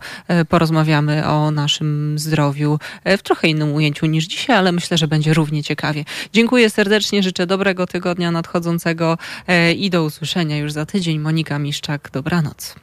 Porozmawiamy 0.49 1.27
o 1.27 1.51
naszym 1.51 2.19
zdrowiu 2.19 2.79
w 3.05 3.23
trochę 3.23 3.49
innym 3.49 3.73
ujęciu 3.73 4.07
niż 4.07 4.25
dzisiaj, 4.25 4.57
ale 4.57 4.73
myślę, 4.73 4.99
że 4.99 5.09
będzie 5.09 5.35
równie 5.35 5.63
ciekawie. 5.63 6.05
Dziękuję 6.33 6.71
serdecznie, 6.71 7.23
życzę 7.23 7.47
dobrego 7.47 7.87
tygodnia 7.87 8.31
nadchodzącego 8.31 9.19
i 9.77 9.91
do 9.91 10.05
usłyszenia 10.05 10.57
już 10.57 10.73
za 10.73 10.87
tydzień. 10.87 11.19
Monika 11.19 11.59
Miszczak, 11.59 12.11
dobranoc. 12.13 12.75